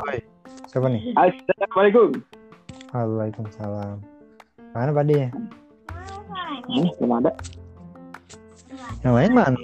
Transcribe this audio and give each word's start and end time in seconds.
Oi, 0.00 0.18
siapa 0.64 0.88
nih? 0.88 1.12
Assalamualaikum. 1.12 2.08
Waalaikumsalam. 2.96 4.00
Mana 4.72 4.90
Pak 4.96 5.04
dia? 5.04 5.28
Hmm, 6.64 6.88
belum 6.96 7.12
ada. 7.20 7.32
Yang 9.04 9.14
lain 9.16 9.32
mana? 9.36 9.58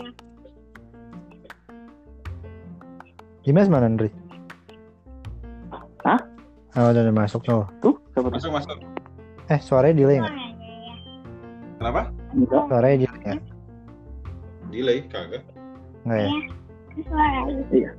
Dimas 3.47 3.71
mana, 3.73 3.89
Andri? 3.89 4.11
Hah? 6.05 6.21
Oh, 6.77 6.93
udah, 6.93 7.01
udah 7.09 7.15
masuk 7.17 7.41
tuh. 7.47 7.65
Tuh, 7.81 7.97
siapa 8.13 8.29
tuh? 8.29 8.37
Masuk 8.37 8.53
masuk. 8.53 8.77
Eh, 9.49 9.61
suaranya 9.63 9.97
delay 9.97 10.19
nggak? 10.21 10.37
Kenapa? 11.81 12.03
Enggak. 12.37 12.63
Suaranya 12.69 12.97
delay 13.01 13.19
nggak? 13.25 13.41
Delay 14.69 14.99
kagak. 15.09 15.43
Nggak 16.05 16.19
ya? 16.21 16.29
Iya. 17.73 17.91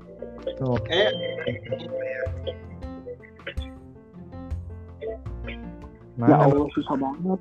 Tuh, 0.57 0.77
Eh, 0.89 1.09
Ya 6.17 6.33
mana? 6.33 6.49
Allah, 6.49 6.66
susah 6.73 6.97
banget. 6.97 7.39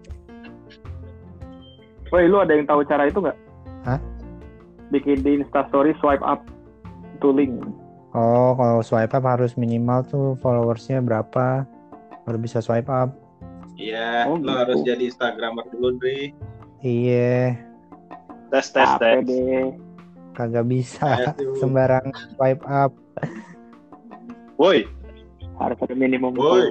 Woi, 2.12 2.28
lu 2.28 2.36
ada 2.36 2.52
yang 2.52 2.68
tahu 2.68 2.84
cara 2.84 3.08
itu 3.08 3.18
nggak? 3.18 3.38
Hah? 3.82 3.96
Bikin 4.92 5.24
di 5.24 5.40
Instastory 5.40 5.96
swipe 5.96 6.20
up 6.20 6.44
to 7.18 7.32
link. 7.32 7.56
Oh, 8.12 8.52
kalau 8.52 8.84
swipe 8.84 9.10
up 9.10 9.24
harus 9.24 9.56
minimal 9.56 10.04
tuh 10.04 10.26
followersnya 10.38 11.00
berapa 11.00 11.64
baru 12.22 12.36
bisa 12.36 12.60
swipe 12.60 12.86
up. 12.86 13.16
iya, 13.76 14.24
Oh, 14.24 14.36
lo 14.36 14.44
gitu. 14.44 14.52
harus 14.52 14.78
jadi 14.84 15.02
Instagramer 15.08 15.64
dulu, 15.68 15.96
Dri. 15.96 16.32
Iya, 16.80 17.56
Tes 18.48 18.68
tes 18.70 18.84
Capek 18.86 19.24
tes. 19.24 19.72
Kagak 20.36 20.68
bisa 20.68 21.32
Aduh. 21.32 21.56
sembarang 21.56 22.06
swipe 22.36 22.60
up. 22.68 22.92
Woi, 24.60 24.84
Harus 25.56 25.80
ada 25.80 25.94
minimum 25.96 26.36
Woi. 26.36 26.68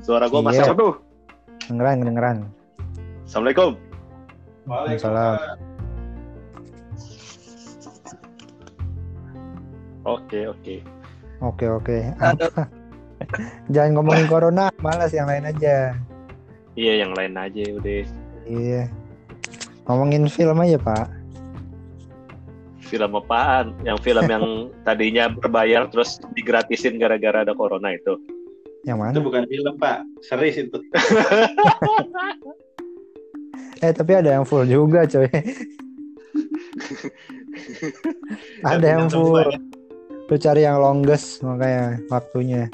suara 0.00 0.30
gua 0.30 0.38
Iya. 0.38 0.46
masuk. 0.46 0.62
Siapa 0.62 0.74
tuh? 0.78 0.94
Dengeran, 1.66 1.96
dengeran. 2.06 2.36
Assalamualaikum. 3.26 3.70
Waalaikumsalam. 4.70 5.34
Oke 10.00 10.40
oke. 10.48 10.76
Oke, 11.40 11.66
oke. 11.68 11.98
Apa? 12.18 12.68
Jangan 13.68 13.90
ngomongin 13.98 14.26
corona, 14.26 14.72
malas 14.80 15.12
yang 15.12 15.28
lain 15.28 15.44
aja. 15.44 15.92
Iya 16.74 17.04
yang 17.04 17.12
lain 17.12 17.34
aja 17.36 17.62
udah. 17.76 18.02
Iya. 18.48 18.82
Ngomongin 19.84 20.24
film 20.30 20.56
aja, 20.56 20.78
Pak. 20.80 21.19
Film 22.90 23.14
apaan? 23.14 23.78
Yang 23.86 23.98
film 24.02 24.26
yang 24.26 24.44
tadinya 24.86 25.30
berbayar 25.30 25.86
terus 25.86 26.18
digratisin 26.34 26.98
gara-gara 26.98 27.46
ada 27.46 27.54
corona 27.54 27.94
itu. 27.94 28.18
Yang 28.82 28.98
mana? 28.98 29.14
Itu 29.14 29.22
bukan 29.22 29.46
film, 29.46 29.74
Pak. 29.78 29.98
Series 30.26 30.58
itu. 30.58 30.78
Eh, 33.80 33.96
tapi 33.96 34.12
ada 34.12 34.36
yang 34.36 34.44
full 34.44 34.68
juga, 34.68 35.08
coy. 35.08 35.24
ada 38.76 38.84
yang 38.84 39.08
full. 39.08 39.48
Lu 40.28 40.36
cari 40.36 40.68
yang 40.68 40.84
longest 40.84 41.40
makanya 41.40 41.96
waktunya. 42.12 42.68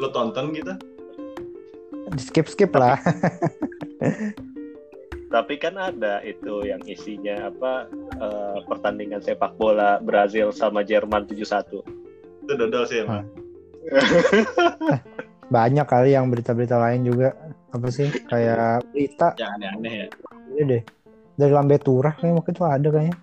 Lo 0.00 0.08
tonton 0.08 0.56
gitu? 0.56 0.72
Skip 2.16 2.48
skip 2.48 2.72
lah. 2.72 2.96
Tapi 5.28 5.60
kan 5.60 5.76
ada 5.76 6.24
itu 6.24 6.64
yang 6.64 6.80
isinya 6.88 7.52
apa 7.52 7.84
eh, 8.16 8.58
pertandingan 8.64 9.20
sepak 9.20 9.60
bola 9.60 10.00
Brazil 10.00 10.48
sama 10.56 10.80
Jerman 10.80 11.28
7-1. 11.28 11.84
Itu 12.48 12.52
dodol 12.56 12.84
sih 12.88 13.04
emang. 13.04 13.28
Banyak 15.54 15.86
kali 15.88 16.16
yang 16.16 16.32
berita-berita 16.32 16.80
lain 16.80 17.04
juga. 17.04 17.36
Apa 17.68 17.92
sih? 17.92 18.08
Kayak 18.28 18.84
berita 18.88 19.36
Yang 19.36 19.50
aneh-aneh 19.60 19.92
ya. 19.92 20.06
ini 20.56 20.62
deh. 20.64 20.82
Dari 21.36 21.52
Lambe 21.52 21.76
Turah 21.76 22.16
kayaknya 22.16 22.40
waktu 22.40 22.50
itu 22.56 22.64
ada 22.64 22.88
kayaknya. 22.88 23.16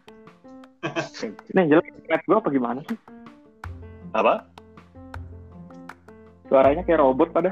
Ini 1.26 1.58
yang 1.58 1.68
jelek 1.74 1.86
internet 1.90 2.22
gua 2.30 2.38
apa 2.38 2.50
gimana 2.54 2.80
sih? 2.86 2.98
Apa? 4.14 4.34
Suaranya 6.46 6.86
kayak 6.86 7.02
robot 7.02 7.34
pada. 7.34 7.52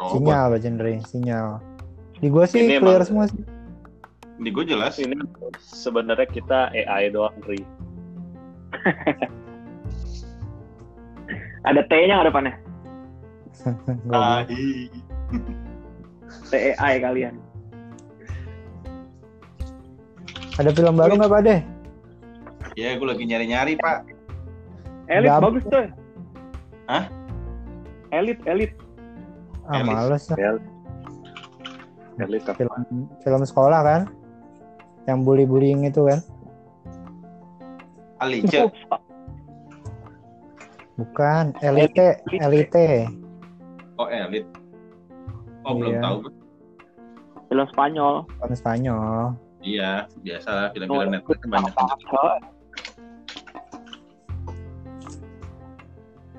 Sinyal, 0.00 0.54
Pak 0.56 0.60
Jendri, 0.64 0.94
sinyal. 1.04 1.60
Di 2.20 2.28
gua 2.28 2.44
sih 2.44 2.60
Ini 2.60 2.76
clear 2.80 3.00
emang- 3.00 3.08
semua 3.08 3.24
sih. 3.28 3.40
Di 4.40 4.48
gue 4.48 4.64
jelas. 4.64 4.96
Ini 4.96 5.12
sebenarnya 5.60 6.24
kita 6.24 6.72
AI 6.72 7.12
doang, 7.12 7.36
Ri. 7.44 7.60
Ada 11.68 11.84
T-nya 11.84 12.14
nggak 12.16 12.28
depannya? 12.32 12.54
Ai. 14.16 14.88
TEI 16.48 16.94
kalian. 17.04 17.36
Ada 20.56 20.72
film 20.72 20.96
baru 20.96 21.20
nggak 21.20 21.32
Pak 21.32 21.40
deh? 21.44 21.60
Ya, 22.80 22.96
gue 22.96 23.04
lagi 23.04 23.24
nyari-nyari, 23.28 23.76
Pak. 23.76 24.08
Elit 25.12 25.28
bagus 25.36 25.64
tuh. 25.68 25.84
Hah? 26.88 27.04
Elit, 28.08 28.40
elit. 28.48 28.72
Ah 29.68 29.84
males 29.84 30.24
lah. 30.32 30.36
Elit 30.40 30.64
apa? 32.18 32.52
Film 32.56 32.72
film 33.22 33.42
sekolah 33.44 33.80
kan? 33.82 34.02
Yang 35.06 35.18
bully-bullying 35.22 35.86
itu 35.86 36.08
kan? 36.08 36.20
Alice. 38.20 38.44
Bukan, 41.00 41.56
elite, 41.64 42.20
elite. 42.28 43.08
Oh, 43.96 44.04
Elit. 44.08 44.44
Oh, 45.64 45.72
belum 45.76 45.96
Iya. 45.96 46.02
tahu. 46.04 46.16
Film 47.48 47.66
Spanyol. 47.72 48.14
Film 48.28 48.54
Spanyol. 48.54 49.32
Iya, 49.60 50.08
biasa 50.20 50.48
lah 50.48 50.66
Oh, 50.68 50.72
film-film 50.72 51.10
Netflix 51.12 51.40
banyak. 51.48 51.72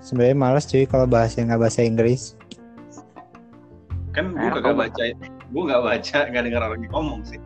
Sebenarnya 0.01 0.37
males 0.37 0.65
cuy 0.65 0.85
kalau 0.85 1.05
bahasa 1.05 1.41
nggak 1.41 1.61
bahasa 1.61 1.81
Inggris. 1.85 2.33
Kan 4.13 4.33
gue 4.33 4.49
kagak 4.49 4.75
baca. 4.77 5.03
Gue 5.51 5.67
gak 5.67 5.83
baca, 5.83 6.19
gak 6.31 6.43
denger 6.47 6.63
orang 6.63 6.81
ngomong 6.87 7.21
sih. 7.27 7.39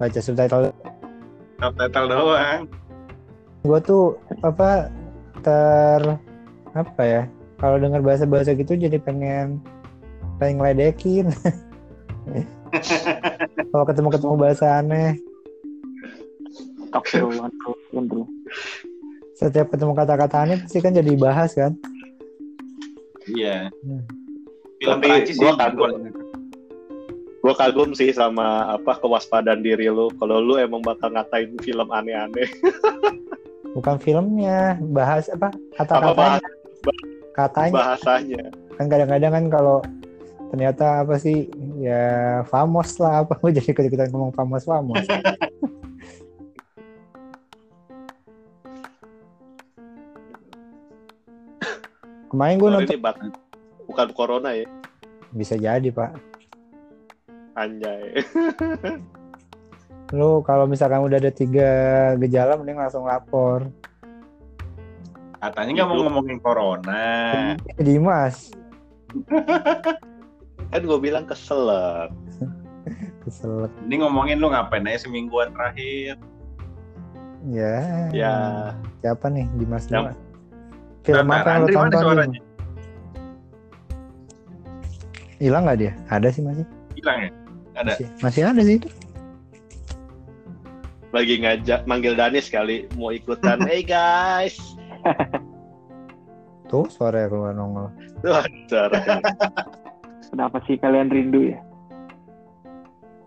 Baca 0.00 0.20
subtitle. 0.20 0.72
Subtitle 1.60 2.06
doang. 2.08 2.60
Gue 3.60 3.78
tuh 3.84 4.16
apa 4.40 4.88
ter 5.44 6.00
apa 6.72 7.02
ya? 7.04 7.22
Kalau 7.60 7.76
dengar 7.76 8.00
bahasa-bahasa 8.00 8.56
gitu 8.56 8.72
jadi 8.72 8.96
pengen 8.96 9.60
pengen 10.40 10.64
ngeledekin. 10.64 11.28
kalau 13.70 13.84
ketemu-ketemu 13.84 14.34
bahasa 14.40 14.80
aneh, 14.80 15.20
setiap 19.36 19.70
ketemu 19.70 19.92
kata-kata 19.94 20.36
aneh 20.42 20.56
pasti 20.64 20.78
kan 20.82 20.96
jadi 20.96 21.12
bahas 21.20 21.54
kan. 21.54 21.76
Iya. 23.30 23.68
Hmm. 23.84 24.02
Film 24.80 24.96
Tapi 24.96 25.06
Perancis 25.06 25.36
gua 25.36 25.52
sih. 25.52 25.58
kagum. 25.60 25.90
Gue 27.40 27.54
kagum 27.56 27.96
sih 27.96 28.12
sama 28.12 28.76
apa 28.76 29.00
kewaspadaan 29.00 29.64
diri 29.64 29.88
lu. 29.88 30.12
Kalau 30.20 30.44
lu 30.44 30.60
emang 30.60 30.84
bakal 30.84 31.08
ngatain 31.16 31.56
film 31.64 31.88
aneh-aneh. 31.88 32.48
Bukan 33.76 33.96
filmnya, 34.02 34.76
bahas 34.92 35.30
apa 35.32 35.48
Apa 35.78 35.78
kata-katanya. 35.78 36.16
bahas 36.16 36.42
Katanya 37.30 37.72
bahasanya? 37.72 38.42
kan 38.74 38.88
kadang-kadang 38.88 39.32
kan 39.32 39.44
kalau 39.52 39.78
ternyata 40.50 41.06
apa 41.06 41.14
sih 41.20 41.46
ya 41.78 42.02
famos 42.48 42.98
lah 42.98 43.22
apa 43.22 43.36
gue 43.38 43.52
jadi 43.60 43.70
ikut-ikutan 43.70 44.10
ngomong 44.10 44.32
famos 44.34 44.64
famos 44.66 45.04
kemarin 52.30 52.56
gue 52.58 52.70
nonton. 52.70 52.98
Bukan 53.90 54.08
corona 54.14 54.54
ya, 54.54 54.66
bisa 55.34 55.58
jadi 55.58 55.90
pak 55.90 56.29
anjay. 57.60 58.24
lu 60.10 60.42
kalau 60.42 60.66
misalkan 60.66 61.06
udah 61.06 61.22
ada 61.22 61.30
tiga 61.30 61.70
gejala 62.18 62.58
mending 62.58 62.80
langsung 62.80 63.06
lapor. 63.06 63.68
Katanya 65.40 65.70
nggak 65.80 65.88
mau 65.88 65.96
ngomongin 66.04 66.38
corona. 66.42 67.04
Dimas. 67.80 68.52
Kan 70.70 70.82
gue 70.84 70.98
bilang 71.00 71.24
keselak. 71.24 72.12
kesel. 73.24 73.68
Ini 73.88 74.04
ngomongin 74.04 74.40
lu 74.40 74.52
ngapain 74.52 74.84
aja 74.88 75.06
semingguan 75.08 75.52
terakhir. 75.52 76.16
ya. 77.48 78.08
Ya, 78.12 78.34
siapa 79.00 79.32
nih? 79.32 79.48
Dimas 79.56 79.88
Yang- 79.88 80.12
Dimas. 80.12 80.18
Film 81.00 81.24
Bentar, 81.32 81.40
apa 81.40 81.48
yang 81.48 81.64
lu. 81.64 81.72
tonton 81.72 82.30
hilang 85.40 85.64
nggak 85.64 85.78
dia? 85.80 85.92
Ada 86.12 86.28
sih 86.28 86.44
masih. 86.44 86.68
Hilang 86.92 87.16
ya? 87.24 87.30
Ada. 87.74 87.94
masih, 87.94 88.06
masih 88.20 88.42
ada 88.44 88.60
sih 88.62 88.76
itu 88.78 88.88
lagi 91.10 91.42
ngajak 91.42 91.90
manggil 91.90 92.14
Danis 92.14 92.46
kali 92.46 92.86
mau 92.94 93.10
ikutan. 93.10 93.58
hey 93.70 93.82
guys, 93.82 94.54
Tuh 96.70 96.86
suara 96.86 97.26
keluar 97.26 97.50
nongol. 97.50 97.90
Suaranya. 98.22 99.18
Kenapa 100.30 100.62
sih 100.70 100.78
kalian 100.78 101.10
rindu 101.10 101.50
ya? 101.50 101.58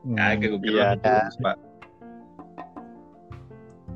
Hmm, 0.08 0.16
Kagak 0.16 0.64
gue 0.64 0.72
Iya, 0.72 0.96
terus, 0.96 1.36
Pak. 1.44 1.58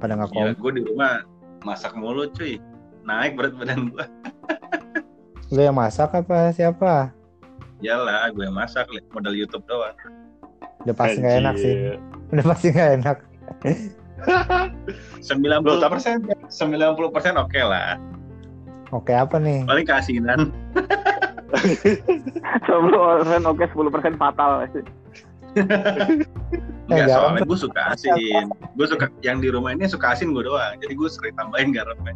pada 0.03 0.19
nggak 0.19 0.29
kom. 0.35 0.51
gue 0.51 0.71
di 0.77 0.83
rumah 0.83 1.23
masak 1.63 1.95
mulu 1.95 2.27
cuy. 2.35 2.59
Naik 3.07 3.39
berat 3.39 3.55
badan 3.55 3.87
gue. 3.87 4.03
Lu 5.55 5.63
yang 5.63 5.79
masak 5.79 6.11
apa 6.11 6.51
siapa? 6.51 7.15
Yalah, 7.79 8.27
gue 8.35 8.43
yang 8.43 8.51
masak, 8.51 8.83
modal 9.15 9.31
YouTube 9.31 9.63
doang. 9.63 9.95
Udah 10.85 10.95
pasti 10.95 11.17
nggak 11.23 11.37
enak 11.41 11.55
sih. 11.57 11.73
Udah 12.33 12.45
pasti 12.45 12.67
nggak 12.73 12.91
enak. 13.01 13.17
90 15.21 15.93
persen, 15.93 16.25
90 16.25 17.13
persen 17.13 17.37
oke 17.37 17.61
lah. 17.61 18.01
Oke 18.95 19.13
apa 19.13 19.37
nih? 19.37 19.67
Paling 19.67 19.85
keasinan. 19.85 20.49
10% 21.51 21.51
oke, 23.45 23.63
10% 23.63 24.19
fatal. 24.19 24.51
Enggak, 26.87 27.07
soalnya 27.11 27.43
gue 27.43 27.59
suka 27.59 27.81
asin. 27.91 28.47
Gue 28.79 28.87
suka, 28.87 29.11
yang 29.19 29.43
di 29.43 29.51
rumah 29.51 29.75
ini 29.75 29.91
suka 29.91 30.15
asin 30.15 30.31
gue 30.31 30.47
doang. 30.47 30.79
Jadi 30.79 30.93
gue 30.95 31.09
sering 31.11 31.35
tambahin 31.35 31.75
garamnya. 31.75 32.15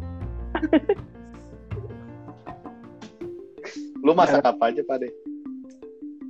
Lu 4.00 4.16
masak 4.16 4.42
apa 4.42 4.72
aja, 4.72 4.80
Pak 4.82 4.96
De? 5.04 5.08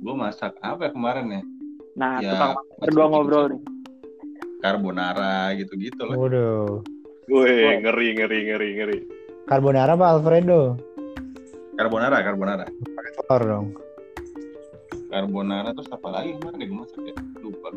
Gue 0.03 0.15
masak 0.19 0.51
apa 0.59 0.89
ya 0.89 0.91
kemarin 0.91 1.31
ya? 1.31 1.41
Nah, 1.93 2.17
Ya, 2.19 2.33
tukang 2.33 2.53
berdua 2.81 3.05
ngobrol 3.07 3.45
nih. 3.53 3.61
Carbonara 4.59 5.53
gitu-gitu 5.53 6.01
loh. 6.01 6.15
Waduh. 6.17 6.67
Wih, 7.27 7.79
ngeri, 7.79 8.07
ngeri, 8.17 8.39
ngeri, 8.49 8.69
ngeri. 8.75 8.97
Carbonara 9.45 9.93
apa 9.93 10.05
Alfredo? 10.09 10.79
Carbonara, 11.75 12.17
carbonara. 12.19 12.65
Telur 13.19 13.41
dong. 13.43 13.67
Carbonara 15.07 15.69
terus 15.71 15.89
apa 15.91 16.07
lagi 16.09 16.33
kemarin 16.33 16.57
ya 16.57 16.65
gue 16.65 16.77
masak 16.79 17.01
ya? 17.03 17.15
Lupa. 17.39 17.69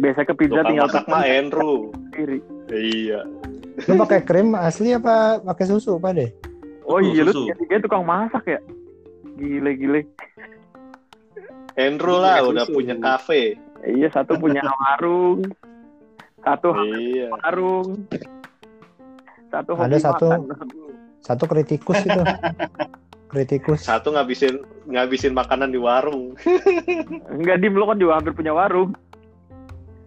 Biasa 0.00 0.20
ke 0.22 0.32
pizza 0.34 0.52
Tukang 0.54 0.68
tinggal 0.68 0.88
masak 0.88 1.04
mah 1.06 1.22
Andrew. 1.24 1.76
sendiri. 2.10 2.38
Iya. 2.68 3.20
Lu 3.88 3.94
pakai 3.96 4.20
krim 4.20 4.52
asli 4.52 4.92
apa 4.92 5.40
pakai 5.40 5.64
susu 5.64 5.96
Pak 5.96 6.12
deh? 6.12 6.30
Oh 6.84 6.98
iya, 6.98 7.22
lu 7.22 7.32
susu. 7.32 7.48
tiga 7.56 7.80
tukang 7.80 8.04
masak 8.04 8.44
ya? 8.44 8.60
Gile, 9.38 9.72
gile. 9.72 10.00
Andrew 11.74 12.16
lah 12.16 12.42
udah 12.42 12.64
susu. 12.64 12.74
punya 12.74 12.94
kafe. 12.96 13.54
Iya, 13.80 14.08
satu 14.10 14.36
punya 14.36 14.60
warung. 14.80 15.44
Satu 16.40 16.68
Iya. 16.96 17.28
warung. 17.30 18.06
Satu 19.48 19.70
Ada 19.74 19.82
hobi 19.84 19.98
satu- 19.98 20.30
makan. 20.30 20.40
Satu 21.20 21.44
kritikus 21.44 22.00
itu. 22.00 22.22
kritikus. 23.28 23.80
Satu 23.82 24.10
ngabisin 24.10 24.58
ngabisin 24.86 25.30
makanan 25.30 25.70
di 25.70 25.78
warung. 25.78 26.34
Enggak, 27.34 27.60
Dim, 27.60 27.74
lu 27.74 27.84
kan 27.84 27.96
juga 27.96 28.18
hampir 28.18 28.32
punya 28.32 28.50
warung. 28.50 28.90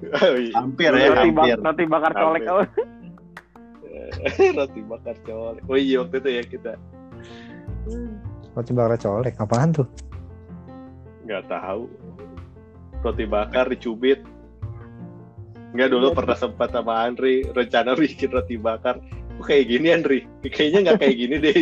Oh, 0.03 0.35
iya. 0.35 0.51
Hampir 0.53 0.91
ya, 0.91 1.07
Roti, 1.09 1.29
bak- 1.31 1.47
hampir. 1.47 1.57
roti 1.61 1.83
bakar 1.87 2.11
colek. 2.13 2.43
Roti 4.57 4.81
bakar 4.83 5.15
colek. 5.23 5.63
Oh 5.63 5.77
iya 5.77 6.03
waktu 6.03 6.17
itu 6.17 6.29
ya 6.29 6.43
kita 6.43 6.71
Roti 8.51 8.71
bakar 8.71 8.97
colek. 8.97 9.33
Apaan 9.37 9.71
tuh? 9.71 9.87
Nggak 11.23 11.43
tahu. 11.47 11.87
Roti 13.03 13.25
bakar 13.27 13.67
dicubit. 13.67 14.23
Nggak 15.73 15.89
dulu 15.89 16.13
pernah 16.13 16.37
sempat 16.37 16.69
sama 16.71 17.03
Andri 17.03 17.43
rencana 17.49 17.97
bikin 17.99 18.29
roti 18.31 18.55
bakar. 18.55 19.01
Kok 19.33 19.49
kayak 19.49 19.65
gini 19.65 19.87
Andri? 19.89 20.19
Kayaknya 20.45 20.79
nggak 20.85 20.97
kayak 21.01 21.15
gini 21.17 21.35
deh. 21.41 21.59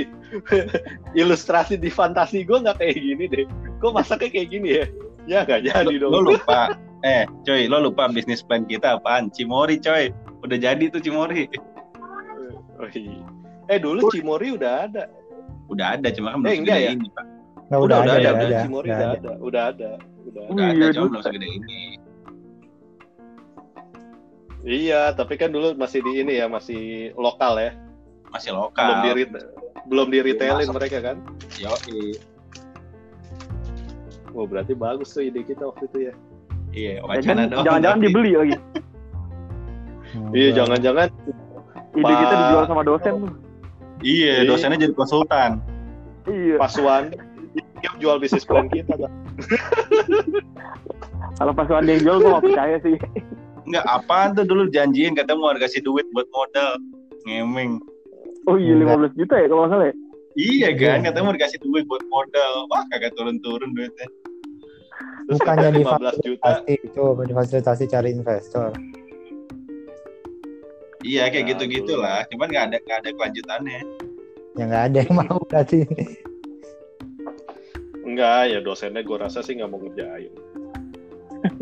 Ilustrasi 1.21 1.79
di 1.79 1.87
fantasi 1.87 2.43
gue 2.43 2.59
nggak 2.59 2.77
kayak 2.83 2.97
gini 2.99 3.25
deh. 3.31 3.45
Kok 3.79 3.95
masaknya 3.95 4.29
kayak 4.29 4.49
gini 4.51 4.69
ya? 4.75 4.85
Ya 5.29 5.39
nggak 5.47 5.61
jadi 5.71 5.95
Lo, 5.97 6.09
dong. 6.09 6.11
lo 6.11 6.19
lupa. 6.35 6.75
Eh, 7.01 7.25
coy, 7.47 7.65
lo 7.65 7.81
lupa 7.81 8.05
bisnis 8.11 8.45
plan 8.45 8.61
kita 8.67 9.01
apaan? 9.01 9.31
Cimori, 9.33 9.81
coy. 9.81 10.13
Udah 10.45 10.57
jadi 10.59 10.85
tuh 10.91 11.01
Cimori. 11.01 11.49
Oh, 12.77 12.89
iya. 12.93 13.25
Eh 13.71 13.79
dulu 13.81 14.11
Cimori 14.11 14.53
udah 14.53 14.85
ada. 14.85 15.03
Udah 15.71 15.95
ada, 15.97 16.11
cuma 16.11 16.35
kan 16.35 16.43
Eh, 16.45 16.59
belum 16.59 16.61
enggak 16.67 16.77
ya? 16.77 16.89
ini, 16.93 17.07
Pak. 17.09 17.25
Nggak, 17.71 17.79
Udah, 17.79 17.97
udah, 17.97 18.03
udah 18.03 18.13
ada, 18.13 18.19
ada, 18.19 18.27
udah 18.27 18.35
udah. 18.35 18.49
ada. 18.51 18.61
Cimori 18.61 18.85
udah 18.85 18.97
udah 18.97 19.07
ada. 19.07 19.15
ada. 19.15 19.31
Udah 19.39 19.63
ada. 19.63 19.91
Udah 20.21 20.43
ada. 20.43 20.51
Udah 20.51 20.65
Iya, 20.67 20.67
ada, 20.67 20.85
cuma 20.85 20.91
dulu. 20.97 21.09
belum 21.09 21.23
segede 21.23 21.47
ini. 21.47 21.79
Iya, 24.61 25.01
tapi 25.11 25.33
kan 25.35 25.49
dulu 25.49 25.73
masih 25.73 25.99
di 26.01 26.11
ini 26.21 26.33
ya, 26.35 26.45
masih 26.45 26.81
lokal 27.15 27.57
ya. 27.57 27.71
Masih 28.29 28.51
Belum 28.51 28.61
lokal. 28.61 28.91
di 29.01 29.11
reta- 29.17 29.49
belum 29.81 30.07
di 30.07 30.19
retailin 30.21 30.61
Masuk. 30.61 30.75
mereka 30.77 30.97
kan. 31.01 31.17
Yoi. 31.57 32.13
Oh, 34.31 34.45
berarti 34.45 34.71
bagus 34.73 35.09
tuh 35.09 35.25
ide 35.25 35.41
kita 35.41 35.65
waktu 35.65 35.83
itu 35.85 35.97
ya. 36.01 36.13
Iya, 36.71 36.91
Ya 36.93 36.99
kan, 36.99 37.07
wacana 37.09 37.41
doang. 37.47 37.63
Jangan-jangan 37.65 37.99
dibeli 37.99 38.31
lagi. 38.33 38.55
Iya, 40.31 40.43
udah. 40.45 40.55
jangan-jangan 40.57 41.07
Ide 41.93 42.03
kita 42.13 42.35
dijual 42.37 42.63
sama 42.67 42.83
dosen 42.83 43.13
tuh. 43.17 43.31
Iya, 44.01 44.33
Iya. 44.37 44.45
dosennya 44.45 44.77
jadi 44.77 44.91
konsultan. 44.91 45.51
Iya. 46.25 46.55
Pas 46.55 46.75
Dia 47.81 47.91
jual 47.97 48.17
bisnis 48.17 48.45
plan 48.45 48.69
kita. 48.69 48.93
Bang. 48.95 49.13
Kalau 51.39 51.51
pas 51.51 51.65
ada 51.65 51.85
yang 51.85 52.01
jual, 52.01 52.17
gue 52.21 52.29
gak 52.29 52.45
percaya 52.45 52.75
sih. 52.81 52.95
Enggak, 53.65 53.85
apaan 53.87 54.37
tuh 54.37 54.45
dulu 54.45 54.69
janjiin 54.69 55.13
katanya 55.13 55.37
mau 55.37 55.53
kasih 55.53 55.81
duit 55.81 56.05
buat 56.13 56.29
modal. 56.29 56.77
Ngemeng. 57.25 57.81
Oh 58.45 58.57
iya, 58.57 58.73
Enggak. 58.73 59.13
15 59.13 59.19
juta 59.21 59.35
ya 59.37 59.47
kalau 59.47 59.61
nggak 59.61 59.71
salah 59.71 59.87
ya? 59.89 59.95
Iya 60.31 60.69
kan, 60.73 60.97
Iya. 60.97 61.05
katanya 61.05 61.25
mau 61.25 61.35
dikasih 61.35 61.59
duit 61.61 61.83
buat 61.85 62.03
modal. 62.07 62.53
Wah, 62.69 62.83
kagak 62.89 63.13
turun-turun 63.13 63.69
duitnya. 63.73 64.07
Terus 65.27 65.39
Bukannya 65.39 65.69
di 65.71 65.81
15 65.81 66.17
juta. 66.25 66.43
Pasti 66.43 66.73
itu 66.77 67.05
difasilitasi 67.21 67.83
cari 67.87 68.09
investor. 68.11 68.69
Iya, 71.01 71.23
kayak 71.29 71.41
Nah, 71.41 71.49
gitu-gitu 71.57 71.93
dulu. 71.97 72.03
lah. 72.05 72.21
Cuman 72.29 72.47
nggak 72.49 72.65
ada 72.69 72.77
nggak 72.79 72.97
ada 73.01 73.09
kelanjutannya. 73.11 73.79
Ya 74.53 74.63
nggak 74.67 74.83
ada 74.91 74.97
yang 75.01 75.13
mau 75.15 75.37
berarti. 75.45 75.79
Enggak, 78.01 78.49
ya 78.49 78.59
dosennya 78.65 79.05
gue 79.05 79.17
rasa 79.17 79.45
sih 79.45 79.57
nggak 79.57 79.69
mau 79.69 79.79
ngerjain. 79.81 80.33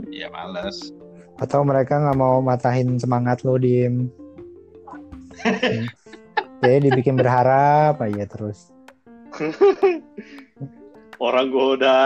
Iya, 0.07 0.27
males. 0.31 0.91
Atau 1.39 1.63
mereka 1.63 1.99
nggak 1.99 2.19
mau 2.19 2.39
matahin 2.43 2.99
semangat 2.99 3.43
lo 3.47 3.55
di 3.59 3.87
Jadi 6.59 6.91
dibikin 6.91 7.15
berharap 7.15 8.03
aja 8.03 8.25
terus. 8.27 8.71
Orang 11.23 11.51
gue 11.51 11.79
udah 11.79 12.01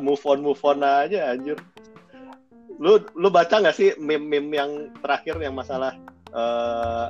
move 0.00 0.20
on 0.24 0.40
move 0.44 0.60
on 0.64 0.84
aja 0.84 1.32
anjir. 1.32 1.56
Lu 2.76 3.00
lu 3.16 3.28
baca 3.32 3.60
nggak 3.60 3.76
sih 3.76 3.96
meme-meme 3.96 4.52
yang 4.52 4.70
terakhir 5.00 5.40
yang 5.40 5.56
masalah 5.56 5.96
eh 6.34 7.08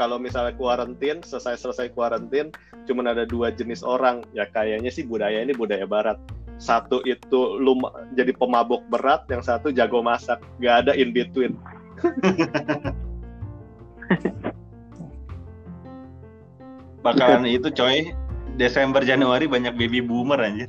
kalau 0.00 0.16
misalnya 0.16 0.56
kuarantin 0.56 1.20
selesai 1.20 1.60
selesai 1.60 1.92
kuarantin 1.92 2.48
cuman 2.88 3.12
ada 3.12 3.28
dua 3.28 3.52
jenis 3.52 3.84
orang 3.84 4.24
ya 4.32 4.48
kayaknya 4.48 4.88
sih 4.88 5.04
budaya 5.04 5.44
ini 5.44 5.52
budaya 5.52 5.84
barat 5.84 6.16
satu 6.56 7.04
itu 7.04 7.60
lu 7.60 7.76
ma- 7.76 7.92
jadi 8.16 8.32
pemabuk 8.32 8.80
berat 8.88 9.28
yang 9.28 9.44
satu 9.44 9.68
jago 9.68 10.00
masak 10.00 10.40
gak 10.64 10.88
ada 10.88 10.96
in 10.96 11.12
between 11.12 11.60
Bakalan 17.00 17.48
itu 17.48 17.72
coy. 17.72 18.12
Desember 18.60 19.00
Januari 19.00 19.48
banyak 19.48 19.72
baby 19.72 20.04
boomer 20.04 20.36
anjir. 20.36 20.68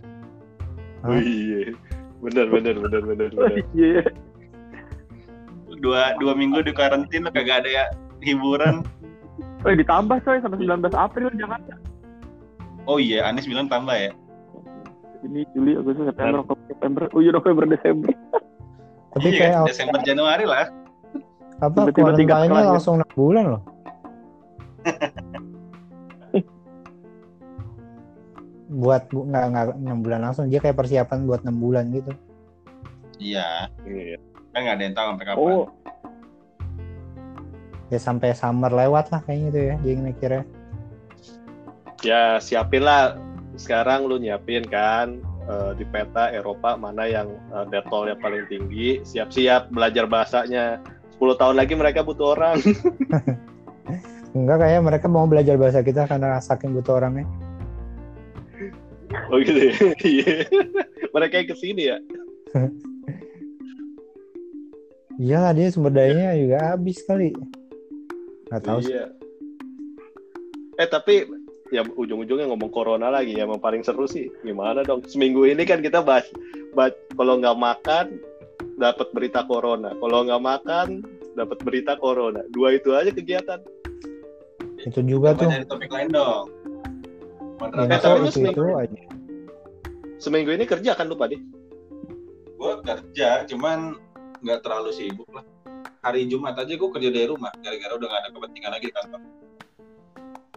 Oh, 1.04 1.18
iya 1.18 1.76
bener 2.22 2.46
bener 2.54 2.78
bener 2.78 3.02
bener 3.02 3.30
Oh 3.36 3.50
bener 3.50 3.66
iya. 3.74 4.04
Dua 5.82 6.14
dua 6.22 6.34
minggu 6.38 6.62
di 6.62 6.72
karantina 6.72 7.34
kagak 7.34 7.66
ada 7.66 7.70
ya 7.70 7.86
hiburan. 8.24 8.86
Oh 9.62 9.70
ditambah 9.70 10.18
coy 10.26 10.38
sampai 10.42 10.58
19 10.58 10.90
April 10.98 11.30
Jakarta. 11.38 11.76
Oh 12.90 12.98
iya, 12.98 13.30
Anies 13.30 13.46
bilang 13.46 13.70
tambah 13.70 13.94
ya. 13.94 14.10
Ini 15.22 15.46
Juli, 15.54 15.78
Agustus, 15.78 16.10
September, 16.10 16.42
Oktober, 16.42 16.66
September. 16.66 17.04
Oh 17.14 17.22
iya 17.22 17.30
November, 17.30 17.70
Desember. 17.70 18.10
Tapi 19.14 19.28
iya, 19.30 19.38
kayak 19.38 19.54
kan? 19.54 19.68
Desember 19.70 20.00
Januari 20.02 20.46
lah. 20.50 20.66
apa 21.62 21.94
tiba-tiba 21.94 22.18
tiga 22.18 22.42
kuarantinnya 22.42 22.58
sekolah, 22.58 22.74
langsung 22.74 22.96
6 23.06 23.22
bulan 23.22 23.46
loh. 23.54 23.62
buat 28.82 29.04
bu, 29.12 29.28
nggak 29.28 29.46
nggak 29.52 29.66
enam 29.84 30.00
bulan 30.00 30.20
langsung 30.26 30.48
dia 30.48 30.58
kayak 30.58 30.80
persiapan 30.80 31.28
buat 31.30 31.44
enam 31.44 31.60
bulan 31.60 31.92
gitu. 31.92 32.10
Iya, 33.22 33.70
Iya. 33.86 34.18
kan 34.56 34.60
nggak 34.66 34.76
ada 34.80 34.84
yang 34.90 34.96
tahu 34.98 35.08
sampai 35.14 35.26
kapan. 35.28 35.44
Oh, 35.44 35.64
Ya 37.92 38.00
sampai 38.00 38.32
summer 38.32 38.72
lewat 38.72 39.12
lah 39.12 39.20
kayaknya 39.28 39.48
itu 39.52 39.60
ya 39.60 39.76
dia 39.84 39.94
mikirnya. 40.00 40.44
ya 42.02 42.42
siapin 42.42 42.82
lah 42.82 43.14
sekarang 43.62 44.10
lu 44.10 44.18
nyiapin 44.18 44.66
kan 44.66 45.22
eh, 45.46 45.72
di 45.78 45.86
peta 45.86 46.34
Eropa 46.34 46.74
mana 46.74 47.06
yang 47.06 47.30
detolnya 47.70 48.18
paling 48.18 48.50
tinggi 48.50 49.06
siap-siap 49.06 49.70
belajar 49.70 50.10
bahasanya 50.10 50.82
10 51.22 51.38
tahun 51.38 51.54
lagi 51.62 51.78
mereka 51.78 52.02
butuh 52.02 52.34
orang. 52.34 52.58
Enggak 54.34 54.58
kayak 54.66 54.82
mereka 54.82 55.06
mau 55.06 55.30
belajar 55.30 55.54
bahasa 55.54 55.86
kita 55.86 56.10
karena 56.10 56.42
saking 56.42 56.74
butuh 56.74 56.98
orangnya. 56.98 57.30
Oh 59.30 59.38
gitu 59.38 59.70
ya. 59.70 59.74
Iya. 60.02 60.50
mereka 61.14 61.34
yang 61.44 61.48
ke 61.52 61.56
sini 61.60 61.94
ya. 61.94 61.98
Iyalah 65.22 65.54
dia 65.54 65.70
sumber 65.70 65.94
dayanya 65.94 66.34
juga 66.34 66.58
habis 66.74 66.98
kali. 67.06 67.38
Nggak 68.52 68.64
tahu 68.68 68.80
sih. 68.84 68.92
Iya. 68.92 69.06
Eh 70.76 70.88
tapi 70.88 71.24
ya 71.72 71.88
ujung-ujungnya 71.88 72.52
ngomong 72.52 72.68
corona 72.68 73.08
lagi 73.08 73.40
ya, 73.40 73.48
yang 73.48 73.64
paling 73.64 73.80
seru 73.80 74.04
sih 74.04 74.28
gimana 74.44 74.84
dong? 74.84 75.08
Seminggu 75.08 75.48
ini 75.48 75.64
kan 75.64 75.80
kita 75.80 76.04
bahas, 76.04 76.28
bahas 76.76 76.92
kalau 77.16 77.40
nggak 77.40 77.56
makan 77.56 78.20
dapat 78.76 79.08
berita 79.16 79.48
corona, 79.48 79.96
kalau 79.96 80.28
nggak 80.28 80.44
makan 80.44 80.88
dapat 81.34 81.58
berita 81.64 81.96
corona. 81.96 82.44
Dua 82.52 82.76
itu 82.76 82.92
aja 82.92 83.08
kegiatan. 83.08 83.64
Itu 84.82 85.00
juga 85.06 85.32
Coba 85.32 85.48
tuh. 85.64 85.72
topik 85.72 85.90
lain 85.90 86.10
dong. 86.12 86.46
Info 87.62 87.66
Eh, 87.78 88.00
tapi 88.02 88.26
itu, 88.26 88.32
seminggu- 88.36 88.68
itu 88.68 88.76
aja. 88.76 89.02
Seminggu 90.18 90.50
ini 90.52 90.66
kerja 90.66 90.92
kan 90.98 91.08
lu 91.08 91.16
Padi? 91.16 91.38
gue 92.62 92.74
kerja, 92.86 93.42
cuman 93.50 93.98
nggak 94.42 94.62
terlalu 94.62 94.94
sibuk 94.94 95.26
lah. 95.34 95.42
Hari 96.02 96.26
Jumat 96.26 96.58
aja 96.58 96.74
gue 96.74 96.90
kerja 96.90 97.10
dari 97.10 97.30
rumah, 97.30 97.54
gara-gara 97.56 97.94
udah 97.94 98.08
nggak 98.10 98.22
ada 98.26 98.30
kepentingan 98.32 98.72
lagi 98.74 98.86
di 98.90 98.94
kantor. 98.94 99.22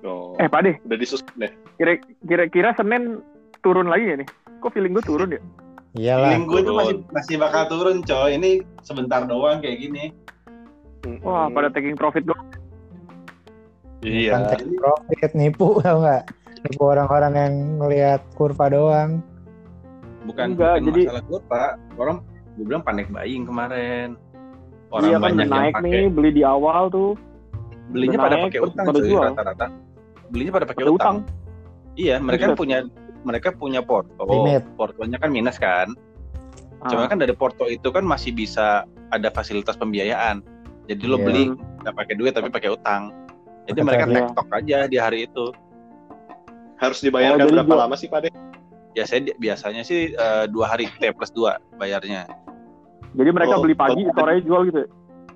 Oh. 0.00 0.32
Eh, 0.36 0.48
Pak 0.48 0.60
deh, 0.62 0.76
Udah 0.82 0.96
disusun 0.96 1.28
deh. 1.36 1.52
kira- 1.76 2.00
kira-kira 2.22 2.68
Senin 2.72 3.20
turun 3.60 3.88
lagi 3.88 4.04
ya 4.06 4.16
nih? 4.16 4.28
Kok 4.58 4.72
feeling 4.72 4.92
gue 4.92 5.04
turun 5.04 5.28
ya? 5.30 5.40
Iyalah. 5.94 6.32
Feeling 6.32 6.44
gue 6.46 6.60
tuh 6.62 6.74
masih 6.74 6.96
masih 7.10 7.36
bakal 7.36 7.62
turun 7.68 8.00
coy. 8.00 8.30
Ini 8.34 8.50
sebentar 8.80 9.20
doang 9.22 9.60
kayak 9.60 9.78
gini. 9.78 10.04
Wah, 11.20 11.44
Hmm. 11.44 11.52
pada 11.52 11.68
taking 11.70 11.92
profit 11.94 12.24
dong. 12.24 12.40
Iya. 14.00 14.32
Kan 14.32 14.42
take 14.50 14.64
profit 14.74 15.32
nipu 15.34 15.68
tau 15.84 16.00
nggak? 16.00 16.24
Nipu 16.64 16.82
orang-orang 16.82 17.32
yang 17.34 17.54
ngelihat 17.78 18.20
kurva 18.32 18.66
doang. 18.66 19.20
Bukan, 20.24 20.56
Enggak, 20.56 20.80
bukan 20.80 20.88
jadi- 20.88 21.06
masalah 21.12 21.42
pak. 21.44 21.70
Orang 21.94 22.16
gue 22.56 22.64
bilang 22.64 22.80
panik 22.80 23.08
buying 23.08 23.44
kemarin. 23.44 24.16
Orang 24.94 25.04
iya 25.04 25.16
kan 25.16 25.22
banyak 25.24 25.38
yang 25.40 25.50
naik 25.52 25.74
pakai. 25.74 25.84
nih, 25.84 26.04
beli 26.06 26.30
di 26.30 26.42
awal 26.42 26.86
tuh. 26.86 27.18
Belinya 27.86 28.18
pada 28.20 28.36
naik, 28.36 28.44
pakai 28.48 28.60
utang 28.62 28.84
pada 28.84 28.94
cuy 28.94 29.08
jual. 29.10 29.22
rata-rata. 29.28 29.66
Belinya 30.30 30.52
pada 30.52 30.66
pakai 30.66 30.82
utang. 30.84 30.94
utang. 30.94 31.16
Iya, 31.94 32.14
mereka 32.18 32.54
punya 32.54 32.78
mereka 33.20 33.48
punya 33.50 33.80
porto. 33.80 34.22
Limit. 34.22 34.62
Portonya 34.74 35.18
kan 35.18 35.30
minus 35.30 35.58
kan. 35.58 35.90
Cuma 36.84 37.04
Ah, 37.04 37.08
kan 37.08 37.16
dari 37.16 37.32
porto 37.32 37.64
itu 37.66 37.88
kan 37.88 38.04
masih 38.04 38.30
bisa 38.30 38.84
ada 39.08 39.28
fasilitas 39.28 39.74
pembiayaan. 39.74 40.44
Jadi 40.84 41.02
lo 41.02 41.16
Iya. 41.16 41.24
beli 41.24 41.42
nggak 41.80 41.94
pakai 41.94 42.14
duit 42.14 42.32
tapi 42.32 42.48
pakai 42.48 42.70
utang. 42.70 43.10
Jadi 43.64 43.80
Pakai 43.80 43.88
mereka 43.88 44.04
tarik. 44.04 44.16
tektok 44.28 44.48
aja 44.52 44.78
di 44.84 44.96
hari 44.96 45.18
itu. 45.24 45.46
Harus 46.76 47.00
dibayarkan 47.00 47.40
Oh, 47.40 47.50
berapa 47.50 47.66
gua- 47.66 47.82
lama 47.82 47.96
sih 47.96 48.06
Padi? 48.06 48.28
Ya 48.92 49.02
saya 49.02 49.26
biasanya 49.34 49.82
sih 49.82 50.12
eh, 50.12 50.44
dua 50.46 50.68
hari 50.68 50.86
T 50.92 51.08
plus 51.10 51.30
dua 51.30 51.56
bayarnya. 51.74 52.28
Jadi 53.14 53.30
mereka 53.30 53.54
Oh, 53.54 53.62
beli 53.62 53.74
pagi, 53.74 54.02
oh. 54.02 54.12
sore 54.12 54.42
jual 54.42 54.62
gitu 54.68 54.78
ya? 54.80 54.88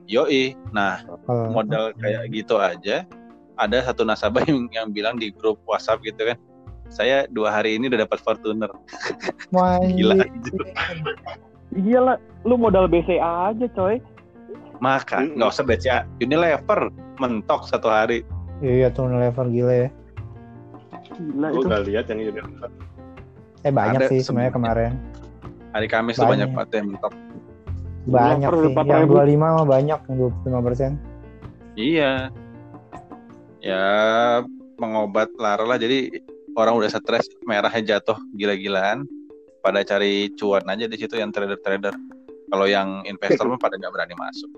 Yoi. 0.08 0.56
Nah 0.70 1.04
Kalau 1.22 1.52
modal 1.52 1.92
kayak 1.94 2.30
gitu 2.30 2.58
aja. 2.58 3.04
Ada 3.54 3.82
satu 3.84 4.02
nasabah 4.02 4.42
yang, 4.44 4.70
yang 4.70 4.86
bilang 4.88 5.14
di 5.14 5.30
grup 5.30 5.58
WhatsApp 5.64 6.02
gitu 6.02 6.22
kan. 6.24 6.38
Saya 6.88 7.28
dua 7.28 7.52
hari 7.52 7.76
ini 7.76 7.86
udah 7.86 8.02
dapat 8.02 8.18
Fortuner. 8.18 8.70
Wah, 9.54 9.76
Gila 9.78 10.14
anjir. 10.16 10.58
Iya 11.70 12.00
lah, 12.00 12.16
lu 12.42 12.56
modal 12.56 12.88
BCA 12.88 13.52
aja 13.52 13.66
coy. 13.68 14.00
Maka 14.78 15.26
nggak 15.28 15.48
usah 15.48 15.62
BCA. 15.62 15.98
Unilever 16.18 16.88
mentok 17.18 17.66
satu 17.66 17.86
hari. 17.86 18.24
Iya 18.58 18.88
tuh 18.88 19.06
level 19.06 19.46
gila 19.48 19.74
ya. 19.84 19.88
Gila 21.12 21.46
Gue 21.50 21.60
itu. 21.60 21.66
nggak 21.68 21.82
lihat 21.84 22.04
yang 22.08 22.18
Unilever. 22.24 22.70
Eh 23.60 23.72
banyak 23.74 24.00
Ada 24.00 24.08
sih 24.08 24.20
sebenarnya 24.22 24.54
kemarin. 24.54 24.92
Hari 25.68 25.86
Kamis 25.86 26.16
tuh 26.16 26.24
banyak 26.24 26.48
Banyak. 26.48 26.56
banget 26.56 26.70
yang 26.72 26.86
mentok. 26.88 27.12
Banyak 28.08 28.48
sih. 28.48 28.72
4.000. 28.72 28.88
Yang 28.88 29.06
25 29.06 29.36
mah 29.54 29.66
banyak, 29.66 29.98
yang 30.02 30.16
25 30.18 30.64
persen. 30.64 30.90
Iya. 31.74 32.12
Ya 33.60 33.84
mengobat 34.76 35.28
lara 35.36 35.62
lah. 35.62 35.76
Jadi 35.76 36.22
orang 36.54 36.74
udah 36.74 36.88
stres, 36.88 37.28
merahnya 37.44 37.96
jatuh 37.96 38.16
gila-gilaan. 38.32 39.04
Pada 39.58 39.82
cari 39.82 40.32
cuan 40.34 40.64
aja 40.64 40.86
di 40.86 40.96
situ 40.96 41.14
yang 41.14 41.28
trader-trader. 41.28 41.92
Kalau 42.48 42.64
yang 42.64 43.04
investor 43.04 43.44
mah 43.44 43.60
pada 43.60 43.76
nggak 43.76 43.92
berani 43.92 44.14
masuk. 44.16 44.50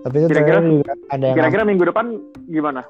Tapi 0.00 0.16
itu 0.16 0.26
Kira-kira- 0.30 0.62
juga 0.62 0.92
ada 1.10 1.24
yang 1.26 1.36
Kira-kira 1.36 1.62
minggu 1.66 1.84
depan 1.84 2.06
gimana? 2.46 2.82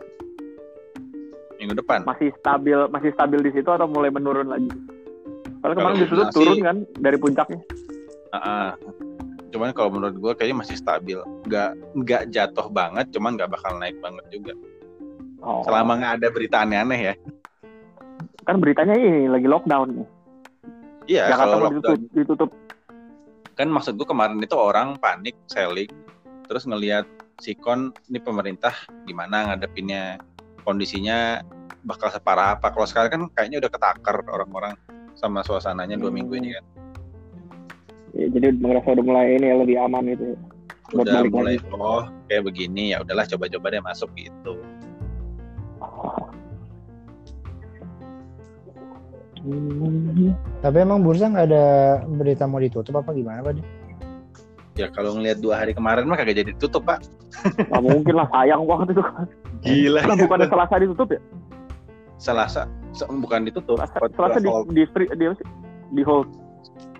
Minggu 1.56 1.74
depan. 1.74 2.04
Masih 2.04 2.28
stabil, 2.36 2.76
masih 2.92 3.10
stabil 3.16 3.40
di 3.40 3.50
situ 3.50 3.66
atau 3.66 3.88
mulai 3.88 4.12
menurun 4.12 4.46
lagi? 4.46 4.68
Soalnya 5.58 5.74
kemarin 5.74 5.96
Kalau 5.96 6.06
bilang 6.06 6.28
sih- 6.28 6.36
turun 6.36 6.58
kan 6.60 6.76
dari 6.94 7.16
puncaknya. 7.16 7.60
Ah. 8.40 8.72
Cuman 9.50 9.72
kalau 9.72 9.88
menurut 9.94 10.16
gue 10.18 10.32
kayaknya 10.36 10.60
masih 10.66 10.76
stabil. 10.76 11.18
Nggak 11.46 11.70
nggak 11.96 12.22
jatuh 12.34 12.66
banget, 12.68 13.08
cuman 13.14 13.38
nggak 13.38 13.50
bakal 13.50 13.78
naik 13.78 13.96
banget 14.02 14.24
juga. 14.28 14.52
Oh. 15.40 15.62
Selama 15.62 15.96
nggak 15.96 16.12
ada 16.20 16.28
berita 16.28 16.56
aneh-aneh 16.62 17.00
ya. 17.12 17.14
kan 18.46 18.62
beritanya 18.62 18.94
ini 18.94 19.26
lagi 19.26 19.50
lockdown 19.50 19.90
nih. 19.90 20.08
Iya, 21.10 21.34
Jakarta 21.34 21.50
kalau 21.50 21.64
lockdown 21.66 21.98
ditutup, 21.98 22.14
ditutup. 22.14 22.50
kan 23.56 23.66
maksud 23.66 23.98
gue 23.98 24.06
kemarin 24.06 24.38
itu 24.38 24.54
orang 24.54 24.94
panik 25.00 25.34
selling 25.48 25.90
terus 26.44 26.62
ngelihat 26.62 27.08
sikon 27.40 27.90
ini 28.06 28.20
pemerintah 28.20 28.70
gimana 29.02 29.50
ngadepinnya 29.50 30.20
kondisinya 30.62 31.42
bakal 31.82 32.12
separah 32.12 32.54
apa 32.54 32.70
kalau 32.70 32.86
sekarang 32.86 33.10
kan 33.10 33.22
kayaknya 33.32 33.64
udah 33.64 33.70
ketakar 33.72 34.16
orang-orang 34.28 34.76
sama 35.16 35.40
suasananya 35.40 35.96
dua 35.96 36.12
Hmm. 36.12 36.20
minggu 36.22 36.34
ini 36.36 36.48
kan 36.54 36.64
Ya, 38.16 38.26
jadi 38.32 38.48
merasa 38.56 38.96
udah 38.96 39.04
mulai 39.04 39.36
ini 39.36 39.46
ya, 39.46 39.56
lebih 39.60 39.76
aman 39.76 40.02
gitu. 40.08 40.24
ya. 40.26 40.36
Buat 40.86 41.04
udah 41.04 41.14
balik 41.20 41.32
mulai 41.34 41.54
lagi. 41.58 41.66
oh 41.74 42.04
kayak 42.30 42.42
begini 42.46 42.82
ya 42.94 43.02
udahlah 43.02 43.26
coba-coba 43.26 43.66
deh 43.68 43.82
masuk 43.82 44.08
gitu 44.14 44.54
Hmm. 49.46 50.34
Tapi 50.58 50.76
emang 50.82 51.06
bursa 51.06 51.30
nggak 51.30 51.46
ada 51.46 51.64
berita 52.04 52.50
mau 52.50 52.58
ditutup 52.58 52.98
apa 52.98 53.14
gimana 53.14 53.42
Pak? 53.42 53.62
ya 54.76 54.92
kalau 54.92 55.16
ngelihat 55.16 55.40
dua 55.40 55.64
hari 55.64 55.72
kemarin 55.72 56.04
mah 56.04 56.20
kagak 56.20 56.36
jadi 56.36 56.52
tutup 56.60 56.84
pak 56.84 57.00
Nggak 57.56 57.80
mungkin 57.80 58.12
lah, 58.12 58.28
sayang 58.28 58.60
banget 58.68 58.92
itu. 58.92 59.02
gila 59.64 60.00
Lah 60.04 60.16
bukannya 60.20 60.46
Selasa 60.46 60.74
ditutup 60.76 61.08
ya? 61.08 61.20
selasa 62.16 62.62
se- 62.92 63.08
bukan 63.08 63.48
ditutup 63.48 63.80
Selasa, 63.80 63.96
Selasa 64.12 64.38
di, 64.38 64.48
di, 64.72 64.82
free- 64.92 65.08
di, 65.16 65.24
di 65.92 66.02
hold. 66.04 66.28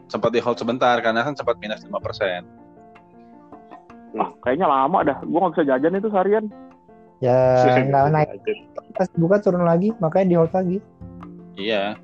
Sempat 0.07 0.31
di 0.31 0.41
hold 0.43 0.59
sebentar 0.59 0.99
karena 1.03 1.27
kan 1.27 1.35
sempat 1.35 1.59
minus 1.59 1.83
5% 1.83 1.93
Wah, 4.17 4.33
kayaknya 4.41 4.65
lama 4.65 5.05
dah. 5.05 5.19
Gua 5.29 5.45
nggak 5.45 5.61
bisa 5.61 5.65
jajan 5.77 5.99
itu 6.01 6.09
seharian. 6.09 6.45
Ya 7.21 7.37
nggak 7.93 8.05
naik 8.17 8.29
pas 8.97 9.09
buka 9.13 9.37
turun 9.45 9.69
lagi 9.69 9.93
makanya 10.01 10.27
di 10.33 10.37
hold 10.41 10.53
lagi. 10.57 10.79
iya 11.61 12.01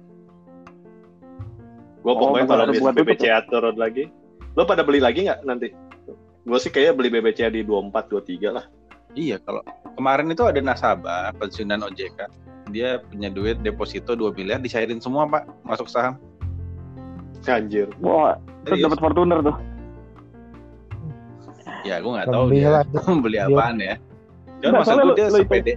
Gue 2.03 2.15
pokoknya 2.19 2.45
Oh, 2.45 2.49
kalau 2.51 2.63
ada 2.67 2.75
bis 2.75 2.83
buat 2.83 2.95
tutup 2.99 3.15
BBCA 3.15 3.39
turun 3.47 3.77
lagi. 3.79 4.11
Lo 4.59 4.67
pada 4.67 4.83
beli 4.83 4.99
lagi 4.99 5.25
nggak 5.25 5.47
nanti? 5.47 5.71
Gue 6.43 6.59
sih 6.59 6.69
kayaknya 6.69 6.99
beli 6.99 7.09
BBCA 7.15 7.49
di 7.55 7.63
24, 7.63 8.11
23 8.11 8.51
lah. 8.51 8.67
Iya, 9.15 9.39
kalau 9.47 9.63
kemarin 9.95 10.35
itu 10.35 10.43
ada 10.43 10.59
nasabah 10.59 11.31
pensiunan 11.39 11.87
OJK. 11.87 12.19
Dia 12.75 12.99
punya 13.07 13.31
duit 13.31 13.63
deposito 13.63 14.19
2 14.19 14.35
miliar 14.35 14.59
disairin 14.59 14.99
semua, 14.99 15.31
Pak, 15.31 15.47
masuk 15.63 15.87
saham. 15.87 16.19
Anjir. 17.49 17.89
Wah, 17.99 18.39
terus 18.63 18.79
dapat 18.87 18.99
Fortuner 19.03 19.39
tuh. 19.43 19.57
Ya, 21.83 21.99
gue 21.99 22.11
nggak 22.15 22.31
tahu 22.31 22.45
dia 22.55 22.69
lah. 22.71 22.85
beli 23.25 23.39
apaan 23.43 23.77
ya. 23.83 23.99
Cuman 24.63 24.73
maksud 24.79 24.95
soalnya 24.95 25.05
gue 25.11 25.17
dia 25.19 25.29
sepede. 25.31 25.75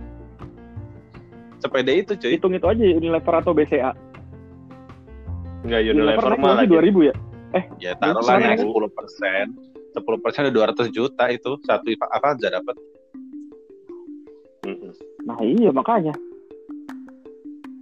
Sepede 1.57 1.91
itu, 1.97 2.13
cuy. 2.13 2.31
Hitung 2.37 2.53
itu 2.53 2.65
aja 2.69 2.83
Unilever 2.85 3.33
atau 3.41 3.51
BCA. 3.57 3.91
Enggak 5.65 5.81
Unilever 5.81 6.31
mah 6.37 6.61
lagi 6.61 6.69
lagi. 6.69 6.93
2000 6.93 7.09
ya? 7.09 7.15
Ya, 7.81 7.91
taruhlah 7.97 8.37
naik 8.37 8.61
aku- 8.61 8.85
10 8.85 8.91
persen. 8.93 9.45
10 9.97 10.19
persen 10.21 10.39
ada 10.45 10.53
200 10.53 10.93
juta 10.93 11.25
itu. 11.33 11.57
Satu 11.65 11.89
apa 11.89 12.37
aja 12.37 12.47
dapat. 12.53 12.75
Nah 15.25 15.37
iya 15.41 15.73
makanya. 15.73 16.13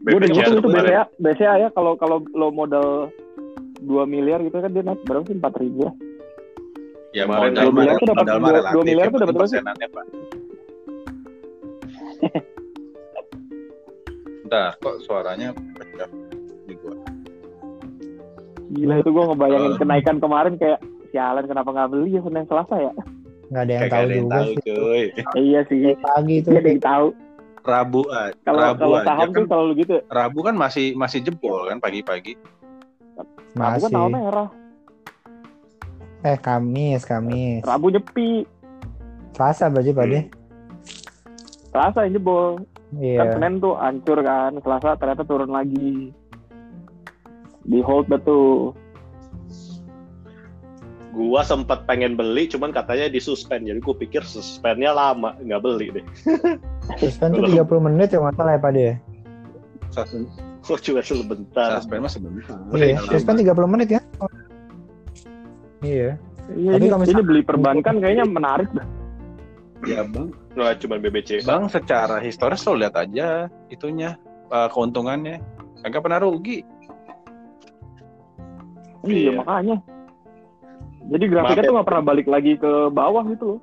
Gue 0.03 0.19
udah 0.19 0.29
ngitung 0.31 0.59
itu. 0.59 0.69
BCA, 0.71 1.03
BCA 1.19 1.53
ya 1.67 1.69
kalau 1.75 1.95
kalau 1.99 2.23
lo 2.35 2.51
modal 2.51 3.11
2 3.83 4.03
miliar 4.05 4.39
gitu 4.41 4.55
kan 4.55 4.69
dia 4.69 4.81
naik 4.81 5.01
berapa 5.03 5.23
sih 5.23 5.35
4 5.35 5.61
ribu 5.61 5.79
ya? 5.81 5.91
Ya, 7.13 7.23
Kemarin 7.23 7.51
modal 7.51 7.61
dua 7.61 7.69
mah 7.69 7.77
miliar 7.77 7.95
tuh 7.95 8.07
dapat 8.07 8.23
modal 8.23 8.33
mah 8.33 8.39
dua- 8.39 8.49
dua 8.49 8.57
relatif, 8.63 8.83
miliar 8.83 8.97
yang 8.97 9.11
tuh 9.11 9.19
dapat 9.19 9.29
berapa 9.29 9.43
sih? 9.43 9.53
persenannya, 9.53 9.87
Pak. 9.87 10.05
Bentar, 14.43 14.69
kok 14.77 14.95
suaranya 15.01 15.47
pecah 15.73 16.09
di 16.63 16.73
gua. 16.75 16.95
Gila 18.71 18.95
itu 18.97 19.09
gue 19.09 19.23
ngebayangin 19.23 19.71
Eh. 19.71 19.77
kenaikan 19.77 20.17
kemarin 20.17 20.53
kayak 20.55 20.79
sialan 21.09 21.45
kenapa 21.45 21.69
nggak 21.69 21.89
beli 21.89 22.09
ya 22.11 22.21
Senin 22.21 22.45
Selasa 22.47 22.75
ya? 22.79 22.93
nggak 23.45 23.63
ada 23.63 23.71
yang 23.71 23.83
tahu 23.83 23.93
ada 23.93 24.01
yang 24.09 24.25
juga 24.25 24.33
tahu 24.33 24.45
sih 24.47 24.57
cuy. 24.65 25.03
Iya 25.37 25.59
sih. 25.63 25.79
pagi 25.95 26.33
itu 26.35 26.49
Iya 26.49 26.57
ada 26.57 26.69
yang 26.71 26.81
tahu. 26.81 27.07
Rabu 27.63 28.01
aja. 28.09 28.33
Kalau 28.41 28.59
Rabu 28.59 28.79
kalau 28.81 28.97
aja 28.97 29.05
saham 29.05 29.21
kan. 29.23 29.35
tuh 29.35 29.45
selalu 29.45 29.71
gitu. 29.77 29.95
Rabu 30.09 30.39
kan 30.41 30.55
masih 30.55 30.85
masih 30.93 31.19
jebol 31.21 31.61
kan 31.63 31.77
pagi-pagi. 31.77 32.33
Rabu 33.53 33.85
kan 33.85 33.91
tanggal 33.91 34.09
merah. 34.09 34.49
eh 36.23 36.37
Kamis 36.39 37.03
Kamis 37.03 37.61
Rabu 37.67 37.91
nyepi. 37.91 38.47
Selasa 39.33 39.67
berarti 39.69 39.91
Pak 39.93 40.05
De 40.09 40.19
Selasa 41.73 42.05
yang 42.05 42.21
jebol. 42.21 42.61
Kan 42.93 43.01
iya 43.01 43.25
Senin 43.33 43.57
tuh 43.57 43.73
hancur 43.81 44.21
kan. 44.21 44.53
Selasa 44.61 44.93
ternyata 44.97 45.25
turun 45.25 45.49
lagi. 45.49 46.13
Di 47.65 47.79
hold 47.81 48.05
betul. 48.05 48.77
Gua 51.13 51.45
sempat 51.45 51.85
pengen 51.85 52.17
beli, 52.17 52.49
cuman 52.49 52.73
katanya 52.73 53.05
disuspend. 53.05 53.69
Jadi 53.69 53.77
gue 53.77 53.95
pikir 54.01 54.25
suspendnya 54.25 54.97
lama, 54.97 55.37
nggak 55.45 55.61
beli 55.61 55.93
deh. 55.93 56.05
suspend 56.97 57.37
tuh 57.37 57.45
30 57.53 57.85
menit 57.85 58.09
ya 58.09 58.17
nggak 58.17 58.33
salah 58.33 58.57
ya 58.57 58.61
Pak 58.61 58.73
Kok 60.63 60.79
cuma 60.79 61.01
sebentar. 61.01 61.69
suspend 61.77 62.01
mah 62.01 62.09
sebentar. 62.09 62.55
iya 62.73 62.95
suspend 63.03 63.37
30 63.37 63.51
menit 63.67 63.89
ya 63.91 64.01
iya 65.81 66.11
Iya, 66.45 66.75
Tapi 66.75 66.77
ini, 66.77 66.87
kalau 66.89 66.99
ini 66.99 67.03
misalkan- 67.07 67.23
beli 67.25 67.41
perbankan 67.41 67.95
kayaknya 67.97 68.25
menarik 68.25 68.67
dah. 68.71 68.83
Ya 69.83 70.03
bang. 70.03 70.27
Nah, 70.53 70.75
cuma 70.75 70.95
BBC. 70.97 71.39
Bang 71.41 71.67
secara 71.67 72.19
historis 72.19 72.63
lo 72.63 72.75
lihat 72.75 72.91
aja 72.93 73.47
itunya 73.67 74.19
eh, 74.49 74.67
keuntungannya. 74.69 75.39
Kagak 75.79 76.03
pernah 76.03 76.19
rugi. 76.19 76.67
Iya, 79.03 79.15
Iya. 79.25 79.31
makanya. 79.39 79.77
Jadi 81.05 81.25
grafiknya 81.25 81.47
Maaf 81.49 81.57
ya. 81.57 81.63
tuh 81.63 81.73
nggak 81.73 81.87
pernah 81.87 82.03
balik 82.05 82.27
lagi 82.27 82.53
ke 82.55 82.71
bawah 82.89 83.23
gitu 83.25 83.45
loh. 83.45 83.59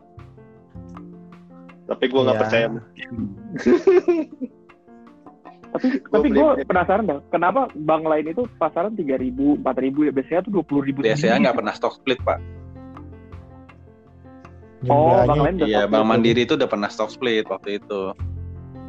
Tapi 1.87 2.05
gue 2.07 2.21
nggak 2.23 2.33
Iya. 2.33 2.43
percaya. 2.43 2.67
Tapi 5.71 5.87
Gua 6.03 6.15
tapi 6.19 6.29
gue 6.35 6.49
penasaran 6.67 7.05
dah, 7.07 7.19
kenapa 7.31 7.71
bank 7.87 8.03
lain 8.03 8.27
itu 8.35 8.43
pasaran 8.59 8.99
3000, 8.99 9.63
4000 9.63 10.09
ya 10.09 10.13
biasanya 10.13 10.41
tuh 10.51 10.53
20.000 10.67 11.07
BCA 11.07 11.35
nggak 11.39 11.57
pernah 11.63 11.75
stock 11.75 11.95
split 11.95 12.19
pak. 12.27 12.43
Oh, 14.89 15.13
Jumlahnya 15.13 15.29
bank 15.29 15.41
lain 15.45 15.55
Iya, 15.69 15.83
Bank. 15.87 16.05
Mandiri 16.09 16.41
itu 16.49 16.57
udah 16.57 16.69
pernah 16.71 16.89
stock 16.89 17.13
split 17.13 17.45
waktu 17.47 17.79
itu. 17.79 18.03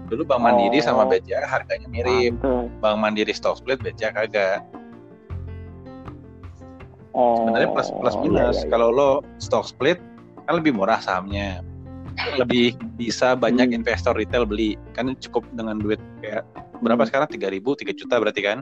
Dulu 0.07 0.23
Bank 0.23 0.41
Mandiri 0.41 0.79
Oh. 0.79 0.85
sama 0.87 1.03
BCA 1.05 1.43
harganya 1.43 1.87
mirip. 1.91 2.39
Pantes. 2.39 2.79
Bank 2.79 2.97
Mandiri 2.97 3.33
stock 3.35 3.59
split, 3.59 3.83
BCA 3.83 4.09
kagak. 4.15 4.63
Oh. 7.11 7.43
Sebenarnya 7.43 7.69
plus 7.75 7.89
plus 7.91 8.15
iya, 8.15 8.21
minus. 8.23 8.55
iya, 8.55 8.63
iya. 8.63 8.69
Kalau 8.71 8.87
lo 8.89 9.09
stock 9.37 9.67
split 9.67 9.99
kan 10.47 10.53
lebih 10.57 10.71
murah 10.75 10.97
sahamnya. 11.03 11.59
Lebih 12.37 12.77
bisa 12.95 13.33
banyak 13.33 13.73
Hmm. 13.73 13.77
investor 13.81 14.13
retail 14.13 14.45
beli. 14.45 14.77
Kan 14.93 15.13
cukup 15.17 15.45
dengan 15.57 15.81
duit 15.81 15.99
kayak 16.21 16.45
berapa 16.79 17.03
Hmm. 17.03 17.09
sekarang? 17.09 17.27
3000, 17.29 17.73
3 17.75 17.93
juta 17.93 18.15
berarti 18.21 18.41
kan? 18.45 18.59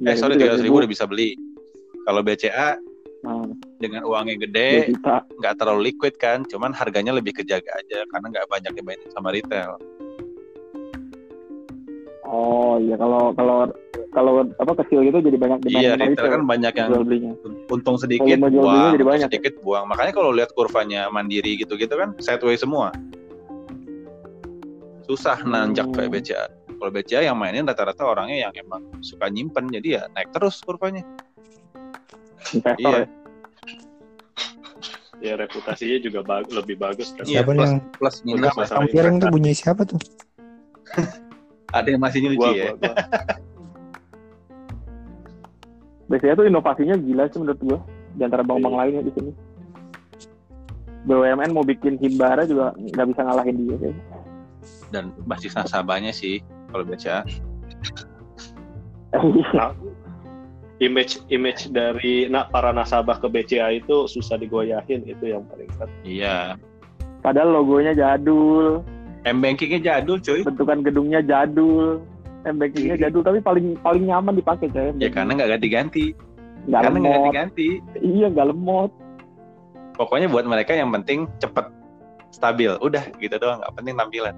Eh 0.00 0.16
sorry, 0.16 0.40
300 0.40 0.64
ribu 0.64 0.80
udah 0.80 0.88
bisa 0.88 1.04
beli. 1.04 1.36
Kalau 2.08 2.24
BCA 2.24 2.80
Nah, 3.20 3.52
dengan 3.76 4.08
uangnya 4.08 4.48
gede, 4.48 4.96
nggak 5.36 5.54
terlalu 5.60 5.92
liquid 5.92 6.16
kan, 6.16 6.40
cuman 6.48 6.72
harganya 6.72 7.12
lebih 7.12 7.36
kejaga 7.36 7.68
aja 7.76 8.08
karena 8.08 8.32
nggak 8.32 8.48
banyak 8.48 8.72
dimainin 8.72 9.12
sama 9.12 9.28
retail. 9.28 9.76
Oh 12.30 12.78
iya 12.78 12.94
kalau 12.94 13.34
kalau 13.34 13.66
kalau 14.10 14.32
apa 14.46 14.72
kecil 14.80 15.02
gitu 15.02 15.18
jadi 15.18 15.34
banyak 15.34 15.58
demand 15.60 15.82
Iya, 15.82 15.92
retail 15.96 16.30
kan 16.30 16.42
banyak 16.44 16.72
yang 16.72 16.88
jual 16.88 17.02
belinya. 17.02 17.32
untung 17.68 17.96
sedikit 17.96 18.22
jual 18.22 18.46
belinya 18.48 18.62
buang, 18.62 18.92
jadi 18.94 19.04
banyak 19.04 19.20
ya? 19.20 19.26
sedikit 19.28 19.54
buang. 19.60 19.84
Makanya 19.84 20.12
kalau 20.12 20.30
lihat 20.30 20.50
kurvanya 20.50 21.06
mandiri 21.08 21.54
gitu-gitu 21.56 21.90
kan 21.90 22.14
sideways 22.18 22.58
semua. 22.58 22.94
Susah 25.02 25.42
nanjak 25.42 25.84
Hmm. 25.84 25.94
kayak 25.96 26.10
BCA. 26.12 26.44
Kalau 26.70 26.90
BCA 26.90 27.20
yang 27.24 27.34
mainin 27.34 27.66
rata-rata 27.66 28.02
orangnya 28.04 28.38
yang 28.40 28.52
emang 28.56 28.82
suka 29.00 29.26
nyimpen, 29.26 29.66
jadi 29.68 29.88
ya 29.90 30.08
naik 30.08 30.30
terus 30.30 30.58
kurvanya. 30.60 31.02
Investor 32.48 32.78
Iya. 32.78 32.94
ya. 32.96 33.06
Ya 35.20 35.34
reputasinya 35.36 35.98
juga 36.00 36.20
ba- 36.22 36.46
lebih 36.48 36.78
bagus 36.78 37.12
kan. 37.12 37.26
Iya, 37.26 37.42
plus, 37.42 37.58
yang- 37.60 37.82
plus 37.92 38.16
minus 38.22 38.54
piring 38.88 39.18
tuh 39.18 39.28
bunyi 39.28 39.52
siapa 39.52 39.84
tuh 39.84 40.00
Ada 41.70 41.88
yang 41.90 42.02
masih 42.02 42.18
nyuci 42.22 42.36
Gua, 42.36 42.50
ya. 42.50 42.74
gua, 42.74 42.76
gua. 42.76 42.94
Biasanya 46.10 46.34
tuh 46.34 46.46
inovasinya 46.46 46.96
gila 46.98 47.24
sih 47.30 47.38
menurut 47.38 47.60
gua 47.62 47.78
di 48.18 48.22
antara 48.26 48.42
bank-bank 48.42 48.74
Iya. 48.74 48.80
lainnya 48.82 49.02
di 49.06 49.12
sini. 49.14 49.32
BUMN 51.00 51.50
mau 51.54 51.64
bikin 51.64 51.96
himbara 51.96 52.44
juga 52.44 52.74
nggak 52.76 53.06
bisa 53.14 53.20
ngalahin 53.24 53.56
dia. 53.56 53.76
kayaknya. 53.78 54.04
Dan 54.90 55.04
basis 55.24 55.54
nasabahnya 55.54 56.10
sih 56.10 56.42
kalau 56.68 56.82
BCA. 56.82 57.22
Nah, 59.54 59.74
image 60.78 61.18
image 61.30 61.70
dari 61.70 62.26
nak 62.26 62.50
para 62.50 62.70
nasabah 62.70 63.18
ke 63.18 63.26
BCA 63.26 63.74
itu 63.74 64.06
susah 64.06 64.34
digoyahin 64.36 65.06
itu 65.06 65.30
yang 65.30 65.46
paling 65.46 65.70
penting. 65.78 66.02
Iya. 66.20 66.58
Padahal 67.20 67.52
logonya 67.52 67.92
jadul, 67.92 68.80
M 69.28 69.44
bankingnya 69.44 69.80
jadul 69.84 70.16
cuy. 70.16 70.40
bentukan 70.40 70.80
gedungnya 70.80 71.20
jadul, 71.20 72.00
m 72.48 72.56
bankingnya 72.56 72.96
jadul 72.96 73.20
tapi 73.20 73.38
paling 73.44 73.76
paling 73.84 74.08
nyaman 74.08 74.32
dipakai 74.32 74.72
coy. 74.72 74.96
Ya 74.96 75.12
karena 75.12 75.36
nggak 75.36 75.60
ganti-ganti. 75.60 76.16
nggak 76.64 76.80
Karena 76.80 76.96
nggak 76.96 77.12
lemot. 77.12 77.24
ganti-ganti. 77.28 77.68
Iya 78.00 78.26
nggak 78.32 78.48
lemot. 78.56 78.90
Pokoknya 80.00 80.32
buat 80.32 80.48
mereka 80.48 80.72
yang 80.72 80.88
penting 80.88 81.28
cepet 81.36 81.68
stabil. 82.32 82.72
Udah 82.80 83.04
gitu 83.20 83.36
doang. 83.36 83.60
Nggak 83.60 83.74
penting 83.76 83.94
tampilan. 84.00 84.36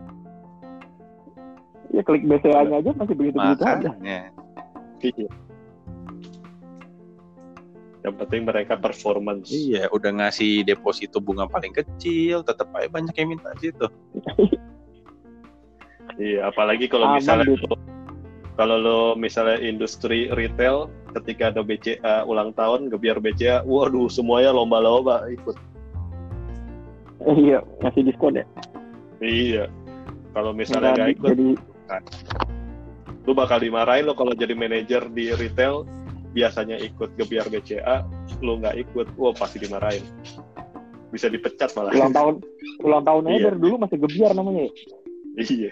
Iya 1.93 2.03
klik 2.03 2.25
BCA-nya 2.27 2.77
aja 2.83 2.91
masih 2.99 3.15
begitu-begitu 3.15 3.63
aja. 3.63 3.91
Iya. 4.03 5.29
Yang 8.03 8.15
penting 8.19 8.43
mereka 8.43 8.75
performance. 8.75 9.47
Iya, 9.47 9.87
udah 9.95 10.11
ngasih 10.11 10.67
deposito 10.67 11.23
bunga 11.23 11.47
paling 11.47 11.71
kecil, 11.71 12.43
tetap 12.43 12.75
aja 12.75 12.91
banyak 12.91 13.15
yang 13.15 13.31
minta 13.31 13.55
situ. 13.63 13.87
Iya, 16.21 16.53
apalagi 16.53 16.89
kalau 16.91 17.17
misalnya 17.17 17.49
gitu. 17.49 17.73
kalau 18.61 18.77
lo 18.77 19.01
misalnya 19.17 19.57
industri 19.65 20.29
retail 20.33 20.93
ketika 21.17 21.53
ada 21.53 21.65
BCA 21.65 22.25
ulang 22.29 22.53
tahun, 22.57 22.93
gebiar 22.93 23.21
BCA, 23.21 23.65
waduh 23.65 24.09
semuanya 24.13 24.53
lomba-lomba 24.53 25.29
ikut. 25.33 25.57
Iya 27.23 27.63
ngasih 27.81 28.03
diskon 28.09 28.41
ya. 28.41 28.45
Iya. 29.23 29.65
Kalau 30.33 30.57
misalnya 30.57 30.97
Nggak 30.97 31.11
ikut, 31.17 31.29
jadi 31.37 31.49
lu 33.23 33.33
bakal 33.39 33.63
dimarahin 33.63 34.09
lo 34.09 34.19
kalau 34.19 34.35
jadi 34.35 34.57
manajer 34.57 35.07
di 35.13 35.31
retail 35.31 35.87
biasanya 36.33 36.81
ikut 36.81 37.13
gebiar 37.21 37.47
BCA, 37.53 38.03
lu 38.41 38.59
nggak 38.59 38.81
ikut, 38.89 39.07
wah 39.21 39.37
pasti 39.37 39.61
dimarahin. 39.63 40.03
Bisa 41.13 41.29
dipecat 41.29 41.77
malah. 41.77 41.93
ulang 41.93 42.13
tahun 42.17 42.35
ulang 42.83 43.05
tahun 43.05 43.23
aja 43.29 43.37
Iya. 43.37 43.45
dari 43.53 43.59
dulu 43.61 43.75
masih 43.85 43.99
gebiar 44.01 44.33
namanya 44.33 44.63
ya. 44.67 44.73
iya. 45.45 45.71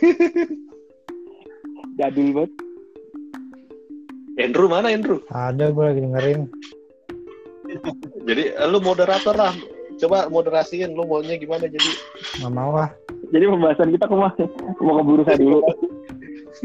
jadul 1.98 2.28
banget. 2.32 2.52
Andrew 4.36 4.66
mana 4.66 4.88
Andrew? 4.88 5.20
ada 5.28 5.68
gue 5.68 5.84
lagi 5.84 6.00
dengerin. 6.00 6.40
Jadi 8.22 8.42
lu 8.66 8.78
moderator 8.80 9.34
lah. 9.34 9.54
Coba 9.96 10.26
moderasiin 10.26 10.90
lu 10.90 11.04
maunya 11.04 11.36
gimana 11.36 11.68
jadi. 11.68 11.90
nggak 12.40 12.52
mau 12.52 12.72
ah 12.74 12.88
jadi 13.28 13.46
pembahasan 13.46 13.92
kita 13.92 14.08
ke 14.08 14.16
mana 14.16 14.44
mau 14.80 14.96
ke 14.96 15.02
bursa 15.04 15.32
dulu. 15.36 15.60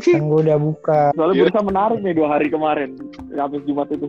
Kan 0.02 0.24
gue 0.26 0.40
udah 0.42 0.58
buka. 0.58 1.02
Soalnya 1.12 1.36
Iya. 1.36 1.42
bursa 1.44 1.60
menarik 1.62 2.00
nih 2.00 2.14
dua 2.16 2.28
hari 2.32 2.48
kemarin. 2.48 2.96
Habis 3.30 3.62
jumat 3.64 3.92
itu. 3.92 4.08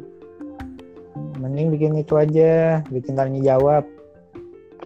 Mending 1.36 1.68
bikin 1.68 1.92
itu 1.96 2.14
aja. 2.14 2.80
Bikin 2.86 3.12
tanya 3.12 3.40
jawab. 3.44 3.82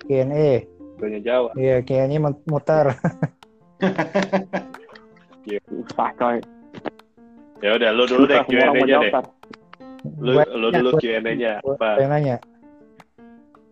Q&A 0.02 0.64
Tanya 0.98 1.20
jawab. 1.20 1.52
iya 1.54 1.78
Q&A 1.80 2.10
mut- 2.16 2.42
muter 2.44 2.90
susah 5.66 6.10
coy 6.20 6.38
Ya 7.60 7.76
udah 7.76 7.90
lu 7.92 8.04
dulu 8.04 8.24
deh 8.24 8.40
Q&A-nya 8.46 8.96
deh. 8.98 9.12
Lu 10.16 10.32
Gua- 10.32 10.48
lu 10.48 10.68
dulu 10.70 10.90
gua- 10.90 11.00
Q&A-nya. 11.02 11.60
gua- 11.60 11.76
Apa? 11.76 11.88
gua 11.90 12.00
yang 12.00 12.10
nanya 12.10 12.36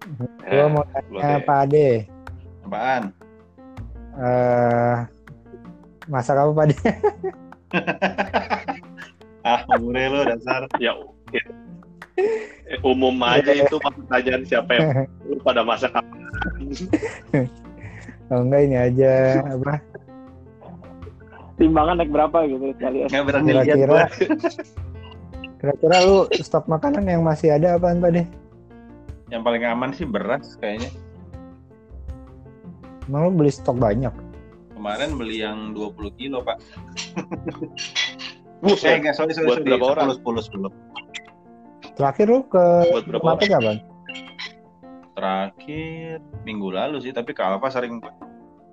gue 0.09 0.44
Eh, 0.47 0.64
mau 0.66 0.85
tanya. 0.85 1.37
Pak 1.42 1.59
Ade 1.64 1.88
Apaan? 2.62 3.03
eh 4.14 4.97
masak 6.07 6.37
apa 6.37 6.51
Pak 6.51 6.64
Ade 6.64 6.77
Ah, 9.40 9.64
umure 9.73 10.05
lo 10.07 10.21
dasar. 10.27 10.68
Ya 10.77 10.92
eh, 11.31 12.77
umum 12.83 13.14
aja 13.23 13.49
itu 13.49 13.77
pertanyaan 13.79 14.42
siapa 14.42 14.71
yang 14.75 14.88
lu 15.29 15.38
pada 15.38 15.62
masak 15.62 15.92
apa? 15.94 16.16
oh 18.29 18.40
enggak 18.42 18.61
ini 18.62 18.77
aja 18.77 19.12
apa 19.47 19.81
timbangan 21.59 21.99
naik 22.01 22.11
berapa 22.14 22.38
gitu 22.47 22.64
sekalian 22.79 23.09
Nggak 23.11 23.25
berani 23.27 23.51
lihat 23.51 23.66
kira-kira 23.66 24.07
kira-kira 25.59 25.97
lu 26.07 26.18
stok 26.38 26.71
makanan 26.71 27.05
yang 27.05 27.27
masih 27.27 27.51
ada 27.51 27.75
apaan 27.75 27.99
Pak 27.99 28.11
De? 28.14 28.23
Yang 29.29 29.42
paling 29.42 29.62
aman 29.66 29.90
sih 29.92 30.07
beras 30.09 30.57
kayaknya. 30.57 30.88
Emang 33.05 33.29
lu 33.29 33.31
beli 33.42 33.53
stok 33.53 33.77
banyak? 33.77 34.14
Kemarin 34.73 35.18
beli 35.18 35.42
yang 35.42 35.75
20 35.75 36.14
kilo, 36.16 36.40
Pak. 36.47 36.57
Eh, 38.59 38.75
Buset. 38.75 38.99
enggak, 38.99 39.14
sorry, 39.14 39.31
sorry, 39.38 39.47
Buat 39.47 39.62
sorry. 39.62 39.71
berapa 39.71 39.87
orang? 39.94 40.07
10, 40.18 40.18
10, 40.18 40.66
10. 40.66 41.94
Terakhir 41.94 42.27
lu 42.27 42.40
ke 42.51 42.64
Buat 42.90 43.05
berapa 43.07 43.23
Mata 43.23 43.44
kapan? 43.47 43.77
Terakhir 45.14 46.18
minggu 46.42 46.68
lalu 46.75 46.99
sih, 46.99 47.14
tapi 47.14 47.38
ke 47.38 47.42
Alfa 47.42 47.71
sering 47.71 48.03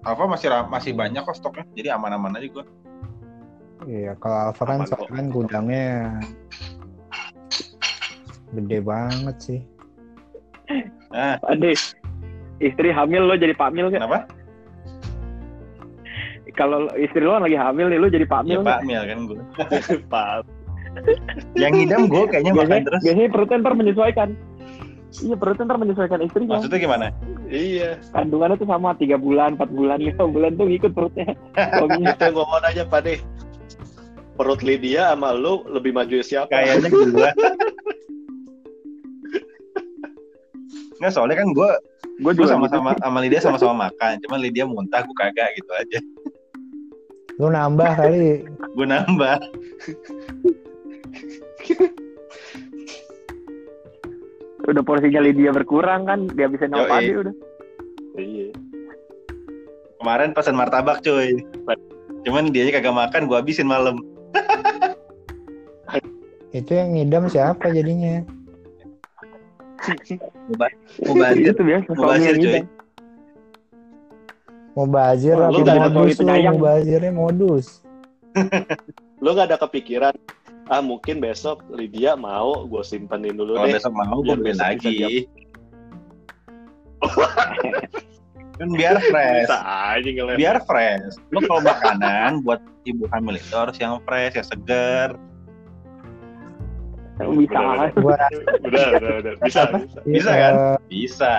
Alfa 0.05 0.23
masih 0.29 0.47
masih 0.69 0.91
banyak 0.93 1.21
kok 1.25 1.37
stoknya. 1.37 1.65
Jadi 1.73 1.89
aman-aman 1.89 2.37
aja 2.37 2.47
gua. 2.53 2.65
Iya, 3.89 4.13
kalau 4.21 4.49
Alfa 4.49 4.63
kan 4.63 4.79
soalnya 4.85 5.09
kan 5.17 5.25
gudangnya 5.33 5.87
gede 8.53 8.79
banget 8.85 9.35
sih. 9.41 9.59
Nah, 11.11 11.41
Ade, 11.49 11.73
istri 12.61 12.89
hamil 12.93 13.25
lo 13.25 13.35
jadi 13.35 13.53
Pak 13.57 13.73
Mil 13.73 13.89
kan? 13.89 14.05
kenapa? 14.05 14.19
Kalau 16.55 16.87
istri 16.95 17.19
lo 17.19 17.35
lagi 17.35 17.59
hamil 17.59 17.91
nih, 17.91 17.99
lo 17.99 18.07
jadi 18.07 18.23
Pak 18.23 18.47
Ya 18.47 18.55
Mil. 18.55 18.61
Pak 18.63 18.81
Mil 18.87 19.01
kan 19.03 19.17
gua. 19.27 19.41
Pak. 20.13 20.47
Yang 21.59 21.71
ngidam 21.75 22.01
gua 22.07 22.23
kayaknya 22.31 22.53
makan 22.55 22.61
biasanya, 22.63 22.85
terus. 22.87 23.01
biasanya 23.03 23.29
perutnya 23.33 23.57
ntar 23.59 23.73
menyesuaikan. 23.75 24.29
Iya 25.23 25.35
perutnya 25.39 25.63
ntar 25.69 25.79
menyesuaikan 25.79 26.19
istrinya. 26.25 26.59
Maksudnya 26.59 26.79
gimana? 26.81 27.05
Iya. 27.47 28.01
Kandungannya 28.11 28.59
tuh 28.59 28.67
sama 28.67 28.97
tiga 28.99 29.15
bulan, 29.15 29.55
empat 29.55 29.71
bulan, 29.71 29.97
lima 30.01 30.25
bulan 30.27 30.51
tuh 30.59 30.65
ngikut 30.67 30.91
perutnya. 30.91 31.31
Itu 32.15 32.23
yang 32.25 32.33
gua 32.35 32.45
mau 32.49 32.59
nanya 32.59 32.83
Pak 32.89 32.99
deh. 33.05 33.19
Perut 34.35 34.61
Lydia 34.65 35.15
sama 35.15 35.31
lu 35.31 35.63
lebih 35.71 35.95
maju 35.95 36.19
siapa? 36.19 36.51
Kayaknya 36.51 36.89
gua. 36.91 37.31
Nggak, 40.95 41.11
soalnya 41.11 41.37
kan 41.39 41.49
gua 41.55 41.71
Gue 42.15 42.31
Gue 42.31 42.47
juga 42.47 42.55
sama-sama 42.55 42.95
gitu. 42.95 43.03
sama 43.03 43.17
Lydia 43.19 43.41
sama-sama 43.43 43.91
makan, 43.91 44.23
cuman 44.23 44.39
Lydia 44.39 44.63
muntah, 44.63 45.03
gue 45.03 45.15
kagak 45.19 45.51
gitu 45.59 45.67
aja. 45.75 45.99
Lu 47.35 47.51
nambah 47.51 47.91
kali. 47.91 48.47
Gue 48.71 48.87
nambah. 48.87 49.35
Udah 54.65 54.81
porsinya 54.81 55.21
Lydia 55.21 55.53
berkurang 55.53 56.09
kan, 56.09 56.25
dia 56.33 56.49
bisa 56.49 56.65
nama 56.65 56.89
padi 56.89 57.13
udah. 57.13 57.35
Iya. 58.17 58.49
Kemarin 60.01 60.33
pesan 60.33 60.57
martabak 60.57 61.05
cuy. 61.05 61.45
Cuman 62.25 62.49
dia 62.49 62.65
kagak 62.73 62.95
makan, 62.95 63.29
gue 63.29 63.37
habisin 63.37 63.69
malam. 63.69 64.01
Itu 66.57 66.71
yang 66.73 66.97
ngidam 66.97 67.29
siapa 67.29 67.69
jadinya? 67.69 68.25
Mubazir, 71.05 71.53
Itu 71.53 71.61
biasa. 71.61 71.89
mubazir 71.93 72.35
cuy. 72.41 72.53
ngidam. 72.57 72.65
Mau 74.75 74.91
apa 75.79 75.87
modus 75.87 76.19
lu? 76.19 76.27
modus. 77.13 77.65
Lu 79.23 79.31
gak 79.31 79.47
ada 79.47 79.57
kepikiran 79.61 80.11
ah 80.73 80.81
mungkin 80.81 81.21
besok 81.21 81.61
Lydia 81.69 82.17
mau 82.17 82.65
gue 82.65 82.81
simpenin 82.81 83.37
dulu 83.37 83.53
Kalau 83.53 83.67
deh. 83.69 83.75
besok 83.77 83.93
mau 83.93 84.17
gue 84.25 84.33
beli 84.33 84.53
bisa 84.53 84.65
lagi. 84.73 84.97
kan 88.57 88.69
biar 88.73 88.97
fresh. 89.13 89.45
Bisa 89.45 89.59
aja 89.61 90.09
ngeliat. 90.09 90.37
Biar 90.41 90.57
fresh. 90.65 91.21
Lo 91.29 91.39
kalau 91.45 91.61
makanan 91.61 92.41
buat 92.41 92.61
ibu 92.89 93.05
hamil 93.13 93.37
itu 93.37 93.53
harus 93.53 93.77
yang 93.77 94.01
fresh, 94.09 94.33
yang 94.33 94.47
segar. 94.47 95.09
Bisa. 97.15 97.61
Gua 97.95 98.17
Udah, 98.65 98.87
udah, 98.99 99.11
udah. 99.23 99.33
Bisa, 99.45 99.59
Apa? 99.69 99.77
bisa. 99.85 99.99
Bisa 100.03 100.31
eh, 100.33 100.37
kan? 100.41 100.53
Bisa. 100.91 101.33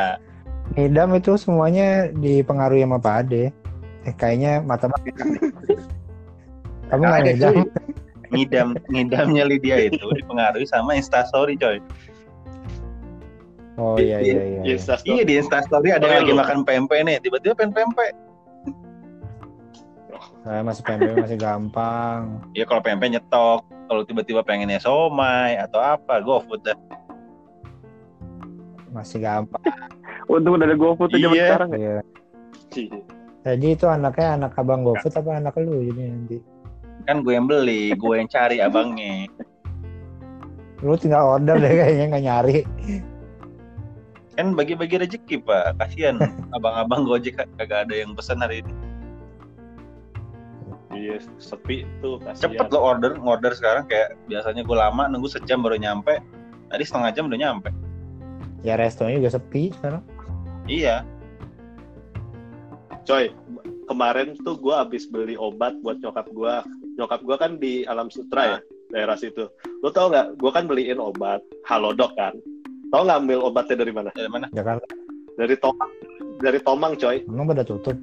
itu 1.18 1.32
semuanya 1.36 2.08
dipengaruhi 2.14 2.86
sama 2.86 2.98
Pak 3.02 3.14
Ade. 3.26 3.44
Eh, 4.06 4.14
kayaknya 4.14 4.62
mata 4.62 4.86
Kamu 6.86 7.02
nggak 7.02 7.22
Ada, 7.26 7.50
ngidam? 8.37 8.68
ngidamnya 8.92 9.44
Lydia 9.49 9.77
itu 9.88 10.05
dipengaruhi 10.12 10.68
sama 10.68 10.94
instastory 10.94 11.57
coy. 11.57 11.81
Oh 13.77 13.96
iya 14.01 14.20
iya 14.25 14.40
iya. 14.40 14.61
iya. 14.64 14.72
Instastory. 14.77 15.20
Iya 15.20 15.22
di 15.29 15.35
instastory 15.40 15.88
ada 15.92 16.05
yang 16.09 16.25
lagi 16.25 16.33
makan 16.33 16.59
pempek 16.64 17.01
nih, 17.05 17.16
tiba-tiba 17.20 17.53
pengen 17.57 17.72
pempek. 17.77 18.12
Saya 20.46 20.62
masih 20.62 20.83
PMP 20.87 21.11
masih 21.18 21.38
gampang. 21.42 22.38
Ya 22.55 22.62
kalau 22.62 22.79
pempek 22.79 23.18
nyetok, 23.18 23.66
kalau 23.90 24.03
tiba-tiba 24.07 24.46
pengennya 24.46 24.79
somai 24.79 25.59
atau 25.59 25.83
apa, 25.83 26.22
GoFood 26.22 26.62
dah. 26.62 26.79
Masih 28.94 29.18
gampang. 29.20 29.59
Untung 30.31 30.55
udah 30.55 30.70
ada 30.70 30.79
GoFood 30.79 31.11
tuh 31.11 31.18
zaman 31.18 31.35
Iya. 31.35 31.46
sekarang. 31.51 31.68
ya. 31.75 31.79
Iya. 31.79 31.94
Iya. 32.79 33.01
Jadi 33.46 33.66
itu 33.79 33.87
anaknya 33.87 34.29
anak 34.38 34.59
abang 34.59 34.87
GoFood 34.87 35.14
apa 35.18 35.31
anak 35.38 35.55
lu 35.59 35.83
jadi 35.83 36.03
nanti? 36.14 36.38
Kan 37.07 37.23
gue 37.23 37.33
yang 37.38 37.47
beli, 37.47 37.95
gue 37.95 38.14
yang 38.19 38.27
cari 38.27 38.59
abangnya. 38.59 39.31
Lu 40.83 40.99
tinggal 40.99 41.38
order 41.38 41.57
deh 41.57 41.73
kayaknya 41.73 42.05
nggak 42.11 42.25
nyari. 42.27 42.59
Kan 44.37 44.53
bagi-bagi 44.53 45.01
rezeki 45.01 45.40
pak, 45.47 45.81
kasihan 45.81 46.21
abang-abang 46.53 47.09
Gojek 47.09 47.40
kagak 47.57 47.88
ada 47.88 47.95
yang 47.95 48.12
pesan 48.12 48.42
hari 48.42 48.61
ini. 48.61 48.75
Iya, 50.92 51.16
sepi 51.40 51.88
tuh 52.05 52.21
kasihan. 52.21 52.53
Cepet 52.53 52.69
lo 52.75 52.81
order, 52.83 53.16
ngorder 53.16 53.57
sekarang 53.57 53.88
kayak 53.88 54.19
biasanya 54.29 54.66
gue 54.66 54.77
lama 54.77 55.09
nunggu 55.09 55.31
sejam 55.31 55.64
baru 55.64 55.81
nyampe. 55.81 56.21
Tadi 56.69 56.83
setengah 56.85 57.11
jam 57.14 57.31
udah 57.31 57.38
nyampe. 57.40 57.71
Ya 58.66 58.75
restonya 58.77 59.23
juga 59.23 59.38
sepi 59.38 59.71
sekarang. 59.79 60.03
Iya, 60.66 61.07
Coy, 63.07 63.31
kemarin 63.87 64.35
tuh 64.42 64.59
gue 64.59 64.75
abis 64.75 65.07
beli 65.07 65.38
obat 65.38 65.79
buat 65.79 66.03
nyokap 66.03 66.27
gue. 66.35 66.55
Nyokap 66.96 67.20
gue 67.22 67.37
kan 67.37 67.52
di 67.56 67.85
Alam 67.85 68.09
Sutra 68.09 68.42
ya, 68.46 68.59
daerah 68.90 69.14
situ. 69.14 69.44
Lo 69.78 69.90
tau 69.90 70.09
nggak? 70.09 70.37
Gue 70.37 70.50
kan 70.50 70.64
beliin 70.64 70.96
obat 70.96 71.40
Halodoc 71.62 72.16
kan. 72.16 72.32
Tau 72.88 73.04
nggak 73.04 73.20
ambil 73.20 73.38
obatnya 73.42 73.76
dari 73.76 73.92
mana? 73.92 74.11
dari 74.11 74.28
mana? 74.28 74.46
Jakarta 74.50 74.87
Dari 75.37 75.52
Tomang. 75.54 75.90
Dari 76.38 76.59
Tomang, 76.59 76.92
coy. 76.94 77.16
emang 77.22 77.46
pada 77.46 77.61
tutup. 77.62 77.96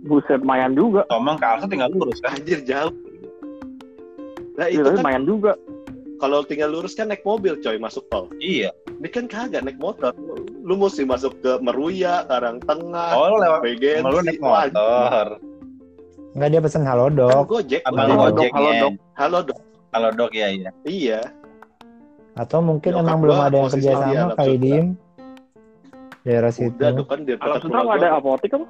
Buset, 0.00 0.42
mayan 0.42 0.74
juga. 0.74 1.06
Tomang 1.06 1.38
ke 1.38 1.46
Alsa 1.46 1.66
tinggal 1.66 1.90
lurus 1.90 2.18
kan? 2.18 2.34
Anjir 2.34 2.58
jauh. 2.62 2.90
Nah 4.54 4.66
Iya, 4.66 4.82
itu 4.82 4.82
tapi 4.84 4.96
kan 4.96 5.04
mayan 5.04 5.22
juga. 5.22 5.52
kalau 6.18 6.42
tinggal 6.42 6.66
lurus 6.68 6.98
kan 6.98 7.06
naik 7.06 7.22
mobil, 7.22 7.54
coy, 7.56 7.78
masuk 7.78 8.02
tol. 8.08 8.26
Iya. 8.38 8.74
Ini 8.98 9.06
kan 9.06 9.24
kagak 9.24 9.62
naik 9.62 9.78
motor. 9.78 10.10
Lu 10.58 10.74
mesti 10.74 11.06
masuk 11.06 11.38
ke 11.38 11.62
Meruya, 11.62 12.26
Karangtengah, 12.26 13.14
Oh 13.14 13.30
lo 13.30 13.36
lewat, 13.38 13.62
BGN. 13.62 14.02
emang 14.02 14.12
lu 14.12 14.20
naik 14.20 14.42
motor. 14.42 15.26
Enggak 16.36 16.48
dia 16.50 16.60
pesen 16.60 16.82
Kan 16.84 16.90
halodoc 16.92 17.44
Gojek. 17.48 17.80
Abang 17.84 17.98
Halo, 18.04 18.14
Gojek 18.28 18.50
Dok, 18.50 18.56
halo, 18.56 18.70
ya. 18.70 18.80
Dok. 18.82 18.92
Halo 19.16 19.38
dok. 19.42 19.58
Kalau 19.88 20.10
dok 20.12 20.32
ya 20.36 20.46
iya. 20.52 20.70
Iya. 20.84 21.20
atau 22.38 22.62
mungkin 22.62 22.94
Nyokap 22.94 23.02
emang 23.02 23.18
belum 23.18 23.38
ada 23.42 23.56
yang 23.58 23.70
kerja 23.72 23.90
di 23.90 24.14
sama 24.14 24.34
kali 24.38 24.56
diem 24.62 24.86
daerah 26.22 26.52
situ. 26.54 26.70
Udah 26.78 26.90
tuh 26.94 27.06
kan 27.10 27.18
di 27.26 27.32
Alam 27.34 27.42
dekat 27.42 27.60
Sutra 27.66 27.80
ada 27.98 28.08
apotek 28.14 28.50
apa? 28.54 28.66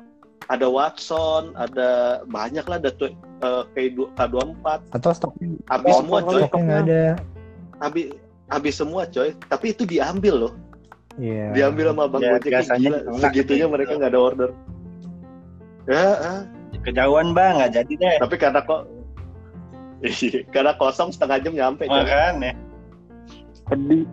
ada 0.49 0.67
Watson, 0.73 1.53
ada 1.53 1.89
banyak 2.25 2.65
lah 2.65 2.81
ada 2.81 2.89
tuh 2.97 3.13
eh, 3.45 3.63
K2 3.77 4.17
K24. 4.17 4.67
Atau 4.97 5.11
stoknya, 5.13 5.61
Habis 5.69 5.93
Oh, 5.93 6.01
semua 6.01 6.19
coy. 6.25 6.41
stoknya 6.41 6.65
nggak 6.65 6.81
ada. 6.89 7.03
Habis 7.85 8.07
habis 8.49 8.75
semua 8.81 9.03
coy. 9.05 9.29
Tapi 9.37 9.67
itu 9.77 9.85
diambil 9.85 10.49
loh. 10.49 10.53
Iya. 11.21 11.53
Diambil 11.53 11.93
sama 11.93 12.05
Bang 12.09 12.23
Ya, 12.25 12.31
Gojek 12.41 12.49
biasanya 12.49 12.89
enggak 13.05 13.21
Segitunya 13.21 13.67
gitu. 13.69 13.75
mereka 13.77 13.93
nggak 14.01 14.13
ada 14.17 14.21
order. 14.21 14.51
Ya, 15.85 16.07
ah. 16.17 16.41
Kejauhan 16.89 17.37
bang, 17.37 17.61
nggak 17.61 17.73
jadi 17.75 17.93
deh. 17.95 18.17
tapi 18.19 18.37
karena 18.37 18.61
kok 18.65 18.89
karena 20.49 20.73
kosong 20.75 21.11
setengah 21.11 21.43
jam 21.43 21.53
nyampe 21.53 21.85
coy. 21.85 22.01
Makanya. 22.01 22.53
Sedih. 23.67 24.09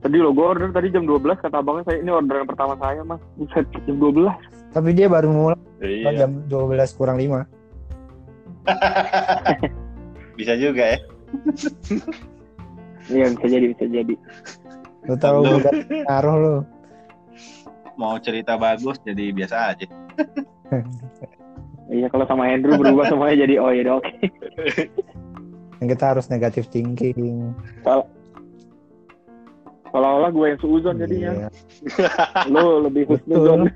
Sedih 0.00 0.20
loh, 0.22 0.32
gue 0.32 0.46
order 0.46 0.70
tadi 0.70 0.88
jam 0.88 1.04
12 1.04 1.36
kata 1.36 1.60
abangnya 1.60 1.84
saya 1.84 2.00
ini 2.00 2.08
orderan 2.08 2.46
pertama 2.46 2.72
saya 2.76 3.02
mas. 3.02 3.20
Buset, 3.36 3.66
jam 3.84 3.96
12. 3.98 4.30
Tapi 4.70 4.88
dia 4.94 5.10
baru 5.10 5.28
mulai 5.28 5.58
Iya. 5.80 6.24
jam 6.24 6.40
12 6.46 6.94
kurang 6.94 7.18
5. 7.18 7.44
Bisa 10.38 10.56
juga 10.56 10.96
ya. 10.96 10.98
Iya 13.06 13.26
bisa 13.34 13.46
jadi, 13.46 13.66
bisa 13.70 13.84
jadi. 13.86 14.14
Lu 15.04 15.14
tahu 15.16 15.36
Lu- 15.42 15.58
udah 15.58 15.72
ngaruh 16.06 16.36
lu. 16.38 16.54
Mau 17.94 18.16
cerita 18.16 18.54
bagus 18.54 18.96
jadi 19.02 19.32
biasa 19.32 19.74
aja. 19.74 19.86
Iya 21.90 22.06
kalau 22.06 22.22
sama 22.30 22.46
Andrew 22.46 22.78
berubah 22.78 23.10
semuanya 23.10 23.42
jadi 23.50 23.58
oh 23.58 23.74
ya 23.74 23.98
oke. 23.98 24.14
Yang 25.82 25.88
kita 25.98 26.04
harus 26.14 26.30
negatif 26.30 26.70
thinking. 26.70 27.50
Seolah-olah 29.90 30.30
gue 30.30 30.46
yang 30.54 30.60
suuzon 30.62 31.02
jadinya. 31.02 31.34
Iya. 31.34 31.50
Lu 32.46 32.86
lebih 32.86 33.10
husnuzon. 33.10 33.74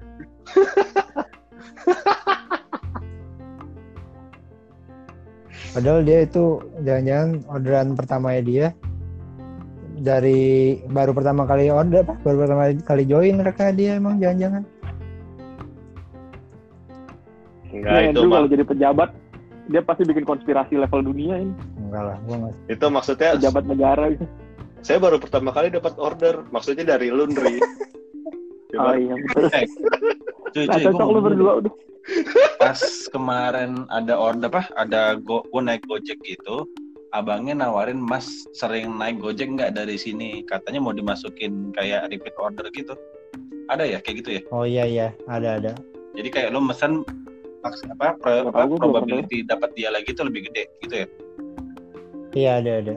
Padahal 5.75 6.07
dia 6.07 6.23
itu 6.23 6.63
jangan-jangan 6.87 7.31
orderan 7.51 7.99
pertamanya 7.99 8.43
dia 8.47 8.67
dari 9.99 10.79
baru 10.87 11.11
pertama 11.11 11.51
kali 11.51 11.67
order 11.71 12.07
apa 12.07 12.15
baru 12.23 12.47
pertama 12.47 12.63
kali 12.87 13.03
join 13.07 13.43
mereka 13.43 13.75
dia 13.75 13.99
emang 13.99 14.23
jangan-jangan 14.23 14.63
Enggak 17.75 17.91
Nah, 17.91 18.01
itu 18.01 18.09
Andrew 18.15 18.31
kalau 18.31 18.49
jadi 18.49 18.65
pejabat 18.65 19.11
dia 19.65 19.81
pasti 19.81 20.03
bikin 20.05 20.23
konspirasi 20.23 20.75
level 20.79 21.01
dunia 21.03 21.35
ini. 21.43 21.55
Enggak 21.83 22.03
lah 22.07 22.17
gua 22.23 22.37
nggak 22.47 22.55
itu 22.71 22.87
maksudnya 22.87 23.31
pejabat 23.37 23.65
negara 23.67 24.05
gitu. 24.15 24.27
saya 24.85 24.99
baru 25.01 25.17
pertama 25.17 25.51
kali 25.51 25.73
dapat 25.73 25.97
order. 25.99 26.45
Maksudnya 26.53 26.85
dari 26.87 27.09
laundry 27.11 27.59
Oh 28.75 28.95
iya. 28.95 29.15
Betul. 29.15 29.51
Eh, 29.55 29.65
cuy, 30.51 30.65
Nah, 30.67 30.77
cuy, 30.77 30.83
gua 30.83 30.93
cocok 30.93 31.09
lu 31.11 31.21
berdua 31.23 31.53
udah. 31.63 31.73
pas 32.61 32.81
kemarin 33.09 33.89
ada 33.89 34.15
order 34.15 34.51
apa? 34.53 34.63
Ada 34.77 35.17
go 35.19 35.43
gua 35.51 35.63
naik 35.65 35.83
gojek 35.89 36.21
gitu 36.23 36.69
abangnya 37.15 37.55
nawarin 37.55 38.03
mas 38.03 38.27
sering 38.53 38.99
naik 38.99 39.23
gojek 39.23 39.47
nggak 39.47 39.79
dari 39.79 39.95
sini? 39.95 40.43
Katanya 40.45 40.83
mau 40.83 40.91
dimasukin 40.91 41.71
kayak 41.73 42.11
repeat 42.11 42.35
order 42.37 42.67
gitu. 42.75 42.99
Ada 43.71 43.87
ya? 43.87 43.99
Kayak 44.03 44.17
gitu 44.21 44.31
ya? 44.37 44.43
Oh 44.51 44.67
iya 44.67 44.85
iya. 44.85 45.09
Ada 45.31 45.63
ada. 45.63 45.73
Jadi 46.19 46.29
kayak 46.29 46.51
lo 46.51 46.59
mesen 46.61 47.07
maks- 47.65 47.89
apa, 47.89 48.07
pro- 48.15 48.47
apa, 48.47 48.69
probability 48.69 49.41
dapat 49.43 49.73
dia 49.73 49.89
lagi 49.89 50.13
itu 50.13 50.21
lebih 50.21 50.47
gede 50.47 50.69
gitu 50.79 50.95
ya? 50.95 51.07
Iya 52.35 52.51
ada 52.61 52.73
ada. 52.79 52.95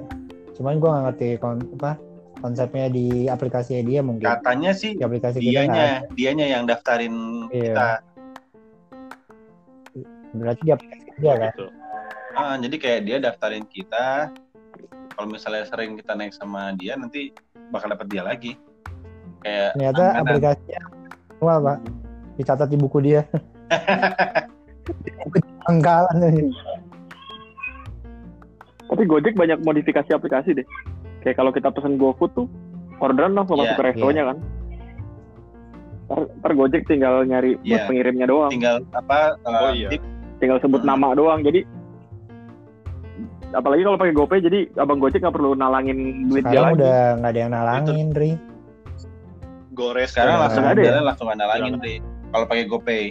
Cuman 0.53 0.77
gua 0.77 0.89
nggak 0.91 1.03
ngerti 1.07 1.27
kon 1.39 1.57
apa 1.79 1.91
konsepnya 2.37 2.85
di 2.87 3.25
aplikasi 3.25 3.81
dia 3.81 4.03
mungkin. 4.03 4.27
Katanya 4.27 4.75
sih 4.75 4.93
di 4.93 5.01
aplikasi 5.01 5.39
kita 5.39 5.63
nggak 5.63 5.63
ada. 5.63 5.73
dianya 5.73 5.87
dianya 6.13 6.45
yang 6.49 6.63
daftarin 6.65 7.15
Iya. 7.49 7.63
kita. 7.63 7.89
Berarti 10.35 10.61
di 10.61 10.71
aplikasi 10.71 11.07
dia 11.15 11.33
kan? 11.33 11.51
Gitu. 11.51 11.67
Ah, 12.37 12.53
jadi 12.53 12.75
kayak 12.77 13.01
dia 13.01 13.17
daftarin 13.17 13.65
kita 13.65 14.29
kalau 15.15 15.27
misalnya 15.27 15.65
sering 15.65 15.97
kita 15.97 16.13
naik 16.13 16.29
sama 16.31 16.69
dia 16.75 16.93
nanti 16.93 17.33
bakal 17.69 17.89
dapat 17.89 18.05
dia 18.05 18.21
lagi. 18.21 18.53
Kayak 19.39 19.73
ternyata 19.73 20.03
aplikasinya 20.17 20.81
wah 21.37 21.57
pak 21.57 21.77
dicatat 22.35 22.67
di 22.67 22.77
buku 22.77 22.97
dia 22.99 23.21
angkalan 25.65 26.17
ini 26.25 26.51
Tapi 28.87 29.03
Gojek 29.03 29.35
banyak 29.35 29.59
modifikasi 29.61 30.07
aplikasi 30.09 30.55
deh. 30.55 30.67
Kayak 31.19 31.35
kalau 31.35 31.51
kita 31.51 31.67
pesen 31.69 31.99
GoFood 31.99 32.31
tuh 32.33 32.47
orderan 32.97 33.35
langsung 33.35 33.59
Iya, 33.59 33.67
masuk 33.67 33.75
ke 33.75 33.85
restonya 33.85 34.23
kan. 34.25 34.37
Ntar, 36.07 36.19
ntar 36.39 36.51
Gojek 36.55 36.87
tinggal 36.87 37.19
nyari 37.21 37.59
Iya. 37.61 37.83
pengirimnya 37.83 38.25
doang, 38.25 38.47
tinggal 38.47 38.79
apa 38.89 39.35
Oh, 39.43 39.67
uh, 39.67 39.75
iya. 39.75 39.91
tip 39.91 39.99
tinggal 40.39 40.63
sebut 40.63 40.79
Hmm. 40.79 40.89
nama 40.89 41.11
doang. 41.13 41.43
Jadi 41.43 41.67
apalagi 43.49 43.81
kalau 43.81 43.97
pakai 43.97 44.13
GoPay 44.13 44.39
jadi 44.39 44.59
abang 44.77 44.99
Gojek 44.99 45.19
nggak 45.19 45.35
perlu 45.35 45.51
nalangin 45.51 45.97
duit 46.25 46.43
dia 46.43 46.51
sekarang 46.53 46.67
lagi. 46.69 46.79
udah 46.79 46.99
nggak 47.17 47.31
ada 47.31 47.39
yang 47.39 47.51
nalangin 47.51 48.07
Ri 48.13 48.31
Gores 49.71 50.09
sekarang 50.09 50.35
langsung 50.37 50.63
ada 50.63 50.73
ada 50.73 50.83
ya? 50.83 50.99
langsung 51.01 51.27
nalangin 51.27 51.73
deh 51.77 51.97
kalau 52.29 52.45
pakai 52.45 52.63
GoPay 52.65 53.01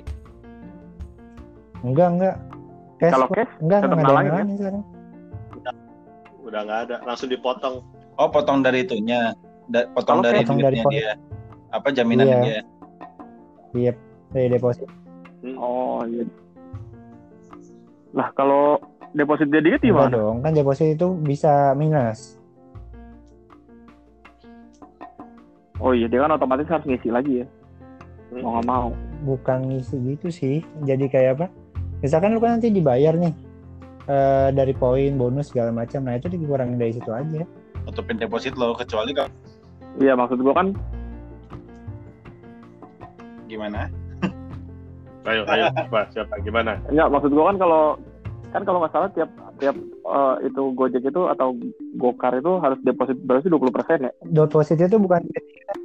enggak 1.87 2.09
enggak 2.11 2.37
cash 2.99 3.13
Kalau 3.13 3.29
cash 3.31 3.53
enggak 3.59 3.79
tetap 3.81 3.95
enggak 3.95 4.11
ada 4.11 4.43
ya? 4.43 4.57
sekarang 4.57 4.83
udah 6.43 6.61
nggak 6.63 6.81
ada 6.85 6.97
langsung 7.03 7.29
dipotong 7.29 7.75
oh 8.15 8.29
potong 8.29 8.61
dari 8.61 8.83
itunya 8.83 9.35
Da- 9.67 9.87
potong 9.89 10.19
Kalau 10.19 10.25
dari 10.25 10.39
potong 10.41 10.59
dari 10.61 10.79
dia 10.85 11.11
apa 11.69 11.89
jaminan 11.91 12.25
Iya. 12.25 12.39
dia 12.41 12.59
iya 13.73 13.93
dari 14.31 14.49
deposit 14.49 14.89
Oh 15.55 16.03
iya. 16.05 16.27
Lah 18.11 18.33
kalau 18.33 18.83
deposit 19.13 19.47
dia 19.47 19.61
dikit 19.61 19.79
enggak 19.81 19.91
gimana? 20.09 20.11
dong 20.13 20.37
kan 20.41 20.53
deposit 20.53 20.89
itu 20.93 21.15
bisa 21.17 21.53
minus 21.73 22.35
Oh 25.77 25.93
iya 25.93 26.07
dia 26.07 26.19
kan 26.19 26.33
otomatis 26.33 26.67
harus 26.67 26.83
ngisi 26.85 27.11
lagi 27.11 27.45
ya. 27.45 27.47
Mau 28.35 28.55
nggak 28.55 28.67
mau. 28.67 28.89
bukan 29.19 29.59
ngisi 29.67 29.97
gitu 30.07 30.29
sih 30.29 30.57
jadi 30.83 31.05
kayak 31.07 31.31
apa 31.35 31.47
misalkan 32.01 32.33
lu 32.37 32.41
kan 32.43 32.59
nanti 32.59 32.69
dibayar 32.69 33.17
nih 33.17 33.33
eh, 34.07 34.49
dari 34.53 34.73
poin 34.77 35.17
bonus 35.17 35.51
segala 35.51 35.73
macam. 35.73 36.05
Nah 36.05 36.17
itu 36.17 36.31
dikurangin 36.31 36.79
dari 36.79 36.93
situ 36.97 37.11
aja. 37.11 37.43
Tutupin 37.87 38.19
deposit 38.19 38.59
lo 38.59 38.75
kecuali 38.75 39.15
kalau 39.15 39.31
Iya 39.97 40.13
maksud 40.13 40.43
gua 40.45 40.53
kan 40.53 40.77
gimana? 43.47 43.89
Ayo 45.27 45.43
ayo 45.49 45.73
apa 45.73 46.07
siapa? 46.13 46.39
Gimana? 46.45 46.79
Enggak 46.91 47.09
maksud 47.11 47.31
gua 47.33 47.55
kan 47.55 47.57
kalau 47.59 47.85
kan 48.55 48.63
kalau 48.63 48.79
nggak 48.85 48.95
salah 48.95 49.11
tiap 49.17 49.31
tiap 49.57 49.77
eh, 49.79 50.35
itu 50.47 50.63
Gojek 50.77 51.03
itu 51.03 51.23
atau 51.33 51.57
Gokar 51.97 52.37
itu 52.37 52.61
harus 52.61 52.79
deposit 52.85 53.17
berapa 53.25 53.41
sih? 53.41 53.51
20% 53.51 54.07
ya? 54.07 54.13
Depositnya 54.29 54.87
tuh 54.93 55.01
bukan 55.01 55.25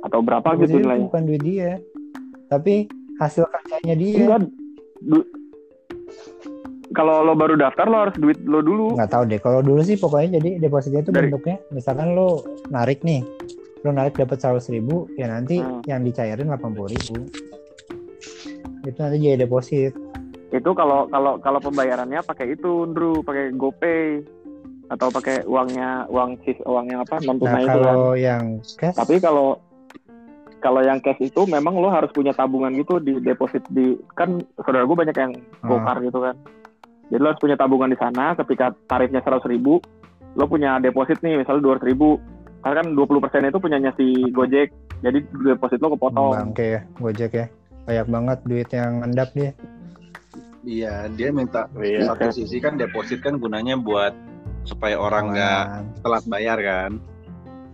atau 0.04 0.20
berapa 0.20 0.46
gitu 0.60 0.78
nilainya? 0.78 1.08
bukan 1.08 1.24
duit 1.24 1.42
dia. 1.42 1.72
Tapi 2.52 2.92
hasil 3.18 3.48
kerjanya 3.48 3.96
dia. 3.96 4.18
Enggak. 4.28 4.40
Du- 5.02 5.41
kalau 6.92 7.24
lo 7.24 7.34
baru 7.34 7.56
daftar 7.56 7.86
lo 7.86 7.98
harus 8.02 8.16
duit 8.16 8.36
lo 8.44 8.60
dulu. 8.60 8.96
nggak 8.96 9.10
tahu 9.10 9.24
deh 9.26 9.40
kalau 9.40 9.60
dulu 9.60 9.80
sih 9.82 9.96
pokoknya 9.96 10.38
jadi 10.38 10.60
depositnya 10.60 11.02
itu 11.02 11.10
Dari- 11.10 11.30
bentuknya 11.30 11.56
misalkan 11.70 12.12
lo 12.12 12.42
narik 12.68 13.02
nih 13.02 13.24
lo 13.82 13.90
narik 13.90 14.14
dapat 14.14 14.38
seratus 14.38 14.68
ribu 14.68 15.10
ya 15.14 15.26
nanti 15.26 15.58
Hmm. 15.58 15.82
yang 15.84 16.02
dicairin 16.02 16.46
delapan 16.46 16.72
puluh 16.72 16.90
ribu 16.90 17.16
itu 18.84 18.98
nanti 18.98 19.18
jadi 19.20 19.38
deposit 19.40 19.94
Itu 20.52 20.76
kalau 20.76 21.08
kalau 21.08 21.40
kalau 21.40 21.64
pembayarannya 21.64 22.20
pakai 22.22 22.52
itu, 22.52 22.84
Ndru, 22.84 23.24
pakai 23.24 23.56
GoPay 23.56 24.20
atau 24.92 25.08
pakai 25.08 25.48
uangnya 25.48 26.12
uang 26.12 26.36
sis 26.44 26.60
uangnya 26.62 27.08
apa 27.08 27.24
non 27.24 27.40
nah 27.40 27.56
tunai 27.56 27.64
itu 27.64 27.72
kan. 27.72 27.80
kalau 27.88 28.12
yang 28.12 28.44
cash 28.76 28.98
Tapi 29.00 29.16
kalau 29.18 29.56
kalau 30.62 30.86
yang 30.86 31.02
cash 31.02 31.20
itu 31.20 31.42
memang 31.50 31.74
lo 31.76 31.90
harus 31.90 32.14
punya 32.14 32.32
tabungan 32.32 32.72
gitu 32.78 33.02
di 33.02 33.18
deposit 33.20 33.66
di 33.74 33.98
kan 34.14 34.38
saudara 34.62 34.86
gue 34.86 34.98
banyak 34.98 35.18
yang 35.18 35.34
Hmm. 35.62 35.70
Gokar 35.70 35.98
gitu 36.06 36.22
kan. 36.22 36.36
Jadi 37.10 37.20
lo 37.20 37.28
harus 37.34 37.42
punya 37.42 37.58
tabungan 37.60 37.90
di 37.92 37.98
sana 38.00 38.38
ketika 38.38 38.72
tarifnya 38.88 39.20
seratus 39.26 39.50
ribu, 39.50 39.82
lo 40.38 40.46
punya 40.48 40.80
deposit 40.80 41.20
nih 41.20 41.42
misalnya 41.42 41.66
dua 41.66 41.76
ribu, 41.82 42.22
karena 42.64 42.86
kan 42.86 42.88
20% 42.96 43.52
itu 43.52 43.60
punyanya 43.60 43.92
si 44.00 44.32
Gojek, 44.32 44.72
jadi 45.02 45.20
deposit 45.26 45.82
lo 45.82 45.98
kepotong. 45.98 46.32
bangke 46.38 46.66
ya 46.78 46.82
gojek 47.02 47.32
ya 47.34 47.46
banyak 47.84 48.08
banget 48.08 48.38
duit 48.46 48.70
yang 48.70 49.02
endap 49.02 49.30
dia 49.34 49.52
iya 50.62 51.10
dia 51.10 51.34
minta 51.34 51.66
iya 51.82 52.06
satu 52.14 52.30
sisi 52.30 52.62
kan 52.62 52.78
deposit 52.78 53.26
kan 53.26 53.42
gunanya 53.42 53.74
buat 53.76 54.14
supaya 54.64 55.02
orang 55.02 55.34
nggak 55.34 55.66
telat 56.06 56.26
bayar 56.30 56.58
kan 56.62 56.92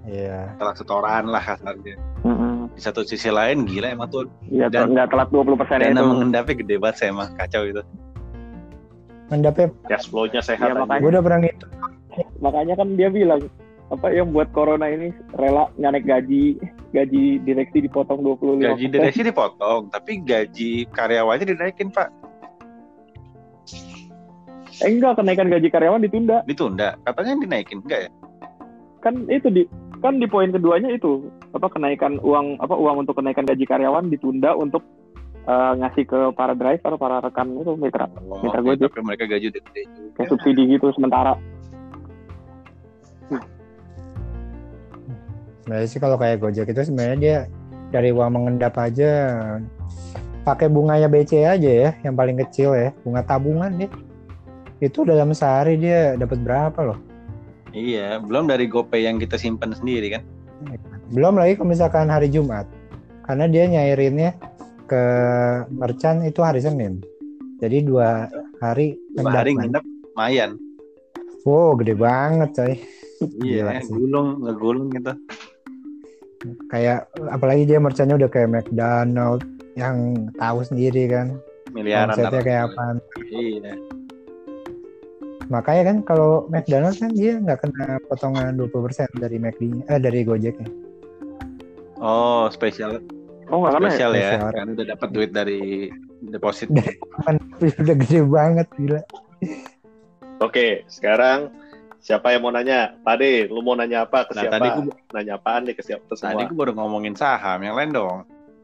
iya 0.08 0.56
telat 0.56 0.76
setoran 0.80 1.28
lah 1.28 1.44
kasarnya 1.44 2.00
Mm-mm. 2.24 2.57
Di 2.78 2.82
satu 2.84 3.02
sisi 3.02 3.28
lain 3.28 3.66
gila 3.66 3.90
emang 3.90 4.06
tuh 4.08 4.30
Iya, 4.46 4.70
Dan- 4.70 4.94
nggak 4.94 5.10
telat 5.10 5.30
20 5.30 5.58
persen 5.58 5.82
itu. 5.82 5.98
mengendapnya 5.98 6.54
gede 6.56 6.76
banget 6.78 6.96
saya 6.96 7.10
emang 7.10 7.34
kacau 7.34 7.64
itu 7.66 7.82
endapnya 9.28 9.68
cash 9.88 10.06
flow-nya 10.06 10.40
sehat 10.40 10.72
aja. 10.72 10.78
makanya. 10.78 11.02
gue 11.02 11.10
udah 11.10 11.24
pernah 11.24 11.40
ngitung 11.42 11.72
Makanya 12.38 12.74
kan 12.74 12.88
dia 12.94 13.10
bilang 13.10 13.42
apa 13.88 14.10
yang 14.10 14.30
buat 14.30 14.50
corona 14.50 14.86
ini 14.86 15.10
rela 15.34 15.70
nggak 15.74 15.92
naik 15.92 16.06
gaji, 16.06 16.58
gaji 16.92 17.24
direksi 17.40 17.78
dipotong 17.80 18.20
25 18.22 18.62
gaji 18.64 18.86
direksi 18.88 19.22
dipotong 19.24 19.90
tapi 19.90 20.22
gaji 20.22 20.70
karyawannya 20.88 21.46
dinaikin 21.48 21.90
pak 21.90 22.10
Eh, 24.78 24.88
enggak, 24.88 25.18
kenaikan 25.18 25.50
gaji 25.50 25.68
karyawan 25.68 25.98
ditunda. 26.00 26.46
ditunda 26.46 26.94
katanya 27.02 27.34
dinaikin 27.40 27.82
enggak 27.82 28.00
ya 28.00 28.12
Kan 29.00 29.26
itu 29.28 29.48
di 29.48 29.64
kan 29.98 30.22
di 30.22 30.28
poin 30.30 30.54
keduanya 30.54 30.94
itu 30.94 31.26
apa 31.54 31.68
kenaikan 31.74 32.22
uang 32.22 32.62
apa 32.62 32.76
uang 32.78 33.06
untuk 33.06 33.18
kenaikan 33.18 33.46
gaji 33.50 33.66
karyawan 33.66 34.14
ditunda 34.14 34.54
untuk 34.54 34.86
eh, 35.50 35.74
ngasih 35.82 36.04
ke 36.06 36.20
para 36.38 36.54
driver 36.54 36.94
para 37.02 37.18
rekan 37.24 37.58
itu 37.58 37.74
mitra. 37.74 38.06
Oh, 38.30 38.38
Mitra 38.42 38.62
oke, 38.62 38.68
Gojek. 38.74 38.90
tapi 38.94 39.02
mereka 39.06 39.26
gaji 39.26 39.46
udah 39.50 39.62
gede 39.72 39.84
juga. 39.90 40.10
Kayak 40.18 40.30
subsidi 40.34 40.64
gitu 40.78 40.88
sementara. 40.94 41.34
Sebenarnya 45.66 45.88
sih 45.92 46.00
kalau 46.00 46.16
kayak 46.16 46.40
gojek 46.40 46.72
itu 46.72 46.80
sebenarnya 46.80 47.18
dia 47.20 47.38
dari 47.92 48.16
uang 48.16 48.40
mengendap 48.40 48.80
aja 48.80 49.12
pakai 50.48 50.72
bunganya 50.72 51.12
BC 51.12 51.44
aja 51.44 51.68
ya 51.68 51.92
yang 52.08 52.16
paling 52.16 52.40
kecil 52.40 52.72
ya 52.72 52.96
bunga 53.04 53.20
tabungan 53.28 53.76
dia. 53.76 53.92
Itu 54.80 55.04
dalam 55.04 55.36
sehari 55.36 55.76
dia 55.76 56.16
dapat 56.16 56.40
berapa 56.40 56.80
loh 56.88 57.07
iya 57.78 58.18
belum 58.18 58.50
dari 58.50 58.66
GoPay 58.66 59.06
yang 59.06 59.22
kita 59.22 59.38
simpan 59.38 59.72
sendiri 59.78 60.18
kan? 60.18 60.26
Belum 61.14 61.38
lagi 61.38 61.56
kalau 61.56 61.70
misalkan 61.70 62.10
hari 62.10 62.28
Jumat 62.34 62.66
karena 63.30 63.46
dia 63.46 63.70
nyairinnya 63.70 64.34
ke 64.90 65.04
merchant 65.70 66.26
itu 66.26 66.42
hari 66.42 66.60
Senin. 66.60 67.00
Jadi 67.62 67.86
dua 67.86 68.26
hari 68.58 68.98
dua 69.14 69.46
hari 69.46 69.54
nginep 69.54 69.84
lumayan. 70.14 70.58
Wow 71.46 71.78
gede 71.78 71.94
banget 71.94 72.50
coy. 72.58 72.74
Iya 73.46 73.82
gulung 73.88 74.42
ngegulung 74.42 74.90
gitu. 74.92 75.14
Kayak 76.74 77.10
apalagi 77.30 77.70
dia 77.70 77.78
merchantnya 77.78 78.18
udah 78.18 78.30
kayak 78.30 78.50
McDonald 78.52 79.46
yang 79.78 80.28
tahu 80.42 80.66
sendiri 80.66 81.06
kan. 81.10 81.38
Miliaran 81.72 82.18
konsepnya 82.18 82.42
kayak 82.42 82.62
apa. 82.74 82.84
Iya 83.30 83.78
Makanya 85.48 85.84
kan 85.94 85.98
kalau 86.04 86.44
McDonald's 86.52 87.00
kan 87.00 87.16
dia 87.16 87.40
nggak 87.40 87.64
kena 87.64 88.04
potongan 88.12 88.60
20% 88.60 89.08
dari 89.16 89.38
McD 89.40 89.88
eh 89.88 90.00
dari 90.00 90.28
Gojeknya. 90.28 90.68
Oh, 91.98 92.52
spesial 92.52 93.00
Oh 93.48 93.64
nggak 93.64 93.80
kena 93.80 93.88
ya? 93.88 93.88
spesial 93.88 94.12
ya. 94.12 94.30
Spesial. 94.36 94.50
Kan 94.52 94.68
udah 94.76 94.86
dapat 94.92 95.10
duit 95.16 95.32
dari 95.32 95.62
deposit. 96.20 96.68
Kan 97.24 97.40
udah 97.64 97.96
gede 97.96 98.20
banget 98.28 98.68
gila. 98.76 99.02
Oke, 100.44 100.84
sekarang 100.92 101.50
siapa 102.04 102.36
yang 102.36 102.44
mau 102.44 102.52
nanya? 102.52 102.94
Pade, 103.02 103.48
lu 103.48 103.64
mau 103.64 103.74
nanya 103.74 104.04
apa 104.04 104.28
ke 104.28 104.36
Nah, 104.36 104.44
siapa? 104.46 104.60
tadi 104.60 104.68
gua 104.84 104.96
Nanya 105.16 105.40
apaan 105.40 105.64
nih 105.66 105.76
ke 105.80 105.82
siapa 105.82 106.04
ke 106.06 106.16
tadi 106.20 106.44
gua 106.52 106.58
baru 106.60 106.72
ngomongin 106.76 107.16
saham, 107.16 107.64
yang 107.64 107.74
lain 107.80 107.96
dong. 107.96 108.18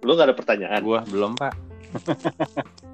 Lu 0.04 0.20
gak 0.20 0.30
ada 0.30 0.36
pertanyaan? 0.36 0.84
Gua 0.84 1.00
belum, 1.08 1.40
Pak. 1.40 1.54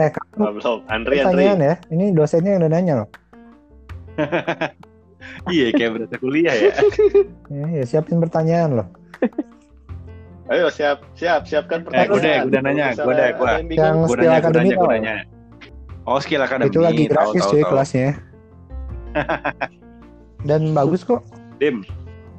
Eh 0.00 0.08
kamu 0.10 0.56
belum. 0.56 0.78
Andri, 0.88 1.20
Andri. 1.20 1.44
pertanyaan 1.44 1.60
ya. 1.60 1.74
Ini 1.92 2.04
dosennya 2.10 2.50
yang 2.50 2.60
udah 2.64 2.72
nanya 2.72 2.94
loh. 3.04 3.08
Iya, 5.46 5.72
kayak 5.72 5.90
berasa 5.94 6.16
kuliah 6.16 6.52
ya. 6.52 6.72
Ya, 7.48 7.66
ya 7.80 7.84
siapin 7.84 8.18
pertanyaan 8.18 8.82
loh. 8.82 8.88
Ayo 10.48 10.66
siap, 10.68 11.04
siap, 11.14 11.46
siapkan 11.46 11.84
Eh, 11.86 12.04
gua 12.04 12.18
deh, 12.18 12.40
pertanyaan. 12.40 12.40
gua 12.40 12.50
udah 12.50 12.62
nanya, 12.62 12.84
misalnya 12.90 13.14
deh, 13.14 13.28
ada 13.30 13.36
yang 13.78 13.96
Gua 14.00 14.08
skill 14.08 14.18
nanya, 14.18 14.38
akademi 14.40 14.68
gua 14.74 14.88
nanya. 14.90 15.14
Oh, 16.02 16.18
skill 16.18 16.42
akademi. 16.42 16.68
Itu 16.68 16.80
lagi 16.80 17.04
gratis 17.06 17.42
cuy 17.46 17.62
kelasnya. 17.62 18.08
Dan 20.48 20.72
bagus 20.72 21.04
kok. 21.04 21.20
Dim. 21.56 21.84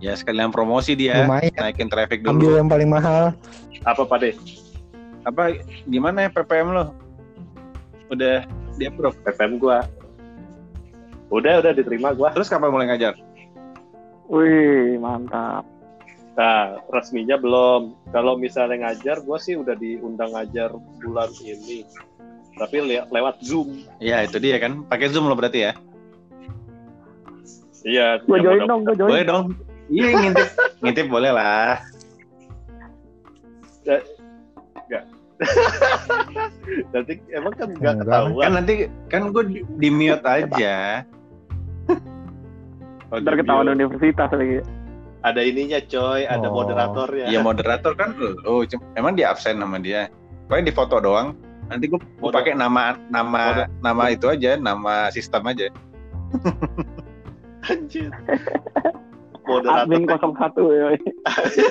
Ya 0.01 0.17
sekalian 0.17 0.49
promosi 0.49 0.97
dia, 0.97 1.21
Lumayan. 1.23 1.53
naikin 1.55 1.85
traffic 1.87 2.25
Ambil 2.25 2.49
dulu. 2.49 2.59
yang 2.59 2.67
paling 2.67 2.89
mahal. 2.89 3.37
apa 3.83 4.01
Pade? 4.03 4.33
Apa 5.23 5.53
gimana 5.85 6.25
ya 6.25 6.29
PPM 6.29 6.73
lo? 6.73 6.85
Udah 8.11 8.43
di 8.75 8.83
approve. 8.85 9.17
PPM 9.23 9.55
gua. 9.57 9.87
Udah, 11.31 11.63
udah 11.63 11.71
diterima 11.71 12.11
gua. 12.11 12.35
Terus 12.35 12.51
kapan 12.51 12.69
mulai 12.69 12.91
ngajar? 12.91 13.15
Wih 14.27 14.99
mantap. 14.99 15.63
Nah, 16.35 16.79
resminya 16.91 17.35
belum. 17.39 17.95
Kalau 18.11 18.35
misalnya 18.35 18.87
ngajar, 18.87 19.23
gua 19.23 19.39
sih 19.39 19.55
udah 19.55 19.75
diundang 19.75 20.31
ngajar 20.35 20.71
bulan 21.03 21.31
ini. 21.43 21.87
Tapi 22.59 22.77
le- 22.83 23.07
lewat 23.07 23.39
Zoom. 23.43 23.87
Ya 24.03 24.27
itu 24.27 24.37
dia 24.39 24.59
kan, 24.59 24.83
pakai 24.87 25.07
Zoom 25.07 25.27
lo 25.31 25.35
berarti 25.35 25.71
ya? 25.71 25.73
Iya. 27.81 28.21
Yang 28.27 28.43
join 28.43 28.61
dong, 28.69 28.81
gue 28.85 28.95
join. 28.95 29.09
Boleh 29.09 29.25
dong. 29.25 29.45
Iya 29.91 30.07
ngintip, 30.15 30.49
ngintip 30.79 31.07
boleh 31.11 31.31
lah. 31.35 31.83
Nanti 36.93 37.13
emang 37.31 37.53
kan 37.55 37.69
nggak 37.71 37.93
Enggak. 37.97 38.07
ketahuan. 38.07 38.41
Kan 38.41 38.51
nanti 38.53 38.73
kan 39.07 39.21
gue 39.29 39.43
di, 39.45 39.57
di 39.77 39.89
mute 39.89 40.21
aja. 40.23 41.01
Oh, 43.11 43.19
Ntar 43.19 43.35
ketahuan 43.35 43.67
universitas 43.69 44.31
lagi. 44.31 44.63
Ada 45.21 45.41
ininya 45.43 45.77
coy, 45.83 46.23
ada 46.23 46.47
Oh. 46.47 46.53
moderatornya. 46.55 47.25
Ya 47.27 47.39
moderator 47.39 47.93
kan 47.93 48.15
lo, 48.17 48.63
cum- 48.63 48.81
emang 48.95 49.13
di 49.13 49.21
absen 49.21 49.59
sama 49.59 49.77
dia. 49.77 50.07
Pokoknya 50.47 50.65
di 50.65 50.73
foto 50.73 50.95
doang. 50.97 51.35
Nanti 51.67 51.87
gue 51.87 51.99
Moder- 52.17 52.35
pakai 52.35 52.53
nama 52.53 52.95
nama 53.07 53.41
Moder- 53.63 53.69
nama 53.79 54.03
itu 54.09 54.25
aja, 54.27 54.55
nama 54.55 55.07
sistem 55.09 55.45
aja. 55.45 55.67
Anjir. 57.69 58.09
Moderator 59.41 59.85
Admin 59.85 60.03
01 60.07 60.17
ya. 60.71 60.85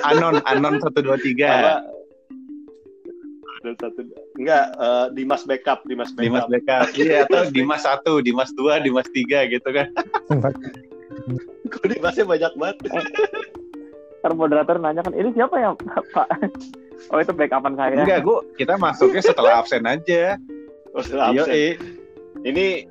Anon 0.05 0.39
Anon 0.45 0.75
satu 0.79 0.99
dua 1.01 1.17
apa? 1.17 1.81
Satu 3.61 4.01
enggak 4.37 4.65
eh, 4.73 5.05
Dimas 5.13 5.43
backup, 5.45 5.79
Dimas 5.85 6.11
backup. 6.11 6.25
Dimas 6.25 6.45
backup. 6.49 6.87
Iya 6.97 7.25
atau 7.25 7.41
Dimas 7.49 7.81
satu, 7.85 8.13
Dimas 8.19 8.51
dua, 8.57 8.81
Dimas 8.81 9.07
tiga 9.13 9.45
gitu 9.47 9.69
kan. 9.69 9.87
Kok 11.71 11.85
Dimasnya 11.87 12.25
banyak 12.25 12.51
banget. 12.57 12.77
Ntar 14.21 14.33
moderator 14.37 14.77
nanya 14.77 15.01
kan, 15.01 15.17
ini 15.17 15.33
siapa 15.33 15.55
ya 15.57 15.73
Pak? 16.13 16.27
Oh 17.09 17.17
itu 17.17 17.33
backupan 17.33 17.73
saya. 17.73 17.97
Enggak, 17.97 18.21
gua 18.21 18.45
kita 18.61 18.77
masuknya 18.77 19.25
setelah 19.25 19.57
absen 19.57 19.81
aja. 19.89 20.37
Oh, 20.93 21.01
sudah 21.01 21.33
Iya, 21.33 21.49
absen. 21.49 21.81
Ini 22.45 22.85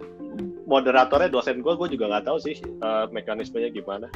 moderatornya 0.67 1.31
dosen 1.31 1.63
gue, 1.63 1.75
gue 1.79 1.89
juga 1.95 2.11
nggak 2.11 2.27
tahu 2.27 2.39
sih 2.43 2.59
eh, 2.59 3.05
mekanismenya 3.15 3.71
gimana. 3.71 4.11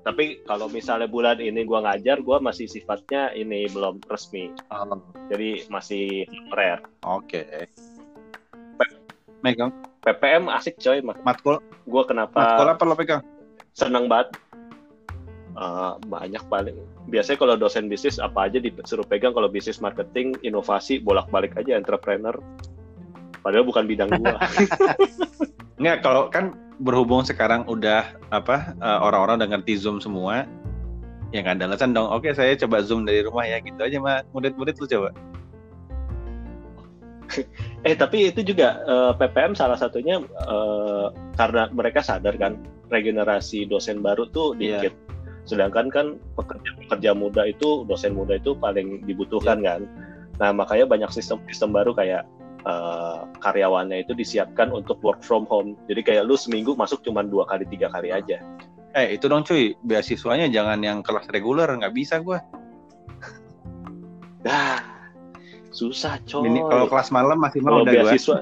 Tapi 0.00 0.40
kalau 0.48 0.72
misalnya 0.72 1.04
bulan 1.04 1.36
ini 1.44 1.60
gue 1.60 1.76
ngajar, 1.76 2.24
gue 2.24 2.36
masih 2.40 2.64
sifatnya 2.64 3.36
ini 3.36 3.68
belum 3.68 4.00
resmi. 4.08 4.48
Jadi 5.28 5.68
masih 5.68 6.24
rare. 6.56 6.80
Oke. 7.04 7.68
Megang 9.44 9.72
PPM 10.00 10.48
asik 10.48 10.80
coy, 10.80 11.00
mak- 11.04 11.20
matkul 11.20 11.60
gue 11.60 11.92
matkul 11.92 12.08
kenapa 12.08 12.40
apa 12.64 12.84
lo 12.84 12.96
pegang? 12.96 13.20
seneng 13.76 14.08
banget. 14.08 14.36
Eh, 15.50 15.92
banyak 16.08 16.40
paling 16.48 16.78
biasanya 17.10 17.38
kalau 17.42 17.54
dosen 17.58 17.90
bisnis 17.90 18.22
apa 18.22 18.46
aja 18.48 18.62
disuruh 18.62 19.04
pegang 19.04 19.34
kalau 19.34 19.50
bisnis 19.50 19.82
marketing 19.82 20.32
inovasi 20.40 21.02
bolak-balik 21.02 21.52
aja 21.58 21.74
entrepreneur 21.74 22.32
padahal 23.42 23.66
bukan 23.66 23.84
bidang 23.84 24.14
gua 24.14 24.38
Enggak, 25.80 26.04
kalau 26.04 26.28
kan 26.28 26.52
berhubung 26.76 27.24
sekarang 27.24 27.64
udah 27.64 28.04
apa 28.28 28.76
eh, 28.76 28.98
orang-orang 29.00 29.40
udah 29.40 29.48
ngerti 29.56 29.80
Zoom 29.80 29.96
semua, 29.96 30.44
ya 31.32 31.40
nggak 31.40 31.56
ada 31.56 31.72
alasan 31.72 31.96
dong. 31.96 32.12
Oke, 32.12 32.36
saya 32.36 32.52
coba 32.60 32.84
Zoom 32.84 33.08
dari 33.08 33.24
rumah 33.24 33.48
ya 33.48 33.64
gitu 33.64 33.80
aja 33.80 33.96
mah. 33.96 34.20
Murid-murid 34.36 34.76
lu 34.76 34.86
coba. 34.86 35.10
Eh 37.86 37.94
tapi 37.96 38.28
itu 38.28 38.42
juga 38.42 38.82
eh, 38.84 39.12
PPM 39.16 39.54
salah 39.54 39.78
satunya 39.78 40.18
eh, 40.20 41.06
karena 41.38 41.70
mereka 41.72 42.02
sadar 42.04 42.34
kan 42.36 42.58
regenerasi 42.90 43.64
dosen 43.70 44.02
baru 44.04 44.26
tuh 44.28 44.58
Iya. 44.58 44.82
dikit. 44.84 44.94
Sedangkan 45.46 45.88
kan 45.88 46.06
pekerja 46.36 46.70
pekerja 46.84 47.10
muda 47.16 47.46
itu 47.46 47.86
dosen 47.86 48.18
muda 48.18 48.36
itu 48.36 48.52
paling 48.58 49.06
dibutuhkan 49.08 49.62
kan. 49.62 49.86
Nah 50.42 50.50
makanya 50.52 50.90
banyak 50.90 51.08
sistem-sistem 51.14 51.70
baru 51.72 51.94
kayak 51.94 52.26
eh, 52.60 53.18
karyawannya 53.40 54.04
itu 54.04 54.12
disiapkan 54.12 54.70
untuk 54.70 55.00
work 55.00 55.20
from 55.20 55.44
home. 55.46 55.76
Jadi 55.88 56.00
kayak 56.04 56.24
lu 56.26 56.36
seminggu 56.36 56.74
masuk 56.74 57.00
cuma 57.00 57.24
dua 57.24 57.44
kali 57.46 57.64
tiga 57.68 57.88
kali 57.88 58.10
aja. 58.10 58.40
Eh, 58.90 59.14
itu 59.14 59.30
dong 59.30 59.46
cuy, 59.46 59.78
beasiswanya 59.86 60.50
jangan 60.50 60.82
yang 60.82 60.98
kelas 61.00 61.30
reguler, 61.30 61.70
nggak 61.70 61.94
bisa 61.94 62.18
gua. 62.18 62.42
Dah 64.46 64.82
susah 65.70 66.18
coy. 66.26 66.50
Ini 66.50 66.60
kalau 66.66 66.90
kelas 66.90 67.14
malam 67.14 67.38
masih 67.38 67.62
mau 67.62 67.80
udah 67.80 67.92
gua. 67.92 68.10
beasiswa 68.10 68.38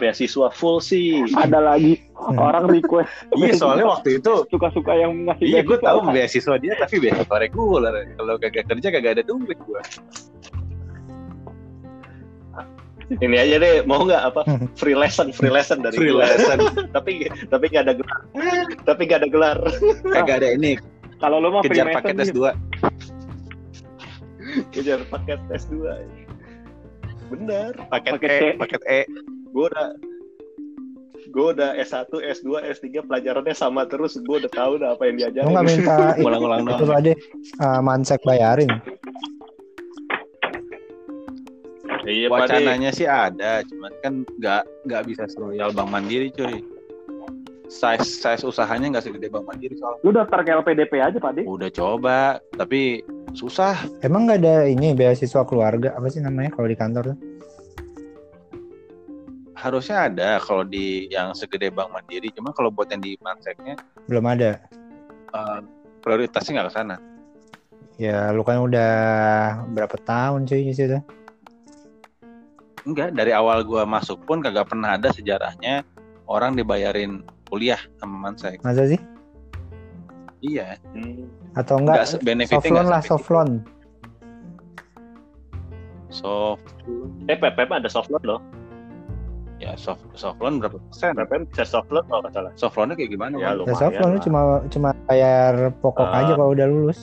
beasiswa 0.00 0.48
full 0.52 0.80
sih. 0.80 1.22
Ada 1.36 1.60
lagi 1.60 2.00
Hmm. 2.14 2.40
orang 2.40 2.72
request. 2.72 3.10
Iya, 3.36 3.52
soalnya 3.58 3.86
waktu 3.90 4.16
itu 4.22 4.48
suka-suka 4.48 4.96
yang 4.96 5.28
ngasih 5.28 5.44
Iya, 5.44 5.60
gue 5.60 5.76
beasiswa. 5.76 5.88
tahu 5.92 5.98
beasiswa 6.08 6.54
dia, 6.56 6.72
tapi 6.80 6.94
beasiswa 7.04 7.36
reguler. 7.36 7.94
Kalau 8.16 8.34
kagak 8.40 8.64
kerja 8.64 8.88
kagak 8.88 9.12
ada 9.20 9.24
duit 9.28 9.58
gue. 9.60 9.80
Ini 13.20 13.36
aja 13.36 13.56
deh, 13.60 13.74
mau 13.84 14.02
nggak 14.02 14.22
apa 14.32 14.42
free 14.74 14.96
lesson, 14.96 15.30
free 15.30 15.52
lesson 15.52 15.82
dari 15.84 15.94
Free 15.94 16.10
gua. 16.10 16.26
lesson. 16.26 16.58
tapi 16.96 17.28
tapi 17.46 17.64
nggak 17.70 17.84
ada 17.86 17.94
gelar, 17.94 18.20
tapi 18.82 19.00
nggak 19.06 19.18
ada 19.22 19.28
gelar. 19.30 19.58
Kagak 20.02 20.36
ada 20.42 20.48
ini. 20.54 20.74
Kalau 21.22 21.38
lo 21.38 21.54
mau 21.54 21.62
Kejar 21.62 21.88
paket 21.94 22.14
nih, 22.18 22.26
S2. 22.32 22.40
Kejar 24.70 25.00
paket 25.08 25.40
S2. 25.50 25.74
Bener, 27.32 27.72
Paket, 27.88 28.12
Paket 28.20 28.30
E, 28.30 28.48
paket 28.60 28.82
E. 28.84 29.00
gue 29.50 29.64
udah 29.64 29.88
gue 31.32 31.46
udah 31.56 31.72
S1, 31.80 32.12
S2, 32.12 32.62
S3 32.68 33.00
pelajarannya 33.00 33.56
sama 33.56 33.88
terus, 33.88 34.14
gue 34.20 34.36
udah 34.44 34.52
tahu 34.52 34.78
dah 34.78 34.94
apa 34.94 35.08
yang 35.08 35.16
Lu 35.16 35.20
diajarin. 35.24 35.50
nggak 35.50 35.66
minta 35.66 35.94
Ulang-ulang 36.26 36.60
itu 36.68 36.84
aja 36.86 37.12
uh, 37.58 37.80
mansek 37.80 38.20
bayarin. 38.22 38.70
Iya. 42.04 42.28
Wacananya 42.28 42.90
sih 42.92 43.08
ada, 43.08 43.64
cuman 43.64 43.92
kan 44.04 44.14
nggak 44.36 44.62
nggak 44.84 45.02
bisa 45.08 45.24
seroyal 45.28 45.72
Bank 45.72 45.88
Mandiri 45.88 46.28
cuy. 46.30 46.60
Size 47.64 48.20
size 48.20 48.44
usahanya 48.44 48.92
nggak 48.92 49.08
segede 49.08 49.32
Bank 49.32 49.48
Mandiri 49.48 49.74
soalnya. 49.80 50.00
lu 50.04 50.10
daftar 50.12 50.44
ke 50.44 50.50
LPDP 50.52 50.92
aja 51.00 51.16
Pak. 51.16 51.42
Udah 51.48 51.72
coba, 51.72 52.38
tapi 52.54 53.00
susah. 53.32 53.74
Emang 54.04 54.28
nggak 54.28 54.40
ada 54.44 54.56
ini 54.68 54.92
beasiswa 54.92 55.42
keluarga 55.48 55.96
apa 55.96 56.06
sih 56.12 56.20
namanya 56.20 56.52
kalau 56.52 56.68
di 56.68 56.76
kantor 56.76 57.16
tuh? 57.16 57.18
Harusnya 59.54 60.12
ada 60.12 60.36
kalau 60.44 60.60
di 60.60 61.08
yang 61.08 61.32
segede 61.32 61.72
Bank 61.72 61.88
Mandiri, 61.88 62.28
cuma 62.36 62.52
kalau 62.52 62.68
buat 62.68 62.92
yang 62.92 63.00
di 63.00 63.16
Manseknya 63.24 63.80
Belum 64.04 64.28
ada. 64.28 64.60
eh, 65.34 65.58
prioritasnya 66.04 66.60
nggak 66.60 66.68
ke 66.68 66.74
sana. 66.76 66.96
Ya 67.96 68.28
lu 68.34 68.44
kan 68.44 68.60
udah 68.60 68.92
berapa 69.72 69.96
tahun 70.04 70.44
cuy 70.44 70.68
di 70.68 70.74
situ? 70.76 71.00
Enggak, 72.84 73.12
dari 73.12 73.32
awal 73.32 73.64
gua 73.64 73.82
masuk 73.82 74.20
pun 74.22 74.38
kagak 74.38 74.68
pernah 74.68 74.94
ada 74.94 75.08
sejarahnya 75.08 75.82
orang 76.26 76.52
dibayarin 76.52 77.20
kuliah 77.46 77.80
sama 77.96 78.16
Mansek. 78.22 78.60
Masa 78.60 78.84
sih? 78.86 79.00
Iya, 80.40 80.76
Hmm. 80.92 81.24
Atau 81.54 81.80
enggak 81.80 82.04
enggak? 82.04 82.20
benefitnya 82.22 82.60
Soft 82.60 82.68
loan 82.70 82.86
lah, 82.86 83.00
soft 83.00 83.28
loan. 83.30 83.50
Soft 86.10 86.66
Eh, 87.24 87.34
PPM 87.34 87.70
ada 87.74 87.88
soft 87.88 88.06
loan 88.08 88.22
loh. 88.22 88.40
Ya 89.56 89.72
soft 89.74 90.04
soft 90.12 90.36
loan 90.38 90.60
berapa 90.60 90.76
persen? 90.78 91.16
berapa 91.16 91.40
bisa 91.46 91.64
soft 91.64 91.88
loan 91.88 92.04
kalau 92.04 92.20
nggak 92.20 92.34
salah 92.34 92.52
Soft 92.54 92.74
loannya 92.76 92.94
kayak 92.94 93.10
gimana? 93.10 93.34
Ya, 93.34 93.48
Bang? 93.48 93.56
lu- 93.56 93.66
Ya 93.66 93.74
soft 93.74 93.96
loan 93.96 94.12
lah. 94.12 94.20
cuma 94.20 94.40
cuma 94.68 94.88
bayar 95.06 95.54
pokok 95.80 96.04
Ah. 96.04 96.20
aja 96.20 96.32
kalau 96.34 96.50
udah 96.52 96.66
lulus. 96.66 97.00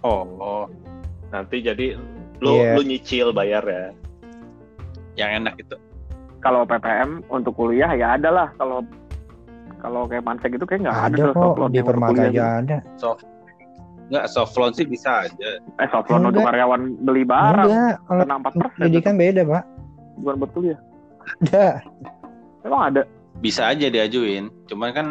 Oh, 0.00 0.24
oh, 0.40 0.64
nanti 1.30 1.60
jadi 1.60 1.94
lu 2.40 2.50
Iya. 2.58 2.74
lu 2.74 2.82
nyicil 2.82 3.30
bayar 3.30 3.62
ya 3.62 3.84
yang 5.20 5.44
enak 5.44 5.54
itu. 5.60 5.76
Kalau 6.40 6.64
PPM 6.64 7.20
untuk 7.28 7.52
kuliah 7.52 7.92
ya 7.92 8.16
ada 8.16 8.32
lah. 8.32 8.48
Kalau 8.56 8.80
kalau 9.78 10.04
kayak 10.04 10.24
Mansek 10.24 10.56
itu 10.56 10.64
kayak 10.64 10.88
nggak 10.88 10.96
ada, 10.96 11.04
Ada 11.06 11.24
soft 11.26 11.36
kok 11.36 11.58
loan 11.58 11.70
di 11.70 11.80
permata 11.80 12.20
aja 12.20 12.28
gitu. 12.28 12.40
ada. 12.40 12.76
Enggak 14.10 14.26
soft 14.26 14.54
loan 14.56 14.72
sih 14.72 14.84
bisa 14.84 15.10
aja. 15.22 15.48
Eh 15.78 15.88
soft 15.88 16.08
loan 16.08 16.26
untuk 16.26 16.42
karyawan 16.42 16.80
beli 17.00 17.22
barang. 17.22 17.68
Enggak, 17.68 17.94
kalau 18.02 18.22
Kena 18.24 18.36
4 18.36 18.48
persen. 18.50 18.76
pendidikan 18.76 19.14
beda 19.14 19.42
pak. 19.46 19.62
Bukan 20.18 20.34
buat 20.36 20.50
kuliah. 20.50 20.78
Ada. 21.40 21.66
Emang 22.60 22.82
ada. 22.88 23.02
Bisa 23.38 23.68
aja 23.68 23.86
diajuin. 23.86 24.48
Cuman 24.66 24.90
kan 24.92 25.06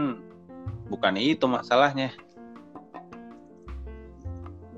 bukan 0.88 1.14
itu 1.16 1.46
masalahnya. 1.46 2.10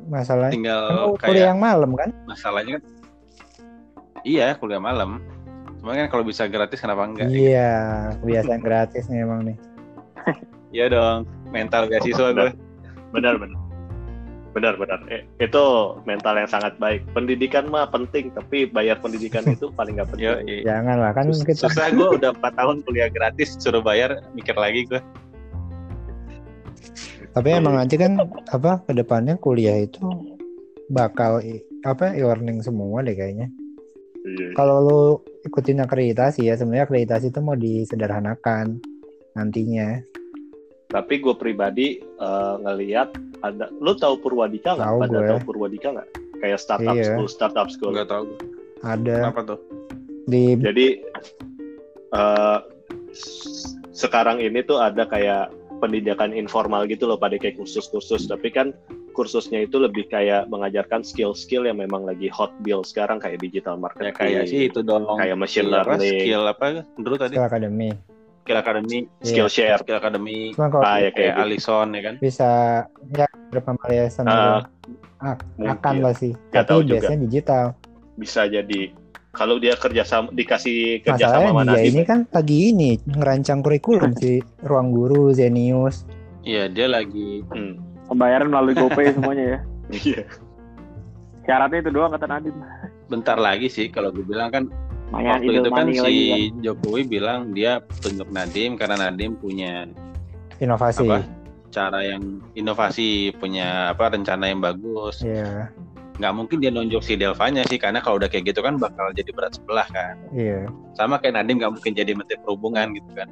Masalahnya. 0.06 0.54
Tinggal 0.54 0.84
Kan 1.16 1.26
kuliah 1.26 1.36
kayak 1.40 1.50
yang 1.50 1.60
malam 1.60 1.92
kan? 1.96 2.10
masalahnya 2.26 2.72
kan 2.80 2.84
Iya, 4.22 4.58
kuliah 4.58 4.82
malam. 4.82 5.22
Cuman 5.82 5.98
kan 5.98 6.08
kalau 6.14 6.22
bisa 6.22 6.46
gratis 6.46 6.78
kenapa 6.78 7.10
enggak? 7.10 7.30
Iya, 7.30 7.72
kebiasaan 8.22 8.62
gratis 8.62 9.10
nih 9.10 9.26
emang 9.26 9.42
nih. 9.50 9.58
Iya 10.72 10.88
dong, 10.88 11.28
mental 11.52 11.92
beasiswa 11.92 12.32
gue. 12.32 12.56
benar 13.12 13.36
benar 13.36 13.60
benar 14.56 14.74
benar 14.80 15.00
Eh, 15.12 15.28
itu 15.44 15.64
mental 16.08 16.40
yang 16.40 16.48
sangat 16.48 16.80
baik 16.80 17.04
pendidikan 17.12 17.68
mah 17.68 17.92
penting 17.92 18.32
tapi 18.32 18.72
bayar 18.72 18.96
pendidikan 19.04 19.44
itu 19.52 19.68
paling 19.76 20.00
nggak 20.00 20.16
Yo, 20.16 20.40
penting 20.40 20.64
Jangan 20.64 20.96
lah 20.96 21.12
kan 21.12 21.28
Sus- 21.28 21.44
kita 21.44 21.68
susah 21.68 21.92
gue 21.92 22.08
udah 22.24 22.32
4 22.40 22.56
tahun 22.56 22.78
kuliah 22.88 23.12
gratis 23.12 23.60
suruh 23.60 23.84
bayar 23.84 24.24
mikir 24.32 24.56
lagi 24.56 24.88
gue. 24.88 25.04
Tapi 27.32 27.50
emang 27.52 27.76
nanti 27.76 28.00
kan 28.00 28.16
apa 28.48 28.80
ke 28.88 28.96
depannya 28.96 29.36
kuliah 29.40 29.76
itu 29.76 30.04
bakal 30.88 31.44
apa 31.84 32.16
e-learning 32.16 32.64
semua 32.64 33.04
deh 33.04 33.16
kayaknya. 33.16 33.52
Iya. 34.24 34.54
Kalau 34.54 34.78
lu 34.80 35.02
ikutin 35.42 35.80
akreditasi 35.80 36.44
ya 36.44 36.54
sebenarnya 36.54 36.86
akreditasi 36.86 37.30
itu 37.30 37.40
mau 37.40 37.56
disederhanakan 37.56 38.78
nantinya. 39.32 40.02
tapi 40.88 41.18
gue 41.18 41.32
pribadi 41.34 41.88
eh, 41.98 42.56
ngelihat 42.60 43.16
ada 43.40 43.72
lu 43.74 43.96
tahu 43.96 44.20
Purwadika 44.20 44.76
nggak 44.76 44.86
Tahu 44.86 45.00
pada 45.00 45.16
gue. 45.16 45.30
tahu 45.30 45.40
Purwadika 45.42 45.88
nggak 45.90 46.10
kayak 46.38 46.60
startup 46.60 46.94
Iya. 46.94 47.06
school 47.08 47.28
startup 47.28 47.68
school 47.68 47.96
Enggak 47.96 48.12
tahu. 48.12 48.26
Ada 48.82 49.16
Kenapa 49.24 49.42
tuh? 49.48 49.60
di 50.24 50.54
jadi 50.54 50.88
eh, 52.12 52.60
s- 53.10 53.72
sekarang 53.94 54.38
ini 54.38 54.62
tuh 54.62 54.78
ada 54.78 55.06
kayak 55.06 55.50
pendidikan 55.80 56.30
informal 56.32 56.84
gitu 56.86 57.08
loh 57.08 57.16
pada 57.16 57.36
kayak 57.36 57.56
kursus-kursus 57.56 58.28
tapi 58.28 58.52
kan 58.52 58.76
kursusnya 59.12 59.62
itu 59.62 59.76
lebih 59.76 60.08
kayak 60.08 60.48
mengajarkan 60.48 61.02
skill-skill 61.02 61.64
yang 61.64 61.78
memang 61.78 62.04
lagi 62.04 62.28
hot 62.28 62.52
bill 62.60 62.82
sekarang 62.82 63.18
kayak 63.18 63.40
digital 63.40 63.76
Ya 63.76 63.82
marketing 63.82 64.14
kayak 64.14 64.44
sih 64.48 64.62
itu 64.68 64.80
dong. 64.82 65.06
kayak 65.12 65.36
machine 65.36 65.66
skill 65.66 65.76
apa? 65.76 65.86
learning 65.92 66.18
Skill 66.18 66.44
apa? 66.46 66.66
Dulu 66.96 67.16
tadi 67.16 67.34
Skill 67.34 67.46
Academy. 67.46 67.92
skill 68.42 68.58
academy, 68.58 69.00
skill 69.22 69.46
share 69.48 69.78
skill 69.78 69.96
academy 69.96 70.50
Cuma 70.52 70.66
kalau 70.68 70.82
ah 70.82 70.98
ya 70.98 71.08
kayak 71.08 71.14
kayak 71.14 71.32
gitu. 71.32 71.44
Alison 71.46 71.88
ya 71.88 72.02
kan. 72.02 72.16
bisa 72.18 72.50
ya 73.12 73.28
berapa 73.48 73.70
yayasan 73.86 74.24
Ah, 74.24 74.34
gitu. 74.34 74.50
Ah, 75.22 75.36
mungkin. 75.54 75.72
akan 75.78 75.96
lah 76.02 76.14
sih. 76.18 76.34
Tahu 76.50 76.58
Tapi 76.58 76.82
juga. 76.82 76.94
biasanya 76.98 77.20
digital. 77.22 77.66
bisa 78.14 78.42
jadi 78.44 78.82
kalau 79.32 79.56
dia 79.56 79.74
kerja 79.74 80.04
sama 80.04 80.28
dikasih 80.32 81.00
kerja 81.02 81.26
sama 81.30 81.54
mana 81.54 81.74
dia 81.74 81.86
ini 81.86 82.02
kan 82.02 82.26
lagi 82.28 82.74
ini 82.74 82.98
ngerancang 83.08 83.62
kurikulum 83.62 84.12
si 84.14 84.42
ruang 84.62 84.90
guru 84.90 85.30
Zenius. 85.32 86.04
Iya, 86.42 86.66
dia 86.66 86.90
lagi 86.90 87.46
hmm. 87.46 87.91
Pembayaran 88.12 88.52
melalui 88.52 88.76
GoPay 88.76 89.08
semuanya 89.16 89.44
ya. 89.56 89.60
Iya. 89.96 90.24
Syaratnya 91.48 91.80
itu 91.88 91.92
doang 91.96 92.12
kata 92.12 92.28
Nadiem. 92.28 92.60
bentar 93.08 93.36
lagi 93.36 93.68
sih 93.68 93.92
kalau 93.92 94.08
gue 94.12 94.24
bilang 94.24 94.48
kan 94.52 94.64
Lumayan 95.12 95.44
waktu 95.44 95.52
itu 95.60 95.70
kan 95.76 95.88
si 95.92 96.00
kan. 96.32 96.64
Jokowi 96.64 97.02
bilang 97.04 97.40
dia 97.52 97.84
tunjuk 98.00 98.32
Nadim 98.32 98.80
karena 98.80 98.96
Nadim 98.96 99.36
punya 99.36 99.84
Inovasi. 100.64 101.04
Apa? 101.04 101.20
cara 101.72 102.04
yang 102.04 102.44
inovasi, 102.54 103.32
punya 103.40 103.96
apa 103.96 104.12
rencana 104.12 104.52
yang 104.52 104.60
bagus. 104.60 105.24
Iya, 105.24 105.72
Nggak 106.20 106.34
mungkin 106.36 106.58
dia 106.60 106.68
nunjuk 106.70 107.00
si 107.02 107.16
Delvanya 107.16 107.64
sih 107.72 107.80
karena 107.80 108.04
kalau 108.04 108.20
udah 108.20 108.28
kayak 108.28 108.52
gitu 108.52 108.60
kan 108.60 108.76
bakal 108.76 109.08
jadi 109.16 109.32
berat 109.32 109.56
sebelah 109.56 109.88
kan. 109.88 110.20
iya. 110.36 110.68
Sama 111.00 111.18
kayak 111.18 111.40
Nadim 111.40 111.64
nggak 111.64 111.80
mungkin 111.80 111.92
jadi 111.96 112.12
menteri 112.12 112.38
perhubungan 112.44 112.92
gitu 112.92 113.10
kan. 113.16 113.28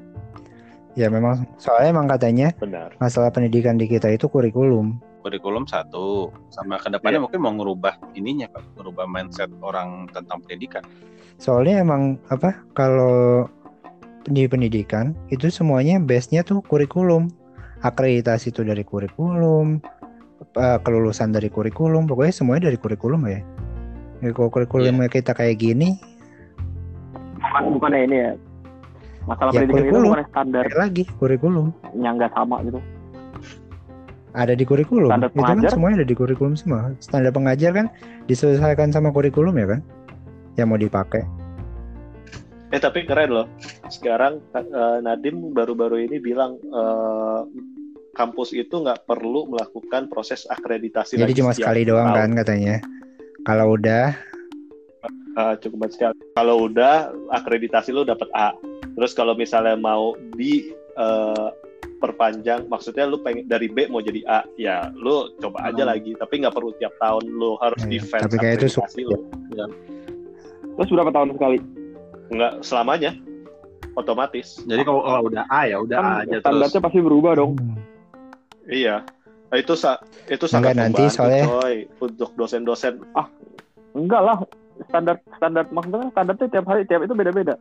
Ya 0.98 1.08
memang 1.08 1.46
soalnya 1.62 1.94
emang 1.94 2.08
katanya 2.10 2.50
benar 2.58 2.94
masalah 2.98 3.30
pendidikan 3.30 3.78
di 3.78 3.86
kita 3.86 4.10
itu 4.10 4.26
kurikulum. 4.26 4.98
Kurikulum 5.20 5.68
satu, 5.68 6.32
sama 6.48 6.80
ke 6.80 6.88
depannya 6.88 7.20
Iya. 7.20 7.24
mungkin 7.28 7.40
mau 7.44 7.52
ngerubah 7.52 8.16
ininya 8.16 8.48
kan, 8.56 8.64
ngerubah 8.80 9.06
mindset 9.06 9.52
orang 9.60 10.08
tentang 10.16 10.40
pendidikan. 10.42 10.82
Soalnya 11.36 11.84
emang 11.84 12.16
apa 12.32 12.56
kalau 12.72 13.46
di 14.28 14.48
pendidikan 14.48 15.12
itu 15.28 15.52
semuanya 15.52 16.00
base-nya 16.00 16.42
tuh 16.48 16.64
kurikulum. 16.64 17.28
Akreditasi 17.80 18.52
itu 18.52 18.64
dari 18.68 18.84
kurikulum, 18.84 19.80
kelulusan 20.84 21.32
dari 21.32 21.48
kurikulum, 21.48 22.08
pokoknya 22.08 22.34
semuanya 22.36 22.68
dari 22.72 22.78
kurikulum 22.80 23.24
ya. 23.28 23.40
Ya, 24.20 24.36
kalau 24.36 24.52
kurikulumnya 24.52 25.08
kita 25.08 25.32
kayak 25.32 25.60
gini, 25.64 25.96
Bukan 27.40 27.80
bukannya 27.80 28.00
ini 28.04 28.18
ya. 28.20 28.32
Masalah 29.30 29.51
Ya, 29.51 29.59
pendidikan 29.59 29.77
itu 29.77 29.86
kurikulum. 29.86 30.09
bukan 30.09 30.25
standar 30.27 30.63
kayak 30.63 30.80
lagi 30.80 31.03
kurikulum. 31.15 31.67
yang 31.95 32.13
nggak 32.15 32.34
sama 32.34 32.55
gitu. 32.63 32.80
Ada 34.32 34.53
di 34.53 34.61
kurikulum. 34.63 35.09
Standar 35.09 35.30
itu 35.30 35.41
kan 35.41 35.57
semuanya 35.67 35.95
ada 35.95 36.07
di 36.07 36.15
kurikulum 36.15 36.53
semua. 36.53 36.82
Standar 36.99 37.32
pengajar 37.32 37.71
kan 37.71 37.86
disesuaikan 38.25 38.89
sama 38.89 39.09
kurikulum 39.09 39.53
ya 39.53 39.67
kan? 39.67 39.80
Yang 40.55 40.67
mau 40.67 40.80
dipakai. 40.80 41.23
eh 42.69 42.77
tapi 42.77 43.01
keren 43.01 43.34
loh 43.34 43.49
sekarang 43.88 44.45
eh, 44.51 44.97
Nadim 44.99 45.49
baru-baru 45.49 46.05
ini 46.05 46.17
bilang 46.19 46.53
eh, 46.61 47.41
kampus 48.11 48.53
itu 48.53 48.69
nggak 48.75 49.05
perlu 49.05 49.45
melakukan 49.47 50.05
proses 50.05 50.45
akreditasi 50.45 51.17
Jadi 51.17 51.23
lagi 51.23 51.34
cuma 51.36 51.49
sekali 51.51 51.82
doang 51.82 52.05
tahun. 52.07 52.17
kan 52.19 52.30
katanya. 52.38 52.75
Kalau 53.41 53.73
udah 53.73 54.13
Ah, 55.32 55.55
cukup 55.55 55.88
sekali. 55.88 56.13
Kalau 56.32 56.67
udah 56.67 56.93
akreditasi 57.32 57.89
lu 57.89 58.03
dapat 58.03 58.27
A. 58.32 58.51
Terus 59.00 59.16
kalau 59.16 59.32
misalnya 59.34 59.74
mau 59.74 60.12
di 60.36 60.76
eh, 60.93 61.50
perpanjang, 61.95 62.68
maksudnya 62.68 63.04
lu 63.04 63.20
pengen 63.20 63.43
dari 63.45 63.68
B 63.68 63.88
mau 63.88 64.00
jadi 64.00 64.20
A, 64.26 64.43
ya 64.54 64.91
lu 64.91 65.32
coba 65.39 65.64
aja 65.66 65.84
Hmm. 65.84 65.91
lagi. 65.91 66.12
Tapi 66.14 66.34
nggak 66.38 66.52
perlu 66.52 66.76
tiap 66.76 66.91
tahun 66.97 67.24
lu 67.26 67.56
harus 67.58 67.80
Iya, 67.82 67.91
defense 67.93 68.24
tapi 68.26 68.36
kayak 68.38 68.56
itu 68.58 68.68
akreditasi 68.70 68.91
sulit 68.93 69.08
lu. 69.08 69.18
Terus 70.76 70.89
berapa 70.91 71.12
tahun 71.12 71.30
sekali? 71.34 71.58
Nggak 72.30 72.54
selamanya, 72.62 73.12
otomatis. 73.95 74.60
Jadi 74.62 74.82
kalau 74.82 75.02
kalau 75.02 75.22
udah 75.28 75.43
A 75.47 75.62
ya 75.66 75.78
udah 75.80 75.95
A 75.95 76.02
Kan 76.02 76.12
aja 76.20 76.28
terus. 76.30 76.43
standarnya 76.43 76.80
pasti 76.84 77.00
berubah 77.00 77.32
dong. 77.34 77.52
Hmm. 77.56 77.80
Iya. 78.68 78.95
Nah, 79.50 79.58
itu 79.58 79.74
sa- 79.74 79.97
itu 80.28 80.45
sangat 80.45 80.76
Enggak, 80.76 80.84
nanti 80.84 81.04
soalnya- 81.10 81.47
coy, 81.47 81.76
untuk 81.97 82.30
dosen-dosen. 82.36 83.02
Enggak 83.91 84.22
lah, 84.22 84.38
standar 84.86 85.16
standar 85.34 85.64
maksudnya 85.68 86.00
kan 86.00 86.10
standar 86.14 86.34
tuh 86.36 86.47
tiap 86.47 86.66
hari 86.68 86.84
tiap 86.84 87.02
itu 87.02 87.16
beda-beda. 87.16 87.56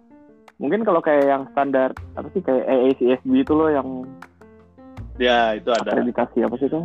Mungkin 0.58 0.82
kalau 0.82 0.98
kayak 0.98 1.24
yang 1.26 1.42
standar 1.54 1.94
apa 2.18 2.26
sih 2.34 2.42
kayak 2.42 2.66
AACSB 2.66 3.30
itu 3.46 3.52
loh 3.54 3.70
yang 3.70 3.88
Ya, 5.18 5.58
itu 5.58 5.66
ada. 5.74 5.98
akreditasi 5.98 6.46
apa 6.46 6.54
sih 6.62 6.70
itu? 6.70 6.78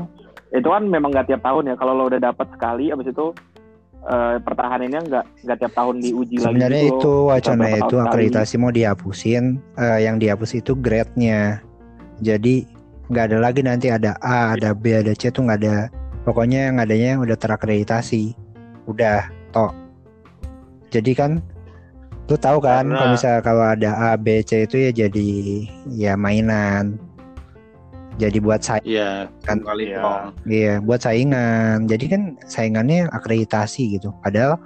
Itu 0.49 0.69
kan 0.74 0.89
memang 0.89 1.13
nggak 1.13 1.30
tiap 1.30 1.41
tahun 1.45 1.69
ya. 1.69 1.76
Kalau 1.78 1.93
lo 1.93 2.09
udah 2.09 2.17
dapat 2.17 2.49
sekali, 2.49 2.89
abis 2.89 3.13
itu 3.13 3.30
eh, 4.09 4.36
pertahanannya 4.41 4.99
nggak 5.05 5.26
nggak 5.45 5.57
tiap 5.61 5.74
tahun 5.78 6.01
diuji 6.01 6.41
lagi. 6.41 6.45
Sebenarnya 6.49 6.82
gitu 6.82 6.97
itu 6.97 7.11
loh. 7.13 7.30
wacana 7.30 7.65
itu 7.69 7.78
tahun 7.78 7.89
sekali. 7.93 8.09
akreditasi 8.09 8.53
mau 8.57 8.71
dihapusin. 8.74 9.43
Eh, 9.78 9.99
yang 10.01 10.17
dihapus 10.17 10.51
itu 10.57 10.74
grade-nya. 10.74 11.61
Jadi 12.26 12.65
nggak 13.13 13.26
ada 13.30 13.38
lagi 13.38 13.61
nanti 13.61 13.88
ada 13.93 14.17
A, 14.17 14.57
ada 14.57 14.74
B, 14.74 14.97
ada 14.97 15.13
C 15.13 15.30
tuh 15.30 15.45
nggak 15.45 15.59
ada. 15.61 15.93
Pokoknya 16.26 16.74
yang 16.74 16.82
adanya 16.82 17.21
udah 17.21 17.38
terakreditasi. 17.38 18.34
Udah, 18.89 19.30
tok. 19.53 19.78
Jadi 20.89 21.13
kan 21.13 21.38
lu 22.34 22.41
tahu 22.41 22.57
kan 22.57 22.81
Karena- 22.81 22.97
kalau 22.97 23.11
misalnya 23.13 23.41
kalau 23.45 23.63
ada 23.63 23.91
A, 23.93 24.11
B, 24.17 24.41
C 24.41 24.65
itu 24.65 24.75
ya 24.81 24.91
jadi 24.91 25.29
ya 25.86 26.13
mainan. 26.17 26.97
Jadi 28.13 28.38
buat 28.38 28.61
saya 28.61 28.81
Iya, 28.81 29.29
Kan- 29.41 29.61
kali 29.61 29.89
Iya. 29.89 30.01
tong. 30.01 30.25
Iya, 30.45 30.73
buat 30.81 31.01
saingan. 31.01 31.86
Jadi 31.86 32.05
kan 32.09 32.21
saingannya 32.45 33.05
akreditasi 33.09 33.97
gitu. 33.97 34.09
Padahal 34.21 34.57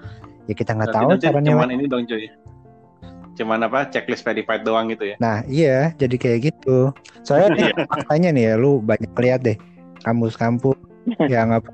ya 0.48 0.56
kita 0.56 0.72
nggak 0.72 0.92
tahu 0.92 1.10
nanti 1.12 1.28
caranya. 1.28 1.52
cuman 1.56 1.70
ini 1.72 1.84
dong 1.88 2.04
cuy. 2.04 2.28
Cuman 3.36 3.60
apa 3.64 3.88
checklist 3.88 4.24
verified 4.24 4.64
doang 4.64 4.88
gitu 4.88 5.12
ya. 5.12 5.16
Nah, 5.20 5.44
iya, 5.46 5.92
jadi 5.94 6.16
kayak 6.16 6.40
gitu. 6.52 6.92
Soalnya 7.24 7.52
Iya. 7.52 7.72
faktanya 7.92 8.30
nih 8.32 8.44
ya, 8.48 8.54
lu 8.56 8.80
banyak 8.80 9.12
lihat 9.12 9.44
deh 9.44 9.56
kampus-kampus 10.04 10.76
yang 11.28 11.52
apa 11.52 11.68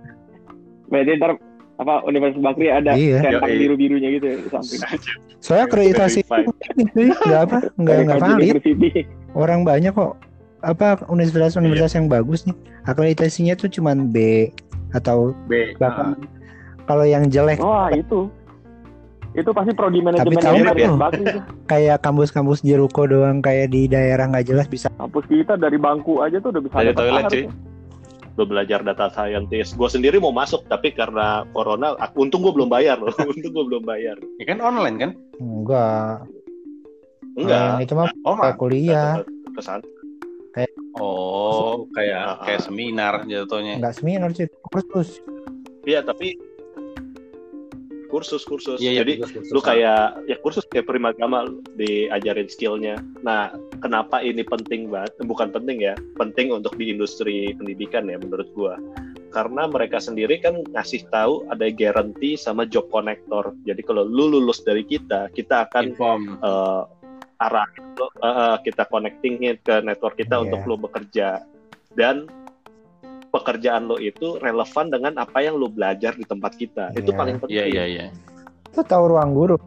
Berarti 0.89 1.17
ntar 1.17 1.37
apa 1.74 2.05
Universitas 2.05 2.43
Bakri 2.43 2.69
ada 2.69 2.93
Iya. 2.93 3.19
centang 3.24 3.49
biru 3.49 3.76
birunya 3.76 4.09
gitu 4.13 4.26
ya 4.30 4.36
di 4.38 4.49
samping. 4.49 4.80
Soalnya 5.43 5.65
akreditasi 5.67 6.19
nggak 6.24 7.41
apa, 7.49 7.57
nggak 7.76 7.97
nggak 8.05 8.19
valid. 8.21 8.55
Orang 9.34 9.65
banyak 9.65 9.91
kok 9.91 10.13
apa 10.63 11.03
universitas-universitas 11.11 11.99
yang 11.99 12.07
bagus 12.07 12.47
nih 12.47 12.55
akreditasinya 12.88 13.53
tuh 13.53 13.67
cuman 13.67 14.07
B 14.07 14.47
atau 14.95 15.36
B. 15.45 15.76
bahkan 15.76 16.15
kalau 16.88 17.03
yang 17.03 17.28
jelek 17.28 17.59
Wah 17.59 17.91
itu 17.91 18.32
itu 19.34 19.49
pasti 19.51 19.74
prodi 19.76 19.99
manajemen 19.99 20.39
Tapi 20.39 20.45
tahu 20.45 20.55
itu. 21.19 21.39
kayak 21.67 21.99
kampus-kampus 21.99 22.63
di 22.63 22.78
ruko 22.78 23.03
doang 23.03 23.43
kayak 23.43 23.76
di 23.76 23.91
daerah 23.91 24.30
nggak 24.30 24.47
jelas 24.47 24.71
bisa 24.71 24.88
Kampus 24.95 25.26
kita 25.28 25.59
dari 25.59 25.76
bangku 25.76 26.24
aja 26.24 26.39
tuh 26.39 26.55
udah 26.55 26.61
bisa 26.63 26.76
dapat 26.80 26.95
toilet, 26.95 27.24
cuy. 27.28 27.43
Gue 28.34 28.45
belajar 28.49 28.81
data 28.81 29.13
scientist. 29.13 29.77
Gue 29.77 29.86
sendiri 29.88 30.17
mau 30.17 30.34
masuk, 30.34 30.65
tapi 30.65 30.89
karena 30.89 31.45
corona, 31.53 31.93
aku, 32.01 32.25
untung 32.25 32.41
gue 32.41 32.49
belum 32.49 32.65
bayar 32.67 32.97
loh. 32.97 33.13
untung 33.31 33.53
gue 33.53 33.65
belum 33.69 33.84
bayar. 33.86 34.17
Ya 34.41 34.45
kan 34.49 34.57
online 34.57 34.95
kan? 34.97 35.11
enggak 35.38 36.25
Enggak. 37.34 37.81
Yang 37.81 37.84
itu 37.86 37.93
mah 37.93 38.09
Oh, 38.25 38.36
kayak 38.38 38.57
kuliah 38.57 39.11
Kesan. 39.53 39.81
Oh, 40.93 41.89
kayak 41.97 42.21
Ah. 42.21 42.45
kayak 42.45 42.61
seminar 42.61 43.25
jatuhnya. 43.25 43.81
nggak 43.81 43.97
seminar 43.97 44.29
sih 44.38 44.45
kursus 44.69 45.17
Iya, 45.84 46.05
tapi 46.05 46.38
kursus 48.14 48.45
kursus. 48.45 48.78
Iya, 48.78 48.93
iya, 48.93 49.01
Jadi 49.01 49.26
kursus, 49.26 49.34
kursus. 49.41 49.49
lu 49.49 49.59
kayak 49.66 50.22
ya 50.30 50.38
kursus 50.45 50.66
kayak 50.70 50.86
primagama 50.86 51.49
diajarin 51.74 52.45
skillnya. 52.45 53.01
Nah, 53.26 53.49
kenapa 53.82 54.22
ini 54.22 54.45
penting 54.45 54.93
banget? 54.93 55.18
Bukan 55.26 55.49
penting 55.49 55.82
ya, 55.82 55.97
penting 56.22 56.53
untuk 56.53 56.78
di 56.78 56.93
industri 56.93 57.57
pendidikan 57.57 58.05
ya 58.05 58.22
menurut 58.22 58.45
gua. 58.53 58.78
Karena 59.34 59.66
mereka 59.66 59.97
sendiri 59.97 60.38
kan 60.38 60.61
ngasih 60.78 61.09
tahu 61.09 61.49
ada 61.49 61.66
guarantee 61.74 62.38
sama 62.38 62.70
job 62.70 62.86
connector. 62.93 63.57
Jadi 63.66 63.82
kalau 63.82 64.05
lu 64.05 64.30
lulus 64.30 64.61
dari 64.61 64.86
kita, 64.86 65.34
kita 65.34 65.66
akan 65.66 65.84
inform. 65.89 66.22
eh 66.45 66.84
arah 67.41 67.68
eh, 67.99 68.57
kita 68.64 68.88
connectingin 68.88 69.59
ke 69.66 69.84
network 69.84 70.16
kita 70.16 70.39
Iya. 70.39 70.43
untuk 70.47 70.61
lo 70.64 70.76
bekerja 70.80 71.43
dan 71.97 72.30
pekerjaan 73.34 73.89
lo 73.89 73.97
itu 73.97 74.38
relevan 74.38 74.86
dengan 74.88 75.17
apa 75.17 75.41
yang 75.41 75.57
lo 75.57 75.65
belajar 75.65 76.13
di 76.13 76.21
tempat 76.21 76.53
kita 76.53 76.93
itu 76.93 77.09
Iya. 77.09 77.17
paling 77.17 77.36
penting 77.41 77.57
Iya, 77.57 77.65
iya, 77.65 77.84
iya. 77.84 78.05
itu 78.69 78.81
tahu 78.84 79.09
ruang 79.09 79.34
guru 79.34 79.57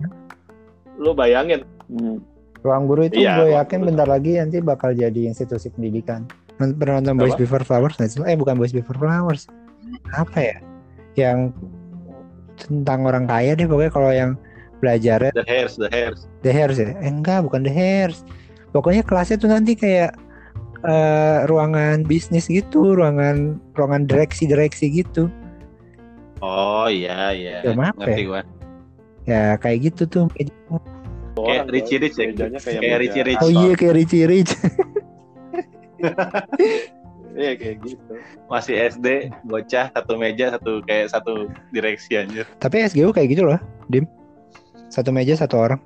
lo 0.96 1.10
bayangin 1.12 1.66
Hmm. 1.86 2.22
ruang 2.62 2.86
guru 2.86 3.06
itu 3.06 3.18
Iya, 3.18 3.34
gue 3.36 3.48
yakin 3.54 3.78
guru. 3.78 3.88
bentar 3.90 4.06
lagi 4.06 4.38
nanti 4.38 4.58
bakal 4.58 4.90
jadi 4.90 5.20
institusi 5.26 5.68
pendidikan 5.68 6.26
pernah 6.56 6.98
nonton 6.98 7.18
Boys? 7.20 7.34
Before 7.34 7.60
Flowers 7.60 7.94
nggak 7.94 8.08
sih? 8.08 8.22
eh 8.22 8.34
bukan 8.34 8.54
Boys 8.54 8.70
Before 8.70 8.96
Flowers 8.96 9.50
apa 10.12 10.38
ya 10.38 10.56
yang 11.16 11.50
tentang 12.56 13.02
orang 13.02 13.26
kaya 13.26 13.52
deh 13.52 13.66
pokoknya 13.66 13.92
kalau 13.92 14.10
yang 14.10 14.30
belajarnya 14.76 15.32
The 15.32 15.44
hairs, 15.44 15.74
the 15.74 15.88
hairs. 15.88 16.24
The 16.40 16.50
Hairs 16.50 16.76
ya? 16.76 16.94
Eh, 16.94 17.08
enggak, 17.08 17.42
bukan 17.42 17.60
The 17.60 17.72
Hairs. 17.72 18.22
Pokoknya 18.70 19.02
kelasnya 19.02 19.36
tuh 19.36 19.48
nanti 19.48 19.72
kayak 19.72 20.14
eh, 20.86 21.38
ruangan 21.50 22.06
bisnis 22.06 22.46
gitu, 22.46 22.94
ruangan 22.94 23.58
ruangan 23.74 24.06
direksi-direksi 24.06 25.02
gitu. 25.02 25.26
Oh, 26.40 26.86
iya, 26.86 27.32
iya. 27.32 27.64
Film 27.64 27.80
apa 27.80 28.06
Ngerti 28.06 28.22
ya? 28.22 28.28
gua. 28.28 28.42
Ya 29.26 29.44
kayak 29.58 29.78
gitu 29.90 30.02
tuh. 30.06 30.24
Kayak 31.36 31.68
Richie 31.68 31.98
Rich 32.00 32.16
ya. 32.16 32.32
kayak, 32.62 32.98
Richie 33.02 33.24
Rich. 33.26 33.42
Oh 33.44 33.50
iya 33.52 33.72
kayak 33.76 33.94
Richie 33.98 34.24
Rich. 34.24 34.52
iya 37.36 37.52
kayak 37.56 37.76
gitu 37.84 38.12
Masih 38.48 38.74
SD, 38.92 39.28
bocah 39.44 39.92
satu 39.92 40.16
meja, 40.16 40.54
satu 40.56 40.80
kayak 40.86 41.12
satu 41.12 41.50
direksi 41.74 42.16
anjir. 42.16 42.46
Tapi 42.62 42.86
SGU 42.88 43.12
kayak 43.12 43.36
gitu 43.36 43.42
loh, 43.44 43.60
Dim. 43.92 44.06
Satu 44.88 45.10
meja 45.10 45.34
satu 45.36 45.58
orang. 45.60 45.80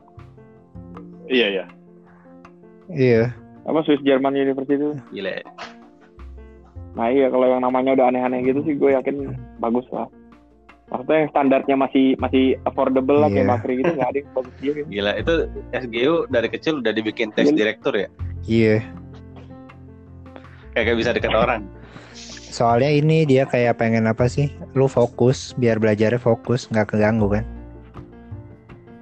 iya 1.30 1.46
iya 1.46 1.64
Iya. 2.90 3.30
Apa 3.70 3.86
Swiss 3.86 4.02
German 4.02 4.34
University 4.34 4.74
itu? 4.74 4.98
Gila. 5.14 5.46
Nah 6.98 7.06
iya 7.06 7.30
kalau 7.30 7.46
yang 7.46 7.62
namanya 7.62 7.94
udah 7.94 8.10
aneh-aneh 8.10 8.42
gitu 8.42 8.66
sih 8.66 8.74
gue 8.74 8.90
yakin 8.98 9.30
bagus 9.62 9.86
lah. 9.94 10.10
Maksudnya 10.90 11.22
yang 11.22 11.30
standarnya 11.30 11.76
masih 11.78 12.18
masih 12.18 12.58
affordable 12.66 13.22
lah 13.22 13.30
kayak 13.30 13.46
Iya. 13.46 13.52
Bakri 13.54 13.72
gitu 13.78 13.92
nggak 13.94 14.10
ada 14.10 14.18
yang 14.18 14.30
bagus 14.34 14.54
dia 14.58 14.72
gitu. 14.74 14.86
Gila, 14.90 15.12
itu 15.14 15.32
SGU 15.70 16.14
dari 16.26 16.48
kecil 16.50 16.74
udah 16.82 16.90
dibikin 16.90 17.30
tes 17.30 17.46
Iya. 17.46 17.54
direktur 17.54 17.94
ya? 17.94 18.08
Iya. 18.42 18.76
Kayak 20.74 20.98
bisa 20.98 21.10
deket 21.14 21.30
orang. 21.30 21.62
Soalnya 22.50 22.90
ini 22.90 23.22
dia 23.22 23.46
kayak 23.46 23.78
pengen 23.78 24.10
apa 24.10 24.26
sih? 24.26 24.50
Lu 24.74 24.90
fokus 24.90 25.54
biar 25.54 25.78
belajarnya 25.78 26.18
fokus, 26.18 26.66
nggak 26.66 26.90
keganggu 26.90 27.38
kan? 27.38 27.44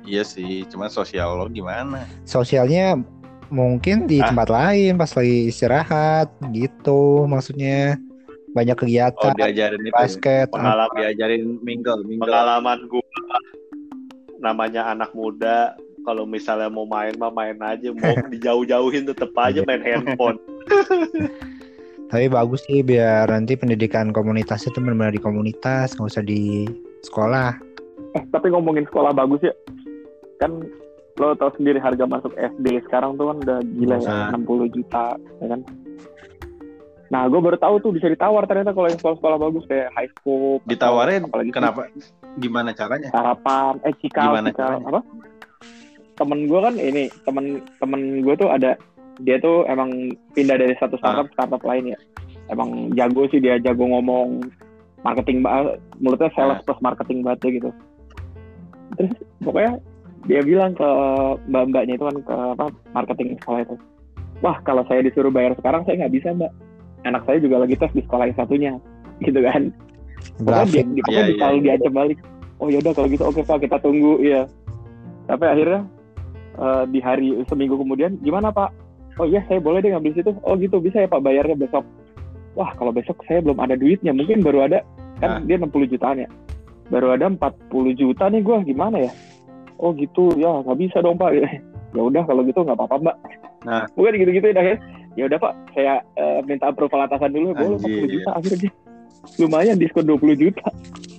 Iya 0.04 0.24
sih, 0.24 0.68
cuma 0.68 0.92
sosial 0.92 1.36
lo 1.36 1.48
gimana? 1.48 2.04
Sosialnya 2.28 3.00
mungkin 3.48 4.04
di 4.04 4.18
Ah. 4.18 4.28
tempat 4.28 4.48
lain 4.48 4.92
pas 4.94 5.10
lagi 5.10 5.48
istirahat 5.48 6.28
gitu 6.50 7.24
maksudnya 7.24 7.96
banyak 8.50 8.74
Oh, 8.74 8.80
kegiatan 8.80 9.32
diajarin 9.34 9.78
itu. 9.78 9.88
ya? 9.88 9.92
basket 9.94 10.46
pengalaman 10.48 10.96
Diajarin 10.96 11.42
mingle, 11.60 12.00
mingle. 12.02 12.24
pengalaman 12.24 12.78
gua 12.86 13.04
namanya 14.38 14.88
anak 14.88 15.10
muda 15.12 15.74
kalau 16.00 16.24
misalnya 16.24 16.68
mau 16.68 16.84
main 16.84 17.12
mah 17.14 17.28
main 17.28 17.58
aja 17.58 17.90
mau 17.90 18.14
dijauh-jauhin 18.32 19.04
tetep 19.06 19.30
aja 19.34 19.60
main 19.62 19.80
handphone 19.80 20.38
Tapi 22.08 22.24
bagus 22.26 22.64
sih 22.64 22.80
biar 22.80 23.28
nanti 23.28 23.52
pendidikan 23.52 24.08
komunitasnya 24.08 24.72
tuh 24.72 24.80
benar-benar 24.80 25.12
di 25.12 25.20
komunitas, 25.20 25.92
nggak 25.92 26.08
usah 26.08 26.24
di 26.24 26.64
sekolah. 27.02 27.52
Eh 28.16 28.24
tapi 28.32 28.48
ngomongin 28.48 28.88
sekolah 28.88 29.12
bagus 29.12 29.44
ya, 29.44 29.52
kan 30.38 30.56
lo 31.18 31.34
tau 31.34 31.50
sendiri 31.52 31.78
harga 31.78 32.04
masuk 32.04 32.30
SD 32.32 32.80
sekarang 32.86 33.14
tuh 33.14 33.28
kan 33.28 33.36
udah 33.42 33.58
gila 33.60 33.96
ya, 33.98 34.30
Nah. 34.30 34.38
60 34.38 34.70
juta, 34.70 35.06
ya 35.38 35.46
kan? 35.48 35.60
Nah, 37.08 37.24
gue 37.24 37.40
baru 37.40 37.56
tahu 37.56 37.80
tuh 37.80 37.90
bisa 37.90 38.04
ditawar 38.06 38.44
ternyata 38.44 38.70
kalau 38.70 38.84
yang 38.84 38.96
sekolah-sekolah 38.96 39.38
bagus 39.40 39.64
kayak 39.64 39.88
high 39.92 40.10
school. 40.14 40.60
atau 40.60 40.68
Ditawarin 40.68 41.24
apalagi 41.24 41.50
kenapa? 41.50 41.88
Gimana 42.36 42.70
caranya? 42.70 43.08
Harapan, 43.10 43.80
eh 43.82 43.94
cikal, 43.96 44.28
Gimana 44.28 44.48
cikal, 44.48 44.68
caranya? 44.76 44.86
apa? 44.86 45.00
Temen 46.14 46.40
gue 46.44 46.60
kan 46.60 46.74
ini, 46.76 47.04
temen 47.24 47.44
temen 47.78 48.00
gue 48.20 48.34
tuh 48.36 48.48
ada, 48.48 48.76
dia 49.18 49.36
tuh 49.38 49.64
emang 49.66 49.88
pindah 50.36 50.54
dari 50.54 50.76
satu 50.76 50.94
startup 50.96 51.26
ke 51.26 51.34
startup 51.34 51.62
lain 51.64 51.94
ya. 51.94 51.98
Emang 52.48 52.92
jago 52.92 53.24
sih 53.26 53.40
dia 53.40 53.56
jago 53.56 53.88
ngomong 53.88 54.44
marketing 55.00 55.40
banget, 55.40 55.80
mulutnya 55.98 56.28
sales 56.32 56.60
Ah. 56.60 56.64
plus 56.64 56.80
marketing 56.80 57.24
banget 57.24 57.40
ya 57.40 57.50
gitu. 57.56 57.70
Terus 58.94 59.12
pokoknya 59.40 59.72
dia 60.26 60.40
bilang 60.42 60.74
ke 60.74 60.88
mbak-mbaknya 61.46 61.94
itu 61.94 62.04
kan 62.04 62.16
ke 62.24 62.36
apa 62.58 62.64
marketing 62.96 63.38
sekolah 63.38 63.60
itu, 63.62 63.76
wah 64.42 64.58
kalau 64.66 64.82
saya 64.90 65.06
disuruh 65.06 65.30
bayar 65.30 65.54
sekarang 65.54 65.86
saya 65.86 66.04
nggak 66.04 66.14
bisa 66.14 66.34
mbak. 66.34 66.52
Anak 67.06 67.22
saya 67.30 67.38
juga 67.38 67.62
lagi 67.62 67.78
tes 67.78 67.94
di 67.94 68.02
sekolah 68.02 68.26
yang 68.26 68.38
satunya, 68.38 68.72
gitu 69.26 69.38
kan. 69.44 69.70
Pokoknya 70.42 70.66
dia, 70.66 70.82
dia, 70.82 71.02
pokoknya 71.06 71.22
iya, 71.22 71.36
selalu 71.38 71.56
iya. 71.56 71.64
diancam 71.64 71.92
balik. 71.94 72.18
Oh 72.58 72.66
yaudah 72.66 72.90
kalau 72.90 73.06
gitu 73.06 73.22
oke 73.22 73.40
pak 73.46 73.58
kita 73.62 73.76
tunggu 73.78 74.18
ya. 74.18 74.42
Tapi 75.30 75.44
akhirnya 75.46 75.80
eh, 76.58 76.84
di 76.90 76.98
hari 76.98 77.38
seminggu 77.46 77.78
kemudian 77.78 78.18
gimana 78.18 78.50
pak? 78.50 78.74
Oh 79.22 79.26
iya 79.26 79.46
saya 79.46 79.62
boleh 79.62 79.78
deh 79.78 79.94
ngambil 79.94 80.18
situ. 80.18 80.34
Oh 80.42 80.58
gitu 80.58 80.82
bisa 80.82 80.98
ya 80.98 81.06
pak 81.06 81.22
bayarnya 81.22 81.54
besok. 81.54 81.86
Wah 82.58 82.74
kalau 82.74 82.90
besok 82.90 83.22
saya 83.30 83.38
belum 83.46 83.62
ada 83.62 83.78
duitnya 83.78 84.10
mungkin 84.10 84.42
baru 84.42 84.66
ada 84.66 84.82
kan 85.22 85.38
Ah. 85.38 85.42
dia 85.42 85.58
60 85.58 85.86
jutaan 85.86 86.26
ya. 86.26 86.28
Baru 86.90 87.14
ada 87.14 87.30
40 87.30 87.94
juta 87.94 88.26
nih 88.26 88.42
gua 88.42 88.58
gimana 88.66 89.06
ya? 89.06 89.12
Oh 89.78 89.94
gitu 89.94 90.34
ya 90.36 90.62
nggak 90.66 90.78
bisa 90.78 90.98
dong 91.00 91.16
pak. 91.18 91.34
ya 91.96 92.00
udah 92.04 92.22
kalau 92.26 92.42
gitu 92.44 92.60
nggak 92.62 92.76
apa-apa 92.76 92.96
mbak. 93.00 93.16
Nah. 93.64 93.84
Bukan 93.94 94.14
gitu-gitu 94.18 94.46
ya 94.50 94.58
akhirnya. 94.58 94.78
Ya 95.16 95.24
udah 95.26 95.38
pak 95.38 95.52
saya 95.74 95.94
eh, 96.14 96.40
minta 96.46 96.70
approval 96.70 97.06
atasan 97.06 97.34
dulu 97.34 97.54
boleh 97.56 97.78
40 97.80 97.86
Anjir. 97.86 98.08
juta 98.10 98.30
akhirnya 98.38 98.70
lumayan 99.36 99.76
diskon 99.76 100.06
20 100.06 100.38
juta. 100.38 100.68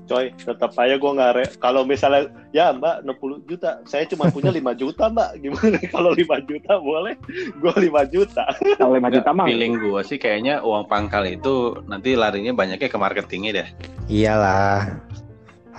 coy 0.09 0.33
tetap 0.33 0.73
aja 0.73 0.97
gue 0.97 1.11
nggak 1.13 1.33
re- 1.37 1.53
kalau 1.61 1.85
misalnya 1.85 2.33
ya 2.49 2.73
mbak 2.73 3.05
60 3.05 3.45
juta 3.45 3.77
saya 3.85 4.09
cuma 4.09 4.25
punya 4.33 4.49
5 4.49 4.73
juta 4.81 5.05
mbak 5.05 5.37
gimana 5.37 5.77
kalau 5.93 6.17
5 6.17 6.49
juta 6.49 6.81
boleh 6.81 7.13
gue 7.61 7.73
5 7.77 7.93
juta 8.09 8.43
Kalau 8.81 8.97
5 8.97 9.05
juta 9.13 9.29
mah 9.37 9.45
Feeling 9.45 9.77
gua 9.77 10.01
sih 10.01 10.17
kayaknya 10.17 10.65
uang 10.65 10.89
pangkal 10.89 11.29
itu 11.29 11.77
nanti 11.85 12.17
larinya 12.17 12.57
banyaknya 12.57 12.89
ke 12.89 12.97
marketingnya 12.97 13.51
deh. 13.61 13.67
Iyalah. 14.09 14.97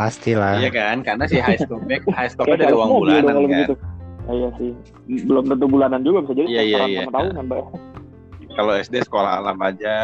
Pastilah. 0.01 0.57
Iya 0.57 0.71
kan? 0.73 0.97
Karena 1.05 1.25
si 1.27 1.37
high 1.37 1.61
stocknya 1.61 2.01
high 2.09 2.09
kayak 2.09 2.31
stocknya 2.33 2.57
dari 2.57 2.65
sales 2.67 2.81
uang 2.81 2.91
bulanan 2.97 3.21
kan. 3.29 3.45
begitu. 3.45 3.75
Ah, 4.23 4.33
iya 4.33 4.49
sih. 4.57 4.71
Belum 5.23 5.45
tentu 5.45 5.67
bulanan 5.67 6.01
juga 6.01 6.19
bisa 6.23 6.33
jadi 6.35 6.49
Iya, 6.49 6.63
iya, 6.65 6.79
iya. 6.87 7.01
sama 7.03 7.13
tahunan, 7.15 7.45
Mbak. 7.45 7.61
Kalau 8.51 8.73
SD 8.75 8.95
sekolah 9.03 9.31
alam 9.37 9.59
aja 9.61 9.95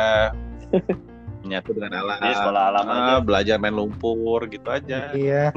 menyatu 1.40 1.70
dengan 1.72 1.92
alam. 1.96 2.18
Iya, 2.20 2.34
sekolah 2.36 2.62
alam 2.68 2.84
Ah, 2.84 2.92
aja. 2.92 3.14
Belajar 3.20 3.56
main 3.56 3.72
lumpur 3.72 4.40
gitu 4.46 4.68
aja. 4.68 5.08
Iya. 5.10 5.48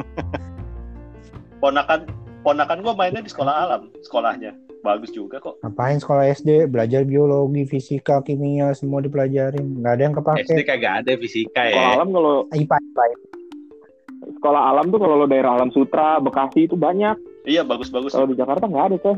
ponakan 1.60 2.08
ponakan 2.40 2.80
gue 2.80 2.94
mainnya 2.96 3.20
di 3.20 3.28
sekolah 3.28 3.52
alam 3.60 3.92
sekolahnya 4.00 4.56
bagus 4.80 5.12
juga 5.12 5.44
kok 5.44 5.60
Ngapain 5.60 6.00
sekolah 6.00 6.24
SD 6.32 6.72
belajar 6.72 7.04
biologi, 7.04 7.68
fisika, 7.68 8.24
kimia 8.24 8.72
semua 8.72 9.04
dipelajarin. 9.04 9.76
Nggak 9.76 9.92
ada 9.92 10.02
yang 10.02 10.16
SD 10.16 10.24
kepake. 10.56 10.64
kagak 10.64 10.94
ada 11.04 11.12
fisika 11.20 11.62
Sekolah 11.62 11.84
ya. 11.84 11.96
alam 12.00 12.08
kalau 12.10 12.36
IPA, 12.50 12.78
IPA. 12.80 13.04
Sekolah 14.40 14.72
alam 14.72 14.88
tuh 14.88 14.98
kalau 14.98 15.16
lo 15.16 15.26
daerah 15.26 15.54
Alam 15.54 15.70
Sutra, 15.70 16.18
Bekasi 16.18 16.64
itu 16.64 16.74
banyak. 16.74 17.20
Iya 17.44 17.62
bagus-bagus 17.62 18.12
Kalau 18.12 18.26
di 18.26 18.36
Jakarta 18.36 18.66
nggak 18.66 18.86
ada 18.86 18.98
coy. 18.98 19.18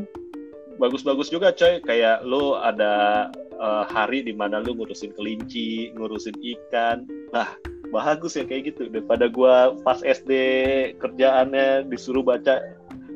bagus-bagus 0.74 1.30
juga 1.30 1.52
coy 1.52 1.78
kayak 1.80 2.22
lu 2.24 2.54
ada 2.54 3.28
eh, 3.54 3.84
hari 3.88 4.22
di 4.22 4.34
mana 4.34 4.58
lu 4.58 4.74
ngurusin 4.74 5.14
kelinci 5.14 5.94
ngurusin 5.94 6.34
ikan 6.34 7.06
nah 7.30 7.54
bagus 7.88 8.34
ya 8.34 8.42
kayak 8.42 8.74
gitu 8.74 8.88
daripada 8.88 9.28
gua 9.28 9.78
pas 9.80 10.00
SD 10.00 10.32
kerjaannya 10.98 11.86
disuruh 11.86 12.24
baca 12.24 12.58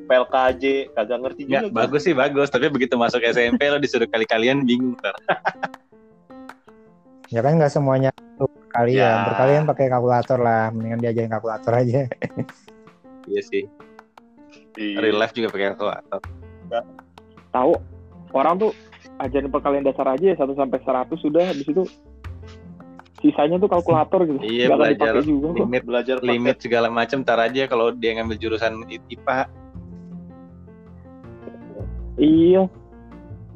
PLKJ 0.06 0.94
kagak 0.94 1.20
ngerti 1.20 1.42
Ya, 1.44 1.66
juga 1.66 1.68
gua. 1.68 1.78
bagus 1.82 2.02
sih 2.04 2.14
bagus, 2.14 2.48
tapi 2.48 2.70
begitu 2.70 2.94
masuk 2.94 3.26
SMP 3.26 3.66
lo 3.66 3.82
disuruh 3.82 4.06
kali-kalian 4.06 4.62
bingung 4.62 4.94
ntar. 4.96 5.18
Ya 7.28 7.42
kan 7.42 7.58
nggak 7.58 7.74
semuanya 7.74 8.14
tuh 8.38 8.46
kalian. 8.76 9.16
Ya. 9.16 9.26
Berkalian 9.32 9.64
pakai 9.64 9.86
kalkulator 9.88 10.40
lah. 10.40 10.70
Mendingan 10.70 11.00
diajarin 11.00 11.32
kalkulator 11.32 11.74
aja. 11.74 12.02
Iya 13.26 13.42
sih. 13.42 13.66
Iya. 14.78 15.02
Real 15.02 15.18
life 15.18 15.34
juga 15.34 15.50
pakai 15.50 15.74
kalkulator. 15.74 16.22
Tahu 17.50 17.74
orang 18.38 18.62
tuh 18.62 18.72
ajarin 19.18 19.50
perkalian 19.50 19.82
dasar 19.82 20.06
aja 20.14 20.30
ya 20.30 20.38
1 20.38 20.54
sampai 20.54 20.78
100 20.86 21.10
sudah 21.18 21.44
habis 21.50 21.66
itu 21.66 21.90
sisanya 23.26 23.58
tuh 23.58 23.66
kalkulator 23.66 24.30
gitu. 24.30 24.38
Iya, 24.46 24.70
akan 24.70 24.78
belajar 24.78 25.14
juga 25.26 25.48
kok. 25.50 25.58
Limit 25.58 25.84
belajar 25.90 26.16
pakai- 26.22 26.30
limit 26.38 26.56
segala 26.62 26.88
macam 26.94 27.26
tar 27.26 27.42
aja 27.42 27.66
kalau 27.66 27.90
dia 27.90 28.14
ngambil 28.14 28.38
jurusan 28.38 28.86
IPA. 28.94 29.50
Iya. 32.22 32.70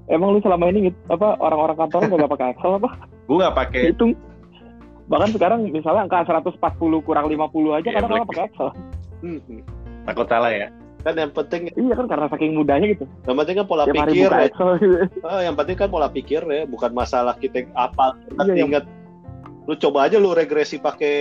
Emang 0.10 0.34
lu 0.34 0.42
selama 0.42 0.74
ini 0.74 0.90
gitu, 0.90 0.98
apa 1.14 1.38
orang-orang 1.38 1.78
kantor 1.78 2.10
nggak 2.10 2.32
pakai 2.34 2.48
Excel 2.58 2.82
apa? 2.82 2.90
Gue 3.30 3.36
nggak 3.38 3.54
pakai 3.54 3.82
Hitung. 3.94 4.18
Bahkan 5.10 5.30
sekarang 5.34 5.60
misalnya 5.68 6.06
angka 6.06 6.22
140 6.24 6.62
kurang 7.02 7.26
50 7.28 7.42
aja 7.74 7.82
Iya, 7.84 7.94
kadang 7.98 8.10
orang 8.12 8.30
pakai 8.30 8.46
Excel. 8.46 8.70
Hmm, 9.20 9.40
takut 10.06 10.28
salah 10.28 10.54
ya. 10.54 10.70
kan 11.00 11.16
yang 11.16 11.32
penting 11.32 11.72
Iya 11.74 11.96
kan 11.96 12.06
karena 12.06 12.28
saking 12.28 12.52
mudahnya 12.54 12.92
gitu. 12.92 13.08
yang 13.24 13.40
penting 13.40 13.56
kan 13.56 13.66
pola 13.66 13.88
pikir 13.88 14.28
ya. 14.28 14.46
Excel 14.46 14.70
gitu. 14.78 14.96
Ah, 15.22 15.42
yang 15.42 15.56
penting 15.56 15.76
kan 15.76 15.88
pola 15.88 16.08
pikir 16.08 16.44
ya 16.44 16.64
bukan 16.66 16.92
masalah 16.92 17.34
kita 17.34 17.64
apa 17.72 18.20
kita 18.28 18.42
Iya, 18.46 18.54
yang- 18.54 18.70
ingat 18.70 18.84
lu 19.64 19.78
coba 19.78 20.06
aja 20.06 20.18
lu 20.18 20.34
regresi 20.34 20.76
pakai 20.78 21.16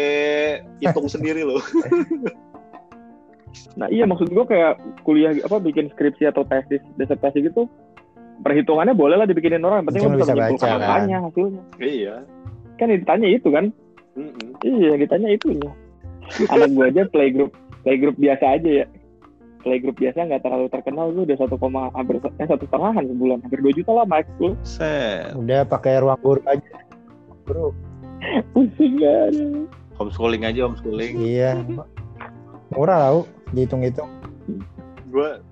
hitung 0.79 1.07
sendiri 1.07 1.43
lu 1.43 1.63
Nah 3.75 3.87
iya 3.87 4.05
maksud 4.05 4.29
gua 4.29 4.45
kayak 4.45 4.77
kuliah 5.03 5.33
apa 5.39 5.57
bikin 5.59 5.89
skripsi 5.89 6.27
atau 6.27 6.43
tesis 6.43 6.83
disertasi 6.95 7.39
gitu 7.45 7.71
perhitungannya 8.39 8.93
boleh 8.93 9.15
lah 9.15 9.27
dibikinin 9.27 9.63
orang 9.63 9.83
yang 9.83 9.87
penting 9.89 10.03
lu 10.05 10.11
bisa 10.13 10.25
bisa 10.25 10.33
menyimpulkan 10.33 10.69
baca, 10.71 10.79
kan? 10.81 11.07
hasilnya 11.07 11.63
iya 11.81 12.15
kan 12.79 12.89
yang 12.89 13.03
ditanya 13.03 13.29
itu 13.29 13.49
kan 13.51 13.65
Mm-mm. 14.15 14.49
iya 14.63 14.95
yang 14.95 15.01
ditanya 15.03 15.29
itunya 15.35 15.71
anak 16.51 16.69
gua 16.73 16.87
aja 16.91 17.03
playgroup 17.11 17.53
playgroup 17.83 18.17
biasa 18.17 18.45
aja 18.59 18.71
ya 18.85 18.87
playgroup 19.63 19.97
biasa 19.99 20.25
nggak 20.25 20.43
terlalu 20.43 20.67
terkenal 20.71 21.11
lu 21.11 21.27
udah 21.27 21.37
satu 21.39 21.57
koma 21.59 21.91
hampir 21.93 22.23
eh, 22.23 22.47
satu 22.47 22.65
setengahan 22.65 23.05
sebulan 23.05 23.39
hampir 23.43 23.59
dua 23.61 23.73
juta 23.75 23.91
lah 23.93 24.07
max 24.07 24.25
lu 24.39 24.55
Set. 24.63 25.35
Udah 25.35 25.67
pakai 25.67 26.01
ruang 26.01 26.19
guru 26.23 26.41
aja. 26.47 26.79
Guru. 27.45 27.75
pusing 28.51 28.99
kan 28.99 29.35
Homeschooling 29.99 30.43
aja 30.47 30.67
homeschooling. 30.67 31.15
Iya. 31.19 31.59
Murah 32.75 32.99
tau 33.11 33.21
dihitung-hitung. 33.51 34.11
gua 35.11 35.43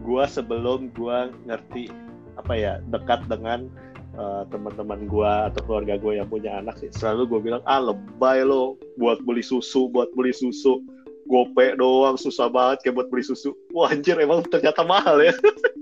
gua 0.00 0.24
sebelum 0.24 0.88
gua 0.96 1.28
ngerti 1.44 1.92
apa 2.40 2.52
ya 2.56 2.72
dekat 2.88 3.26
dengan 3.26 3.68
eh, 4.16 4.42
teman-teman 4.48 5.04
gua 5.06 5.52
atau 5.52 5.60
keluarga 5.68 5.94
gua 6.00 6.12
yang 6.18 6.28
punya 6.28 6.58
anak 6.58 6.80
sih 6.80 6.88
selalu 6.92 7.22
gua 7.28 7.40
bilang 7.40 7.62
ah 7.68 7.80
lebay 7.80 8.42
lo 8.42 8.80
buat 8.96 9.20
beli 9.22 9.44
susu 9.44 9.88
buat 9.92 10.10
beli 10.16 10.32
susu. 10.32 10.80
Gope 11.26 11.74
doang 11.74 12.14
susah 12.14 12.46
banget 12.46 12.86
kayak 12.86 13.02
buat 13.02 13.08
beli 13.10 13.26
susu. 13.26 13.50
Wah 13.74 13.90
anjir 13.90 14.14
emang 14.14 14.46
ternyata 14.46 14.86
mahal 14.86 15.18
ya. 15.18 15.34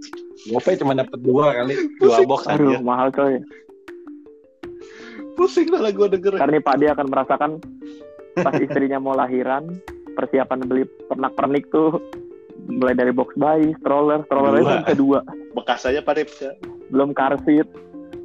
Gope 0.50 0.72
cuma 0.80 0.96
dapat 0.96 1.20
dua 1.20 1.52
kali, 1.52 1.76
dua 2.00 2.24
box 2.24 2.48
aduh 2.48 2.76
aja. 2.76 2.80
mahal 2.80 3.08
coy. 3.12 3.36
Pusing 5.36 5.68
malah 5.68 5.92
gua 5.92 6.08
denger 6.08 6.40
karena 6.40 6.64
Pak 6.64 6.76
dia 6.80 6.90
akan 6.96 7.06
merasakan 7.12 7.50
pas 8.40 8.56
istrinya 8.58 8.98
mau 8.98 9.14
lahiran 9.14 9.78
persiapan 10.16 10.64
beli 10.64 10.88
pernak 11.06 11.36
pernik 11.36 11.68
tuh 11.70 12.00
mulai 12.66 12.96
dari 12.96 13.12
box 13.12 13.34
bayi 13.36 13.76
stroller 13.82 14.24
stroller 14.24 14.62
itu 14.62 14.74
bisa 14.80 14.94
dua. 14.96 15.20
Bekas 15.52 15.84
aja 15.84 16.00
pada 16.00 16.24
belum 16.88 17.12
car 17.12 17.36
seat 17.44 17.66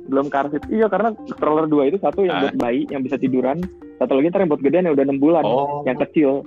belum 0.10 0.28
car 0.28 0.50
seat 0.50 0.66
iya 0.68 0.86
karena 0.86 1.14
stroller 1.28 1.66
dua 1.66 1.86
itu 1.86 1.98
satu 1.98 2.22
yang 2.22 2.36
Ah. 2.36 2.42
buat 2.44 2.58
bayi 2.58 2.84
yang 2.88 3.00
bisa 3.00 3.16
tiduran. 3.16 3.62
Satu 3.96 4.14
lagi 4.14 4.28
ntar 4.28 4.42
yang 4.42 4.50
buat 4.50 4.60
gedean 4.60 4.84
yang 4.84 4.96
udah 4.96 5.06
enam 5.06 5.20
bulan 5.20 5.44
Oh, 5.44 5.84
yang 5.84 5.98
kecil. 6.00 6.42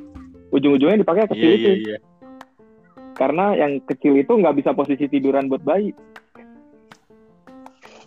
Ujung-ujungnya 0.51 0.99
dipakai 0.99 1.29
kecil 1.29 1.47
iya 1.47 1.57
itu 1.57 1.71
iya 1.71 1.79
iya. 1.87 1.99
karena 3.13 3.55
yang 3.55 3.79
kecil 3.81 4.13
itu 4.15 4.29
nggak 4.29 4.57
bisa 4.57 4.71
posisi 4.73 5.07
tiduran 5.07 5.47
buat 5.47 5.63
bayi. 5.63 5.95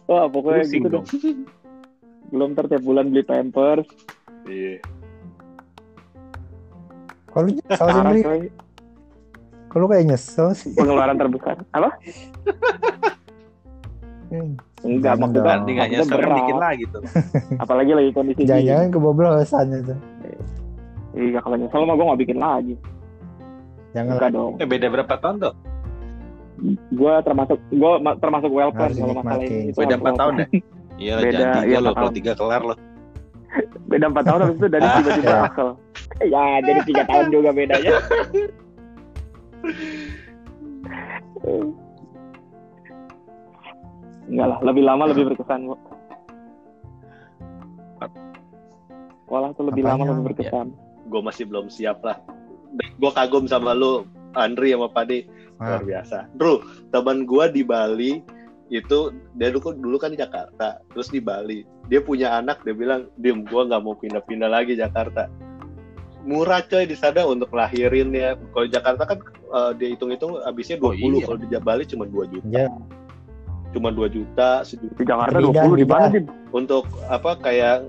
Wah 0.06 0.28
pokoknya 0.28 0.62
Pusing 0.62 0.76
gitu 0.76 0.88
dong. 0.92 1.04
dong. 1.04 1.38
Belum 2.32 2.48
ntar 2.52 2.66
tiap 2.68 2.82
bulan 2.82 3.10
beli 3.10 3.22
pampers. 3.22 3.88
Iya. 4.46 4.78
Kalau 7.28 7.44
lu 7.44 7.52
nyesel 7.54 7.88
coy. 8.22 8.42
Kalau 9.68 9.86
kayak 9.86 10.06
nyesel 10.08 10.48
sih. 10.54 10.72
pengeluaran 10.74 11.16
terbesar. 11.16 11.58
Apa? 11.72 11.90
Hmm. 14.26 14.58
Enggak 14.86 15.14
Jangan 15.14 15.30
maksudnya, 15.34 15.56
maksudnya 15.58 15.86
nyesel 15.92 16.18
berat. 16.18 16.38
dikit 16.38 16.58
lagi 16.58 16.84
tuh. 16.88 17.02
apalagi 17.64 17.92
lagi 17.92 18.10
kondisi. 18.12 18.42
Jangan-jangan 18.44 18.88
keboblosan 18.90 19.66
itu. 19.74 19.96
iya 21.16 21.40
kalau 21.40 21.56
nyesel 21.56 21.82
mah 21.82 21.94
gue 21.94 22.06
nggak 22.06 22.22
bikin 22.22 22.38
lagi 22.38 22.76
Jangan 23.92 24.14
enggak 24.14 24.32
dong 24.32 24.54
Eh, 24.58 24.68
beda 24.68 24.88
berapa 24.90 25.14
tahun 25.18 25.36
tuh? 25.42 25.54
gue 26.90 27.14
termasuk 27.22 27.60
gue 27.68 27.92
termasuk 28.18 28.48
well 28.50 28.72
plan 28.72 28.88
kalau 28.90 29.12
masalah 29.14 29.44
ini 29.44 29.68
itu 29.68 29.76
Beda 29.76 29.92
harus 29.92 29.98
empat 29.98 30.08
well 30.08 30.16
tahun 30.18 30.34
plan. 30.34 30.48
ya? 30.48 30.48
Iya 30.96 31.12
lah, 31.12 31.22
Beda, 31.22 31.36
jangan 31.36 31.52
iya, 31.52 31.60
tiga 31.60 31.76
loh. 31.76 31.84
empat 31.86 31.96
Kalau 31.98 32.12
tiga 32.14 32.32
kelar 32.34 32.62
loh. 32.64 32.78
beda 33.92 34.06
empat 34.08 34.24
tahun 34.26 34.40
habis 34.42 34.58
itu 34.58 34.68
dari 34.70 34.88
tiba-tiba 34.90 35.28
Ya. 35.28 35.40
Axel 35.42 35.70
ya 36.22 36.46
jadi 36.62 36.80
tiga 36.84 37.04
tahun 37.06 37.26
juga 37.30 37.50
bedanya 37.52 37.96
enggak 44.30 44.48
lah 44.52 44.60
lebih 44.66 44.84
lama 44.84 45.04
lebih 45.10 45.24
berkesan 45.34 45.70
kok 45.70 45.80
sekolah 49.26 49.50
tuh 49.58 49.66
lebih 49.68 49.84
lama 49.84 49.94
Apanya? 50.06 50.12
lebih 50.14 50.26
berkesan. 50.32 50.68
Gue 51.10 51.22
masih 51.22 51.44
belum 51.50 51.66
siap 51.68 52.00
lah. 52.06 52.22
Gue 53.02 53.12
kagum 53.12 53.50
sama 53.50 53.74
lu 53.74 54.06
Andri 54.38 54.72
sama 54.72 54.88
Padi. 54.88 55.26
Ah. 55.56 55.80
luar 55.80 55.84
biasa. 55.88 56.18
Bro 56.36 56.62
teman 56.92 57.24
gue 57.24 57.46
di 57.50 57.64
Bali 57.64 58.20
itu 58.68 59.14
dia 59.40 59.50
dulu 59.56 59.72
dulu 59.72 59.96
kan 59.98 60.12
di 60.12 60.20
Jakarta 60.20 60.78
terus 60.94 61.10
di 61.10 61.20
Bali. 61.20 61.66
Dia 61.90 62.00
punya 62.00 62.38
anak 62.38 62.62
dia 62.62 62.76
bilang 62.78 63.10
dim 63.18 63.44
gue 63.44 63.62
nggak 63.66 63.82
mau 63.82 63.96
pindah-pindah 63.98 64.48
lagi 64.48 64.76
Jakarta. 64.78 65.26
Murah 66.26 66.66
coy 66.66 66.90
di 66.90 66.98
sana 66.98 67.22
untuk 67.26 67.54
lahirin 67.54 68.10
ya 68.12 68.34
kalau 68.54 68.66
di 68.66 68.74
Jakarta 68.74 69.04
kan 69.06 69.18
eh, 69.32 69.72
dia 69.78 69.88
hitung-hitung 69.94 70.42
habisnya 70.42 70.78
20 70.82 70.86
Oh, 70.86 70.94
iya. 70.94 71.24
kalau 71.26 71.38
di 71.40 71.48
Bali 71.56 71.84
cuma 71.88 72.04
2 72.06 72.34
juta. 72.34 72.46
Ya, 72.52 72.68
cuma 73.76 73.92
2 73.92 74.08
juta 74.16 74.64
sejuta 74.64 74.96
di 74.96 75.04
Jakarta 75.04 75.38
Bidan, 75.44 75.68
20 75.68 75.82
di 75.84 75.86
mana 75.86 76.08
bidan. 76.08 76.12
Dim? 76.16 76.26
untuk 76.56 76.88
apa 77.12 77.32
kayak 77.44 77.84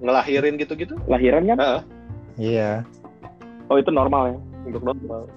ngelahirin 0.00 0.56
gitu-gitu 0.56 0.96
lahiran 1.04 1.44
kan 1.52 1.58
Heeh, 1.60 1.80
iya. 2.40 2.70
oh 3.68 3.76
itu 3.76 3.92
normal 3.92 4.32
ya 4.32 4.38
untuk 4.64 4.82
normal 4.88 5.28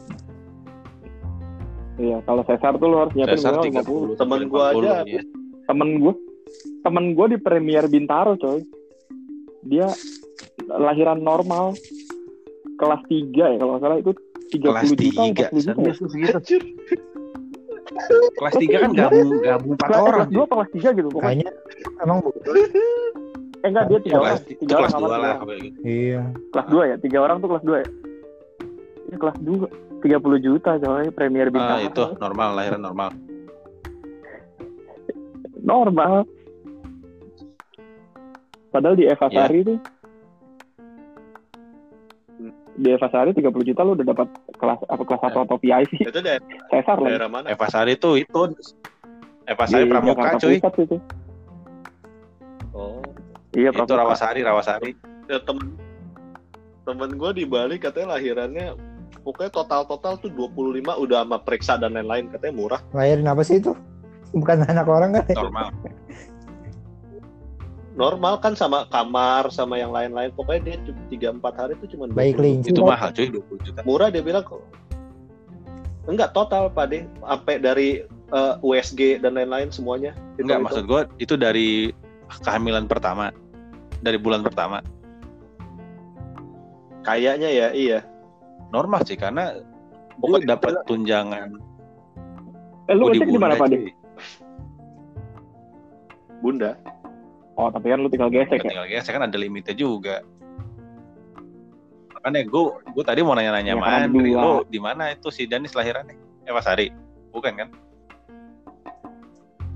iya 1.99 2.17
kalau 2.23 2.41
sesar 2.47 2.79
tuh 2.79 2.87
lo 2.87 2.97
harus 3.03 3.13
nyiapin 3.13 3.37
minimal 3.37 4.15
50 4.15 4.15
30. 4.15 4.21
Temen 4.23 4.41
gua 4.47 4.63
aja 4.71 4.91
40, 5.03 5.11
iya. 5.11 5.21
temen 5.67 5.89
gue 5.99 6.13
temen 6.81 7.05
gue 7.13 7.25
di 7.35 7.37
Premier 7.37 7.85
Bintaro 7.91 8.39
coy 8.39 8.63
dia 9.67 9.91
lahiran 10.71 11.19
normal 11.21 11.75
kelas 12.79 13.01
3 13.05 13.35
ya 13.35 13.57
kalau 13.59 13.77
nggak 13.77 13.83
salah 13.83 13.97
itu 13.99 14.11
30 14.51 14.67
Kelas 14.67 14.83
juta 14.91 15.03
3. 15.07 15.51
40 15.53 15.63
juta 15.63 15.79
ya? 15.79 15.93
Segitu. 15.95 16.39
Kelas 18.33 18.53
3 18.55 18.71
kan 18.77 18.91
gabung 18.93 19.29
gabung 19.39 19.73
4 19.75 19.81
kelas, 19.81 19.99
orang. 19.99 20.17
kelas 20.17 20.29
2 20.31 20.41
apa 20.41 20.53
kelas 20.55 20.71
3 20.73 20.97
gitu 20.97 21.09
pokoknya 21.09 21.27
Kayaknya 21.27 21.51
emang 22.01 22.17
butuh. 22.19 22.41
eh 23.53 23.67
enggak 23.67 23.85
dia 23.85 23.99
tiga 24.01 24.17
orang 24.17 24.37
tiga 24.41 24.73
orang 24.73 24.81
kelas 24.81 24.91
sama 24.91 25.05
2 25.05 25.11
tiga 25.11 25.21
lah. 25.21 25.35
gitu. 25.59 25.79
Iya. 25.83 26.21
kelas 26.49 26.67
2 26.67 26.81
ya 26.83 26.95
tiga 26.97 27.17
orang 27.19 27.37
tuh 27.37 27.47
kelas 27.47 27.63
2 27.63 27.71
ya 27.73 27.87
ya 29.05 29.17
kelas 29.17 29.37
2 29.37 30.01
30 30.01 30.09
juta 30.41 30.71
coy 30.77 31.05
Premier 31.09 31.47
Bintaro 31.47 31.77
Ah, 31.77 31.81
itu 31.83 32.03
normal, 32.17 32.49
lahiran 32.53 32.81
normal. 32.81 33.09
normal 35.61 36.25
padahal 38.67 38.95
di 38.95 39.05
Eva 39.05 39.27
Ya. 39.27 39.45
Sari 39.45 39.61
tuh 39.61 39.77
di 42.79 42.89
Eva 42.91 43.07
Sari 43.11 43.35
30 43.35 43.51
juta 43.67 43.81
lu 43.83 43.99
udah 43.99 44.07
dapat 44.07 44.27
kelas 44.55 44.79
apa 44.87 45.03
kelas 45.03 45.21
1 45.27 45.45
atau 45.45 45.57
PIC 45.59 45.91
itu 46.07 46.19
daerah, 46.23 46.45
Cesar 46.71 46.97
lah 47.03 47.09
daerah 47.11 47.29
mana 47.29 47.45
Eva 47.51 47.67
Sari 47.67 47.99
tuh 47.99 48.15
itu 48.15 48.41
Eva 49.43 49.65
Sari 49.67 49.83
Di 49.83 49.91
Pramuka 49.91 50.15
Jakarta 50.15 50.39
cuy. 50.39 50.57
Pusat 50.61 50.75
itu. 50.85 50.97
oh 52.71 53.01
Iya, 53.51 53.69
Itu 53.75 53.83
Pramuka. 53.83 53.99
Rawasari, 53.99 54.39
Rawasari. 54.47 54.91
ya, 55.27 55.43
temen 55.43 55.75
temen 56.87 57.09
gue 57.19 57.31
di 57.35 57.43
Bali 57.43 57.75
katanya 57.75 58.15
lahirannya 58.15 58.79
pokoknya 59.27 59.51
total-total 59.51 60.17
tuh 60.23 60.31
25 60.31 60.79
udah 61.03 61.19
sama 61.27 61.37
periksa 61.43 61.75
dan 61.75 61.93
lain-lain 61.99 62.31
katanya 62.31 62.53
murah. 62.55 62.81
Lahirin 62.95 63.27
apa 63.27 63.43
sih 63.43 63.59
itu? 63.59 63.75
Bukan 64.31 64.63
anak 64.63 64.87
orang 64.87 65.19
kan? 65.19 65.27
normal 65.35 65.75
Normal 67.91 68.39
kan 68.39 68.55
sama 68.55 68.87
kamar 68.87 69.51
sama 69.51 69.75
yang 69.75 69.91
lain-lain 69.91 70.31
pokoknya 70.31 70.61
dia 70.63 70.75
cuma 70.81 71.01
3 71.07 71.43
4 71.43 71.59
hari 71.59 71.73
itu 71.75 71.85
cuma 71.91 72.07
Bayi 72.07 72.31
20. 72.31 72.39
kelinci. 72.39 72.67
itu 72.71 72.81
mahal 72.81 73.09
cuy 73.11 73.27
20 73.27 73.65
juta 73.67 73.79
Murah 73.83 74.07
dia 74.07 74.23
bilang 74.23 74.43
kok. 74.43 74.63
Enggak 76.03 76.31
total 76.31 76.67
Pak 76.67 76.85
De, 76.87 76.99
sampai 77.19 77.55
dari 77.59 77.89
eh, 78.31 78.53
USG 78.59 79.19
dan 79.19 79.35
lain-lain 79.35 79.67
semuanya. 79.69 80.15
Itu- 80.33 80.47
enggak 80.47 80.57
itu. 80.57 80.65
maksud 80.65 80.83
gue 80.85 81.01
itu 81.19 81.33
dari 81.35 81.69
kehamilan 82.39 82.87
pertama 82.87 83.35
dari 83.99 84.15
bulan 84.15 84.39
pertama 84.39 84.79
kayaknya 87.01 87.49
ya 87.49 87.67
iya. 87.71 87.99
normal 88.69 89.03
sih 89.03 89.13
karena 89.15 89.51
gue 89.51 89.67
Pokoknya- 90.39 90.47
dapat 90.47 90.73
tunjangan 90.85 91.49
Eh, 92.87 92.95
lu 92.95 93.07
ngecek 93.07 93.23
di 93.25 93.39
mana, 93.39 93.55
Pak? 93.55 93.67
De? 93.67 93.77
cuy. 93.77 93.91
Bunda. 96.41 96.71
Oh, 97.59 97.67
tapi 97.67 97.91
kan 97.91 97.99
lu 97.99 98.07
tinggal 98.07 98.31
gesek 98.31 98.63
ya. 98.63 98.71
tinggal 98.71 98.87
gesek 98.87 99.11
kan 99.11 99.27
ada 99.27 99.37
limitnya 99.37 99.75
juga. 99.75 100.23
Makanya 102.15 102.47
gue 102.47 102.63
gue 102.95 103.03
tadi 103.03 103.19
mau 103.25 103.35
nanya-nanya 103.35 103.73
Ya, 103.73 103.81
sama 103.81 103.87
Andri 104.07 104.31
lo 104.31 104.63
di 104.69 104.79
mana 104.79 105.11
itu 105.11 105.27
si 105.33 105.49
Danis 105.49 105.75
lahirannya? 105.75 106.15
Eva 106.47 106.61
Sari 106.63 106.89
bukan 107.33 107.53
kan? 107.57 107.69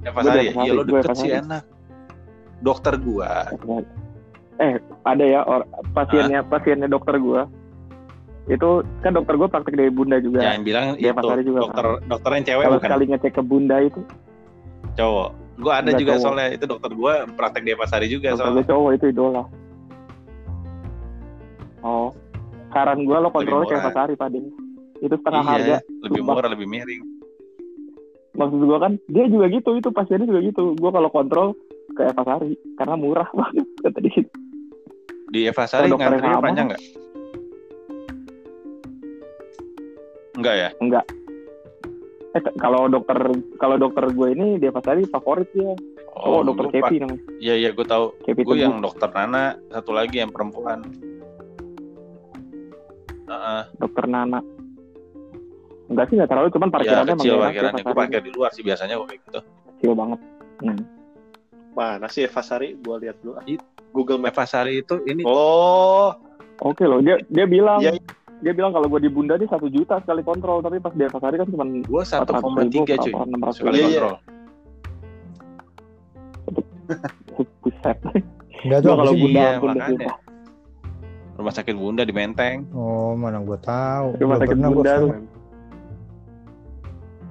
Di 0.01 0.09
Sari 0.13 0.53
Eva 0.53 0.61
iya 0.63 0.71
gua 0.77 0.85
deket 0.85 1.15
sih 1.17 1.31
enak. 1.33 1.63
Dokter 2.63 2.95
gua. 3.01 3.51
Eh, 4.55 4.79
ada 5.03 5.25
ya 5.25 5.43
or, 5.43 5.67
pasiennya 5.91 6.47
pasiennya 6.47 6.87
dokter 6.87 7.19
gua. 7.19 7.49
Itu 8.47 8.85
kan 9.03 9.17
dokter 9.17 9.35
gua 9.35 9.49
praktek 9.49 9.75
dari 9.75 9.91
Bunda 9.91 10.21
juga. 10.21 10.45
yang 10.45 10.63
bilang 10.63 10.95
Dia 10.95 11.11
itu 11.11 11.51
juga, 11.51 11.59
dokter 11.69 11.85
dokter 12.07 12.29
yang 12.39 12.45
cewek 12.45 12.63
Kalau 12.63 12.77
bukan? 12.77 12.87
sekali 12.87 13.03
ngecek 13.09 13.33
ke 13.35 13.43
Bunda 13.43 13.77
itu, 13.81 14.01
cowok 14.95 15.44
gue 15.55 15.71
ada 15.71 15.83
Enggak, 15.85 15.99
juga 15.99 16.13
cowok. 16.13 16.21
soalnya 16.21 16.47
itu 16.51 16.65
dokter 16.65 16.91
gue 16.91 17.13
praktek 17.33 17.63
di 17.63 17.71
Eva 17.71 17.85
Sari 17.85 18.07
juga 18.07 18.27
dokter 18.29 18.39
soalnya 18.41 18.63
cowok 18.65 18.91
itu 18.93 19.05
idola. 19.09 19.43
Oh, 21.79 22.09
saran 22.71 23.05
gua 23.05 23.19
lo 23.19 23.29
kontrolnya 23.29 23.69
Lebih 23.69 23.77
kayak. 23.77 23.87
Pasari, 23.87 24.13
Pak. 24.15 24.27
De. 24.27 24.39
Itu 24.99 25.15
setengah 25.15 25.41
iya 25.43 25.51
harga. 25.53 25.77
lebih 26.01 26.19
Sumpah. 26.19 26.33
murah 26.33 26.49
lebih 26.49 26.65
miring 26.65 27.03
Maksud 28.33 28.59
gua 28.59 28.77
kan, 28.81 28.93
dia 29.07 29.25
juga 29.29 29.45
gitu, 29.47 29.69
itu 29.75 29.89
pasiennya 29.89 30.25
juga 30.25 30.41
gitu. 30.43 30.63
Gua 30.75 30.91
kalau 30.91 31.07
kontrol 31.07 31.47
ke 31.93 32.03
Eva 32.03 32.23
Sari 32.25 32.51
karena 32.75 32.95
murah 32.95 33.29
banget 33.37 33.67
kata 33.79 33.99
dia. 34.01 34.23
di 35.27 35.39
Eva 35.45 35.63
Sari 35.63 35.85
Kalau 35.85 35.95
dokter 35.95 36.03
yang 36.03 36.13
ngantrinya 36.17 36.41
panjang 36.41 36.65
nggak 36.67 36.81
enggak 40.35 40.55
ya 40.57 40.69
Enggak. 40.79 41.05
Eh, 42.35 42.43
kalau 42.59 42.91
dokter 42.91 43.15
kalau 43.55 43.79
dokter 43.79 44.11
gue 44.11 44.27
ini 44.35 44.59
dia 44.59 44.67
Sari 44.75 45.07
favorit 45.07 45.47
dia. 45.55 45.71
Oh, 46.15 46.43
dokter 46.43 46.67
lupa. 46.67 46.87
Cepi 46.87 46.95
namanya. 46.99 47.21
iya 47.39 47.55
iya 47.55 47.69
gue 47.71 47.85
tahu 47.87 48.11
Cepi 48.23 48.43
gue 48.43 48.55
yang 48.59 48.79
dokter 48.79 49.07
Nana 49.11 49.55
satu 49.71 49.91
lagi 49.91 50.19
yang 50.19 50.31
perempuan 50.31 50.83
Heeh, 53.25 53.61
dokter 53.79 54.05
Nana. 54.05 54.39
Enggak 55.85 56.05
sih 56.09 56.15
enggak 56.17 56.29
terlalu 56.33 56.49
cuman 56.51 56.67
ya 56.67 56.73
parkirannya 56.75 57.13
emang 57.13 57.19
kecil 57.19 57.33
ya, 57.33 57.43
parkirannya 57.45 57.83
gue 57.83 57.95
parkir 57.95 58.21
di 58.21 58.31
luar 58.31 58.49
sih 58.51 58.63
biasanya 58.63 58.95
gue 58.95 59.07
kayak 59.07 59.21
gitu 59.27 59.39
kecil 59.75 59.91
banget. 59.93 60.19
Hmm. 60.63 60.79
Mana 61.75 62.07
sih 62.07 62.23
Eva 62.23 62.39
Sari? 62.39 62.79
Gua 62.79 62.95
lihat 62.95 63.19
dulu. 63.19 63.35
It- 63.43 63.63
Google 63.91 64.19
Maps. 64.19 64.35
Eva 64.35 64.45
Sari 64.45 64.79
itu 64.79 64.95
ini 65.03 65.23
Oh, 65.23 66.15
Oke 66.63 66.87
loh, 66.87 67.03
dia 67.03 67.19
dia 67.27 67.43
bilang 67.43 67.83
Iya. 67.83 67.99
Dia 68.45 68.53
bilang 68.53 68.69
kalau 68.69 68.85
gue 68.85 69.01
di 69.01 69.09
Bunda 69.09 69.41
dia 69.41 69.49
satu 69.49 69.65
juta 69.65 69.97
sekali 69.97 70.21
kontrol, 70.21 70.61
tapi 70.61 70.77
pas 70.77 70.93
di 70.93 71.01
Sari 71.17 71.41
kan 71.41 71.49
cuma 71.49 71.65
gue 71.65 72.01
satu 72.05 72.29
koma 72.37 72.61
tiga 72.69 72.93
cuy 73.01 73.09
enam 73.09 73.41
ratus 73.41 73.57
sekali 73.57 73.77
Iya, 73.81 73.87
iya. 73.89 73.99
kontrol 74.05 74.21
Buset. 77.65 77.97
Enggak 78.61 78.79
tuh 78.85 78.93
kalau? 78.93 79.13
Bunda 79.17 79.41
Iya, 79.41 80.13
rumah 81.35 81.51
sakit 81.51 81.73
Bunda 81.73 82.05
di 82.05 82.13
Menteng 82.13 82.69
Oh, 82.71 83.17
mana 83.17 83.41
gue 83.41 83.57
tahu. 83.57 84.13
Rumah 84.21 84.37
sakit 84.37 84.53
pernah 84.53 84.69
Bunda. 84.69 84.93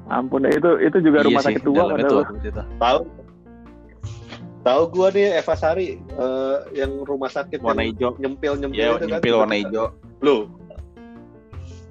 Ampun 0.04 0.44
itu 0.44 0.70
itu 0.82 0.98
juga 1.00 1.22
Iya 1.22 1.26
rumah 1.30 1.40
sih, 1.40 1.48
sakit 1.54 1.62
tua 1.62 1.82
tuh, 1.96 2.22
gitu. 2.42 2.60
tahu. 2.76 2.98
Tahu 4.64 4.82
gua 4.90 5.08
nih 5.12 5.38
Eva 5.38 5.54
Sari 5.54 5.96
eh, 5.96 6.56
yang 6.74 7.04
rumah 7.04 7.28
sakit 7.28 7.60
warna 7.60 7.84
hijau 7.84 8.16
nyempil-nyempil 8.16 8.80
ya 8.80 8.90
itu 8.90 8.96
kan. 8.98 9.08
nyempil 9.14 9.34
warna 9.38 9.56
hijau 9.60 9.86
Loh. 10.20 10.48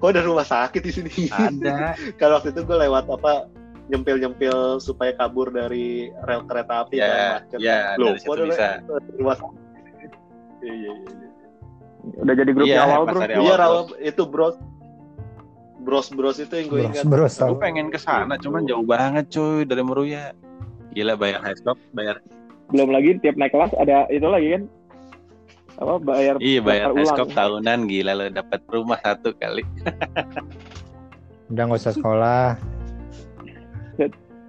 Kok 0.03 0.11
ada 0.11 0.27
rumah 0.27 0.43
sakit 0.43 0.83
di 0.83 0.91
sini? 0.91 1.31
ada 1.31 1.95
Kalau 2.19 2.35
waktu 2.35 2.51
itu 2.51 2.67
gue 2.67 2.75
lewat 2.75 3.07
apa 3.07 3.47
nyempil-nyempil 3.87 4.83
supaya 4.83 5.15
kabur 5.15 5.47
dari 5.47 6.11
rel 6.27 6.43
kereta 6.43 6.83
api 6.83 6.99
kan 6.99 7.07
ya 7.07 7.23
macet. 7.39 7.59
ya 7.63 7.79
Loh, 7.95 8.11
dari 8.11 8.19
situ 8.19 8.43
bisa 8.51 8.67
rumah 9.15 9.35
sakit? 9.39 10.11
Iya, 10.59 10.73
iya, 10.75 10.91
iya. 10.91 11.27
Udah 12.19 12.33
jadi 12.35 12.51
grup 12.51 12.67
Iya, 12.67 12.79
awal, 12.83 13.01
Bro. 13.07 13.19
Iya, 13.23 13.35
awal, 13.39 13.55
Rawa, 13.55 13.79
itu 14.03 14.23
bros. 14.27 14.55
Bros 15.83 16.07
bros 16.11 16.37
itu 16.39 16.51
yang 16.51 16.67
gue 16.67 16.81
ingat. 16.83 17.03
bros, 17.07 17.35
gue 17.39 17.59
pengen 17.63 17.87
ke 17.87 17.99
sana 17.99 18.35
cuman 18.39 18.67
jauh 18.67 18.83
banget 18.83 19.31
cuy 19.31 19.63
dari 19.63 19.83
Meruya 19.83 20.31
gila 20.91 21.15
bayar 21.15 21.43
high 21.43 21.55
stop 21.59 21.79
bayar 21.95 22.19
Belum 22.71 22.91
lagi 22.91 23.19
tiap 23.23 23.35
naik 23.39 23.51
kelas 23.55 23.71
ada 23.79 24.07
itu 24.11 24.23
lagi 24.27 24.55
kan. 24.59 24.63
Apa 25.73 25.97
bayar 25.97 26.35
iya 26.37 26.59
bayar 26.59 26.93
stop 27.03 27.31
tahunan 27.31 27.85
gila 27.85 28.13
lo 28.13 28.23
dapat 28.29 28.61
rumah 28.67 28.99
satu 28.99 29.33
kali 29.33 29.65
Udah 31.49 31.63
nggak 31.65 31.81
usah 31.81 31.93
sekolah. 31.93 32.45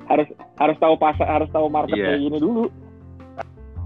harus 0.04 0.28
harus 0.56 0.76
tahu 0.76 0.94
pasar 0.96 1.26
harus 1.26 1.48
tahu 1.48 1.66
market 1.66 1.96
Iya. 1.96 2.06
kayak 2.12 2.20
gini 2.22 2.38
dulu. 2.38 2.64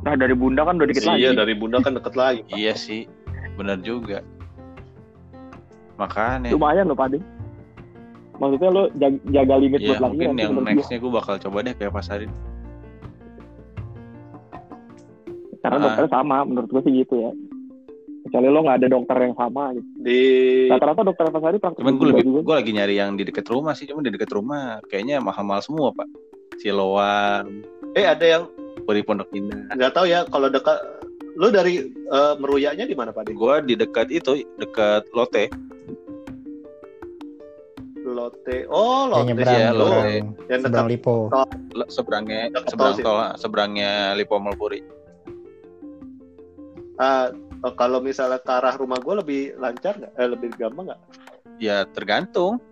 Nah 0.03 0.15
dari 0.15 0.35
Bunda 0.35 0.63
kan 0.63 0.79
udah 0.79 0.87
dikit 0.87 1.07
lagi. 1.07 1.23
Iya, 1.23 1.31
dari 1.33 1.55
Bunda 1.55 1.79
kan 1.79 1.95
deket 1.95 2.15
lagi. 2.15 2.43
Pak. 2.43 2.55
iya 2.55 2.75
sih 2.75 3.07
bener 3.55 3.79
juga 3.83 4.23
makanya 5.95 6.55
Lumayan 6.55 6.87
loh 6.87 6.95
Pak 6.95 7.11
De. 7.11 7.19
Maksudnya 8.39 8.71
lo 8.71 8.83
jaga, 8.95 9.19
jaga 9.35 9.55
limit 9.59 9.81
ya 9.83 9.89
buat 9.91 10.01
lagi 10.01 10.15
mungkin 10.15 10.39
yang 10.39 10.53
nextnya 10.63 10.99
gue 11.03 11.11
bakal 11.11 11.35
coba 11.43 11.59
deh 11.67 11.75
kayak 11.75 11.91
pasarin 11.91 12.31
Karena 15.59 15.79
dokternya 15.83 16.11
sama 16.13 16.37
menurut 16.47 16.69
gue 16.71 16.83
sih 16.87 16.93
gitu 17.03 17.15
ya. 17.19 17.33
Kecuali 18.29 18.47
lo 18.51 18.61
nggak 18.61 18.79
ada 18.85 18.89
dokter 18.93 19.17
yang 19.25 19.35
sama 19.35 19.63
gitu. 19.73 19.89
Di 19.99 20.21
Rata-rata 20.69 21.03
dokter 21.07 21.25
Pasari 21.29 21.57
praktek 21.57 21.81
cuman 21.81 21.95
di 21.95 21.99
gue 21.99 22.09
lebih 22.13 22.25
juga. 22.27 22.41
gue 22.45 22.55
lagi 22.61 22.71
nyari 22.77 22.95
yang 22.97 23.11
di 23.17 23.25
deket 23.25 23.47
rumah 23.49 23.73
sih 23.73 23.87
cuman 23.89 24.03
di 24.05 24.13
deket 24.13 24.31
rumah 24.31 24.79
kayaknya 24.87 25.17
mahal-mahal 25.19 25.63
semua 25.65 25.89
pak 25.97 26.09
Siloam 26.59 27.65
eh 27.97 28.05
ada 28.05 28.25
yang 28.27 28.43
Puri 28.85 29.01
Pondok 29.01 29.33
Indah 29.33 29.73
nggak 29.73 29.93
tahu 29.95 30.07
ya 30.11 30.29
kalau 30.29 30.53
dekat 30.53 30.77
lu 31.39 31.49
dari 31.49 31.87
eh, 31.89 32.35
meruyaknya 32.37 32.85
di 32.85 32.97
mana 32.99 33.15
Pak 33.15 33.31
gue 33.31 33.55
di 33.65 33.75
dekat 33.79 34.11
itu 34.11 34.43
dekat 34.59 35.07
Lotte 35.15 35.49
Lotte. 38.09 38.65
Oh, 38.73 39.05
iya, 39.21 39.69
Lu. 39.69 39.85
Lotte. 39.85 40.01
nyebrang, 40.25 40.49
Yang 40.49 40.61
dekat 40.65 40.65
seberang 40.65 40.89
Lipo. 40.89 41.17
Lo- 41.77 41.91
seberangnya 41.93 42.41
Dekat 42.49 42.69
seberang 42.73 42.97
tol 43.05 43.19
sih. 43.21 43.37
seberangnya 43.37 43.91
Lipo 44.17 44.41
Malpuri 44.41 44.81
oh, 46.99 47.73
kalau 47.79 47.99
misalnya 48.03 48.43
ke 48.43 48.51
arah 48.51 48.75
rumah 48.75 48.99
gue 48.99 49.15
lebih 49.23 49.41
lancar 49.57 49.95
nggak? 49.99 50.13
Eh, 50.19 50.29
lebih 50.29 50.49
gampang 50.59 50.93
nggak? 50.93 51.01
ya 51.59 51.83
tergantung 51.91 52.63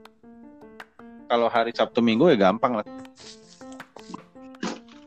kalau 1.27 1.51
hari 1.51 1.75
Sabtu 1.75 1.99
Minggu 1.99 2.31
ya 2.31 2.39
gampang 2.39 2.79
lah 2.79 2.87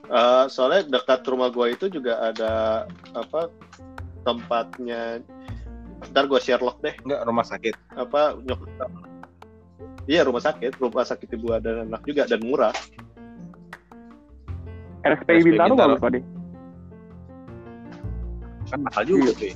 Eh, 0.09 0.45
soalnya 0.49 0.89
dekat 0.89 1.21
rumah 1.29 1.53
gue 1.53 1.77
itu 1.77 1.85
juga 1.85 2.33
ada 2.33 2.83
apa 3.13 3.45
tempatnya. 4.25 5.21
Ntar 6.09 6.25
gue 6.25 6.39
share 6.41 6.65
log 6.65 6.81
deh. 6.81 6.97
enggak 7.05 7.21
rumah 7.29 7.45
sakit 7.45 7.75
Apa 7.93 8.33
nyok 8.41 8.65
Iya 10.09 10.25
rumah 10.25 10.41
sakit, 10.41 10.81
rumah 10.81 11.05
sakit 11.05 11.29
ibu 11.37 11.53
dan 11.61 11.85
anak 11.85 12.01
juga 12.09 12.25
dan 12.25 12.41
murah. 12.41 12.73
RSPI 15.05 15.45
Bintaro 15.45 15.77
Bintaro. 15.77 15.93
bagus 15.93 16.01
Pak 16.01 16.09
De. 16.17 16.19
Kan 18.69 18.79
mahal 18.81 19.03
juga 19.03 19.21
Iya. 19.25 19.33
tuh 19.35 19.53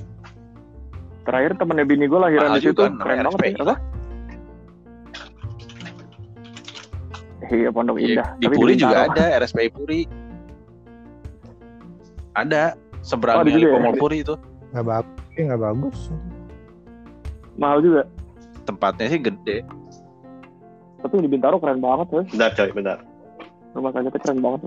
Terakhir 1.24 1.52
temennya 1.56 1.86
bini 1.86 2.04
gue 2.04 2.20
lahiran 2.20 2.48
Mahal 2.48 2.58
di 2.58 2.62
situ 2.62 2.76
juga, 2.76 3.00
keren 3.00 3.18
banget 3.24 3.40
ya. 3.40 3.56
Apa? 3.58 3.74
Iya 7.46 7.68
Pondok 7.70 7.96
Iya, 7.96 8.06
Indah. 8.10 8.28
di 8.34 8.44
Tapi 8.44 8.54
Puri 8.54 8.74
juga 8.74 8.96
ada 9.06 9.24
RSPI 9.38 9.68
Puri 9.70 10.00
ada 12.34 12.62
Oh, 12.74 13.06
seberangnya 13.06 13.52
juga 13.52 13.58
Lipo 13.62 13.76
ya? 13.76 13.82
Malpuri 13.84 14.18
itu 14.18 14.34
Nggak 14.70 14.84
bagus, 14.84 15.14
nggak 15.36 15.60
bagus. 15.62 15.98
Mahal 17.54 17.78
juga. 17.80 18.02
tempatnya 18.64 19.06
sih 19.06 19.20
gede 19.20 19.58
Tapi 20.98 21.14
di 21.20 21.28
Bintaro 21.28 21.60
keren 21.60 21.78
banget 21.78 22.08
ya. 22.10 22.22
Bentar 22.26 22.50
coy, 22.54 22.68
bentar. 22.72 22.98
Rumah 23.70 23.90
sakitnya 23.92 24.18
keren 24.18 24.38
banget. 24.40 24.60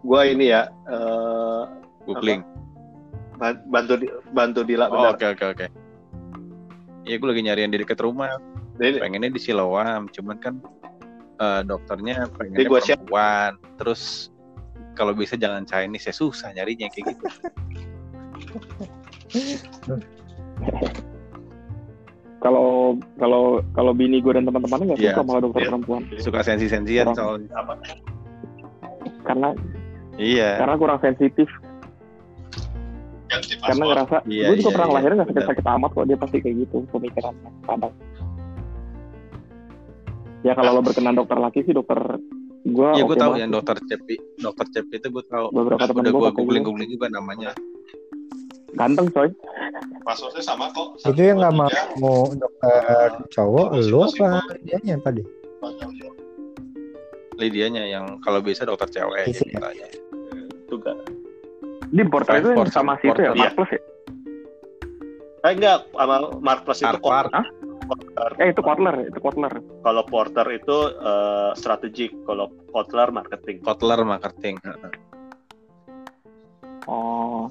Gue 0.00 0.22
ini 0.26 0.48
ya 0.48 0.64
eh, 0.84 1.62
googling 2.04 2.40
bantu 3.64 3.92
di- 3.96 4.12
bantu 4.30 4.60
Dila 4.62 4.86
oh 4.86 5.08
oke 5.08 5.24
oke 5.28 5.44
oke 5.48 5.66
Iya 7.02 7.16
gue 7.16 7.26
lagi 7.26 7.40
nyari 7.40 7.60
yang 7.62 7.70
di 7.72 7.78
dekat 7.78 7.98
rumah. 7.98 8.36
Ini, 8.76 9.00
Pengennya 9.00 9.28
di 9.28 9.38
Siloam, 9.38 10.06
cuman 10.06 10.36
kan 10.36 10.54
eh, 11.38 11.60
dokternya 11.64 12.22
Ini 12.22 12.30
pengennya 12.30 12.64
gua 12.64 12.78
share. 12.78 12.94
perempuan. 12.94 13.50
Terus 13.74 14.28
kalau 14.92 15.12
bisa 15.12 15.34
jangan 15.34 15.64
Chinese 15.64 16.04
ya 16.04 16.12
susah 16.12 16.52
nyarinya 16.52 16.86
kayak 16.86 17.08
gitu. 17.08 17.24
Kalau 22.38 22.94
kalau 23.18 23.58
kalau 23.74 23.90
bini 23.90 24.20
gue 24.20 24.30
dan 24.30 24.46
teman-temannya 24.46 24.84
nggak 24.88 25.00
Iya, 25.00 25.10
suka 25.10 25.20
malah 25.24 25.40
dokter 25.42 25.58
iya. 25.58 25.68
perempuan 25.68 26.00
Suka 26.18 26.38
sensi-sensian 26.40 27.04
Kurang. 27.08 27.16
soalnya. 27.18 27.48
apa? 27.52 27.72
karena 29.26 29.48
Iya. 30.14 30.50
karena 30.56 30.74
kurang 30.76 30.98
sensitif 31.00 31.48
karena 33.28 33.84
ngerasa 33.86 34.16
Iya, 34.24 34.46
gue 34.48 34.56
juga 34.56 34.64
iya, 34.64 34.74
pernah 34.74 34.84
iya. 34.84 34.92
ngelahirin 34.92 35.14
nggak 35.16 35.28
sakit-sakit 35.30 35.66
amat 35.68 35.90
kok 35.92 36.06
dia 36.06 36.16
pasti 36.16 36.36
kayak 36.40 36.56
gitu 36.64 36.76
pemikirannya 36.88 37.50
kadang 37.62 37.92
ya 40.40 40.52
kalau 40.54 40.70
lo 40.72 40.80
berkenan 40.80 41.14
dokter 41.14 41.36
laki 41.36 41.60
sih 41.62 41.72
dokter 41.72 41.98
gue 42.64 42.88
Iya 42.90 43.02
oke 43.02 43.08
gue 43.08 43.16
tahu 43.16 43.30
banget 43.30 43.42
yang 43.42 43.52
dokter 43.52 43.76
Cepi, 43.80 44.16
dokter 44.36 44.66
Cepi 44.68 44.94
itu 44.96 45.08
gue 45.08 45.24
tahu. 45.24 45.46
beberapa 45.50 45.82
teman 45.82 46.02
Udah 46.02 46.10
gue 46.10 46.20
gue 46.20 46.32
googling 46.34 46.62
juga. 46.62 46.70
googling 46.70 46.90
juga 46.90 47.06
namanya. 47.08 47.50
ganteng 48.70 49.08
coy 49.08 49.28
Paspornya 50.04 50.40
sama 50.40 50.68
kok. 50.72 51.00
Itu 51.02 51.20
yang 51.20 51.40
nggak 51.40 51.54
mau 51.98 52.28
dokter 52.30 53.10
cowok, 53.28 53.66
masih 53.74 54.20
apa 54.20 54.40
mau. 54.40 54.60
dianya 54.62 54.94
tadi? 55.00 55.22
Lidianya 57.36 57.82
yang 57.86 58.18
kalau 58.20 58.40
bisa 58.40 58.64
dokter 58.64 58.88
cewek. 58.90 59.30
Isi. 59.30 59.46
gitu 59.46 59.62
aja. 59.62 59.86
Juga. 60.66 60.92
Di 61.88 62.02
porter 62.04 62.44
itu 62.44 62.48
yang 62.52 62.68
Porter, 62.68 62.74
sama 62.74 62.92
si 63.00 63.08
itu 63.08 63.20
ya 63.20 63.32
porter. 63.32 63.40
Mark 63.40 63.54
Plus 63.56 63.70
ya 63.72 63.82
Eh 65.46 65.54
enggak, 65.54 65.86
sama 65.94 66.16
Mark 66.42 66.60
Plus 66.66 66.82
itu 66.82 66.86
Harvard. 66.90 67.30
kok. 67.30 67.46
eh 68.42 68.52
itu 68.52 68.60
Kotler 68.60 69.06
itu 69.08 69.16
Kotler 69.22 69.54
Kalau 69.80 70.02
Porter 70.04 70.44
itu 70.52 70.76
eh, 70.98 71.50
strategik, 71.56 72.10
kalau 72.26 72.50
Kotler 72.74 73.08
marketing. 73.14 73.62
Kotler 73.62 74.02
marketing. 74.04 74.58
oh 76.90 77.48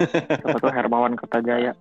Siapa 0.00 0.56
tuh 0.62 0.72
Hermawan 0.72 1.12
Kertajaya 1.18 1.76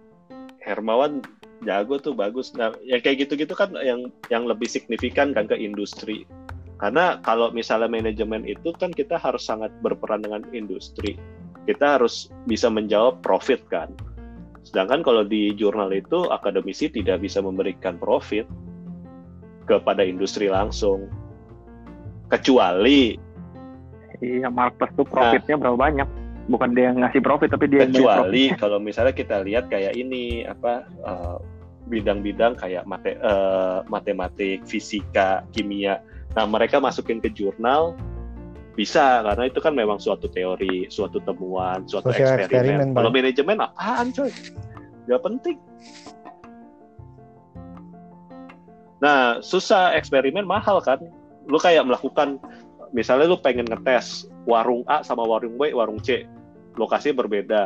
Hermawan 0.66 1.24
jago 1.64 1.98
tuh 2.00 2.14
bagus. 2.16 2.52
Nah, 2.56 2.72
yang 2.84 3.00
kayak 3.04 3.26
gitu-gitu 3.26 3.52
kan 3.56 3.72
yang 3.80 4.08
yang 4.32 4.44
lebih 4.46 4.68
signifikan 4.68 5.32
kan 5.34 5.48
ke 5.48 5.56
industri. 5.56 6.24
Karena 6.80 7.20
kalau 7.20 7.52
misalnya 7.52 7.92
manajemen 7.92 8.48
itu 8.48 8.72
kan 8.72 8.88
kita 8.88 9.20
harus 9.20 9.44
sangat 9.44 9.68
berperan 9.84 10.24
dengan 10.24 10.42
industri. 10.56 11.20
Kita 11.68 12.00
harus 12.00 12.32
bisa 12.48 12.72
menjawab 12.72 13.20
profit 13.20 13.60
kan. 13.68 13.92
Sedangkan 14.64 15.04
kalau 15.04 15.28
di 15.28 15.52
jurnal 15.52 15.92
itu 15.92 16.24
akademisi 16.32 16.88
tidak 16.88 17.20
bisa 17.20 17.44
memberikan 17.44 18.00
profit 18.00 18.48
kepada 19.68 20.00
industri 20.00 20.48
langsung. 20.48 21.12
Kecuali 22.32 23.14
iya 24.24 24.48
Mark 24.48 24.76
Plus 24.80 24.92
tuh 24.96 25.06
profitnya 25.08 25.56
berapa 25.56 25.76
banyak 25.80 26.08
bukan 26.52 26.76
dia 26.76 26.92
yang 26.92 27.00
ngasih 27.00 27.24
profit 27.24 27.48
tapi 27.56 27.72
dia 27.72 27.88
yang 27.88 27.92
kecuali 27.96 28.52
kalau 28.62 28.76
misalnya 28.76 29.16
kita 29.16 29.40
lihat 29.40 29.72
kayak 29.72 29.96
ini 29.96 30.44
apa 30.44 30.84
eh, 30.84 31.36
bidang-bidang 31.90 32.54
kayak 32.54 32.86
mate, 32.86 33.18
eh, 33.18 33.78
matematik, 33.90 34.62
fisika, 34.62 35.42
kimia. 35.50 35.98
Nah, 36.38 36.44
mereka 36.46 36.78
masukin 36.78 37.18
ke 37.18 37.30
jurnal 37.34 37.98
bisa 38.78 39.20
karena 39.26 39.50
itu 39.50 39.58
kan 39.58 39.74
memang 39.74 39.98
suatu 39.98 40.30
teori, 40.30 40.86
suatu 40.88 41.18
temuan, 41.26 41.84
suatu 41.90 42.14
Sosial 42.14 42.38
eksperimen, 42.38 42.46
eksperimen. 42.46 42.96
Kalau 42.96 43.10
manajemen 43.10 43.58
apaan, 43.58 44.06
coy? 44.14 44.30
Gak 45.10 45.22
penting. 45.26 45.58
Nah, 49.02 49.40
susah 49.42 49.96
eksperimen 49.96 50.46
mahal 50.46 50.78
kan? 50.84 51.02
Lu 51.50 51.58
kayak 51.58 51.88
melakukan 51.88 52.38
misalnya 52.94 53.26
lu 53.26 53.38
pengen 53.40 53.66
ngetes 53.66 54.30
warung 54.46 54.86
A 54.86 55.02
sama 55.02 55.26
warung 55.26 55.58
B, 55.58 55.74
warung 55.74 55.98
C. 55.98 56.28
Lokasinya 56.78 57.26
berbeda, 57.26 57.62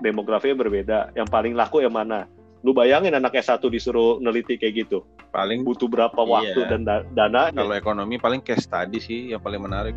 demografinya 0.00 0.56
berbeda. 0.56 0.98
Yang 1.12 1.28
paling 1.28 1.52
laku 1.52 1.84
yang 1.84 1.92
mana? 1.92 2.24
Lu 2.64 2.72
bayangin 2.72 3.12
anak 3.12 3.36
S1 3.36 3.60
disuruh 3.68 4.20
neliti 4.24 4.56
kayak 4.56 4.88
gitu. 4.88 5.04
Paling 5.30 5.62
Butuh 5.62 5.86
berapa 5.86 6.18
waktu 6.18 6.58
Iya. 6.58 6.70
dan 6.74 6.80
da- 6.82 7.06
dana? 7.14 7.54
kalau 7.54 7.74
ekonomi 7.74 8.18
paling 8.18 8.42
case 8.42 8.66
study 8.66 8.98
sih 8.98 9.30
yang 9.30 9.38
paling 9.38 9.62
menarik. 9.62 9.94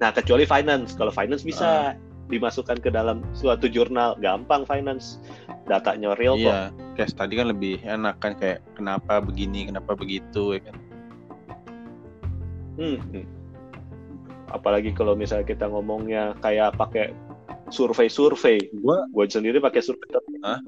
Nah, 0.00 0.10
kecuali 0.12 0.44
finance. 0.44 0.92
Kalau 0.92 1.08
finance 1.08 1.40
bisa 1.48 1.96
dimasukkan 2.28 2.80
ke 2.84 2.92
dalam 2.92 3.24
suatu 3.32 3.68
jurnal. 3.68 4.20
Gampang 4.20 4.68
finance. 4.68 5.16
Datanya 5.64 6.12
real 6.20 6.36
kok. 6.36 6.44
Iya, 6.44 6.60
case 6.92 7.16
study 7.16 7.40
kan 7.40 7.48
lebih 7.48 7.80
enak 7.80 8.20
kan 8.20 8.36
kayak 8.36 8.60
kenapa 8.76 9.24
begini, 9.24 9.64
kenapa 9.72 9.96
begitu 9.96 10.56
ya 10.56 10.60
kan. 10.68 10.76
Hmm, 12.76 12.98
hmm. 13.00 13.24
Apalagi 14.52 14.92
kalau 14.92 15.16
misalnya 15.16 15.48
kita 15.48 15.72
ngomongnya 15.72 16.36
kayak 16.44 16.76
pakai 16.76 17.16
survei-survei. 17.72 18.60
Gua 18.84 19.08
Gue 19.08 19.24
sendiri 19.24 19.56
pakai 19.56 19.80
survei. 19.80 20.04
Hah? 20.44 20.60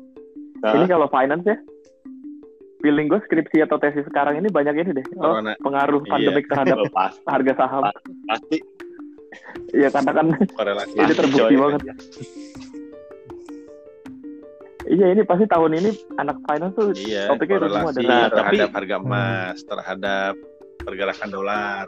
Nah, 0.65 0.73
Ini 0.81 0.89
kalau 0.89 1.07
finance 1.13 1.45
ya, 1.45 1.57
feeling 2.87 3.07
gue 3.09 3.19
skripsi 3.21 3.59
atau 3.61 3.77
tesis 3.77 4.07
sekarang 4.07 4.39
ini 4.39 4.47
banyak 4.49 4.75
ini 4.77 4.91
deh. 4.95 5.07
Oh, 5.17 5.35
corona 5.35 5.59
pengaruh 5.59 5.99
Iya. 6.01 6.11
pandemik 6.13 6.47
terhadap 6.47 6.77
oh, 6.81 6.87
pasti, 6.89 7.27
harga 7.27 7.53
saham. 7.57 7.83
pasti 8.25 8.59
Iya 9.75 9.89
karena 9.91 10.13
kan 10.13 10.27
korelasi. 10.49 10.95
Ini 10.95 11.13
terbukti 11.13 11.43
coy. 11.51 11.59
banget. 11.59 11.81
iya 14.87 15.07
ini 15.11 15.23
pasti 15.23 15.45
tahun 15.45 15.73
ini 15.75 15.91
anak 16.17 16.39
finance 16.47 16.75
tuh 16.75 16.95
Iya, 16.95 17.27
topiknya 17.27 17.59
itu 17.59 17.69
semua 17.69 17.91
dari 17.91 18.07
Nah, 18.07 18.27
terhadap 18.31 18.47
tapi- 18.63 18.77
harga 18.79 18.97
emas, 18.97 19.57
terhadap 19.61 20.35
pergerakan 20.79 21.29
dolar. 21.29 21.87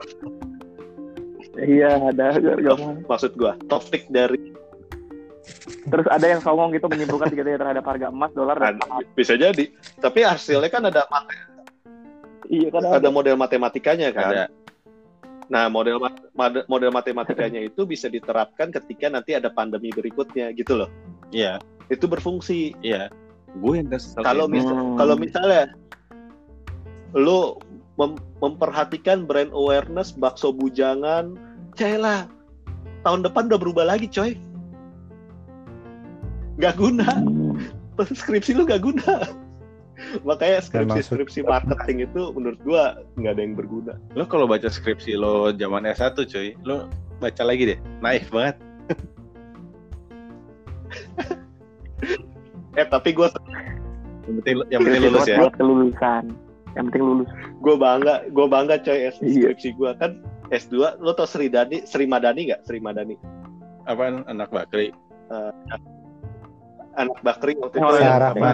iya 1.56 1.90
ada 2.02 2.26
gampang. 2.36 3.02
Maksud 3.04 3.32
gue, 3.32 3.52
topik 3.66 4.02
dari 4.08 4.50
Terus 5.88 6.06
ada 6.08 6.26
yang 6.28 6.40
songong 6.40 6.70
gitu 6.76 6.86
menyimpulkan 6.86 7.32
tiga 7.32 7.42
terhadap 7.44 7.84
harga 7.84 8.12
emas, 8.12 8.30
dolar 8.36 8.56
dan 8.60 8.76
Ada- 8.76 8.84
saham. 8.84 9.02
bisa 9.16 9.34
jadi. 9.34 9.64
Tapi 9.98 10.18
hasilnya 10.24 10.70
kan 10.70 10.82
ada 10.86 11.02
Iya 12.48 12.72
kan 12.72 12.80
ada 12.80 13.08
model 13.12 13.36
matematikanya 13.36 14.08
kan. 14.12 14.32
Ada 14.32 14.44
Nah, 15.48 15.64
model 15.72 15.96
model 16.68 16.92
matematikanya 16.92 17.64
itu 17.64 17.88
bisa 17.88 18.04
diterapkan 18.12 18.68
ketika 18.68 19.08
nanti 19.08 19.32
ada 19.32 19.48
pandemi 19.48 19.88
berikutnya 19.88 20.52
gitu 20.52 20.76
loh. 20.76 20.90
iya, 21.32 21.56
Itu 21.88 22.04
berfungsi. 22.04 22.76
iya. 22.84 23.08
Gue 23.56 23.80
yang 23.80 23.88
Kalau 24.20 24.44
ini. 24.44 24.60
mis- 24.60 24.68
Hmm. 24.68 24.96
kalau 25.00 25.16
misalnya 25.16 25.72
lu 27.16 27.56
mem- 27.96 28.20
memperhatikan 28.44 29.24
brand 29.24 29.48
awareness 29.56 30.12
bakso 30.12 30.52
bujangan, 30.52 31.32
lah 31.96 32.28
tahun 33.02 33.24
depan 33.24 33.48
udah 33.48 33.60
berubah 33.60 33.84
lagi, 33.88 34.04
coy. 34.04 34.36
Gak 36.58 36.74
guna. 36.76 37.06
Skripsi 38.04 38.52
lu 38.52 38.62
gak 38.62 38.82
guna. 38.82 39.24
Makanya 40.22 40.62
skripsi-skripsi 40.62 41.42
marketing 41.42 42.06
itu 42.06 42.30
menurut 42.30 42.58
gua 42.62 43.02
nggak 43.18 43.32
ada 43.34 43.42
yang 43.42 43.54
berguna. 43.54 43.92
lo 44.14 44.24
kalau 44.24 44.46
baca 44.46 44.66
skripsi 44.66 45.14
lo 45.14 45.50
zaman 45.52 45.84
S1 45.84 46.14
cuy, 46.14 46.54
lo 46.62 46.86
baca 47.18 47.42
lagi 47.42 47.74
deh. 47.74 47.78
Naif 47.98 48.30
banget. 48.30 48.56
Eh 52.74 52.86
tapi 52.86 53.10
gua 53.10 53.26
Yang 54.22 54.34
penting, 54.38 54.54
yang 54.70 54.80
penting 54.80 55.02
Skripsi 55.02 55.10
lulus 55.10 55.26
ya. 55.26 55.38
kelulusan. 55.50 56.24
Yang 56.78 56.84
penting 56.86 57.02
lulus. 57.02 57.30
gua 57.58 57.74
bangga, 57.74 58.14
gua 58.30 58.46
bangga 58.46 58.76
coy 58.78 59.10
S- 59.10 59.18
Iya. 59.18 59.50
skripsi 59.50 59.68
gua 59.74 59.98
kan 59.98 60.22
S2 60.48 61.02
lo 61.02 61.10
tau 61.10 61.26
Sri 61.26 61.50
Dani, 61.50 61.82
Sri 61.82 62.06
Madani 62.06 62.48
gak? 62.48 62.62
Sri 62.62 62.78
Madani. 62.78 63.18
Apaan 63.84 64.22
anak 64.30 64.48
bakri? 64.48 64.94
Anak 66.96 67.18
Bakri 67.20 67.52
waktu 67.54 67.76
Oh, 67.76 67.90
itu 67.90 67.98
yang, 67.98 68.08
Sarah 68.08 68.30
apa, 68.32 68.48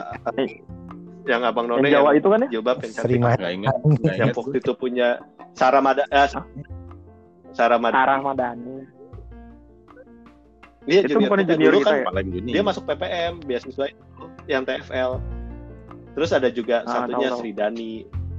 yang 1.24 1.43
Abang 1.43 1.66
None 1.66 1.80
Yang 1.80 1.93
Jawa 1.93 2.09
yang 2.09 2.16
itu 2.16 2.28
kan 2.28 2.39
ya? 2.39 2.49
jilbab 2.51 2.76
yang 2.78 2.93
cantik. 2.93 3.18
Gak 3.20 3.53
ingat. 3.53 3.76
Yang 4.14 4.28
waktu 4.35 4.57
itu 4.59 4.72
punya 4.74 5.09
Sarah 5.53 5.80
Mada 5.80 6.05
eh, 6.05 6.28
Sarah 7.51 7.78
Mada 7.78 7.95
Arah 7.97 8.18
Madani. 8.20 8.85
dia 10.85 11.01
Itu 11.01 11.16
junior 11.16 11.32
kita 11.39 11.55
junior 11.55 11.72
dulu 11.72 11.80
kita 11.80 11.97
kan 12.05 12.24
ya? 12.28 12.53
Dia 12.53 12.62
masuk 12.62 12.82
PPM 12.85 13.32
beasiswa 13.41 13.85
itu 13.89 14.05
yang 14.45 14.62
TFL 14.62 15.16
terus 16.12 16.30
ada 16.30 16.47
juga 16.47 16.85
Ah, 16.85 17.03
satunya 17.03 17.32
tahu. 17.32 17.39
Sri 17.41 17.51
Dani 17.51 17.93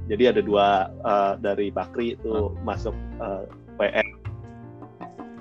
jadi 0.06 0.30
ada 0.30 0.40
dua 0.40 0.66
eh, 0.86 1.32
dari 1.40 1.68
Bakri 1.68 2.14
itu 2.14 2.30
Ah. 2.30 2.54
masuk 2.62 2.94
eh, 3.18 3.44
PM 3.76 4.06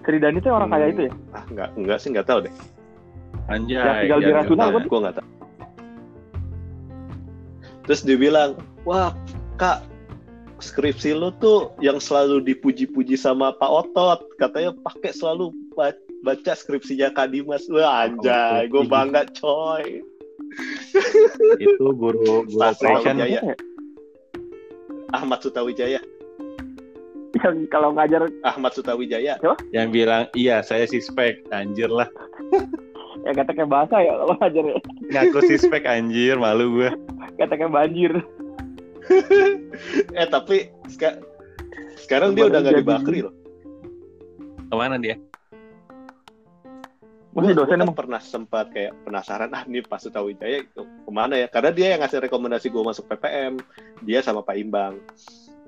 Sri 0.01 0.17
Dani 0.17 0.37
itu 0.37 0.49
orang 0.49 0.67
kaya 0.67 0.89
itu 0.89 1.01
ya? 1.05 1.13
ah 1.31 1.43
enggak 1.45 1.69
enggak 1.75 1.97
sih 1.99 2.09
enggak 2.09 2.25
tahu 2.25 2.39
deh 2.41 2.53
Anjay. 3.45 3.77
Yang 3.77 3.97
tinggal 4.05 4.19
di 4.19 4.25
jangan 4.25 4.39
Rasuna, 4.41 4.63
gitu. 4.65 4.75
kan? 4.75 4.83
gue 4.89 4.99
nggak 5.05 5.15
tahu 5.21 5.29
terus 7.85 8.01
dia 8.01 8.17
bilang 8.17 8.57
wah 8.83 9.13
kak 9.61 9.85
skripsi 10.57 11.13
lu 11.13 11.29
tuh 11.37 11.69
yang 11.77 12.01
selalu 12.01 12.41
dipuji-puji 12.41 13.13
sama 13.13 13.53
Pak 13.61 13.69
Otot 13.69 14.25
katanya 14.41 14.73
pakai 14.81 15.13
selalu 15.13 15.53
ba- 15.77 15.93
baca 16.25 16.57
skripsinya 16.57 17.13
Kak 17.13 17.35
Dimas. 17.35 17.69
Wah 17.69 18.09
anjay, 18.09 18.65
gue 18.71 18.81
bangga 18.87 19.29
coy. 19.37 20.01
Itu 21.61 21.91
guru 21.93 22.47
guru 22.49 22.57
operation 22.57 23.21
Jaya. 23.21 23.53
Ahmad 25.13 25.43
Sutawijaya. 25.43 26.01
Yang 27.35 27.67
kalau 27.67 27.93
ngajar 27.93 28.25
Ahmad 28.47 28.73
Sutawijaya. 28.73 29.37
yang 29.75 29.91
bilang 29.91 30.25
iya 30.33 30.63
saya 30.63 30.87
sispek 30.87 31.43
anjir 31.51 31.91
lah 31.91 32.07
ya 33.25 33.31
kata 33.33 33.51
kayak 33.51 33.67
bahasa 33.67 33.95
ya 33.97 34.13
kalau 34.15 34.35
ngajar 34.37 34.63
ya. 34.63 34.77
ngaku 35.11 35.39
sispek 35.43 35.83
anjir 35.83 36.37
malu 36.37 36.77
gue 36.77 36.89
Kata 37.35 37.53
kayak 37.53 37.73
banjir. 37.73 38.11
Eh 40.15 40.27
tapi 40.27 40.71
seka- 40.87 41.19
sekarang 41.95 42.33
dia 42.33 42.47
udah 42.47 42.59
nggak 42.59 42.75
di 42.75 42.85
Bakri 42.85 43.19
loh. 43.21 43.33
ke 44.65 44.73
mana 44.73 44.95
dia 44.95 45.17
Masih 47.29 47.51
Gua- 47.51 47.67
dosen 47.67 47.83
emang. 47.83 47.93
pernah 47.93 48.17
sempat 48.17 48.71
kayak 48.71 48.95
penasaran 49.03 49.51
ah 49.51 49.61
nih 49.63 49.83
Pak 49.83 49.99
Sutawijaya 49.99 50.63
ke- 50.63 50.73
ke 51.03 51.11
mana 51.11 51.35
ya 51.35 51.45
karena 51.45 51.69
dia 51.69 51.87
yang 51.91 52.01
ngasih 52.01 52.23
rekomendasi 52.23 52.67
gue 52.67 52.79
masuk 52.81 53.05
PPM 53.05 53.59
dia 54.01 54.21
sama 54.21 54.39
Pak 54.39 54.55
Imbang 54.55 54.95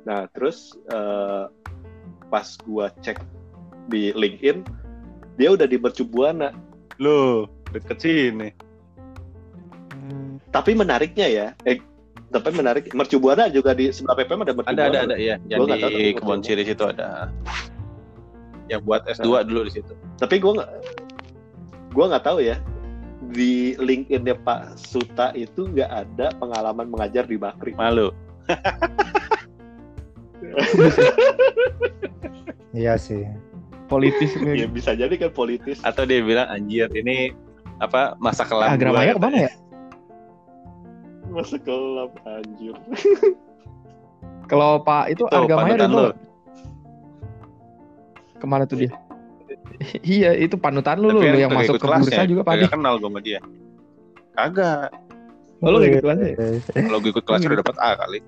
nah 0.02 0.24
terus 0.28 0.72
eh, 0.88 1.44
pas 2.26 2.48
gue 2.48 2.86
cek 3.02 3.20
di 3.86 4.10
LinkedIn 4.12 4.64
dia 5.36 5.50
udah 5.52 5.64
di 5.64 5.76
Mercubuana 5.76 6.56
lo 6.98 7.50
deket 7.74 7.98
sini. 8.02 8.50
Tapi 10.50 10.72
menariknya 10.74 11.28
ya 11.28 11.48
eh 11.68 11.78
tapi 12.28 12.52
menarik 12.52 12.92
Mercubuana 12.92 13.48
juga 13.48 13.72
di 13.72 13.88
sebelah 13.88 14.20
PPM 14.20 14.44
ada 14.44 14.52
ada 14.52 14.58
Mercubuana 14.60 14.84
ada 14.84 15.00
ada 15.08 15.16
loh. 15.16 15.18
ya 15.18 15.36
yang 15.48 15.60
Gua 15.64 15.76
di 15.80 16.12
kebon 16.12 16.40
gua 16.42 16.48
siri 16.48 16.64
situ 16.68 16.84
ada. 16.84 17.32
Yang 18.68 18.82
buat 18.84 19.02
S2 19.08 19.28
dulu 19.48 19.62
di 19.64 19.72
situ. 19.80 19.94
Tapi 20.20 20.36
gue 20.44 20.52
nggak 20.60 20.72
gue 21.96 22.06
nggak 22.12 22.26
tahu 22.28 22.40
ya 22.44 22.60
di 23.32 23.80
LinkedIn-nya 23.80 24.36
Pak 24.44 24.76
Suta 24.76 25.32
itu 25.36 25.72
nggak 25.72 25.88
ada 25.88 26.36
pengalaman 26.36 26.92
mengajar 26.92 27.24
di 27.24 27.40
Bakri. 27.40 27.74
Malu. 27.76 28.12
Iya 32.78 32.94
sih. 32.94 33.26
Politis 33.88 34.36
ya 34.60 34.68
bisa 34.68 34.92
jadi 34.94 35.12
kan 35.16 35.32
politis 35.32 35.80
atau 35.82 36.04
dia 36.04 36.20
bilang 36.20 36.48
anjir 36.48 36.92
ini 36.92 37.32
apa 37.80 38.20
masa 38.20 38.44
kelam 38.44 38.68
Agramanya 38.68 39.16
gua, 39.16 39.20
ke 39.20 39.24
mana 39.24 39.38
ya? 39.48 39.52
Masa 41.36 41.58
kelap 41.60 42.12
anjir. 42.24 42.76
Kalau 44.52 44.80
Pak 44.80 45.12
itu 45.12 45.24
Itu 45.28 45.36
agamanya 45.36 45.76
panutan 45.76 45.90
dulu 45.92 46.00
lo. 46.00 46.12
ke 48.38 48.46
mana 48.46 48.64
tuh 48.64 48.78
dia? 48.80 48.92
iya 50.02 50.34
itu 50.34 50.58
panutan 50.58 50.98
lu, 50.98 51.10
lu, 51.10 51.20
Tapi 51.22 51.28
lu 51.28 51.34
kan 51.34 51.42
yang 51.42 51.52
masuk 51.54 51.76
ke 51.78 51.86
bursa 51.86 52.22
juga 52.26 52.42
Pak 52.42 52.70
kenal 52.72 52.98
gue 52.98 53.10
sama 53.10 53.20
dia 53.22 53.40
kagak 54.34 54.90
Oh, 55.58 55.74
lu 55.74 55.82
nggak 55.82 55.90
ikut 55.90 56.04
kelasnya 56.06 56.30
ya? 56.30 56.38
kalau 56.86 56.98
gue 57.02 57.12
ikut 57.14 57.26
kelas 57.26 57.42
udah 57.46 57.58
dapat 57.62 57.76
A 57.82 57.90
kali 57.98 58.20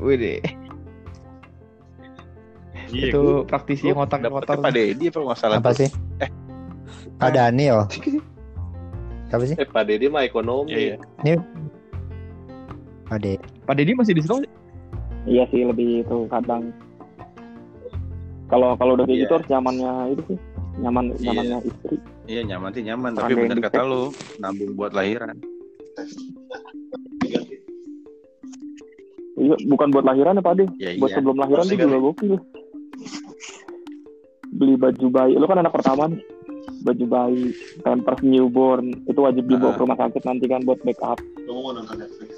Wih 0.00 0.16
deh, 0.18 0.40
Iya, 2.88 3.06
itu 3.08 3.20
gua- 3.20 3.44
praktisi 3.44 3.84
yang 3.86 3.98
otak-otak. 3.98 4.28
dapetnya 4.50 4.60
Pak 4.60 4.72
Dedi 4.72 5.04
apa 5.06 5.18
nggak 5.22 5.38
salah 5.38 5.56
Apa 5.56 5.70
sih? 5.72 5.88
Pak 7.14 7.30
Daniel. 7.30 7.78
Siapa 9.26 9.44
sih? 9.44 9.56
Eh 9.56 9.66
Pak 9.66 9.84
Dedi 9.88 10.06
mah 10.06 10.22
ekonomi. 10.22 10.70
Iya, 10.70 10.96
iya. 11.22 11.36
Pak 13.04 13.18
De. 13.18 13.34
Pak 13.62 13.74
Dedi 13.74 13.92
masih 13.92 14.12
di 14.12 14.20
situ? 14.20 14.36
Iya 15.24 15.44
sih 15.48 15.62
lebih 15.62 16.02
itu 16.02 16.16
kadang. 16.28 16.68
Kalau 18.46 18.76
kalau 18.76 18.92
udah 18.94 19.04
kayak 19.04 19.16
Iya. 19.16 19.24
gitu 19.24 19.32
harus 19.34 19.48
nyamannya 19.48 19.92
itu 20.10 20.22
sih. 20.26 20.38
Nyaman 20.76 21.04
Iya. 21.06 21.22
nyamannya 21.24 21.58
istri. 21.64 21.96
Iya 22.24 22.40
nyaman 22.46 22.70
sih 22.72 22.82
nyaman, 22.82 23.10
tapi 23.14 23.32
di 23.36 23.62
kata 23.62 23.82
lu 23.82 24.02
nabung 24.38 24.72
buat 24.74 24.92
lahiran. 24.92 25.36
Iya, 29.34 29.54
bukan 29.66 29.88
buat 29.90 30.04
lahiran 30.04 30.38
ya 30.38 30.42
Pak 30.42 30.54
De. 30.54 30.64
Ya 30.78 30.90
Buat 30.96 31.10
iya. 31.10 31.16
sebelum 31.16 31.36
lahiran 31.36 31.60
tuh 31.60 31.68
Pasti 31.68 31.76
kan. 31.76 31.86
juga 31.86 31.98
gokil. 32.00 32.34
Beli 34.54 34.74
baju 34.74 35.06
bayi. 35.08 35.34
Lu 35.34 35.44
kan 35.44 35.58
anak 35.58 35.72
pertama 35.72 36.06
nih. 36.06 36.22
Baju 36.80 37.04
bayi, 37.06 37.50
pampers 37.80 38.20
newborn, 38.22 38.92
itu 39.04 39.18
wajib 39.18 39.44
dibawa 39.44 39.72
Ah. 39.72 39.74
ke 39.74 39.82
rumah 39.82 39.98
sakit 39.98 40.22
nanti 40.22 40.44
kan 40.46 40.62
buat 40.62 40.80
backup. 40.80 41.18
Kamu 41.18 41.58
mau 41.58 41.72
nonton 41.72 41.96
Netflix? 41.96 42.30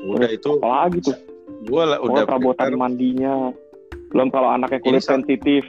Udah 0.00 0.30
itu 0.30 0.50
Apalagi 0.56 0.98
tuh, 1.02 1.16
gua 1.64 1.82
lah 1.84 1.98
udah 1.98 2.12
udah 2.12 2.22
perabotan 2.24 2.66
prepare. 2.66 2.80
mandinya. 2.80 3.34
Belum 4.08 4.28
kalau 4.28 4.48
anaknya 4.48 4.80
kulit 4.80 5.02
Ini 5.02 5.10
sensitif. 5.10 5.62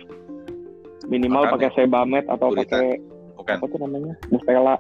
Minimal 1.06 1.50
pakai 1.50 1.70
sebamed 1.76 2.26
atau 2.26 2.54
pakai 2.54 3.02
apa 3.50 3.66
tuh 3.66 3.80
namanya 3.80 4.14
mustela 4.30 4.78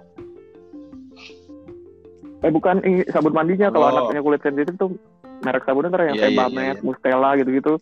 eh 2.39 2.51
bukan 2.53 2.79
ini 2.81 3.01
sabun 3.09 3.33
mandinya 3.33 3.67
kalau 3.67 3.85
Oh. 3.85 3.91
anaknya 3.91 4.21
kulit 4.21 4.39
sensitif 4.39 4.73
tuh 4.77 4.95
merek 5.41 5.63
sabunnya 5.65 5.89
ntar 5.89 6.05
yang 6.05 6.15
Iya, 6.15 6.21
iya, 6.21 6.31
sebamed 6.31 6.63
iya. 6.71 6.83
mustela 6.85 7.29
gitu-gitu 7.35 7.73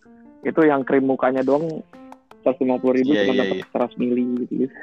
itu 0.42 0.60
yang 0.64 0.82
krim 0.82 1.04
mukanya 1.04 1.42
doang 1.42 1.82
150 2.56 2.96
ribu 3.02 3.10
Iya, 3.12 3.20
cuma 3.26 3.34
iya, 3.34 3.40
dapat 3.44 3.56
iya. 3.60 3.66
100 3.92 4.00
mili 4.00 4.24
gitu, 4.44 4.54
gitu. 4.64 4.74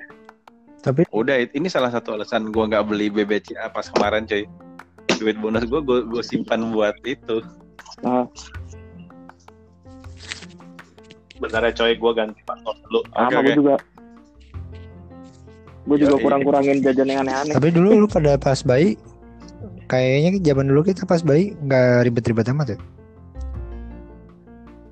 Tapi 0.85 1.01
udah 1.09 1.35
ini 1.49 1.65
salah 1.65 1.89
satu 1.89 2.13
alasan 2.13 2.53
gua 2.53 2.69
nggak 2.69 2.85
beli 2.85 3.09
BBCA 3.09 3.73
pas 3.73 3.89
kemarin 3.89 4.29
coy. 4.29 4.45
Duit 5.17 5.37
bonus 5.41 5.65
gua 5.65 5.81
gua, 5.81 6.05
gua 6.05 6.21
simpan 6.21 6.69
buat 6.69 6.93
itu. 7.03 7.41
Nah, 8.05 8.29
Bentar 11.35 11.67
ya 11.67 11.71
coy, 11.75 11.91
gue 11.99 12.11
ganti 12.15 12.39
password 12.47 12.79
dulu. 12.87 12.99
sama 13.11 13.27
Oke, 13.27 13.35
gue 13.35 13.43
oke. 13.43 13.55
juga 13.59 13.75
gue 15.85 15.97
juga 16.01 16.15
Yoi. 16.17 16.23
kurang-kurangin 16.25 16.77
jajan 16.81 17.05
yang 17.05 17.21
aneh-aneh 17.21 17.53
tapi 17.53 17.69
dulu 17.69 17.93
lu 17.93 18.07
pada 18.09 18.41
pas 18.41 18.57
bayi 18.65 18.97
kayaknya 19.85 20.41
zaman 20.41 20.65
dulu 20.65 20.81
kita 20.81 21.05
pas 21.05 21.21
bayi 21.21 21.53
nggak 21.61 22.09
ribet-ribet 22.09 22.49
amat 22.49 22.67
ya. 22.73 22.77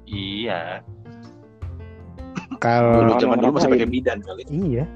Iya. 0.05 0.61
Kalau 2.64 2.95
Dulu 2.97 3.11
zaman 3.20 3.38
dulu 3.38 3.51
masih 3.53 3.70
pakai 3.70 3.89
bidan 3.89 4.18
kali. 4.20 4.43
iya. 4.47 4.88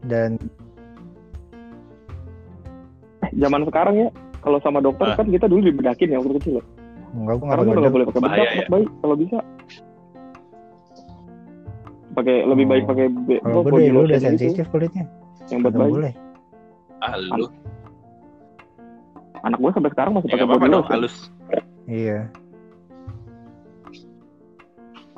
Dan 0.00 0.38
zaman 3.32 3.66
sekarang 3.66 3.94
ya 3.96 4.08
kalau 4.40 4.58
sama 4.58 4.78
dokter 4.78 5.06
Ah. 5.06 5.14
kan 5.14 5.26
kita 5.26 5.44
dulu 5.44 5.60
dibedakin 5.64 6.08
ya 6.08 6.18
waktu 6.18 6.34
kecil 6.38 6.54
ya. 6.56 6.64
enggak 7.10 7.34
gua 7.36 7.44
sekarang 7.44 7.64
nggak 7.64 7.76
udah 7.76 7.92
boleh 7.92 8.06
pakai 8.06 8.22
bedak 8.22 8.48
ya. 8.48 8.64
bayi 8.68 8.84
kalau 8.96 9.16
bisa 9.16 9.38
pakai 12.12 12.36
lebih 12.44 12.64
baik 12.64 12.82
Oh. 12.82 12.88
pakai 12.88 13.06
be- 13.10 13.40
Kalau 13.40 13.60
gue 13.60 13.70
body 13.72 13.86
dulu 13.88 14.00
udah 14.00 14.14
gitu, 14.16 14.26
sensitif 14.28 14.64
kulitnya. 14.68 15.04
yang 15.48 15.60
buat 15.60 15.74
bayi 15.74 15.90
boleh. 15.92 16.12
Ah 17.00 17.14
lu. 17.16 17.46
anak 19.40 19.58
gue 19.58 19.70
sampai 19.72 19.90
sekarang 19.90 20.12
masih 20.12 20.26
Ya 20.26 20.34
pakai 20.36 20.46
body 20.48 20.68
lotion 20.68 20.92
halus. 20.92 21.16
Iya. 21.84 22.18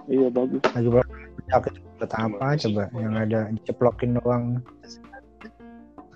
iya 0.06 0.28
bagus 0.28 0.62
Lagi 0.68 0.88
berapa 0.88 1.12
itu 1.52 1.80
buat 1.98 2.12
apa 2.12 2.46
coba 2.56 2.82
yang 2.96 3.14
ada 3.14 3.40
diceplokin 3.52 4.16
doang. 4.16 4.44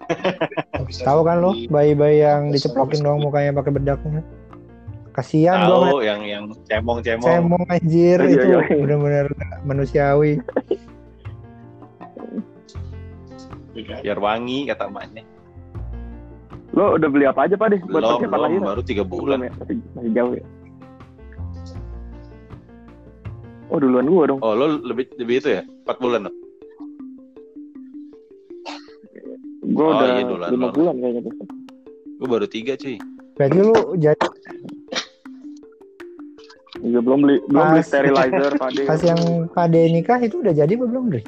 Tahu 1.02 1.20
kan 1.22 1.36
lo 1.38 1.50
bayi-bayi 1.66 2.22
yang 2.22 2.50
diceplokin 2.50 3.02
doang 3.02 3.20
mukanya 3.20 3.50
pakai 3.52 3.72
bedaknya. 3.74 4.22
Kasihan 5.10 5.64
Tahu 5.64 6.04
yang 6.04 6.20
yang 6.22 6.44
cemong-cemong. 6.64 7.24
cemong 7.24 7.64
anjir 7.66 8.20
Iya, 8.20 8.30
itu 8.30 8.46
iya. 8.46 8.60
bener-bener 8.76 9.26
nggak 9.28 9.58
manusiawi. 9.64 10.32
Biar 13.76 14.18
wangi 14.18 14.66
kata 14.66 14.88
emaknya. 14.88 15.22
lo 16.76 16.92
udah 17.00 17.08
beli 17.08 17.24
apa 17.24 17.48
aja 17.48 17.56
pak 17.56 17.72
deh 17.72 17.80
buat 17.88 18.04
Belum, 18.04 18.20
persiapan 18.20 18.28
belum, 18.28 18.44
lahiran 18.44 18.68
baru 18.68 18.82
tiga 18.84 19.00
belum 19.00 19.16
bulan. 19.16 19.38
ya 19.40 19.52
masih, 19.56 19.76
masih 19.96 20.10
jauh 20.12 20.32
ya 20.36 20.44
oh 23.66 23.78
duluan 23.78 24.06
gue 24.06 24.24
dong 24.26 24.40
Oh, 24.40 24.52
lo 24.52 24.78
lebih 24.78 25.10
lebih 25.16 25.34
itu 25.40 25.48
ya? 25.52 25.62
4 25.84 25.96
bulan 25.96 26.20
lo? 26.26 26.32
gue 29.66 29.84
Oh, 29.84 29.92
udah 29.92 30.08
iya, 30.08 30.22
duluan, 30.24 30.48
lima 30.50 30.68
bulan 30.70 30.94
kayaknya 30.96 31.20
tuh 31.22 31.34
Gue 32.16 32.28
baru 32.30 32.46
3 32.48 32.80
cuy. 32.80 32.96
Berarti 33.36 33.58
lu 33.58 33.74
jadi 33.98 34.26
Iya 36.78 37.00
belum 37.00 37.18
beli 37.20 37.36
belum 37.44 37.64
beli 37.66 37.80
Pas- 37.80 37.88
sterilizer 37.88 38.52
pak 38.54 38.68
deh 38.72 38.84
pas 38.90 39.00
yang 39.02 39.20
Pade 39.50 39.80
nikah 39.86 40.18
itu 40.18 40.36
udah 40.38 40.54
jadi 40.54 40.70
apa 40.70 40.86
belum 40.86 41.04
Dri? 41.10 41.22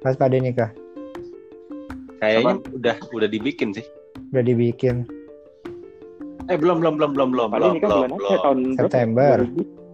Pas 0.00 0.14
Pade 0.14 0.38
nikah 0.38 0.70
Kayaknya 2.16 2.54
udah 2.72 2.96
udah 3.12 3.28
dibikin 3.28 3.70
sih. 3.70 3.84
udah 4.32 4.42
dibikin 4.42 5.06
Eh 6.46 6.56
belum 6.56 6.78
belum 6.78 6.94
belum 6.96 7.10
belum 7.12 7.28
belum 7.30 7.48
Pak 7.48 7.58
belum 7.60 7.72
nikah 7.74 7.86
belum. 7.86 7.98
bulan 8.00 8.10
apa 8.10 8.16
ya? 8.16 8.18
belum. 8.18 8.40
tahun 8.40 8.58
berapa? 8.58 8.78
September. 8.80 9.36
2000? 9.46 9.85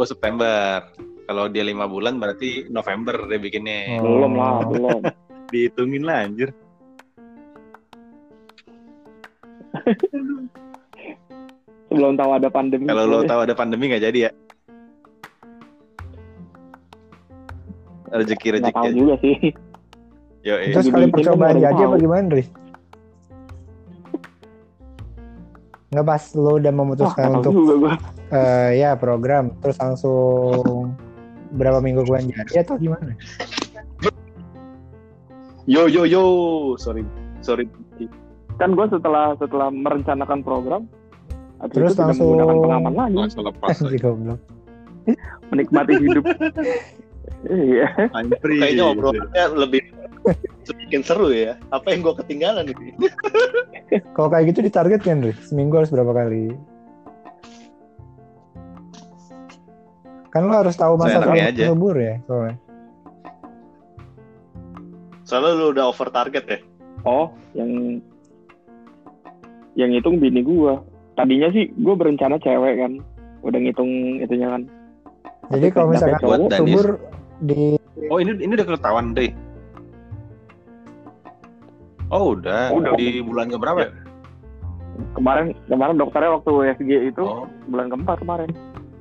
Gue 0.00 0.08
September. 0.08 0.80
Kalau 1.28 1.52
dia 1.52 1.60
lima 1.60 1.84
bulan 1.84 2.16
berarti 2.16 2.72
November 2.72 3.28
dia 3.28 3.36
bikinnya. 3.36 4.00
Oh. 4.00 4.16
belum 4.16 4.32
lah 4.32 4.64
belum 4.64 5.04
Dihitungin 5.52 6.08
lah 6.08 6.24
anjir. 6.24 6.56
sebelum 11.90 12.16
tahu 12.16 12.30
ada 12.32 12.48
pandemi 12.48 12.88
Kalau 12.88 13.04
lo 13.04 13.28
tahu 13.28 13.44
ada 13.44 13.52
pandemi 13.52 13.92
nggak 13.92 14.04
jadi 14.08 14.18
ya? 14.30 14.32
rezeki 18.10 18.58
rezeki 18.58 18.88
juga 18.90 19.14
sih 19.22 19.54
yo 20.42 20.58
Terus 20.58 20.90
kali 20.90 21.14
percobaan 21.14 21.62
jadi 21.62 21.78
apa 21.78 21.94
gimana, 21.94 22.26
Dri? 22.26 22.42
Nggak 25.90 26.06
pas 26.06 26.22
lo 26.38 26.62
udah 26.62 26.72
memutuskan 26.72 27.26
tahu 27.34 27.38
untuk 27.42 27.52
eh, 28.30 28.78
ya 28.78 28.94
program, 28.94 29.50
terus 29.58 29.74
langsung 29.82 30.94
berapa 31.50 31.82
minggu 31.82 32.06
kemudian 32.06 32.30
jadi 32.30 32.62
atau 32.62 32.78
gimana? 32.78 33.18
Yo 35.66 35.90
yo 35.90 36.06
yo, 36.06 36.22
sorry 36.78 37.02
sorry. 37.42 37.66
kan 38.60 38.76
gue 38.76 38.86
setelah 38.92 39.32
setelah 39.40 39.72
merencanakan 39.72 40.44
program 40.44 40.84
Terus 41.68 41.92
itu 41.92 42.00
langsung- 42.00 42.32
menggunakan 42.32 42.56
pengaman 42.60 42.94
lagi. 42.96 43.16
Langsung 43.20 43.42
lepas 43.44 43.76
menikmati 45.52 45.92
hidup. 46.00 46.24
Iya. 47.40 47.88
Kayaknya 48.36 48.84
obrolannya 48.84 49.44
lebih 49.56 49.80
bikin 50.68 51.00
seru 51.02 51.32
ya. 51.32 51.56
Apa 51.72 51.92
yang 51.94 52.04
gue 52.04 52.14
ketinggalan 52.20 52.68
ini? 52.68 52.94
Kalau 54.16 54.28
kayak 54.28 54.54
gitu 54.54 54.60
ditarget 54.64 55.00
kan, 55.02 55.24
Dri? 55.24 55.32
Seminggu 55.44 55.80
harus 55.80 55.90
berapa 55.90 56.12
kali? 56.12 56.54
Kan 60.30 60.46
lo 60.46 60.54
harus 60.54 60.78
tahu 60.78 60.94
masa 60.94 61.26
aja. 61.26 61.74
subur 61.74 61.98
ya, 61.98 62.22
soalnya. 62.28 62.56
Soalnya 65.26 65.52
lu 65.58 65.66
udah 65.74 65.84
over 65.90 66.08
target 66.10 66.44
ya. 66.46 66.58
oh 67.08 67.32
yang 67.56 67.96
yang 69.78 69.88
ngitung 69.88 70.20
bini 70.20 70.44
gue 70.44 70.74
tadinya 71.16 71.48
sih 71.52 71.72
gue 71.72 71.94
berencana 71.96 72.36
cewek 72.40 72.74
kan 72.76 72.92
udah 73.40 73.58
ngitung 73.60 74.20
itunya 74.20 74.48
kan 74.52 74.62
Jadi 75.50 75.66
kalau 75.74 75.90
misalkan 75.90 76.20
cowok, 76.22 76.52
subur 76.62 76.86
di 77.42 77.80
oh 78.12 78.18
ini 78.20 78.36
ini 78.38 78.52
udah 78.54 78.66
ketahuan 78.68 79.16
deh 79.16 79.32
oh 82.10 82.34
udah, 82.34 82.74
Udah. 82.74 82.92
di 82.98 83.22
bulan 83.22 83.48
keberapa 83.50 83.78
ya? 83.86 83.90
kemarin 85.16 85.56
kemarin 85.64 85.96
dokternya 85.96 86.36
waktu 86.36 86.50
USG 86.52 86.90
itu 87.08 87.22
oh 87.24 87.48
bulan 87.72 87.88
keempat 87.88 88.20
kemarin 88.20 88.50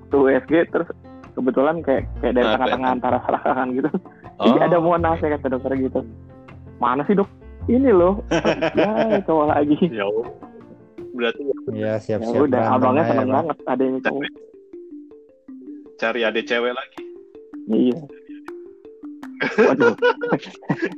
tuh 0.08 0.32
USG 0.32 0.72
terus 0.72 0.88
kebetulan 1.36 1.84
kayak 1.84 2.08
kayak 2.24 2.34
dari 2.40 2.48
Ah, 2.48 2.54
tengah-tengah 2.56 2.90
antara 2.96 3.18
selangkangan 3.28 3.68
gitu 3.76 3.90
oh 4.40 4.46
Iya 4.48 4.60
ada 4.72 4.78
monas 4.80 5.20
ya 5.20 5.36
kata 5.36 5.48
dokter 5.52 5.72
gitu. 5.76 6.00
Mana 6.80 7.04
sih 7.04 7.12
dok? 7.12 7.28
Ini 7.68 7.92
loh. 7.92 8.24
ya 8.80 9.20
cowok 9.28 9.46
lagi. 9.52 9.76
Ya 9.92 10.08
berarti 11.12 11.42
ya 11.44 11.56
Ya 11.76 11.94
siap-siap 12.00 12.48
udah, 12.48 12.48
berantem 12.48 12.80
abangnya 12.80 13.04
aja, 13.04 13.10
seneng 13.12 13.28
Bang. 13.28 13.36
banget 13.36 13.58
adanya 13.68 14.00
cowok. 14.08 14.22
cari 16.00 16.20
adik 16.24 16.46
cewek 16.48 16.72
lagi. 16.72 17.00
Iya. 17.68 18.00
Waduh, 19.40 19.96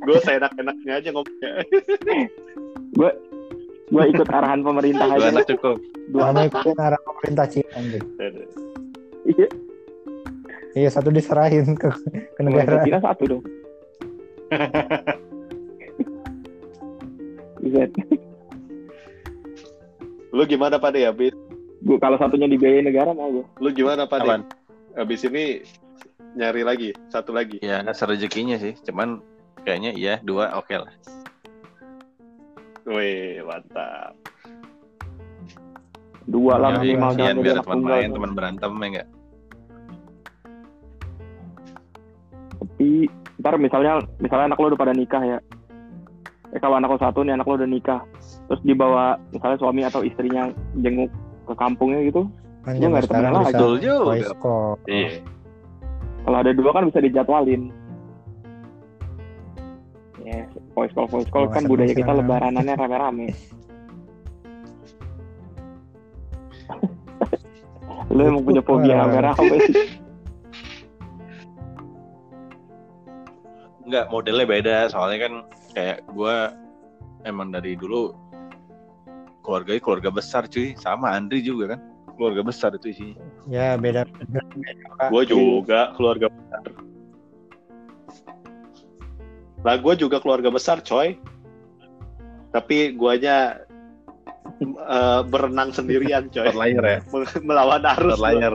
Gue 0.02 0.18
seenak-enaknya 0.26 0.92
aja 0.98 1.08
ngomongnya. 1.14 1.50
gua 3.92 4.02
ikut 4.08 4.28
arahan 4.28 4.64
pemerintah 4.64 5.04
dua 5.04 5.16
aja. 5.20 5.28
anak 5.36 5.44
cukup 5.52 5.76
Dua 6.10 6.32
Kamu 6.32 6.48
ikutin 6.48 6.78
arah 6.80 7.00
pemerintah 7.04 7.46
Cina, 7.46 7.76
Dri. 7.78 8.00
Iya. 9.28 9.48
Iya, 10.72 10.88
satu 10.88 11.12
diserahin 11.12 11.76
ke, 11.76 11.92
ke 12.34 12.40
negara. 12.40 12.80
Kira 12.82 12.98
satu 13.04 13.22
dong. 13.28 13.44
Buset. 17.62 17.90
Lu 20.32 20.42
gimana 20.48 20.80
Pak 20.80 20.90
De 20.96 21.06
abis? 21.06 21.36
Gua 21.84 22.00
kalau 22.00 22.16
satunya 22.16 22.48
dibiayain 22.48 22.88
negara 22.88 23.12
mau 23.12 23.28
gua. 23.30 23.46
Lu 23.60 23.68
gimana? 23.70 24.08
Apaan? 24.08 24.48
Abis 24.96 25.24
ini 25.28 25.60
nyari 26.32 26.62
lagi, 26.64 26.90
satu 27.12 27.30
lagi. 27.30 27.60
ya 27.60 27.84
serezekinya 27.92 28.56
sih 28.56 28.72
cuman 28.88 29.20
kayaknya 29.62 29.92
iya 29.92 30.14
dua 30.24 30.56
oke 30.56 30.72
lah 30.72 30.92
Wih, 32.82 33.38
mantap. 33.46 34.10
Dua 36.26 36.58
lah 36.58 36.74
Yoi, 36.74 36.98
minimal 36.98 37.10
jadi 37.14 37.38
biar 37.38 37.56
teman 37.62 37.78
main 37.78 38.10
teman 38.10 38.32
berantem 38.34 38.72
ya 38.74 38.86
enggak 38.90 39.08
Tapi 42.58 42.90
ntar 43.38 43.54
misalnya 43.58 44.02
misalnya 44.18 44.50
anak 44.50 44.58
lo 44.58 44.66
udah 44.74 44.80
pada 44.80 44.94
nikah 44.94 45.22
ya. 45.22 45.38
Eh 46.50 46.58
kalau 46.58 46.78
anak 46.78 46.90
lo 46.90 46.98
satu 46.98 47.22
nih 47.22 47.34
anak 47.38 47.46
lo 47.46 47.54
udah 47.54 47.70
nikah, 47.70 48.02
terus 48.50 48.60
dibawa 48.66 49.14
misalnya 49.30 49.58
suami 49.62 49.82
atau 49.86 50.02
istrinya 50.02 50.50
jenguk 50.78 51.10
ke 51.46 51.54
kampungnya 51.54 52.02
gitu, 52.06 52.26
Kan 52.62 52.78
zaman 52.78 52.90
nggak 52.90 53.02
ada 53.02 53.08
sekarang 53.10 53.32
bisa 53.34 53.50
Betul 53.50 53.74
juga. 53.78 54.04
voice 54.06 54.34
call. 54.38 54.70
iya 54.86 55.10
kalau 56.22 56.38
ada 56.38 56.54
dua 56.54 56.70
kan 56.70 56.86
bisa 56.86 57.02
dijadwalin. 57.02 57.74
Ya, 60.22 60.46
voice 60.78 60.94
call 60.94 61.10
voice 61.10 61.26
call 61.34 61.50
kan 61.50 61.66
budaya 61.66 61.90
kita 61.90 62.14
lebaranannya 62.14 62.74
rame-rame. 62.78 63.34
Lu 68.14 68.22
emang 68.22 68.46
punya 68.46 68.62
fobia 68.62 69.02
rame-rame 69.02 69.56
sih. 69.66 69.98
Enggak, 73.82 74.08
modelnya 74.14 74.46
beda. 74.46 74.88
Soalnya 74.94 75.18
kan 75.26 75.42
kayak 75.74 76.06
gua 76.14 76.54
emang 77.26 77.50
dari 77.50 77.74
dulu 77.74 78.14
keluarganya 79.42 79.82
keluarga 79.82 80.14
besar 80.14 80.46
cuy. 80.46 80.78
Sama 80.78 81.12
Andri 81.12 81.42
juga 81.42 81.74
kan. 81.74 81.91
Keluarga 82.16 82.42
besar 82.44 82.70
itu 82.76 82.92
isinya. 82.92 83.16
Ya, 83.48 83.74
beda. 83.80 84.04
Gue 85.08 85.24
juga 85.24 85.90
keluarga 85.96 86.28
besar. 86.28 86.62
Lah 89.62 89.76
gue 89.78 89.94
juga 89.94 90.18
keluarga 90.18 90.50
besar 90.50 90.82
coy. 90.82 91.16
Tapi 92.52 92.92
guanya 92.92 93.62
eh, 94.60 95.20
berenang 95.24 95.72
sendirian 95.72 96.28
coy. 96.28 96.46
Outlier 96.52 96.84
ya. 96.84 96.98
Melawan 97.40 97.82
arus. 97.96 98.18
Outlier. 98.20 98.54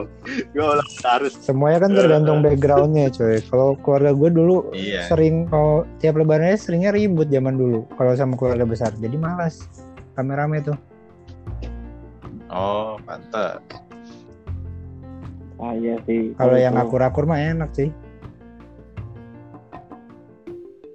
Gue 0.54 0.62
melawan 0.62 1.04
arus. 1.18 1.34
Semuanya 1.42 1.78
kan 1.82 1.90
tergantung 1.96 2.38
backgroundnya, 2.44 3.10
coy. 3.10 3.42
Kalau 3.42 3.74
keluarga 3.82 4.12
gue 4.14 4.30
dulu 4.30 4.56
Iya. 4.70 5.08
sering 5.10 5.50
kalau 5.50 5.82
tiap 5.98 6.14
lebarannya 6.14 6.54
seringnya 6.56 6.94
ribut 6.94 7.26
zaman 7.28 7.58
dulu 7.58 7.84
kalau 7.98 8.14
sama 8.14 8.38
keluarga 8.38 8.64
besar. 8.68 8.94
Jadi 8.96 9.16
malas 9.18 9.66
rame-rame 10.14 10.62
tuh. 10.62 10.78
Oh, 12.48 12.96
pantas. 13.02 13.60
Ah 15.58 15.74
iya 15.74 15.98
sih. 16.04 16.32
Kalau 16.32 16.54
yang 16.54 16.74
akur-akur 16.74 17.24
mah 17.24 17.36
enak 17.36 17.70
sih. 17.72 17.90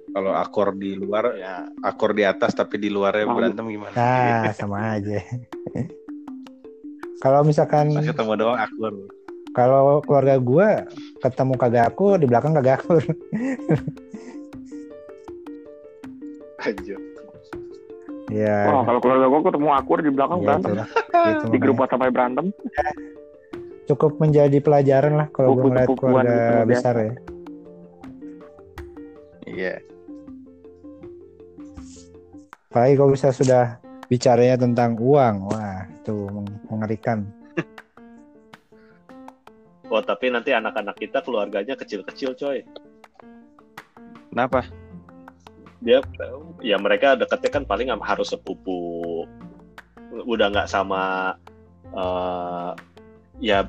Kalau 0.08 0.30
akor 0.30 0.72
di 0.72 0.94
luar, 0.94 1.34
Ya, 1.34 1.66
akor 1.82 2.14
di 2.14 2.22
atas 2.22 2.54
tapi 2.54 2.78
di 2.78 2.86
luarnya 2.86 3.26
Tahu. 3.26 3.34
berantem 3.34 3.66
gimana? 3.68 3.92
Nah, 3.92 4.46
sama 4.58 4.94
aja. 4.94 5.18
kalau 7.18 7.42
misalkan 7.42 7.90
Pas 7.90 8.04
ketemu 8.04 8.32
doang 8.36 8.54
akur. 8.56 8.92
kalau 9.50 9.98
keluarga 10.02 10.36
gue 10.36 10.68
ketemu 11.18 11.54
kagak 11.54 11.84
akur 11.88 12.14
di 12.16 12.26
belakang 12.26 12.52
kagak 12.52 12.78
akur. 12.78 13.02
anjir. 16.60 16.98
Ya. 18.34 18.66
Wah, 18.66 18.82
kalau 18.82 18.98
keluarga 18.98 19.26
gua 19.30 19.40
ketemu 19.46 19.68
akur 19.70 19.98
di 20.02 20.10
belakang 20.10 20.38
ya, 20.42 20.46
berantem. 20.50 20.70
itu 20.74 20.78
lah. 20.82 20.88
Di 21.54 21.58
grup. 21.62 21.74
WhatsApp 21.78 21.94
sampai 22.02 22.10
berantem. 22.10 22.46
cukup 23.84 24.16
menjadi 24.16 24.58
pelajaran 24.64 25.12
lah 25.12 25.28
kalau 25.28 25.60
gue 25.60 25.68
ngeliat 25.68 25.88
Buku-bukuan 25.92 26.24
keluarga 26.24 26.32
gitu, 26.32 26.56
biasa. 26.56 26.68
besar 26.72 26.94
ya. 26.96 27.12
Iya. 29.44 29.74
Apalagi 32.72 32.94
kalau 32.96 33.10
bisa 33.12 33.28
sudah 33.30 33.64
bicaranya 34.08 34.56
tentang 34.56 34.96
uang, 34.96 35.52
wah 35.52 35.84
itu 35.86 36.16
meng- 36.32 36.60
mengerikan. 36.72 37.28
Oh 39.92 40.00
tapi 40.00 40.32
nanti 40.32 40.50
anak-anak 40.50 40.96
kita 40.96 41.20
keluarganya 41.22 41.76
kecil-kecil 41.76 42.34
coy. 42.34 42.64
Kenapa? 44.32 44.64
Dia 45.82 45.98
ya 46.62 46.76
mereka 46.78 47.18
deketnya 47.18 47.50
kan 47.50 47.64
paling 47.66 47.88
harus 47.90 48.30
sepupu. 48.30 49.24
Udah 50.26 50.52
nggak 50.52 50.70
sama 50.70 51.34
eh, 51.90 52.70
ya 53.42 53.66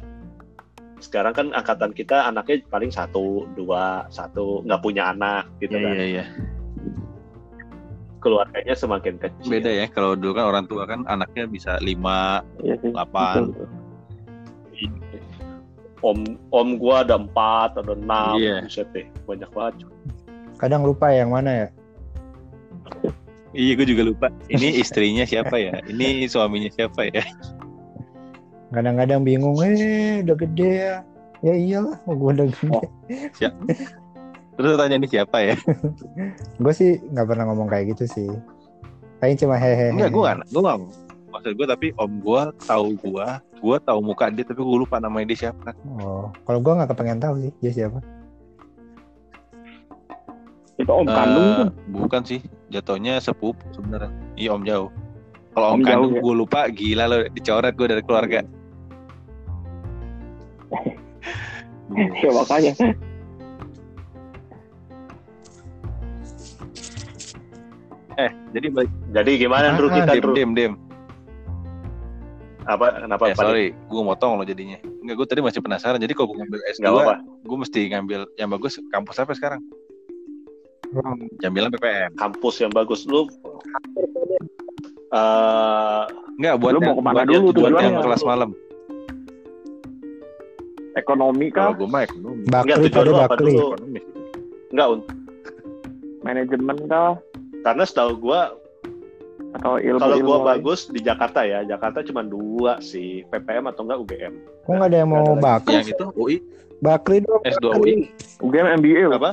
sekarang 1.03 1.33
kan 1.35 1.47
angkatan 1.51 1.91
kita 1.91 2.25
anaknya 2.31 2.63
paling 2.71 2.89
satu 2.89 3.45
dua 3.53 4.07
satu 4.09 4.63
nggak 4.63 4.81
punya 4.81 5.11
anak 5.11 5.45
gitu 5.59 5.75
Iya, 5.77 5.83
kan. 5.85 5.93
iya, 5.95 6.05
iya. 6.05 6.25
Keluarganya 8.23 8.73
semakin 8.73 9.21
kecil. 9.21 9.49
Beda 9.53 9.69
ya. 9.69 9.85
Kalau 9.91 10.17
dulu 10.17 10.33
kan 10.33 10.45
orang 10.49 10.65
tua 10.65 10.89
kan 10.89 11.05
anaknya 11.05 11.45
bisa 11.45 11.77
lima, 11.77 12.41
Iya 12.63 12.73
sih. 12.81 12.89
delapan. 12.89 13.53
Betul. 13.53 13.67
Om 16.01 16.19
om 16.49 16.67
gua 16.81 17.05
ada 17.05 17.21
empat 17.21 17.77
ada 17.77 17.93
enam. 17.93 18.33
Iya. 18.41 18.65
Buset 18.65 18.89
deh, 18.97 19.05
banyak 19.29 19.49
banget. 19.53 19.73
Kadang 20.57 20.81
lupa 20.87 21.13
yang 21.13 21.29
mana 21.29 21.51
ya. 21.53 21.67
Iya, 23.55 23.71
gue 23.79 23.87
juga 23.87 24.03
lupa. 24.03 24.27
Ini 24.51 24.83
istrinya 24.83 25.23
siapa 25.23 25.55
ya? 25.55 25.79
Ini 25.87 26.27
suaminya 26.27 26.67
siapa 26.67 27.07
ya? 27.07 27.23
Kadang-kadang 28.75 29.23
bingung, 29.23 29.55
eh 29.63 30.19
udah 30.27 30.35
gede 30.35 30.71
ya. 30.83 30.95
Ya 31.39 31.53
iyalah, 31.55 31.95
gue 32.03 32.31
udah 32.35 32.47
gede. 32.51 32.79
Terus 34.55 34.67
lu 34.71 34.77
tanya 34.79 34.95
ini 34.99 35.07
siapa 35.07 35.37
ya? 35.39 35.55
Gue 36.59 36.73
sih 36.75 36.99
nggak 37.11 37.27
pernah 37.27 37.47
ngomong 37.51 37.71
kayak 37.71 37.95
gitu 37.95 38.07
sih. 38.07 38.31
Paling 39.23 39.39
cuma 39.39 39.55
hehehe. 39.55 39.95
Enggak, 39.95 40.11
gue 40.11 40.21
nggak, 40.23 40.37
gue 40.51 40.61
nggak. 40.63 40.79
Maksud 41.31 41.51
gue 41.59 41.67
tapi 41.67 41.87
om 41.99 42.11
gue 42.23 42.41
tahu 42.63 42.87
gue, 42.95 43.27
gue 43.59 43.77
tahu 43.83 43.99
muka 43.99 44.31
dia 44.31 44.47
tapi 44.47 44.63
gue 44.63 44.77
lupa 44.79 45.03
namanya 45.03 45.35
dia 45.35 45.47
siapa. 45.47 45.75
Oh, 45.99 46.31
kalau 46.47 46.59
gue 46.63 46.71
nggak 46.71 46.89
kepengen 46.95 47.19
tahu 47.19 47.35
sih 47.43 47.51
dia 47.59 47.71
siapa. 47.71 47.99
Itu 50.75 50.91
om 50.91 51.07
kandung 51.07 51.45
Eh, 51.45 51.55
tuh. 51.57 51.69
bukan 51.89 52.21
sih, 52.21 52.39
jatuhnya 52.67 53.17
sepupu 53.17 53.63
sebenarnya. 53.71 54.11
Iya 54.35 54.49
om 54.51 54.63
jauh. 54.63 54.89
Kalau 55.49 55.67
om, 55.69 55.73
Om 55.73 55.81
jauh, 55.81 55.87
kandung 55.87 56.11
ya. 56.11 56.21
gue 56.21 56.33
lupa, 56.35 56.59
gila 56.67 57.03
lo 57.05 57.17
dicoret 57.29 57.73
gue 57.73 57.87
dari 57.87 58.01
keluarga. 58.01 58.39
Ya 62.17 62.33
makanya. 62.33 62.73
eh, 68.15 68.31
jadi 68.51 68.67
balik. 68.69 68.91
Jadi 69.11 69.31
gimana 69.37 69.65
Andrew 69.69 69.87
Ah, 69.87 69.95
kita 69.97 70.11
Dim, 70.11 70.17
Andrew? 70.17 70.33
dim, 70.33 70.51
dim. 70.53 70.73
Apa 72.65 72.97
kenapa 72.97 73.23
Ya 73.27 73.35
Pak? 73.37 73.45
sorry, 73.45 73.65
gue 73.71 74.01
motong 74.01 74.31
lo 74.35 74.43
jadinya. 74.43 74.79
Enggak, 74.97 75.15
gue 75.15 75.27
tadi 75.27 75.41
masih 75.43 75.61
penasaran. 75.61 76.01
Jadi 76.01 76.17
kalau 76.17 76.33
gue 76.33 76.41
ngambil 76.41 76.59
S2, 76.67 76.81
Nggak 76.81 76.91
apa-apa. 76.91 77.15
gue 77.21 77.57
mesti 77.59 77.79
ngambil 77.87 78.19
yang 78.35 78.49
bagus 78.49 78.73
kampus 78.89 79.17
apa 79.19 79.31
sekarang? 79.31 79.61
Jambilan 81.37 81.69
PPM. 81.71 82.11
Kampus 82.15 82.55
yang 82.57 82.71
bagus 82.71 83.03
lu 83.03 83.27
eh 85.11 86.03
Enggak, 86.35 86.55
buat 86.57 86.71
Lu 86.71 86.77
yang, 86.77 86.85
mau 86.85 86.95
ke 86.95 87.01
mana 87.01 87.15
buat 87.15 87.25
dulu 87.25 87.39
buat 87.39 87.55
tujuannya? 87.57 87.83
yang 87.85 87.97
kelas 88.01 88.23
malam. 88.23 88.49
Ekonomi 90.95 91.47
Kalau 91.49 91.71
kah? 91.71 91.77
gue 91.77 91.87
mah 91.87 92.01
ekonomi. 92.03 92.41
Enggak, 92.41 92.63
Bakri 92.65 92.83
tujuan 92.85 93.03
lu 93.05 93.13
apa 93.13 93.23
Bakri. 93.29 93.43
dulu? 93.45 93.65
Ekonomi. 93.69 93.99
enggak 94.69 94.87
un- 94.89 95.07
Manajemen 96.21 96.77
kah? 96.85 97.13
karena 97.61 97.83
setahu 97.83 98.11
gua 98.19 98.41
Atau 99.51 99.79
ilmu 99.79 99.97
kalau 99.97 100.15
ilmu 100.15 100.27
gua 100.27 100.37
lain? 100.37 100.47
bagus 100.51 100.79
di 100.85 100.99
Jakarta 100.99 101.41
ya, 101.41 101.63
Jakarta 101.63 102.03
cuma 102.03 102.21
dua 102.21 102.77
sih, 102.77 103.23
PPM 103.25 103.65
atau 103.65 103.87
enggak 103.87 103.99
UGM. 104.03 104.33
Kok 104.61 104.71
nggak 104.71 104.89
ada 104.91 104.97
yang 104.97 105.09
mau 105.09 105.25
Bakri? 105.33 105.71
Yang 105.73 105.87
itu 105.89 106.05
UI, 106.13 106.35
Bakri 106.77 107.17
dong. 107.23 107.39
S2 107.41 107.65
UI, 107.73 107.93
UGM 108.37 108.67
MBA 108.75 109.07
loh. 109.07 109.31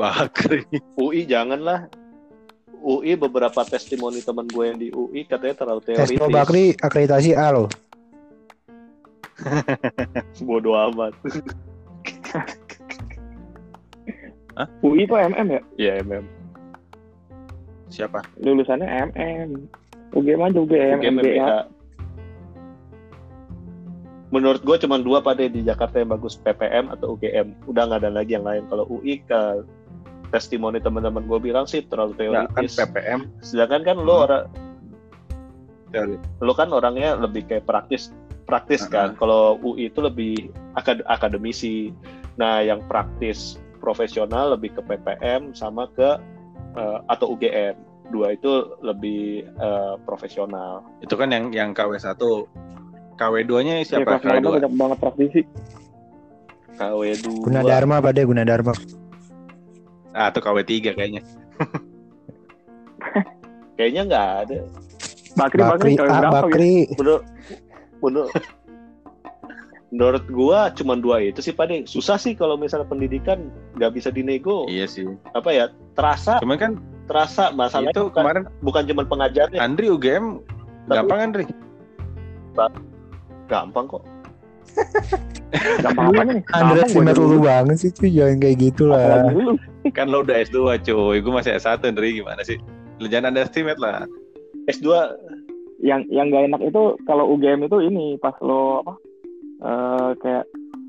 Bakri. 0.00 0.64
UI 0.96 1.28
janganlah. 1.28 1.92
UI 2.80 3.12
beberapa 3.20 3.60
testimoni 3.60 4.24
teman 4.24 4.48
gue 4.48 4.64
yang 4.64 4.78
di 4.80 4.88
UI 4.88 5.28
katanya 5.28 5.60
terlalu 5.60 5.84
teoritis. 5.84 6.16
Testo 6.16 6.32
Bakri 6.32 6.72
akreditasi 6.80 7.36
A 7.36 7.52
loh. 7.52 7.68
Bodoh 10.48 10.76
amat. 10.88 11.12
UI 14.84 15.04
itu 15.04 15.14
MM 15.16 15.46
ya? 15.52 15.60
Iya, 15.76 15.92
MM. 16.04 16.24
Siapa? 17.92 18.24
Lulusannya 18.40 18.88
MM. 19.12 19.68
UGM 20.10 20.40
aja 20.42 20.58
UGM, 20.58 20.98
UGM 21.00 21.14
MBA. 21.20 21.36
MBA. 21.36 21.58
Menurut 24.30 24.62
gue 24.62 24.76
cuma 24.78 24.96
dua 25.02 25.18
pada 25.20 25.42
di 25.42 25.60
Jakarta 25.66 25.98
yang 25.98 26.14
bagus 26.14 26.38
PPM 26.38 26.86
atau 26.94 27.18
UGM. 27.18 27.66
Udah 27.66 27.82
nggak 27.90 28.00
ada 28.06 28.10
lagi 28.14 28.38
yang 28.38 28.46
lain. 28.46 28.62
Kalau 28.70 28.86
UI 28.86 29.22
ke 29.26 29.66
testimoni 30.30 30.78
teman-teman 30.78 31.22
gue 31.22 31.40
bilang 31.40 31.64
sih 31.64 31.82
terlalu 31.82 32.14
kan 32.14 32.46
teoritis. 32.48 32.74
PPM. 32.76 33.20
Sedangkan 33.40 33.82
kan 33.84 33.96
lo 33.98 34.14
Hmm. 34.16 34.24
orang 34.24 34.44
Teori. 35.90 36.16
lo 36.38 36.52
kan 36.52 36.70
orangnya 36.70 37.14
lebih 37.14 37.44
kayak 37.44 37.64
praktis 37.64 38.14
praktis 38.44 38.82
Uh-uh. 38.82 38.92
kan. 38.92 39.08
Kalau 39.14 39.58
UI 39.60 39.86
itu 39.86 40.00
lebih 40.00 40.34
akad- 40.74 41.04
akademisi. 41.04 41.90
Nah, 42.36 42.58
yang 42.60 42.80
praktis 42.84 43.58
profesional 43.76 44.54
lebih 44.54 44.70
ke 44.72 44.82
PPM 44.82 45.50
sama 45.52 45.90
ke 45.90 46.18
eh, 46.70 46.98
atau 47.04 47.34
UGM. 47.34 47.74
Dua 48.08 48.32
itu 48.32 48.50
lebih 48.80 49.22
eh, 49.44 49.94
profesional. 50.00 50.86
Itu 51.00 51.14
kan 51.14 51.28
yang 51.28 51.50
yang 51.50 51.70
KW1. 51.70 52.14
KW2-nya 53.14 53.74
Ya, 53.76 53.84
siapa? 53.84 54.16
malamnya 54.16 54.40
KW2. 54.40 54.54
banyak 54.56 54.72
banget 54.74 54.98
praktisi. 54.98 55.40
KW2. 56.72 57.26
Gunadarma 57.44 57.96
pada 58.00 58.20
Gunadarma. 58.20 58.72
Ah, 60.10 60.28
itu 60.30 60.40
KW3 60.42 60.70
kayaknya. 60.94 61.22
Kayaknya 63.80 64.02
nggak 64.12 64.28
ada. 64.44 64.58
Bakri, 65.40 65.60
Bakri, 65.64 65.72
Bakri 65.72 65.90
kalian 65.96 66.12
A, 66.12 66.20
berapa 66.20 66.36
gitu? 66.36 66.44
Bakri. 66.52 66.74
Menurut 67.00 67.22
menurut 68.04 68.30
menurut 69.90 70.24
gua 70.28 70.60
cuma 70.76 70.94
dua 71.00 71.24
itu 71.24 71.40
sih 71.40 71.56
Pak 71.56 71.88
Susah 71.88 72.20
sih 72.20 72.36
kalau 72.36 72.60
misalnya 72.60 72.84
pendidikan 72.84 73.48
nggak 73.80 73.96
bisa 73.96 74.12
dinego. 74.12 74.68
Iya 74.68 74.84
sih. 74.84 75.08
Apa 75.32 75.48
ya? 75.48 75.72
Terasa 75.96 76.44
Cuman 76.44 76.60
kan 76.60 76.72
terasa 77.08 77.50
masalahnya 77.56 77.96
itu 77.96 78.04
bukan, 78.12 78.20
kemarin 78.20 78.42
bukan 78.60 78.82
cuma 78.84 79.02
pengajarnya. 79.08 79.58
Andri 79.64 79.88
UGM 79.88 80.44
gampang 80.92 81.20
Andri. 81.32 81.44
Gampang 83.48 83.84
kok. 83.88 84.04
Gampang 85.82 86.06
apanya 86.14 86.32
nih? 86.38 86.44
Andre 86.54 87.14
lu 87.18 87.38
banget 87.42 87.76
sih 87.82 87.90
cuy, 87.90 88.10
jangan 88.14 88.36
kayak 88.38 88.56
gitu 88.60 88.82
lah. 88.86 89.26
Kan 89.90 90.06
lo 90.12 90.22
udah 90.22 90.36
S2 90.46 90.58
cuy, 90.86 91.16
gue 91.18 91.32
masih 91.32 91.58
S1 91.58 91.82
Andri 91.82 92.22
gimana 92.22 92.42
sih? 92.46 92.56
Lu 93.02 93.10
jangan 93.10 93.34
underestimate 93.34 93.80
lah. 93.82 94.06
S2 94.70 94.86
Yang 95.80 96.12
yang 96.12 96.28
gak 96.28 96.44
enak 96.52 96.60
itu 96.60 96.82
kalau 97.08 97.24
UGM 97.32 97.64
itu 97.64 97.80
ini 97.80 98.20
pas 98.20 98.36
lo 98.44 98.84
apa? 98.84 98.94
eh, 99.60 100.10
kayak 100.20 100.44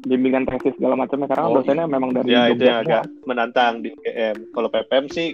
bimbingan 0.07 0.43
tesis 0.47 0.75
segala 0.75 0.95
macamnya 0.99 1.27
karena 1.31 1.47
Oh, 1.47 1.55
dosennya 1.59 1.85
memang 1.87 2.11
dari 2.11 2.27
ya 2.31 2.51
itu 2.51 2.63
yang 2.63 2.83
agak 2.83 3.07
menantang 3.23 3.79
di 3.83 3.91
UGM. 3.95 4.51
Kalau 4.51 4.67
PPM 4.67 5.07
sih 5.07 5.31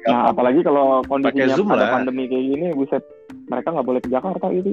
Nah, 0.00 0.32
apalagi 0.32 0.64
kalau 0.64 1.04
kondisinya 1.04 1.56
Zoom 1.56 1.68
ada 1.76 1.84
lah. 1.84 2.00
pandemi 2.00 2.24
kayak 2.24 2.44
gini, 2.56 2.66
buset, 2.72 3.04
mereka 3.52 3.68
nggak 3.68 3.84
boleh 3.84 4.00
ke 4.00 4.08
Jakarta 4.08 4.46
gitu. 4.48 4.72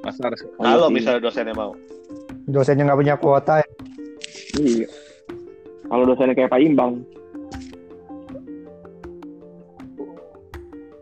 Harus 0.00 0.40
kalau 0.56 0.88
misalnya 0.88 1.20
dosennya 1.20 1.52
mau. 1.52 1.76
Dosennya 2.48 2.88
nggak 2.88 3.00
punya 3.00 3.14
kuota. 3.20 3.60
ya. 3.60 3.68
Iya. 4.56 4.88
Kalau 5.90 6.04
dosennya 6.08 6.34
kayak 6.34 6.50
Pak 6.50 6.60
Imbang. 6.62 6.92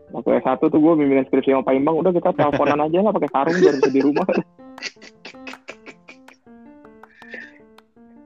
Waktu 0.09 0.41
S1 0.41 0.59
tuh 0.59 0.79
gue 0.81 0.93
bimbingan 0.99 1.25
skripsi 1.29 1.53
sama 1.53 1.63
Pak 1.63 1.75
Imbang, 1.79 1.95
udah 2.01 2.11
kita 2.11 2.33
teleponan 2.35 2.81
aja 2.83 2.99
lah 2.99 3.13
pakai 3.15 3.29
sarung 3.31 3.57
biar 3.61 3.73
bisa 3.77 3.91
di 3.93 4.01
rumah. 4.03 4.27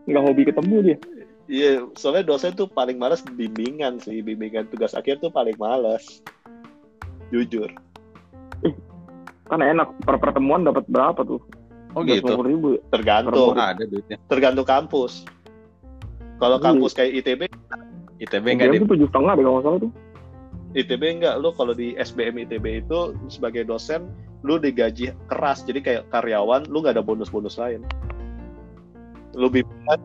Nggak 0.10 0.24
hobi 0.24 0.44
ketemu 0.48 0.76
dia. 0.82 0.98
Iya, 1.44 1.72
soalnya 2.00 2.24
dosen 2.34 2.56
tuh 2.56 2.72
paling 2.72 2.96
males 2.96 3.20
bimbingan 3.22 4.00
sih, 4.00 4.24
bimbingan 4.24 4.72
tugas 4.72 4.96
akhir 4.96 5.20
tuh 5.20 5.30
paling 5.30 5.54
males. 5.60 6.24
Jujur. 7.30 7.68
Kan 9.48 9.60
enak, 9.60 9.92
per 10.04 10.16
pertemuan 10.20 10.64
dapat 10.64 10.88
berapa 10.88 11.22
tuh? 11.24 11.42
Oh 11.94 12.02
gitu. 12.02 12.34
ribu. 12.42 12.78
ya? 12.78 12.82
Tergantung, 12.90 13.54
ada 13.54 13.84
duitnya. 13.86 14.18
tergantung 14.26 14.66
kampus. 14.66 15.28
Kalau 16.42 16.58
Iya. 16.58 16.66
kampus 16.66 16.92
kayak 16.98 17.12
ITB, 17.22 17.42
ITB 18.18 18.46
enggak 18.50 18.82
tuh 18.82 18.90
tujuh 18.98 19.08
setengah 19.14 19.34
deh 19.38 19.46
kalau 19.46 19.62
salah 19.62 19.80
tuh. 19.84 19.92
ITB 20.74 21.04
enggak 21.22 21.38
lu 21.38 21.54
kalau 21.54 21.78
di 21.78 21.94
SBM 21.94 22.50
ITB 22.50 22.82
itu 22.82 23.14
sebagai 23.30 23.62
dosen 23.70 24.10
lu 24.42 24.58
digaji 24.58 25.14
keras 25.30 25.62
jadi 25.64 25.80
kayak 25.80 26.04
karyawan 26.10 26.66
lu 26.68 26.82
nggak 26.82 26.98
ada 27.00 27.06
bonus-bonus 27.06 27.56
lain 27.62 27.86
lu 29.38 29.48
bimbingan 29.48 30.02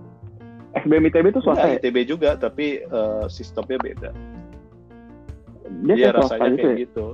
SBM 0.76 1.08
ITB 1.08 1.26
itu 1.32 1.40
swasta 1.40 1.72
ya? 1.72 1.80
ITB 1.80 2.04
juga 2.04 2.36
tapi 2.36 2.84
eh, 2.84 3.24
sistemnya 3.26 3.80
beda 3.80 4.10
Dia 5.88 5.94
kayak 5.96 6.14
swasta 6.20 6.36
rasanya 6.36 6.52
gitu 6.52 6.60
kayak 6.62 6.76
ya? 6.76 6.84
gitu 6.84 7.04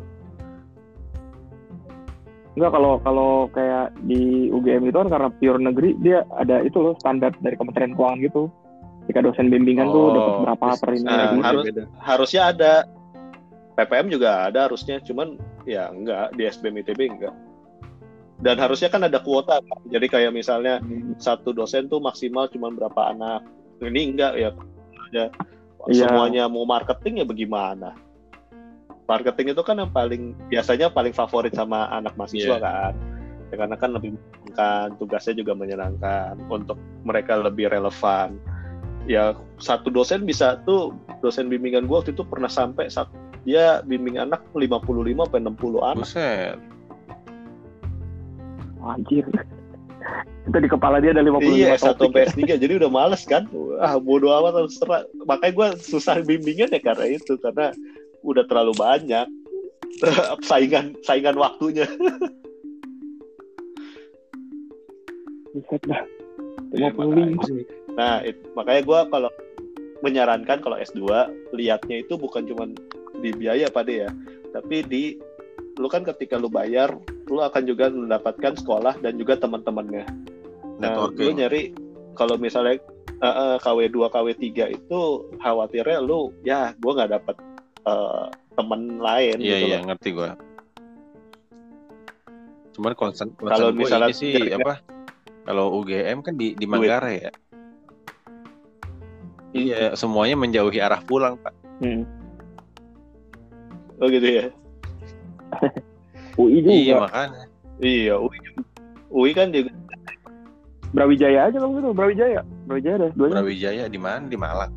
Enggak 2.54 2.70
kalau 2.72 2.92
kalau 2.98 3.30
kayak 3.50 3.90
di 4.02 4.46
UGM 4.48 4.86
itu 4.86 4.96
kan 4.96 5.08
karena 5.08 5.28
pure 5.28 5.58
negeri 5.58 5.98
dia 5.98 6.22
ada 6.32 6.60
itu 6.60 6.78
loh 6.78 6.94
standar 6.96 7.34
dari 7.38 7.54
Kementerian 7.54 7.92
Keuangan 7.92 8.18
gitu. 8.20 8.42
Jika 9.04 9.20
dosen 9.20 9.48
bimbingan 9.48 9.90
tuh 9.90 10.06
dapat 10.10 10.24
Oh, 10.24 10.40
berapa 10.42 10.66
per 10.78 10.90
ini 10.92 11.04
ah, 11.04 11.18
gitu. 11.28 11.42
harus- 11.42 11.66
beda. 11.66 11.82
harusnya 12.00 12.42
ada 12.48 12.72
PPM 13.74 14.06
juga 14.08 14.30
ada 14.46 14.58
harusnya 14.64 14.96
cuman 14.98 15.34
ya 15.64 15.90
enggak 15.90 16.32
di 16.32 16.42
SBM 16.44 16.78
ITB 16.78 17.00
enggak 17.10 17.34
dan 18.36 18.56
harusnya 18.56 18.86
kan 18.86 19.02
ada 19.02 19.18
kuota 19.18 19.58
kan? 19.58 19.78
jadi 19.84 20.06
kayak 20.06 20.30
misalnya 20.30 20.78
Hmm. 20.78 21.18
satu 21.18 21.50
dosen 21.50 21.86
tuh 21.86 21.98
maksimal 21.98 22.46
cuma 22.46 22.70
berapa 22.70 23.10
anak 23.10 23.42
ini 23.80 24.14
enggak 24.14 24.32
ya 24.36 24.50
ada 25.10 25.24
Iya. 25.84 26.06
semuanya 26.06 26.46
mau 26.46 26.64
marketing 26.64 27.20
ya 27.20 27.26
bagaimana 27.26 27.92
marketing 29.04 29.52
itu 29.52 29.62
kan 29.62 29.76
yang 29.76 29.92
paling 29.92 30.32
biasanya 30.48 30.88
paling 30.88 31.12
favorit 31.12 31.52
sama 31.52 31.86
anak 31.92 32.16
mahasiswa 32.16 32.56
Iya. 32.56 32.62
kan 32.62 32.92
ya, 33.52 33.56
karena 33.60 33.76
kan 33.76 33.90
lebih 33.92 34.10
menyenangkan 34.16 34.88
tugasnya 34.96 35.34
juga 35.36 35.52
menyenangkan 35.52 36.32
untuk 36.48 36.78
mereka 37.04 37.36
lebih 37.36 37.68
relevan 37.68 38.40
ya 39.04 39.36
satu 39.60 39.92
dosen 39.92 40.24
bisa 40.24 40.56
tuh 40.64 40.96
dosen 41.20 41.52
bimbingan 41.52 41.84
gua 41.84 42.00
waktu 42.00 42.16
itu 42.16 42.24
pernah 42.24 42.48
sampai 42.48 42.88
satu 42.88 43.12
dia 43.44 43.84
bimbing 43.84 44.16
anak 44.16 44.40
55 44.56 44.88
sampai 45.28 45.40
60 45.44 45.84
anak 45.84 46.04
Buset. 46.08 46.56
Anjir. 48.80 49.24
Itu 50.44 50.56
di 50.60 50.68
kepala 50.68 51.00
dia 51.00 51.16
ada 51.16 51.24
55 51.24 51.52
Iya, 51.56 51.76
S1 51.76 51.96
topik. 51.96 52.00
sampai 52.04 52.20
S3 52.28 52.40
jadi 52.60 52.72
udah 52.80 52.90
males 52.92 53.24
kan. 53.24 53.48
Ah, 53.80 53.96
bodo 53.96 54.28
amat 54.28 54.64
terserah. 54.64 55.08
Makanya 55.24 55.52
gue 55.56 55.68
susah 55.80 56.20
bimbingan 56.20 56.68
ya 56.68 56.80
karena 56.80 57.16
itu 57.16 57.36
karena 57.40 57.72
udah 58.24 58.44
terlalu 58.48 58.72
banyak 58.74 59.28
saingan 60.48 60.96
saingan 61.04 61.36
waktunya. 61.38 61.86
Iya, 66.74 66.90
55. 66.90 67.94
Nah, 67.94 68.18
it- 68.26 68.42
makanya 68.58 68.82
gue 68.82 69.00
kalau 69.14 69.30
menyarankan 70.02 70.58
kalau 70.58 70.76
S2 70.76 71.06
lihatnya 71.54 72.02
itu 72.02 72.18
bukan 72.18 72.42
cuma 72.50 72.66
di 73.22 73.30
biaya 73.30 73.70
pada 73.70 73.92
ya, 74.08 74.10
tapi 74.50 74.82
di 74.82 75.04
lu 75.78 75.86
kan 75.86 76.02
ketika 76.02 76.34
lu 76.34 76.50
bayar, 76.50 76.90
lu 77.30 77.38
akan 77.38 77.62
juga 77.64 77.88
mendapatkan 77.94 78.58
sekolah 78.58 78.98
dan 78.98 79.14
juga 79.14 79.38
teman-temannya. 79.38 80.04
Nah, 80.82 81.06
lu 81.14 81.30
nyari 81.38 81.70
kalau 82.18 82.34
misalnya 82.34 82.82
eh, 83.22 83.26
eh, 83.30 83.56
KW2 83.62 83.96
KW3 84.10 84.44
itu 84.74 85.00
khawatirnya 85.38 86.02
lu 86.02 86.34
ya 86.42 86.74
gua 86.82 86.98
nggak 86.98 87.12
dapat 87.22 87.36
eh, 87.84 88.24
teman 88.54 88.80
lain 88.96 89.36
iya 89.38 89.56
gitu 89.56 89.66
iya 89.66 89.78
loh. 89.78 89.86
ngerti 89.88 90.08
gua 90.10 90.30
cuman 92.74 92.92
concern 92.94 93.30
Kalau 93.36 93.70
misalnya 93.70 94.10
ini 94.10 94.16
sih 94.16 94.32
kira-kira- 94.32 94.58
apa 94.58 94.74
kalau 95.44 95.78
UGM 95.78 96.18
kan 96.20 96.34
di 96.34 96.52
di 96.52 96.64
Manggarai 96.64 97.16
ya 97.20 97.32
iya 99.52 99.80
semuanya 99.94 100.34
menjauhi 100.34 100.78
arah 100.78 101.00
pulang 101.00 101.36
pak 101.36 101.54
Hmm. 101.74 102.06
Oh 103.98 104.06
gitu 104.06 104.22
ya. 104.22 104.46
UI 106.36 106.58
juga. 106.60 106.70
iya 106.72 106.94
makanya 106.96 107.42
Iya, 107.76 108.14
UI, 108.16 108.38
UI 109.08 109.30
kan 109.32 109.50
juga 109.50 109.74
Brawijaya 110.90 111.50
aja 111.50 111.58
kalau 111.58 111.74
gitu, 111.74 111.90
Brawijaya. 111.90 112.46
Brawijaya 112.64 113.10
dua 113.10 113.26
Brawijaya 113.28 113.84
di 113.86 113.98
mana 113.98 114.22
di 114.24 114.34
Malang 114.34 114.70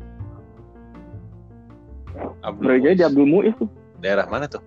Abdul 2.42 2.62
Brawijaya 2.64 2.94
di. 2.94 3.04
Abdul 3.04 3.26
Muiz 3.26 3.54
tuh. 3.56 3.68
daerah 3.98 4.26
mana 4.26 4.46
tuh 4.46 4.62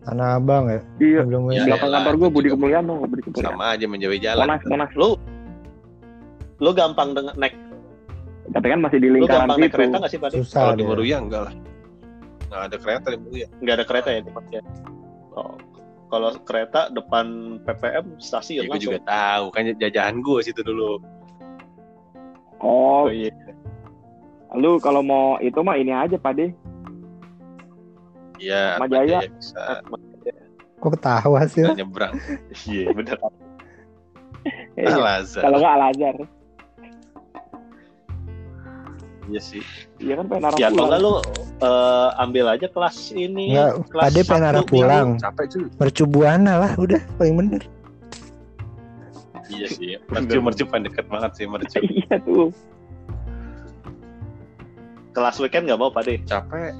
Tanah 0.00 0.40
Abang 0.40 0.64
ya. 0.72 0.80
Iya. 0.96 1.20
Belum 1.28 1.52
Ya, 1.52 1.60
Di 1.60 1.68
belakang 1.68 1.92
elah, 1.92 1.98
kantor 2.00 2.14
gue 2.16 2.24
itu 2.24 2.32
Budi 2.32 2.48
juga. 2.48 2.54
Kemuliano, 2.56 2.92
Budi 3.04 3.20
Kemuliano. 3.20 3.48
sama 3.52 3.64
aja 3.76 3.84
menjauhi 3.84 4.18
jalan 4.18 4.44
Monas, 4.48 4.62
Monas. 4.64 4.92
lu 4.96 5.10
lu 6.56 6.70
gampang 6.72 7.08
dengan 7.12 7.34
naik 7.36 7.54
Tapi 8.50 8.66
kan 8.66 8.78
masih 8.80 8.98
di 8.98 9.08
lu 9.08 9.14
lingkaran 9.20 9.44
gampang 9.44 9.58
naik 9.60 9.72
kereta 9.76 9.96
nggak 10.00 10.10
sih 10.10 10.18
Pak? 10.18 10.28
susah. 10.32 10.56
kalau 10.56 10.74
di. 10.74 10.84
Meruya 10.88 11.16
enggak 11.20 11.42
lah 11.46 11.54
nggak 12.50 12.62
ada 12.66 12.76
kereta 12.80 13.06
di 13.12 13.18
Meruya 13.20 13.46
Nggak 13.60 13.74
ada 13.76 13.84
kereta 13.86 14.08
ya 14.10 14.20
tempatnya. 14.24 14.60
Oh. 15.36 15.54
Kalau 16.10 16.28
kereta 16.42 16.80
depan 16.90 17.26
PPM 17.62 18.04
stasiun 18.18 18.56
ya, 18.56 18.62
gue 18.66 18.72
langsung. 18.74 18.84
juga 18.90 19.00
tahu 19.06 19.44
kan 19.54 19.62
jajahan 19.78 20.16
gue 20.18 20.38
situ 20.42 20.60
dulu 20.64 20.98
Oh, 22.58 23.04
Oh 23.04 23.06
iya. 23.08 23.30
Lu 24.52 24.78
kalau 24.78 24.98
mau 25.00 25.38
itu 25.38 25.58
mah 25.58 25.74
ini 25.74 25.90
aja 25.90 26.16
Pade. 26.16 26.50
iya 28.36 28.74
Sama 28.74 28.84
Atma 28.84 28.86
Jaya. 28.88 29.18
Jaya 29.20 29.30
bisa 29.30 29.62
Kok 30.80 30.90
ketawa 30.96 31.36
hasil? 31.38 31.66
nyebrang 31.76 32.14
Iya 32.66 32.88
bener. 32.90 33.16
Iya. 34.74 34.96
Al 34.96 35.04
Azhar 35.20 35.42
Kalau 35.44 35.56
nggak 35.60 35.74
Al 35.76 35.84
Azhar. 35.86 36.16
iya 39.28 39.38
sih 39.38 39.62
Iya 40.00 40.18
kan 40.18 40.24
pengen 40.26 40.44
arah 40.48 40.56
Ya 40.56 40.66
kalau 40.66 40.74
pulang. 40.74 40.88
nggak 40.88 41.00
lu 41.04 41.12
eh, 41.60 42.08
ambil 42.18 42.44
aja 42.48 42.66
kelas 42.66 42.96
ini. 43.12 43.52
Enggak, 43.52 43.72
kelas 43.86 44.04
Pade 44.08 44.20
pengen 44.24 44.44
arah 44.48 44.64
pulang. 44.64 45.08
capek 45.20 45.44
cuy 45.46 45.64
Mercu 45.76 46.04
Buana 46.04 46.52
lah, 46.58 46.72
udah 46.74 47.00
paling 47.14 47.36
bener. 47.36 47.62
iya 49.50 49.66
sih 49.66 49.98
mercu 50.06 50.38
mercu 50.38 50.62
deket 50.64 51.06
banget 51.06 51.30
sih 51.34 51.44
mercu 51.44 51.78
Iya 52.00 52.16
tuh. 52.22 52.48
Kelas 55.10 55.36
weekend 55.42 55.66
nggak 55.66 55.80
mau 55.80 55.90
Pade. 55.90 56.22
capek 56.26 56.74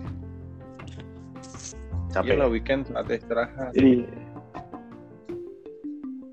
Capek. 2.11 2.35
Iya 2.35 2.43
lah 2.43 2.49
weekend 2.51 2.91
saat 2.91 3.07
istirahat 3.07 3.71
Jadi 3.75 4.03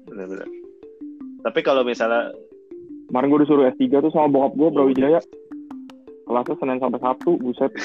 Bener-bener. 0.10 0.50
Tapi 1.46 1.60
kalau 1.62 1.86
misalnya 1.86 2.34
kemarin 3.08 3.30
gue 3.30 3.42
disuruh 3.46 3.70
S3 3.78 4.02
tuh 4.02 4.10
sama 4.10 4.34
bokap 4.34 4.54
gue 4.58 4.70
Brawijaya. 4.74 5.22
Kelasnya 6.28 6.56
Senin 6.60 6.82
sampai 6.82 7.00
Sabtu, 7.00 7.38
buset. 7.40 7.72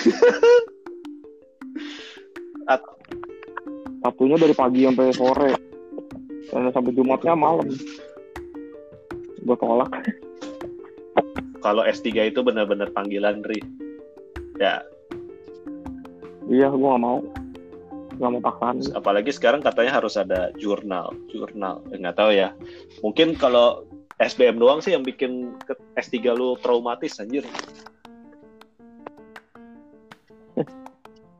At- 2.72 2.96
Sabtunya 4.02 4.34
dari 4.40 4.56
pagi 4.56 4.88
sampai 4.88 5.12
sore. 5.14 5.52
Senin 6.48 6.72
sampai 6.72 6.96
Jumatnya 6.96 7.36
malam. 7.36 7.68
Gue 9.44 9.56
tolak. 9.60 9.92
kalau 11.62 11.86
S3 11.86 12.32
itu 12.34 12.40
benar-benar 12.42 12.90
panggilan 12.90 13.44
Ri. 13.46 13.60
Ya, 14.62 14.78
Iya, 16.46 16.70
gue 16.70 16.78
gak 16.78 17.02
mau. 17.02 17.18
Gak 18.12 18.30
mau 18.30 18.38
paksaan. 18.40 18.78
apalagi 18.94 19.34
sekarang 19.34 19.58
katanya 19.58 19.98
harus 19.98 20.14
ada 20.14 20.54
jurnal, 20.54 21.10
jurnal. 21.26 21.82
Eh, 21.90 21.98
Nggak 21.98 22.14
tahu 22.14 22.30
ya. 22.30 22.54
Mungkin 23.00 23.34
kalau 23.34 23.82
SBM 24.16 24.56
doang 24.56 24.78
sih 24.78 24.92
yang 24.92 25.02
bikin 25.02 25.56
ke- 25.58 25.74
S3 25.96 26.30
lu 26.30 26.54
traumatis 26.56 27.18
anjir. 27.18 27.42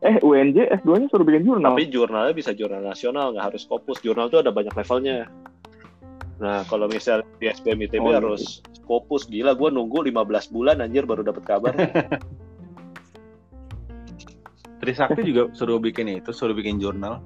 Eh, 0.02 0.18
UNJ 0.18 0.82
S2-nya 0.82 1.06
suruh 1.06 1.22
bikin 1.22 1.46
jurnal. 1.46 1.78
Tapi 1.78 1.86
jurnalnya 1.86 2.34
bisa 2.34 2.50
jurnal 2.50 2.82
nasional, 2.82 3.30
nggak 3.30 3.54
harus 3.54 3.62
Scopus. 3.62 4.02
Jurnal 4.02 4.26
itu 4.26 4.34
ada 4.34 4.50
banyak 4.50 4.74
levelnya. 4.74 5.30
Nah, 6.42 6.66
kalau 6.66 6.90
misalnya 6.90 7.22
di 7.38 7.46
SBM 7.46 7.86
ITB 7.86 8.02
Oh, 8.02 8.10
iya. 8.10 8.18
harus 8.18 8.66
Scopus. 8.74 9.30
Gila, 9.30 9.54
gue 9.54 9.70
nunggu 9.70 10.02
15 10.02 10.50
bulan 10.50 10.82
anjir 10.82 11.06
baru 11.06 11.22
dapat 11.22 11.46
kabar. 11.46 11.70
Trisakti 14.82 15.22
juga 15.22 15.48
suruh 15.54 15.78
bikin 15.78 16.10
itu 16.10 16.34
suruh 16.34 16.52
bikin 16.58 16.82
jurnal 16.82 17.22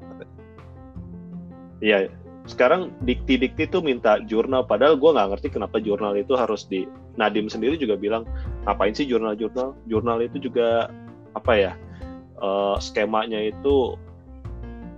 Iya, 1.85 2.09
sekarang 2.49 2.95
dikti-dikti 3.05 3.69
tuh 3.69 3.85
minta 3.85 4.23
jurnal. 4.25 4.65
Padahal 4.65 4.97
gue 4.97 5.11
nggak 5.13 5.29
ngerti 5.37 5.49
kenapa 5.53 5.77
jurnal 5.83 6.17
itu 6.17 6.33
harus 6.39 6.65
di... 6.65 6.89
Nadim 7.17 7.49
sendiri 7.49 7.81
juga 7.81 7.97
bilang, 7.97 8.29
ngapain 8.69 8.93
sih 8.93 9.09
jurnal-jurnal? 9.09 9.73
Jurnal 9.89 10.21
itu 10.21 10.37
juga, 10.37 10.93
apa 11.33 11.53
ya, 11.57 11.73
eh, 12.41 12.77
skemanya 12.77 13.41
itu 13.41 13.97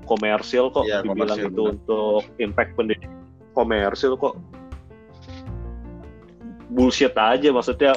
komersil 0.07 0.75
kok. 0.75 0.83
Iya, 0.83 1.07
Dibilang 1.07 1.39
komersil, 1.39 1.47
itu 1.47 1.63
benar. 1.63 1.75
untuk 1.79 2.23
impact 2.43 2.71
pendidikan. 2.75 3.15
Komersil 3.55 4.13
kok. 4.19 4.35
Bullshit 6.75 7.15
aja 7.15 7.49
maksudnya 7.55 7.95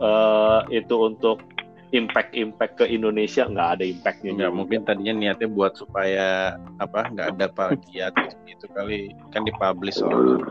eh, 0.00 0.60
itu 0.82 0.94
untuk 0.96 1.44
impact-impact 1.90 2.78
ke 2.78 2.84
Indonesia 2.86 3.44
nggak 3.44 3.68
ada 3.74 3.84
impactnya. 3.84 4.30
nggak 4.32 4.52
mungkin 4.54 4.80
tadinya 4.82 5.10
niatnya 5.12 5.48
buat 5.48 5.74
supaya 5.74 6.54
apa 6.78 7.10
nggak 7.10 7.28
ada 7.34 7.46
plagiat 7.50 8.14
gitu 8.44 8.66
kali 8.70 9.10
kan 9.30 9.42
dipublish 9.42 9.98
soalnya 9.98 10.46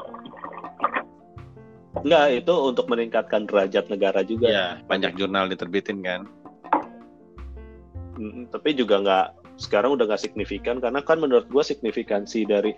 Nggak, 2.00 2.46
itu 2.46 2.54
untuk 2.54 2.86
meningkatkan 2.88 3.44
derajat 3.44 3.90
negara 3.90 4.22
juga. 4.22 4.46
ya 4.46 4.66
banyak 4.86 5.16
jurnal 5.16 5.48
diterbitin 5.48 6.00
kan 6.00 6.24
Mm, 8.14 8.52
tapi 8.52 8.76
juga 8.76 9.00
nggak 9.00 9.28
sekarang 9.56 9.96
udah 9.96 10.04
nggak 10.04 10.20
signifikan 10.20 10.84
karena 10.84 11.00
kan 11.00 11.24
menurut 11.24 11.48
gua 11.48 11.64
signifikansi 11.64 12.44
dari 12.44 12.76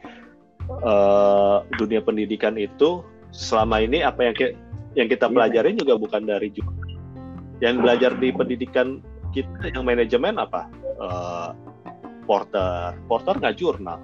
eh, 0.69 1.57
dunia 1.75 1.97
pendidikan 1.99 2.53
itu 2.55 3.01
selama 3.33 3.81
ini 3.81 4.05
apa 4.05 4.21
yang 4.21 4.35
ki- 4.38 4.53
yang 4.93 5.09
kita 5.09 5.25
Iya. 5.25 5.33
pelajarin 5.33 5.75
juga 5.75 5.97
bukan 5.97 6.21
dari 6.23 6.53
jurnal. 6.53 6.90
Yang 7.61 7.75
belajar 7.85 8.11
di 8.17 8.29
pendidikan 8.33 8.88
kita 9.31 9.71
yang 9.71 9.85
manajemen 9.85 10.41
apa? 10.41 10.67
Eh, 10.97 11.49
porter, 12.25 12.97
porter 13.05 13.38
nggak 13.38 13.55
jurnal. 13.57 14.01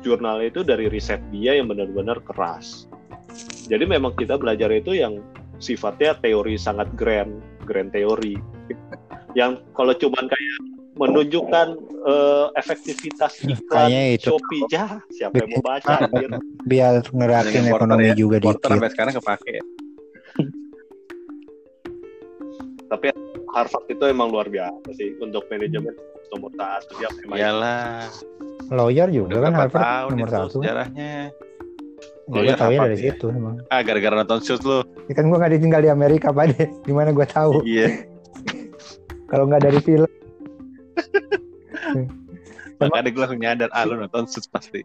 Jurnal 0.00 0.38
itu 0.46 0.62
dari 0.62 0.86
riset 0.86 1.18
dia 1.34 1.58
yang 1.58 1.66
benar-benar 1.66 2.22
keras. 2.22 2.86
Jadi 3.66 3.84
memang 3.84 4.14
kita 4.14 4.38
belajar 4.38 4.70
itu 4.70 4.94
yang 4.94 5.18
sifatnya 5.58 6.14
teori 6.22 6.54
sangat 6.54 6.86
grand, 6.94 7.42
grand 7.66 7.90
teori. 7.90 8.38
Yang 9.34 9.66
kalau 9.74 9.92
cuman 9.92 10.24
kayak 10.30 10.54
menunjukkan 10.96 11.66
eh, 12.08 12.46
efektivitas 12.56 13.44
iklan 13.44 13.90
Kayaknya 13.90 14.02
itu. 14.16 14.28
Shopee 14.32 14.62
ya 14.72 14.86
siapa 15.12 15.34
yang 15.44 15.50
mau 15.58 15.62
baca 15.64 15.92
anjir? 16.06 16.30
Biar 16.64 16.94
ngerakin 17.04 17.68
ekonomi 17.68 18.08
ya, 18.08 18.14
juga 18.16 18.36
porter 18.40 18.56
dikit. 18.56 18.70
sampai 18.72 18.90
sekarang 18.94 19.14
kepake 19.20 19.60
tapi 22.86 23.10
Harvard 23.50 23.84
itu 23.86 24.04
emang 24.04 24.28
luar 24.28 24.46
biasa 24.46 24.88
sih 24.92 25.14
untuk 25.18 25.46
manajemen 25.46 25.94
nomor 26.28 26.50
satu 26.52 26.92
dia 26.96 27.08
memang 27.20 27.36
iyalah 27.36 28.06
Lawyer 28.68 29.08
juga 29.08 29.30
udah 29.30 29.40
kan 29.40 29.52
Harvard 29.54 29.84
tahun 29.84 30.10
nomor 30.12 30.28
satu. 30.28 30.58
sejarahnya 30.58 31.12
Gue 32.26 32.42
Lawyer 32.42 32.58
tahu 32.58 32.70
ya 32.72 32.80
dari 32.82 32.96
ya. 32.96 33.02
situ 33.06 33.26
emang. 33.30 33.54
ah 33.68 33.80
gara-gara 33.80 34.14
nonton 34.18 34.40
shoot 34.40 34.62
lu 34.62 34.82
Ya 35.06 35.14
kan 35.14 35.24
gue 35.24 35.38
gak 35.38 35.52
ditinggal 35.52 35.80
di 35.80 35.86
Amerika 35.88 36.34
Pak 36.34 36.44
deh. 36.52 36.66
Gimana 36.82 37.10
gue 37.10 37.22
tahu 37.24 37.62
iya 37.62 38.02
kalau 39.30 39.46
nggak 39.46 39.62
dari 39.62 39.78
film. 39.80 40.10
makanya 42.76 43.08
gue 43.08 43.20
langsung 43.20 43.40
nyadar 43.40 43.70
ah 43.70 43.82
lu 43.82 43.94
nonton 43.96 44.26
shoot 44.26 44.46
pasti 44.48 44.82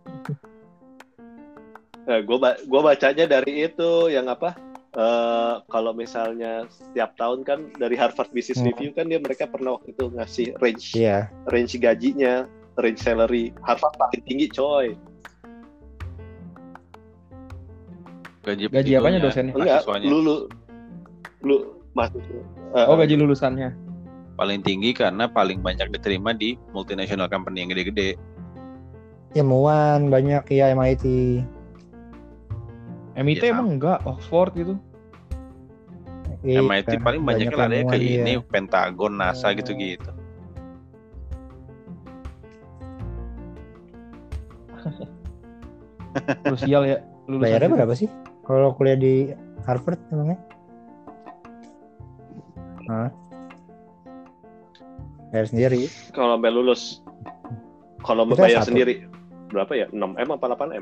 Eh, 2.02 2.18
gue 2.26 2.34
gua 2.66 2.82
bacanya 2.84 3.30
dari 3.30 3.62
itu 3.64 4.10
yang 4.10 4.26
apa? 4.26 4.58
Eh 4.92 5.56
kalau 5.66 5.92
misalnya 5.92 6.68
setiap 6.68 7.16
tahun 7.16 7.48
kan 7.48 7.60
dari 7.76 7.96
Harvard 7.96 8.28
Business 8.30 8.60
Hmm. 8.60 8.68
Review 8.70 8.92
kan 8.92 9.08
dia 9.08 9.18
mereka 9.18 9.48
pernah 9.48 9.80
waktu 9.80 9.96
itu 9.96 10.12
ngasih 10.12 10.48
range 10.60 10.88
Iya. 10.94 11.32
range 11.48 11.80
gajinya, 11.80 12.44
range 12.76 13.00
salary 13.00 13.56
Harvard 13.62 13.96
paling 13.96 14.22
tinggi 14.26 14.48
coy. 14.48 15.00
Gaji, 18.42 18.68
Gaji 18.68 18.92
apanya 18.98 19.20
dosennya? 19.22 19.54
Enggak, 19.54 19.86
lu 20.02 20.18
lu 20.20 20.36
lu 21.40 21.56
masuk. 21.94 22.20
eh, 22.74 22.86
Oh 22.88 22.96
gaji 22.96 23.16
lulusannya. 23.16 23.72
paling 24.34 24.60
tinggi 24.60 24.90
karena 24.92 25.30
paling 25.30 25.62
banyak 25.62 25.94
diterima 25.94 26.34
di 26.34 26.58
multinational 26.74 27.30
company 27.30 27.62
yang 27.62 27.70
gede-gede. 27.70 28.18
Ilmuwan 29.32 30.10
banyak 30.10 30.50
ya 30.50 30.74
MIT. 30.74 31.06
MIT 33.16 33.44
Iya, 33.44 33.52
emang 33.52 33.76
enggak, 33.76 34.00
Oxford 34.08 34.56
gitu. 34.56 34.74
Iya, 36.42 36.64
MIT 36.64 37.04
paling 37.06 37.22
banyaknya 37.22 37.54
lari 37.54 37.84
ke 37.86 37.96
ilmuwan, 37.96 38.02
iya. 38.02 38.24
ini 38.24 38.34
Pentagon, 38.50 39.14
NASA 39.20 39.52
Oh. 39.52 39.54
gitu-gitu. 39.54 40.12
Krusial 46.44 46.84
ya 46.88 46.98
lulusan. 47.30 47.44
Bayarnya 47.46 47.68
gitu. 47.70 47.78
berapa 47.78 47.94
sih? 47.94 48.10
Kalau 48.48 48.74
kuliah 48.76 48.98
di 48.98 49.14
Harvard 49.70 50.00
emangnya? 50.10 50.38
Hah? 52.90 53.10
Bayar 55.32 55.48
sendiri. 55.48 55.88
Kalau 56.12 56.36
sampai 56.36 56.52
lulus, 56.52 57.00
kalau 58.04 58.26
bayar 58.28 58.66
S1. 58.66 58.74
sendiri 58.74 59.06
berapa 59.54 59.72
ya? 59.76 59.88
6 59.94 60.00
m 60.18 60.30
apa 60.32 60.46
8 60.58 60.76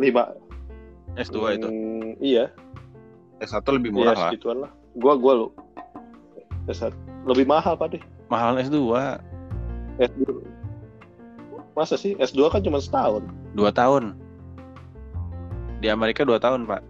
5 0.00 1.18
S2 1.18 1.38
itu. 1.60 1.68
Hmm, 1.68 2.08
iya, 2.22 2.48
S1 3.42 3.66
lebih 3.68 3.90
iya 3.92 3.96
murah 3.96 4.14
lah. 4.16 4.30
segituan 4.32 4.58
lah. 4.64 4.72
Gua 4.96 5.16
gua 5.18 5.32
lu 5.34 5.48
S1. 6.70 6.94
lebih 7.26 7.44
mahal 7.44 7.74
Pak 7.74 7.98
deh. 7.98 8.02
Mahal 8.30 8.56
S2 8.62 8.78
S2. 10.00 10.22
Masa 11.72 11.96
sih? 11.96 12.16
S2 12.20 12.52
kan 12.52 12.60
cuma 12.60 12.80
setahun. 12.80 13.24
2 13.56 13.68
tahun. 13.72 14.16
Di 15.82 15.88
Amerika 15.90 16.22
2 16.22 16.38
tahun, 16.38 16.68
Pak. 16.68 16.82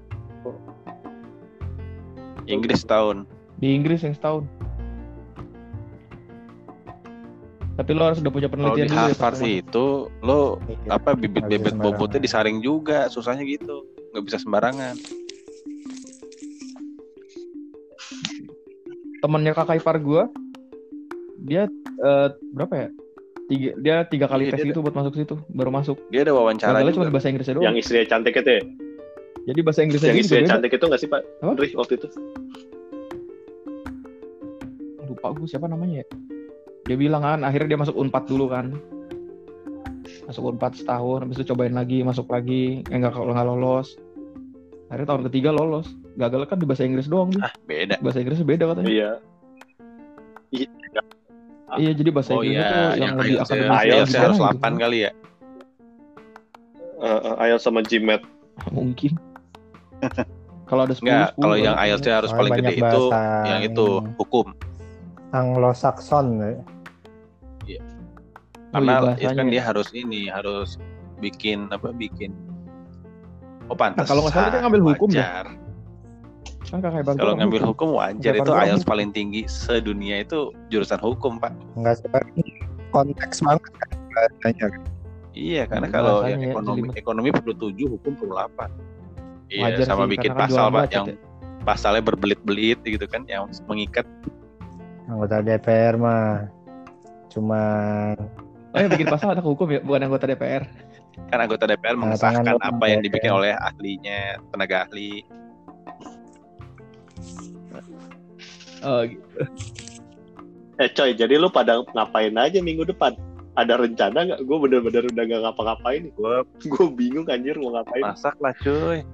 Inggris 2.51 2.83
tahun. 2.85 3.25
Di 3.63 3.73
Inggris 3.79 4.03
yang 4.03 4.15
setahun. 4.19 4.45
Tapi 7.73 7.91
lo 7.93 8.03
harus 8.05 8.21
udah 8.21 8.33
punya 8.33 8.49
Kalau 8.49 8.57
penelitian 8.69 8.85
di 8.85 8.91
dulu 8.91 9.01
ya, 9.01 9.07
Harvard 9.09 9.37
Pak. 9.39 9.49
itu 9.49 9.87
lo 10.21 10.41
Iya. 10.63 10.89
apa 10.93 11.11
bibit 11.17 11.41
Nggak 11.41 11.49
bisa 11.49 11.49
bibit 11.49 11.73
sembarangan. 11.73 11.97
bobotnya 11.97 12.21
disaring 12.21 12.59
juga, 12.61 12.99
susahnya 13.09 13.45
gitu. 13.45 13.77
nggak 14.13 14.25
bisa 14.29 14.39
sembarangan. 14.39 14.95
Temennya 19.19 19.53
kakak 19.55 19.81
ipar 19.81 19.97
gua, 19.97 20.23
dia 21.41 21.65
eh, 22.03 22.29
berapa 22.53 22.75
ya? 22.77 22.89
Tiga, 23.43 23.71
dia 23.79 23.97
tiga 24.05 24.27
kali 24.27 24.49
Iya, 24.49 24.53
tes 24.53 24.65
gitu 24.65 24.81
buat 24.81 24.93
masuk 24.93 25.15
situ, 25.15 25.35
baru 25.49 25.71
masuk. 25.71 25.97
Dia 26.09 26.25
ada 26.25 26.33
wawancara 26.33 26.73
Gagalnya 26.75 26.93
cuma 26.93 27.07
di 27.07 27.13
bahasa 27.13 27.29
Inggrisnya 27.29 27.55
doang. 27.57 27.65
Yang 27.69 27.77
istrinya 27.81 28.07
cantik 28.09 28.35
itu 28.35 28.51
ya? 28.51 28.63
Jadi 29.43 29.61
bahasa 29.61 29.81
Inggrisnya 29.83 30.09
Yang 30.09 30.17
juga 30.17 30.25
istrinya 30.29 30.51
cantik 30.53 30.73
itu 30.73 30.85
nggak 30.85 31.01
sih 31.01 31.09
Pak? 31.09 31.21
Apa? 31.41 31.53
Waktu 31.57 31.93
itu. 31.97 32.07
lupa 35.03 35.29
gue 35.37 35.45
siapa 35.45 35.69
namanya 35.69 36.01
ya 36.01 36.07
dia 36.83 36.97
bilang 36.97 37.23
kan 37.23 37.41
akhirnya 37.43 37.69
dia 37.69 37.81
masuk 37.81 37.95
unpad 37.95 38.25
dulu 38.27 38.47
kan 38.47 38.75
masuk 40.25 40.43
unpad 40.49 40.73
setahun 40.73 41.19
habis 41.23 41.37
itu 41.37 41.47
cobain 41.49 41.73
lagi 41.73 42.01
masuk 42.01 42.27
lagi 42.27 42.83
eh, 42.85 42.97
nggak 42.97 43.13
kalau 43.13 43.31
nggak 43.31 43.47
lolos 43.47 43.95
akhirnya 44.87 45.09
tahun 45.09 45.23
ketiga 45.27 45.51
lolos 45.51 45.87
gagal 46.15 46.45
kan 46.45 46.59
di 46.59 46.67
bahasa 46.67 46.83
Inggris 46.83 47.07
doang 47.07 47.31
dia 47.31 47.43
Ah, 47.43 47.53
beda. 47.63 47.97
bahasa 47.99 48.19
Inggrisnya 48.19 48.45
beda 48.45 48.65
katanya 48.69 48.91
Iya. 48.91 49.11
iya 51.73 51.91
jadi 51.91 52.11
bahasa 52.11 52.31
Oh 52.31 52.45
Inggrisnya 52.45 52.61
iya, 52.61 52.69
tuh 52.69 52.77
yang 52.77 52.93
yang 52.99 53.15
lebih 53.17 53.37
akademis 53.39 53.81
IELTS 53.81 54.13
harus 54.15 54.37
gitu 54.37 54.45
8 54.45 54.61
kan. 54.61 54.73
kali 54.77 54.99
ya. 55.01 55.11
Uh, 56.95 57.09
uh, 57.09 57.35
IELTS 57.41 57.65
sama 57.65 57.81
GMAT. 57.81 58.23
mungkin 58.69 59.13
kalau 60.69 60.85
ada 60.85 60.93
10 60.93 61.03
Enggak, 61.03 61.29
10 61.33 61.41
kalau 61.41 61.55
kan. 61.55 61.65
yang 61.65 61.77
IELTS 61.79 62.07
harus 62.07 62.31
paling 62.31 62.53
gede 62.55 62.75
itu 62.77 63.03
yang 63.43 63.61
itu 63.63 63.87
hukum. 64.19 64.47
Anglo-Saxon 65.33 66.27
ya. 66.39 66.53
Oh, 68.73 68.81
iya, 68.81 68.97
Karena 69.21 69.33
kan 69.37 69.47
ya. 69.47 69.53
dia 69.53 69.63
harus 69.63 69.89
ini, 69.93 70.23
harus 70.27 70.81
bikin 71.19 71.69
apa 71.69 71.93
bikin 71.93 72.33
Oh 73.69 73.77
pantas. 73.77 74.05
Nah, 74.05 74.07
kalau 74.07 74.21
nggak 74.23 74.35
salah 74.35 74.49
dia 74.51 74.61
ngambil 74.61 74.83
hukum 74.85 75.09
ya? 75.09 75.23
wajar. 75.23 75.47
kan 76.65 76.79
kakak 76.81 77.05
ipar 77.05 77.15
Kalau 77.15 77.33
gua 77.33 77.39
ngambil 77.39 77.61
hukum. 77.61 77.71
hukum 77.71 77.89
wajar 77.95 78.33
Kakak 78.33 78.43
itu 78.43 78.53
IELTS 78.55 78.73
hukum. 78.79 78.91
paling 78.91 79.09
tinggi 79.13 79.41
sedunia 79.45 80.17
itu 80.21 80.39
jurusan 80.69 80.97
hukum, 80.99 81.37
Pak. 81.37 81.53
Enggak 81.77 82.01
seperti 82.01 82.43
konteks 82.91 83.37
banget 83.41 83.71
kan 83.71 83.89
bahasanya. 84.11 84.67
Iya, 85.33 85.63
karena 85.65 85.87
Hmm, 85.87 85.95
kalau 85.95 86.17
yang 86.27 86.41
ya, 86.41 86.49
ekonomi 86.51 86.77
jelimet. 86.83 86.95
ekonomi 86.99 87.29
perlu 87.31 87.53
7, 87.55 87.87
hukum 87.89 88.13
perlu 88.15 88.35
8. 88.35 88.69
Iya, 89.49 89.63
Wajar 89.63 89.85
sama 89.87 90.05
sih, 90.05 90.11
bikin 90.11 90.31
karena 90.31 90.41
kan 90.41 90.49
pasal, 90.49 90.67
Pak, 90.69 90.85
yang 90.91 91.07
ya. 91.07 91.17
pasalnya 91.63 92.03
berbelit-belit 92.03 92.79
gitu 92.83 93.05
kan, 93.05 93.23
yang 93.25 93.45
mengikat. 93.65 94.05
Anggota 95.07 95.41
DPR 95.41 95.97
mah 95.97 96.49
cuma 97.29 97.63
oh 98.73 98.79
yang 98.81 98.91
bikin 98.91 99.09
pasal 99.09 99.37
anak 99.37 99.45
hukum 99.45 99.69
ya 99.69 99.81
bukan 99.85 100.09
anggota 100.09 100.25
DPR 100.29 100.65
Kan 101.29 101.45
anggota 101.45 101.69
DPR 101.69 101.97
mengesahkan 101.97 102.45
doang, 102.45 102.61
apa 102.61 102.85
yang 102.89 103.01
ya. 103.01 103.05
dibikin 103.05 103.33
oleh 103.33 103.53
ahlinya, 103.57 104.41
tenaga 104.49 104.89
ahli. 104.89 105.21
oh 108.81 109.01
gitu. 109.05 109.29
Eh 110.81 110.89
coy, 110.97 111.13
jadi 111.13 111.37
lu 111.37 111.53
pada 111.53 111.85
ngapain 111.93 112.33
aja 112.41 112.59
minggu 112.65 112.89
depan? 112.89 113.13
Ada 113.61 113.77
rencana 113.77 114.25
nggak? 114.25 114.41
Gue 114.49 114.57
bener-bener 114.57 115.05
udah 115.13 115.25
gak 115.29 115.41
ngapa-ngapain. 115.45 116.03
Gue 116.17 116.37
Gue 116.65 116.87
bingung 116.89 117.29
anjir 117.29 117.61
mau 117.61 117.77
ngapain. 117.77 118.03
masak 118.09 118.37
lah, 118.41 118.57
cuy. 118.65 119.05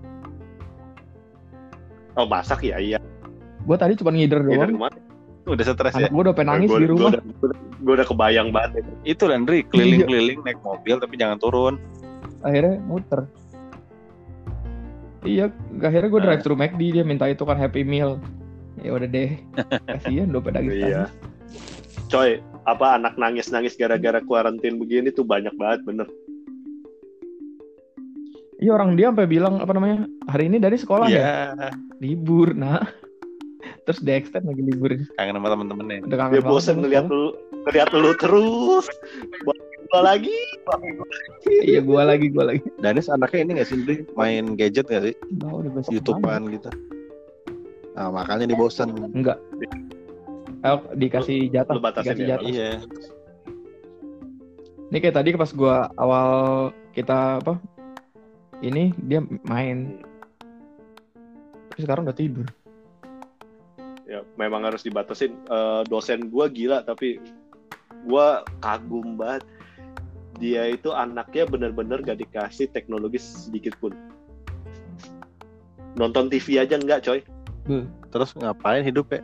Oh 2.14 2.26
masak 2.26 2.62
ya, 2.62 2.78
iya. 2.78 2.98
gue 3.68 3.76
tadi 3.76 3.94
cuma 4.00 4.14
ngider 4.14 4.40
doang 4.48 4.70
ke 4.70 4.80
mana? 4.80 4.98
Udah 5.52 5.64
stres 5.64 5.94
ya. 5.94 6.06
gue 6.06 6.20
udah 6.20 6.32
pengen 6.32 6.48
nangis 6.54 6.68
Gua- 6.68 6.78
di 6.78 6.86
rumah 6.86 7.10
Gue 7.10 7.20
udah, 7.42 7.58
gua 7.80 7.92
udah 7.94 8.06
kebayang 8.06 8.48
banget. 8.50 8.82
ya. 8.82 8.94
Itu 9.08 9.24
Landry 9.24 9.64
keliling-keliling 9.64 10.38
naik 10.42 10.60
mobil 10.60 10.96
tapi 10.96 11.14
jangan 11.14 11.38
turun. 11.38 11.74
akhirnya 12.38 12.78
muter 12.80 13.26
iya 15.24 15.50
akhirnya 15.76 16.08
gue 16.08 16.20
Nah. 16.20 16.26
drive 16.28 16.42
thru 16.42 16.54
McD 16.54 16.82
dia 16.92 17.02
minta 17.02 17.26
itu 17.26 17.42
kan 17.42 17.56
happy 17.56 17.82
meal 17.82 18.22
ya 18.78 18.92
udah 18.92 19.06
deh 19.06 19.34
kasihan 19.90 20.28
dompet 20.28 20.54
lagi 20.54 20.70
Iya. 20.78 21.10
Coy, 22.06 22.38
apa 22.62 22.94
anak 22.94 23.16
nangis-nangis 23.16 23.74
gara-gara 23.74 24.22
kuarantin 24.22 24.78
begini 24.78 25.10
tuh 25.10 25.26
banyak 25.26 25.50
banget 25.52 25.82
bener. 25.82 26.06
iya 28.56 28.70
orang 28.70 28.94
dia 28.94 29.10
sampai 29.10 29.26
bilang 29.26 29.58
apa 29.58 29.70
namanya 29.70 29.96
hari 30.24 30.46
ini 30.46 30.58
dari 30.58 30.74
sekolah 30.74 31.06
ya 31.06 31.18
Iya, 31.52 31.68
libur 31.98 32.54
nah 32.54 32.82
terus 33.88 34.04
di 34.04 34.12
extend 34.12 34.44
lagi 34.44 34.60
libur 34.60 34.92
kangen 35.16 35.40
sama 35.40 35.48
temen-temennya. 35.48 36.04
udah 36.04 36.18
kangen 36.20 36.32
Dia 36.36 36.44
bosen 36.44 36.76
sama 36.76 36.80
ngeliat 36.84 37.06
lu, 37.08 37.32
ngeliat 37.64 37.90
lu 37.96 38.10
terus. 38.20 38.86
Gua 39.88 40.04
lagi, 40.04 40.36
iya 41.64 41.80
gue 41.80 42.02
lagi 42.04 42.28
gue 42.28 42.44
lagi 42.44 42.60
Danis 42.76 43.08
anaknya 43.08 43.40
ini 43.40 43.50
gak 43.56 43.68
sih, 43.72 43.80
Dri? 43.80 44.04
Main 44.12 44.52
gadget 44.52 44.84
gak 44.84 45.00
sih? 45.00 45.16
nah, 45.40 45.48
udah 45.56 45.80
YouTubean 45.88 46.52
gitu. 46.52 46.68
Nah, 47.96 48.12
makanya 48.12 48.44
dia 48.44 48.60
bosan. 48.60 48.92
enggak 49.16 49.40
Eh, 50.58 50.78
dikasih 50.92 51.48
jatah 51.48 51.72
Lu 51.72 51.80
dikasih 51.80 52.20
ya, 52.20 52.36
jatah 52.36 52.44
Iya. 52.44 52.70
ini 54.92 54.96
kayak 55.00 55.16
tadi 55.16 55.28
pas 55.38 55.48
gue 55.54 55.76
awal 55.96 56.28
kita 56.92 57.38
apa 57.38 57.56
ini 58.60 58.90
dia 59.06 59.22
main 59.46 60.02
tapi 61.70 61.80
sekarang 61.86 62.10
udah 62.10 62.16
tidur 62.16 62.46
ya 64.08 64.24
memang 64.40 64.64
harus 64.64 64.80
dibatasin. 64.82 65.36
Eh, 65.36 65.82
dosen 65.86 66.32
gua 66.32 66.48
gila 66.48 66.82
tapi 66.82 67.20
gua 68.08 68.42
kagum 68.64 69.20
banget. 69.20 69.44
Dia 70.38 70.70
itu 70.70 70.94
anaknya 70.94 71.50
bener-bener 71.50 71.98
gak 72.00 72.22
dikasih 72.22 72.70
teknologi 72.70 73.18
sedikit 73.18 73.74
pun. 73.82 73.90
Nonton 75.98 76.30
TV 76.30 76.62
aja 76.62 76.78
enggak, 76.78 77.02
coy. 77.02 77.20
Terus 78.14 78.32
ngapain 78.38 78.86
hidup 78.86 79.10
ya? 79.10 79.20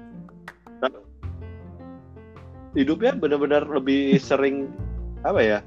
Hidupnya 2.75 3.15
bener-bener 3.15 3.63
lebih 3.63 4.19
sering 4.19 4.75
apa 5.23 5.39
ya? 5.39 5.59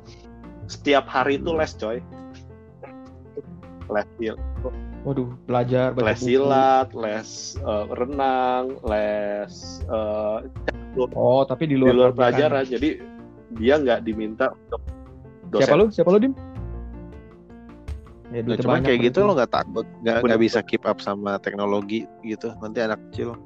Setiap 0.67 1.07
hari 1.07 1.39
itu 1.39 1.55
les, 1.55 1.71
coy. 1.79 2.03
Les, 3.87 4.05
sil- 4.19 4.43
waduh 5.05 5.29
belajar 5.45 5.93
baca 5.93 6.05
les 6.13 6.19
buku. 6.19 6.27
silat, 6.29 6.89
les 6.97 7.29
eh, 7.59 7.85
renang, 7.93 8.65
les 8.85 9.53
eh, 9.85 10.37
oh 11.13 11.43
tapi 11.45 11.69
di 11.69 11.75
di 11.75 11.75
luar, 11.77 11.93
luar 11.93 12.11
pelajaran. 12.13 12.63
pelajaran. 12.63 12.73
Jadi 12.73 12.89
dia 13.57 13.73
nggak 13.79 13.99
diminta 14.03 14.51
untuk 15.45 15.61
siapa 15.61 15.75
lu? 15.79 15.85
Siapa 15.93 16.09
lu 16.11 16.19
dim? 16.19 16.33
Ya, 18.27 18.43
Nah, 18.43 18.59
cuman 18.59 18.83
kayak 18.83 19.07
gitu 19.07 19.23
lo 19.23 19.39
nggak 19.39 19.55
takut 19.55 19.87
nggak 20.03 20.19
nggak 20.19 20.41
bisa 20.43 20.59
keep 20.59 20.83
up 20.83 20.99
sama 20.99 21.39
teknologi 21.39 22.03
gitu. 22.27 22.51
Nanti 22.59 22.83
anak 22.83 22.99
kecil. 23.09 23.39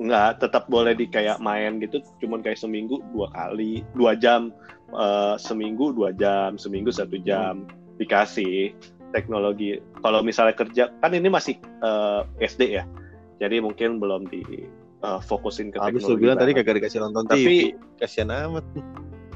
Nggak, 0.00 0.42
tetap 0.42 0.64
boleh 0.66 0.96
di 0.96 1.06
kayak 1.06 1.38
main 1.44 1.76
gitu, 1.78 2.00
cuman 2.24 2.40
kayak 2.40 2.56
seminggu 2.56 3.04
dua 3.12 3.28
kali, 3.36 3.84
dua 3.92 4.16
jam, 4.16 4.48
eh, 4.96 5.36
seminggu 5.38 5.92
dua 5.92 6.10
jam, 6.16 6.56
seminggu 6.58 6.90
satu 6.90 7.20
jam. 7.22 7.68
Dikasih 8.00 8.72
teknologi. 9.10 9.78
Kalau 10.00 10.20
misalnya 10.22 10.54
kerja, 10.54 10.90
kan 11.02 11.10
ini 11.14 11.28
masih 11.28 11.58
eh, 11.60 12.22
SD 12.40 12.80
ya, 12.80 12.84
jadi 13.42 13.62
mungkin 13.62 13.98
belum 13.98 14.30
di 14.30 14.42
eh, 15.02 15.20
fokusin 15.26 15.74
ke 15.74 15.78
habis 15.78 16.02
teknologi. 16.04 16.18
lu 16.18 16.22
bilang 16.22 16.38
tadi 16.38 16.52
kagak 16.56 16.74
dikasih 16.82 16.98
nonton 17.02 17.24
Tapi- 17.26 17.42
TV 17.42 17.50
kasihan 18.00 18.30
amat 18.48 18.66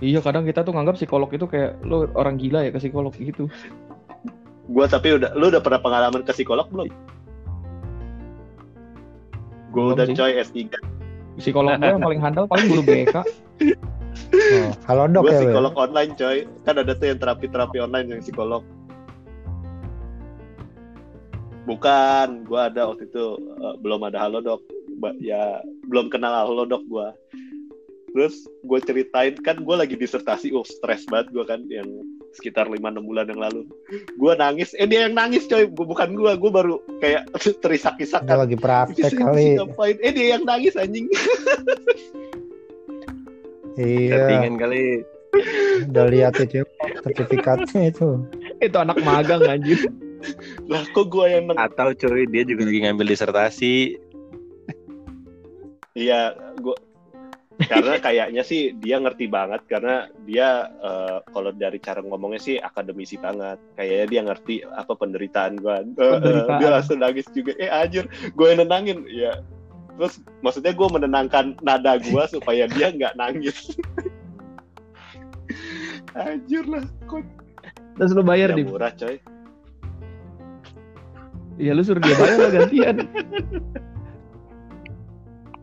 Iya 0.03 0.19
kadang 0.21 0.43
kita 0.45 0.67
tuh 0.67 0.75
nganggap 0.75 0.99
psikolog 0.99 1.31
itu 1.31 1.47
kayak 1.47 1.79
lu 1.87 2.11
orang 2.19 2.35
gila 2.35 2.67
ya 2.67 2.75
ke 2.75 2.83
psikolog 2.83 3.15
gitu. 3.15 3.47
Gua 4.69 4.91
tapi 4.91 5.17
udah, 5.17 5.33
lu 5.39 5.49
udah 5.55 5.63
pernah 5.63 5.81
pengalaman 5.81 6.27
ke 6.27 6.35
psikolog 6.35 6.67
belum? 6.69 6.91
Gue 9.71 9.85
udah 9.95 10.07
sih. 10.07 10.15
coy 10.19 10.33
S3. 10.39 10.59
Psikolog 11.39 11.79
gue 11.79 11.89
yang 11.89 12.03
paling 12.03 12.21
handal 12.23 12.45
paling 12.47 12.67
guru 12.71 12.83
BK. 12.87 13.17
Oh, 14.35 14.71
halo 14.87 15.11
dok 15.11 15.27
Gue 15.27 15.35
ya, 15.35 15.39
Wil? 15.39 15.43
psikolog 15.51 15.75
online 15.79 16.13
coy. 16.15 16.39
Kan 16.63 16.75
ada 16.79 16.93
tuh 16.95 17.07
yang 17.11 17.19
terapi-terapi 17.19 17.79
online 17.83 18.07
yang 18.11 18.21
psikolog. 18.23 18.63
Bukan, 21.65 22.45
gue 22.45 22.61
ada 22.61 22.93
waktu 22.93 23.09
itu 23.09 23.27
eh, 23.41 23.75
belum 23.81 24.01
ada 24.05 24.21
halodoc. 24.21 24.61
Ya 25.21 25.61
belum 25.89 26.09
kenal 26.09 26.47
halodoc 26.47 26.85
gue. 26.87 27.09
Terus 28.15 28.35
gue 28.63 28.79
ceritain 28.79 29.35
kan 29.43 29.59
gue 29.59 29.75
lagi 29.75 29.99
disertasi, 29.99 30.55
oh 30.55 30.63
stres 30.63 31.03
banget 31.11 31.35
gue 31.35 31.45
kan 31.45 31.67
yang 31.67 31.89
sekitar 32.31 32.71
5-6 32.71 33.03
bulan 33.03 33.27
yang 33.27 33.43
lalu. 33.43 33.67
Gue 34.15 34.33
nangis, 34.39 34.71
eh 34.79 34.87
dia 34.87 35.11
yang 35.11 35.19
nangis 35.19 35.51
coy, 35.51 35.67
gua, 35.67 35.83
bukan 35.87 36.15
gue, 36.15 36.31
gue 36.39 36.51
baru 36.51 36.75
kayak 37.03 37.27
Dia 37.43 37.53
terisak-isakan. 37.59 38.27
lagi 38.39 38.55
praktek 38.55 39.11
Bisa- 39.11 39.19
kali. 39.19 39.59
ngapain? 39.59 39.97
Eh 39.99 40.13
dia 40.15 40.27
yang 40.39 40.47
nangis 40.47 40.79
anjing. 40.79 41.11
Iya, 43.75 44.31
settingan 44.31 44.55
kali 44.55 45.03
udah 45.91 46.07
lihat 46.15 46.39
itu 46.39 46.63
ya, 46.63 46.65
sertifikatnya 47.03 47.91
itu. 47.91 48.23
itu 48.63 48.77
anak 48.79 49.03
magang 49.03 49.43
anjir. 49.43 49.91
Lah 50.67 50.83
kok 50.89 51.07
gue 51.07 51.27
yang 51.27 51.45
nang- 51.47 51.61
atau 51.61 51.91
cuy 51.91 52.25
dia 52.27 52.43
juga 52.43 52.65
lagi 52.65 52.81
ngambil 52.81 53.07
disertasi 53.09 53.75
Iya, 55.95 56.35
gua 56.59 56.75
karena 57.55 58.03
kayaknya 58.03 58.43
sih 58.43 58.75
dia 58.75 58.99
ngerti 58.99 59.31
banget 59.31 59.63
karena 59.65 60.11
dia 60.27 60.67
eh, 60.75 61.19
kalau 61.25 61.55
dari 61.55 61.79
cara 61.79 62.03
ngomongnya 62.03 62.43
sih 62.43 62.59
akademisi 62.59 63.15
banget. 63.15 63.63
Kayaknya 63.75 64.07
dia 64.11 64.21
ngerti 64.27 64.55
apa 64.67 64.91
penderitaan 64.93 65.55
gua. 65.57 65.79
Eh, 65.79 65.87
eh, 65.87 66.15
Penderitaan. 66.19 66.59
dia 66.59 66.69
langsung 66.69 66.99
nangis 66.99 67.31
juga. 67.31 67.55
Eh 67.55 67.71
anjir, 67.71 68.05
gue 68.11 68.47
yang 68.49 68.59
nenangin. 68.59 69.07
Ya. 69.07 69.39
Terus 69.95 70.19
maksudnya 70.43 70.75
gue 70.75 70.89
menenangkan 70.91 71.55
nada 71.63 71.95
gua 72.03 72.27
supaya 72.35 72.67
dia 72.67 72.91
nggak 72.91 73.15
nangis. 73.15 73.79
anjir 76.13 76.67
lah, 76.67 76.83
kok 77.07 77.23
Terus 77.95 78.11
lu 78.11 78.23
bayar 78.23 78.51
ya 78.51 78.59
di. 78.59 78.67
murah 78.67 78.91
coy. 78.91 79.23
Iya 81.55 81.71
lu 81.73 81.83
suruh 81.87 82.03
dia 82.03 82.17
bayar 82.19 82.39
lah 82.41 82.51
gantian. 82.51 82.97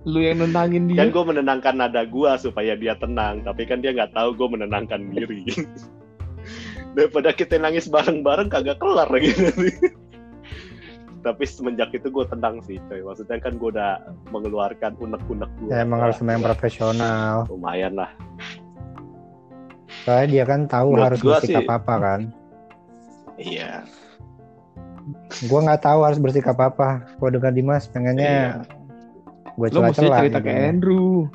lu 0.01 0.18
yang 0.18 0.41
nentangin 0.41 0.89
dia. 0.89 1.05
Kan 1.05 1.13
gue 1.13 1.23
menenangkan 1.30 1.76
nada 1.77 2.01
gua 2.09 2.34
supaya 2.34 2.73
dia 2.73 2.97
tenang, 2.97 3.45
tapi 3.45 3.69
kan 3.69 3.85
dia 3.85 3.93
nggak 3.93 4.18
tahu 4.18 4.34
gue 4.34 4.47
menenangkan 4.57 5.13
diri. 5.13 5.45
Daripada 6.97 7.31
kita 7.31 7.61
nangis 7.61 7.85
bareng-bareng 7.85 8.49
kagak 8.49 8.81
kelar 8.81 9.07
lagi 9.07 9.30
nanti. 9.38 9.72
tapi 11.22 11.45
semenjak 11.45 11.93
itu 11.93 12.09
gue 12.09 12.26
tenang 12.34 12.65
sih, 12.65 12.81
coy. 12.89 13.05
Maksudnya 13.05 13.38
kan 13.38 13.53
gue 13.61 13.69
udah 13.69 14.01
mengeluarkan 14.34 14.97
unek-unek 14.97 15.51
gue. 15.61 15.69
Ya, 15.69 15.85
emang 15.85 16.01
harus 16.01 16.18
main 16.26 16.41
profesional. 16.41 17.45
Lumayan 17.45 17.93
lah. 17.93 18.09
Soalnya 20.01 20.27
dia 20.34 20.43
kan 20.49 20.65
tahu 20.65 20.97
Menurut 20.97 21.05
harus 21.13 21.22
bersikap 21.22 21.61
sih- 21.61 21.69
apa 21.69 21.93
kan. 22.01 22.22
Iya. 23.38 23.85
Gua 25.47 25.59
nggak 25.65 25.81
tahu 25.83 25.99
harus 26.05 26.19
bersikap 26.19 26.57
apa. 26.59 27.01
Gua 27.17 27.29
dengan 27.31 27.53
Dimas 27.53 27.85
Iya. 27.88 27.91
pengennya 27.93 28.35
gue 29.59 29.67
lu 29.67 29.83
mesti 29.83 30.07
celah-celah. 30.07 30.19
cerita 30.23 30.39
gitu. 30.39 30.47
ke 30.47 30.51
Andrew. 30.51 31.27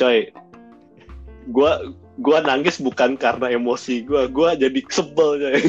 Coy, 0.00 0.32
gue 1.52 1.72
gua 2.24 2.38
nangis 2.40 2.80
bukan 2.80 3.20
karena 3.20 3.52
emosi 3.52 4.00
gue, 4.08 4.32
gue 4.32 4.48
jadi 4.56 4.80
sebel 4.88 5.36
coy. 5.36 5.60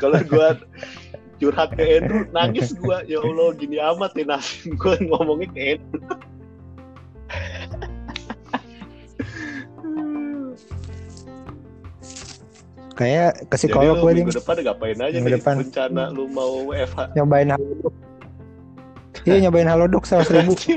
Kalau 0.00 0.18
gue 0.22 0.48
curhat 1.38 1.70
ke 1.74 1.82
Andrew, 2.02 2.26
nangis 2.34 2.74
gue, 2.74 2.96
ya 3.06 3.18
Allah 3.22 3.54
gini 3.54 3.78
amat 3.78 4.10
ya 4.18 4.26
nasib 4.26 4.74
gue 4.74 4.94
ngomongnya 5.06 5.48
ke 5.54 5.60
Andrew. 5.78 6.02
Kayak 12.92 13.48
ke 13.48 13.56
psikolog 13.56 13.96
gue 13.98 14.12
minggu 14.14 14.32
depan 14.32 14.60
ngapain 14.60 14.98
aja 15.00 15.16
Minggu 15.16 15.28
nih 15.28 15.36
depan. 15.40 15.54
rencana 15.64 16.04
lu 16.12 16.28
mau 16.28 16.68
WFH? 16.68 17.16
nyobain 17.16 17.48
halodoc. 17.48 17.94
Iya 19.24 19.36
nyobain 19.42 19.68
halodoc 19.68 20.04
seratus 20.04 20.28
ribu. 20.30 20.52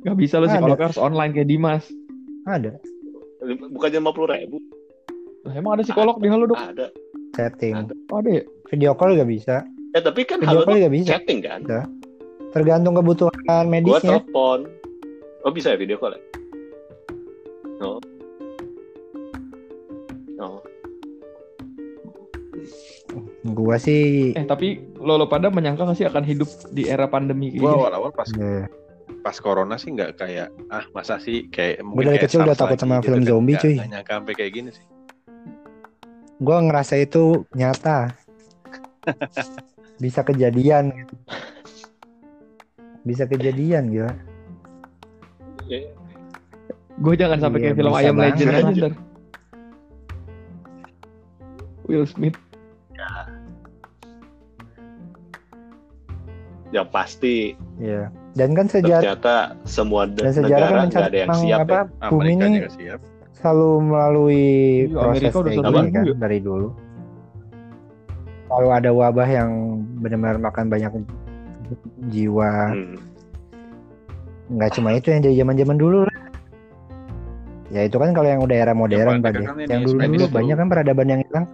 Gak 0.00 0.16
bisa 0.16 0.40
lu 0.40 0.48
Ada. 0.48 0.56
psikolog 0.56 0.78
harus 0.80 0.98
online 0.98 1.30
kayak 1.30 1.48
Dimas. 1.48 1.84
Ada 2.48 2.74
Bukannya 3.70 4.00
lima 4.00 4.12
puluh 4.12 4.28
ribu? 4.32 4.56
Lah, 5.44 5.52
emang 5.56 5.72
ada 5.76 5.82
psikolog 5.82 6.20
di 6.20 6.28
Halodoc? 6.28 6.56
Ada. 6.56 6.92
setting. 7.32 7.72
Ada. 7.72 7.94
Oh, 8.12 8.20
ada 8.20 8.30
ya? 8.40 8.42
Video 8.68 8.92
call 8.92 9.14
juga 9.14 9.24
bisa. 9.24 9.56
Eh 9.92 10.02
tapi 10.02 10.26
kan 10.26 10.36
Video 10.42 10.60
halo 10.60 10.68
call 10.68 10.76
bisa. 10.92 11.16
chatting 11.16 11.40
kan? 11.40 11.60
Tergantung 12.50 12.98
kebutuhan 12.98 13.32
Gua 13.46 13.64
medisnya. 13.64 14.18
telepon. 14.20 14.66
Oh 15.40 15.52
bisa 15.54 15.72
ya 15.72 15.78
video 15.78 15.96
call 15.96 16.12
ya? 16.12 16.20
Oh. 17.80 17.96
Gua 23.40 23.80
sih 23.80 24.36
Eh 24.36 24.44
tapi 24.44 24.80
lo 25.00 25.16
lo 25.16 25.24
pada 25.24 25.48
menyangka 25.48 25.88
gak 25.88 25.96
sih 25.96 26.04
akan 26.04 26.24
hidup 26.28 26.48
di 26.70 26.84
era 26.84 27.08
pandemi 27.08 27.48
gua 27.56 27.72
gini? 27.72 27.80
awal-awal 27.80 28.10
pas 28.12 28.28
ya, 28.36 28.68
pas 29.24 29.36
corona 29.40 29.80
sih 29.80 29.96
nggak 29.96 30.20
kayak 30.20 30.48
ah 30.68 30.84
masa 30.92 31.16
sih 31.16 31.48
kayak 31.48 31.80
Gua 31.80 32.04
dari 32.04 32.20
kayak 32.20 32.24
kecil 32.28 32.40
udah 32.44 32.56
takut 32.56 32.76
sama 32.76 33.00
film 33.00 33.24
kan. 33.24 33.28
zombie, 33.32 33.56
cuy. 33.56 33.76
nggak 33.80 33.90
nyangka 33.96 34.12
sampai 34.20 34.34
kayak 34.36 34.52
gini 34.52 34.70
sih 34.72 34.84
gua 36.40 36.56
ngerasa 36.64 36.94
itu 36.96 37.44
nyata. 37.52 38.16
Bisa 40.04 40.24
kejadian 40.24 40.96
gitu. 40.96 41.14
Bisa 43.04 43.24
kejadian 43.28 43.92
gitu. 43.92 44.08
Ya, 45.68 45.80
Gue 47.00 47.16
jangan 47.16 47.40
sampai 47.40 47.58
Iya, 47.60 47.64
kayak 47.72 47.76
film 47.80 47.92
Ayam. 47.96 48.16
Legend 48.20 48.50
aja 48.52 48.72
ntar. 48.76 48.92
Will 51.88 52.04
Smith. 52.04 52.36
Yang 56.70 56.86
pasti 56.86 57.54
Iya. 57.76 58.08
Dan 58.30 58.54
kan 58.54 58.66
sejarah 58.66 59.02
ternyata 59.18 59.34
semua 59.66 60.06
de- 60.06 60.20
dan 60.20 60.30
sejarah 60.30 60.46
kan 60.46 60.46
negara 60.46 60.70
nggak 60.70 60.86
mencatat 60.86 61.08
ada 61.08 61.18
yang 61.18 61.30
siap 61.34 61.58
apa 61.60 61.74
ya. 61.74 61.82
bumi 62.06 62.22
Amerika 62.22 62.44
ini 62.44 62.56
juga 62.56 62.70
siap 62.72 63.00
selalu 63.32 63.70
melalui 63.82 64.46
Iya, 64.84 64.94
proses 64.94 65.32
kayak 65.32 65.56
gini 65.56 65.90
kan 65.90 66.02
ya. 66.04 66.14
dari 66.14 66.38
dulu. 66.38 66.68
Kalau 68.46 68.68
ada 68.68 68.90
wabah 68.90 69.28
yang 69.28 69.50
benar-benar 69.96 70.38
makan 70.38 70.66
banyak 70.68 70.90
jiwa, 72.08 72.52
Hmm. 72.68 72.98
nggak 74.50 74.70
cuma 74.74 74.90
itu 74.92 75.06
yang 75.08 75.22
dari 75.22 75.34
zaman-zaman 75.34 75.76
dulu 75.76 75.98
lah. 76.02 76.16
Ya 77.68 77.80
itu 77.82 77.94
kan 77.94 78.10
kalau 78.10 78.26
yang 78.26 78.42
udah 78.42 78.56
era 78.58 78.74
modern 78.74 79.22
ya. 79.22 79.22
kan 79.22 79.54
ini, 79.56 79.64
Yang 79.64 79.82
dulu 79.84 79.96
Spanish 79.96 80.10
dulu 80.12 80.26
flu. 80.26 80.36
banyak 80.36 80.56
kan 80.56 80.66
peradaban 80.68 81.06
yang 81.08 81.20
hilang. 81.24 81.46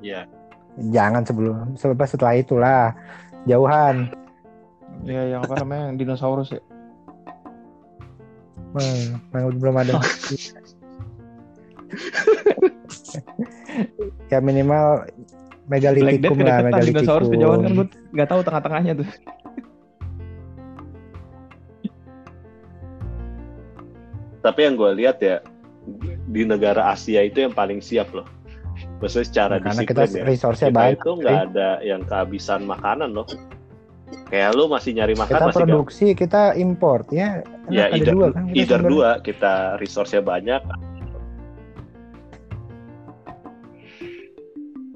Iya 0.00 0.20
Jangan 0.78 1.22
sebelum 1.28 1.76
sebab 1.76 2.00
setelah 2.08 2.34
itulah 2.38 2.96
jauhan. 3.44 4.08
Ya 5.04 5.36
yang 5.36 5.44
apa 5.44 5.60
namanya 5.60 5.92
yang 5.92 5.98
dinosaurus 6.00 6.56
ya. 6.56 6.62
Hmm, 8.72 9.20
yang 9.36 9.52
belum 9.60 9.76
ada. 9.76 10.00
ya 14.32 14.40
minimal 14.40 15.04
Black 15.68 15.88
megalitikum 15.88 16.38
lah, 16.40 16.58
kedeketan 16.64 16.84
dinosaurus 16.88 17.28
kejauhan 17.28 17.60
kan 17.60 17.70
megalitikum. 17.72 17.76
gue 17.76 18.12
nggak 18.16 18.28
tahu 18.28 18.40
tengah-tengahnya 18.44 18.92
tuh. 18.98 19.08
Tapi 24.42 24.60
yang 24.66 24.74
gue 24.74 24.90
lihat 24.98 25.22
ya 25.22 25.38
di 26.26 26.42
negara 26.42 26.90
Asia 26.90 27.22
itu 27.22 27.46
yang 27.46 27.54
paling 27.54 27.78
siap 27.78 28.10
loh. 28.10 28.26
Maksudnya 29.02 29.26
secara 29.26 29.54
Karena 29.58 29.82
kita 29.82 30.02
ya. 30.06 30.22
resource-nya 30.22 30.70
Kita 30.70 30.78
banyak. 30.78 30.94
itu 30.96 31.10
nggak 31.18 31.38
ada 31.44 31.68
yang 31.82 32.00
kehabisan 32.02 32.60
makanan 32.64 33.10
loh. 33.10 33.26
Kayak 34.28 34.54
lu 34.54 34.64
masih 34.66 34.94
nyari 34.94 35.12
makan 35.12 35.32
Kita 35.32 35.44
masih 35.44 35.56
produksi, 35.58 36.06
kita 36.14 36.42
import 36.54 37.10
ya. 37.10 37.42
Ya, 37.66 37.88
ada 37.88 37.96
either, 37.96 38.12
dua 38.12 38.26
kan. 38.30 38.44
kita 38.46 38.54
either 38.54 38.78
sumber. 38.78 38.90
dua 38.90 39.10
kita 39.20 39.52
resource-nya 39.76 40.22
banyak. 40.22 40.62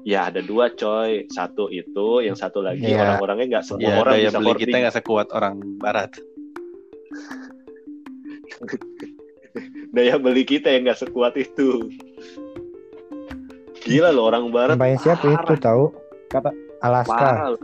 Ya 0.01 0.31
ada 0.31 0.39
dua 0.39 0.71
coy, 0.71 1.27
satu 1.27 1.67
itu, 1.67 2.23
yang 2.23 2.31
satu 2.33 2.63
lagi 2.63 2.87
Iya. 2.87 3.03
orang-orangnya 3.19 3.59
nggak 3.59 3.65
semua 3.67 3.83
Ya, 3.83 3.99
orang 3.99 4.13
daya 4.15 4.23
bisa 4.23 4.39
beli 4.39 4.47
hoarding. 4.47 4.63
kita 4.63 4.77
nggak 4.79 4.95
sekuat 4.95 5.27
orang 5.29 5.55
barat. 5.77 6.11
Daya 9.89 10.15
beli 10.15 10.43
kita 10.43 10.69
yang 10.69 10.85
nggak 10.85 11.01
sekuat 11.01 11.33
itu. 11.35 11.89
Gila 13.87 14.09
loh 14.11 14.27
orang 14.27 14.51
barat. 14.51 14.75
Yang 14.75 14.83
paling 14.83 14.99
siap 14.99 15.19
itu 15.23 15.53
tahu. 15.63 15.83
Kata 16.27 16.51
Alaska. 16.83 17.15
Parah 17.15 17.55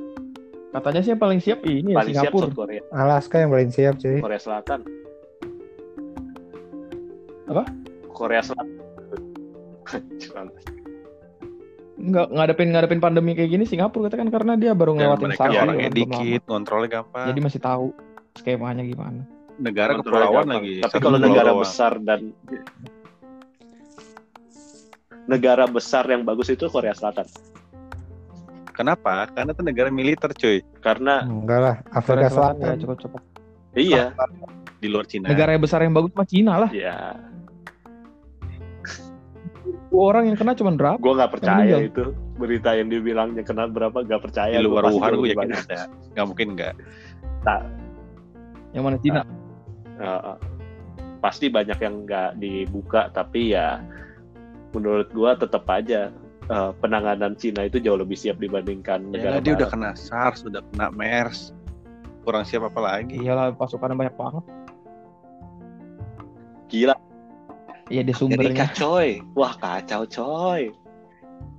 katanya 0.73 1.01
sih 1.05 1.13
yang 1.13 1.21
paling 1.21 1.37
siap 1.39 1.61
ini 1.69 1.93
ya 1.93 1.97
Paling 2.01 2.15
siap 2.17 2.33
Singapura. 2.33 2.49
South 2.49 2.57
Korea, 2.57 2.81
Alaska 2.89 3.35
yang 3.37 3.51
paling 3.53 3.69
siap 3.69 3.93
cuy. 4.01 4.17
Korea 4.19 4.41
Selatan. 4.41 4.79
Apa? 7.45 7.63
Korea 8.09 8.41
Selatan. 8.41 8.73
Nggak 12.03 12.27
ngadepin 12.35 12.69
ngadepin 12.75 12.99
pandemi 12.99 13.31
kayak 13.37 13.53
gini 13.53 13.63
Singapura 13.69 14.11
kata 14.11 14.19
kan 14.25 14.29
karena 14.33 14.59
dia 14.59 14.75
baru 14.75 14.97
ngelewatin 14.97 15.23
mereka 15.29 15.39
SARS 15.39 15.55
ya, 15.55 15.61
orangnya 15.63 15.87
belum 15.87 16.11
dikit, 16.11 16.41
kontrolnya 16.43 16.89
gampang. 16.99 17.25
Jadi 17.31 17.39
masih 17.39 17.61
tahu 17.63 17.85
skemanya 18.35 18.83
gimana. 18.83 19.23
negara 19.53 19.93
kepulauan 20.01 20.49
lagi. 20.49 20.81
Tapi 20.81 20.97
kalau 20.97 21.21
negara 21.21 21.53
besar 21.53 22.01
dan 22.01 22.33
negara 25.25 25.63
besar 25.65 26.03
yang 26.05 26.23
bagus 26.23 26.47
itu 26.47 26.67
Korea 26.67 26.91
Selatan. 26.91 27.25
Kenapa? 28.73 29.29
Karena 29.29 29.53
itu 29.53 29.61
negara 29.61 29.89
militer, 29.89 30.33
cuy. 30.33 30.65
Karena 30.81 31.21
Enggak 31.23 31.59
lah, 31.61 31.75
Afrika 31.93 32.25
Korea 32.25 32.29
Selatan 32.29 32.57
ya 32.57 32.65
Selatan. 32.65 32.81
cukup 32.81 32.97
cukup. 32.99 33.21
iya, 33.73 34.03
Di 34.81 34.87
luar 34.89 35.05
Cina. 35.05 35.29
Negara 35.29 35.53
yang 35.53 35.63
besar 35.63 35.79
yang 35.81 35.93
bagus 35.93 36.11
mah 36.11 36.27
Cina 36.27 36.53
lah. 36.57 36.69
ya, 36.73 37.13
Orang 39.93 40.25
yang 40.25 40.33
kena 40.33 40.57
cuma 40.57 40.73
berapa? 40.73 40.97
gue 40.97 41.13
nggak 41.13 41.31
percaya 41.31 41.77
itu 41.77 42.17
berita 42.33 42.73
yang 42.73 42.89
dibilangnya 42.89 43.45
kena 43.45 43.69
berapa 43.69 44.01
nggak 44.01 44.21
percaya. 44.25 44.57
di 44.57 44.65
luar 44.65 44.89
Wuhan 44.89 45.21
gue 45.21 45.37
yakin 45.37 45.53
ada. 45.53 45.85
Nggak 46.17 46.25
mungkin 46.25 46.47
nggak. 46.57 46.73
Yang 48.73 48.83
mana 48.83 48.97
Cina? 48.99 49.21
Heeh. 49.93 50.37
pasti 51.21 51.47
banyak 51.47 51.79
yang 51.79 52.03
nggak 52.03 52.35
dibuka, 52.35 53.07
tapi 53.13 53.55
ya 53.55 53.79
menurut 54.73 55.07
gue 55.09 55.31
tetap 55.37 55.63
aja 55.67 56.09
eh, 56.43 56.71
penanganan 56.77 57.33
Cina 57.33 57.63
itu 57.63 57.77
jauh 57.77 57.95
lebih 57.95 58.13
siap 58.13 58.37
dibandingkan 58.37 59.09
negara 59.09 59.37
Ya, 59.37 59.41
dia 59.41 59.53
udah 59.55 59.69
kena 59.69 59.89
SARS, 59.93 60.43
udah 60.43 60.61
kena 60.69 60.89
MERS. 60.91 61.53
Kurang 62.23 62.43
siap 62.43 62.63
apa 62.63 62.79
lagi? 62.79 63.19
Iyalah 63.19 63.51
pasukannya 63.53 63.99
banyak 63.99 64.15
banget. 64.15 64.43
Gila, 66.67 66.95
Iya 67.87 68.01
dia 68.01 68.15
Amerika 68.17 68.65
sumbernya. 68.65 68.65
coy, 68.73 69.09
wah 69.35 69.53
kacau 69.53 70.07
coy, 70.07 70.71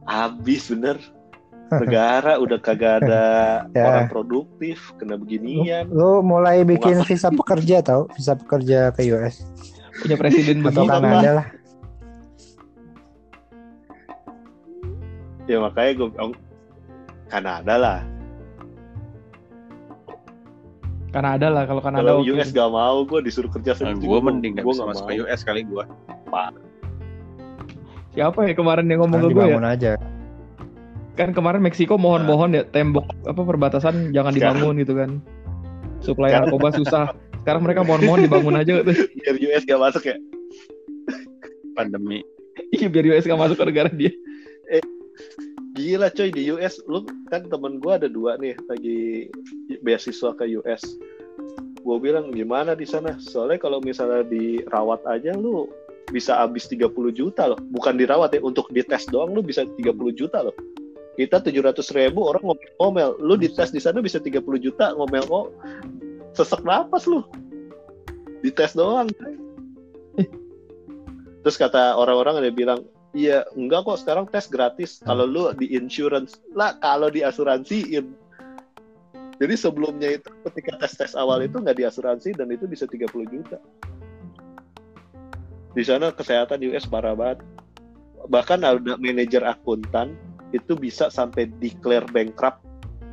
abis 0.04 0.72
bener. 0.72 0.98
Negara 1.70 2.36
udah 2.38 2.60
kagak 2.60 3.02
ada 3.02 3.24
Ya. 3.76 3.84
orang 3.84 4.06
produktif, 4.08 4.92
kena 4.96 5.16
beginian. 5.16 5.88
Lu 5.88 6.20
mulai 6.20 6.62
bikin 6.62 7.02
visa 7.02 7.28
pekerja 7.30 7.80
tau, 7.80 8.06
visa 8.12 8.36
pekerja 8.36 8.92
ke 8.92 9.10
US 9.10 9.48
Punya 9.96 10.14
presiden 10.14 10.60
atau 10.60 10.84
begitu. 10.84 10.92
Kanada 10.92 11.30
lah. 11.34 11.46
Ya 15.44 15.60
makanya 15.60 15.90
gue 15.94 16.08
bilang 16.10 16.32
Kanada 17.28 17.74
lah. 17.76 17.98
Kanada 21.10 21.46
lah 21.46 21.62
kalau 21.64 21.78
Kanada 21.78 22.02
Kalau 22.02 22.20
oke. 22.20 22.30
US 22.34 22.50
gak 22.50 22.70
mau, 22.70 22.96
gue 23.06 23.20
disuruh 23.22 23.46
kerja 23.48 23.72
Nah, 23.72 23.94
sendiri. 23.94 24.02
gue 24.02 24.18
mending 24.18 24.52
Gua 24.58 24.74
bisa 24.74 24.82
masuk 24.82 25.04
ke 25.06 25.14
US 25.22 25.40
kali 25.42 25.62
gue. 25.62 25.84
Siapa 28.14 28.38
ya 28.46 28.54
kemarin 28.54 28.86
yang 28.86 29.06
ngomong 29.06 29.20
Kan 29.20 29.30
ke 29.30 29.34
gue 29.34 29.46
ya? 29.46 29.58
aja. 29.64 29.92
Kan 31.14 31.30
kemarin 31.30 31.62
Meksiko 31.62 31.94
mohon-mohon 31.94 32.50
ya 32.52 32.62
tembok 32.66 33.06
apa 33.22 33.38
perbatasan 33.38 34.10
jangan 34.10 34.34
Sekarang- 34.34 34.58
dibangun 34.58 34.74
gitu 34.82 34.94
kan. 34.98 35.10
Suplai 36.02 36.34
Sekarang- 36.34 36.50
narkoba 36.50 36.68
susah. 36.74 37.04
Sekarang 37.44 37.62
mereka 37.62 37.80
mohon-mohon 37.84 38.24
dibangun 38.24 38.54
aja 38.58 38.72
gitu. 38.82 38.92
Biar 39.22 39.36
US 39.38 39.62
gak 39.62 39.80
masuk 39.80 40.02
ya. 40.08 40.16
Pandemi. 41.74 42.22
Iya 42.70 42.86
biar 42.86 43.04
US 43.14 43.26
gak 43.26 43.38
masuk 43.38 43.58
ke 43.58 43.64
negara 43.66 43.90
dia. 43.90 44.10
Gila 45.74 46.06
coy 46.14 46.30
di 46.30 46.54
US, 46.54 46.78
lu 46.86 47.02
kan 47.26 47.50
temen 47.50 47.82
gue 47.82 47.92
ada 47.92 48.06
dua 48.06 48.38
nih 48.38 48.54
lagi 48.70 49.30
beasiswa 49.82 50.30
ke 50.38 50.46
US. 50.62 50.82
Gue 51.82 51.96
bilang 51.98 52.30
gimana 52.30 52.78
di 52.78 52.86
sana? 52.86 53.18
Soalnya 53.18 53.58
kalau 53.58 53.82
misalnya 53.82 54.22
dirawat 54.24 55.02
aja 55.04 55.34
lu 55.34 55.66
bisa 56.14 56.38
habis 56.38 56.70
30 56.70 56.88
juta 57.10 57.50
loh. 57.50 57.58
Bukan 57.74 57.98
dirawat 57.98 58.38
ya, 58.38 58.40
untuk 58.40 58.70
dites 58.70 59.10
doang 59.10 59.34
lu 59.34 59.42
bisa 59.42 59.66
30 59.66 59.92
juta 60.14 60.46
loh. 60.46 60.54
Kita 61.14 61.38
700 61.42 61.78
ribu 61.94 62.26
orang 62.26 62.42
ngomel-ngomel. 62.42 63.18
Lu 63.22 63.34
dites 63.34 63.70
di 63.74 63.82
sana 63.82 63.98
bisa 63.98 64.22
30 64.22 64.42
juta 64.58 64.94
ngomel 64.94 65.26
kok. 65.26 65.46
Sesek 66.34 66.62
napas 66.66 67.06
lu. 67.06 67.22
Dites 68.42 68.74
doang. 68.74 69.10
Terus 71.44 71.56
kata 71.60 72.00
orang-orang 72.00 72.40
ada 72.40 72.50
bilang, 72.50 72.80
Iya, 73.14 73.46
enggak 73.54 73.86
kok 73.86 74.02
sekarang 74.02 74.26
tes 74.26 74.50
gratis. 74.50 74.98
Kalau 75.06 75.22
lu 75.22 75.54
di 75.54 75.70
insurance 75.70 76.42
lah, 76.50 76.74
kalau 76.82 77.08
di 77.14 77.22
asuransiin. 77.22 78.10
Jadi 79.38 79.54
sebelumnya 79.54 80.18
itu 80.18 80.30
ketika 80.50 80.82
tes-tes 80.82 81.14
awal 81.14 81.42
itu 81.42 81.58
nggak 81.58 81.78
diasuransi 81.78 82.34
dan 82.34 82.50
itu 82.50 82.66
bisa 82.66 82.86
30 82.90 83.06
juta. 83.30 83.58
Di 85.74 85.82
sana 85.82 86.10
kesehatan 86.14 86.62
di 86.62 86.74
US 86.74 86.86
parah 86.86 87.14
banget. 87.14 87.42
Bahkan 88.30 88.62
ada 88.62 88.94
manajer 88.98 89.42
akuntan 89.46 90.14
itu 90.54 90.74
bisa 90.78 91.10
sampai 91.10 91.50
declare 91.58 92.06
bankrupt. 92.10 92.62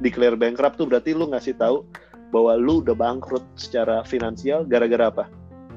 Declare 0.01 0.37
bankrupt 0.37 0.77
tuh 0.77 0.89
berarti 0.89 1.13
lu 1.13 1.29
ngasih 1.29 1.57
tahu 1.57 1.85
bahwa 2.33 2.57
lu 2.57 2.81
udah 2.85 2.93
bangkrut 2.93 3.45
secara 3.57 4.01
finansial 4.05 4.65
gara-gara 4.65 5.09
apa? 5.09 5.25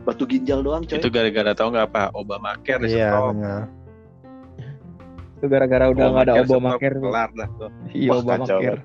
Batu 0.05 0.29
ginjal 0.29 0.61
doang 0.61 0.85
coy. 0.85 1.01
Itu 1.01 1.09
gara-gara 1.09 1.57
tau 1.57 1.73
nggak 1.73 1.89
apa? 1.93 2.13
Obamacare 2.13 2.85
Iya 2.85 3.17
benar. 3.33 3.84
Itu 5.45 5.53
gara-gara 5.53 5.93
udah 5.93 6.05
nggak 6.09 6.25
ada 6.25 6.35
Obamacare. 6.41 6.97
Kelar 6.97 7.31
dah 7.37 7.49
tuh. 7.61 7.71
Iya 7.93 8.11
Obamacare. 8.17 8.81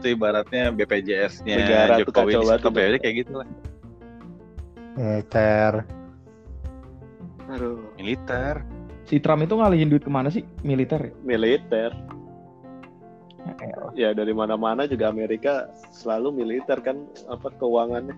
Itu 0.00 0.06
ibaratnya 0.16 0.72
BPJS-nya 0.72 1.54
Jokowi 2.00 2.32
itu. 2.40 2.48
ya 2.72 2.98
kayak 3.04 3.16
gitu 3.20 3.32
lah. 3.44 3.48
Militer. 4.96 5.72
Aduh, 7.52 7.84
Militer. 8.00 8.64
Si 9.04 9.20
Trump 9.20 9.44
itu 9.44 9.60
ngalihin 9.60 9.92
duit 9.92 10.00
ke 10.00 10.08
mana 10.08 10.32
sih? 10.32 10.40
Militer 10.64 10.96
ya? 11.04 11.12
militer. 11.20 11.92
Ya, 13.44 13.52
elah. 13.60 13.92
Ya 13.92 14.10
dari 14.16 14.32
mana-mana 14.32 14.88
juga 14.88 15.12
Amerika 15.12 15.68
selalu 15.92 16.32
militer 16.32 16.80
kan 16.80 17.04
apa 17.28 17.52
keuangannya. 17.60 18.16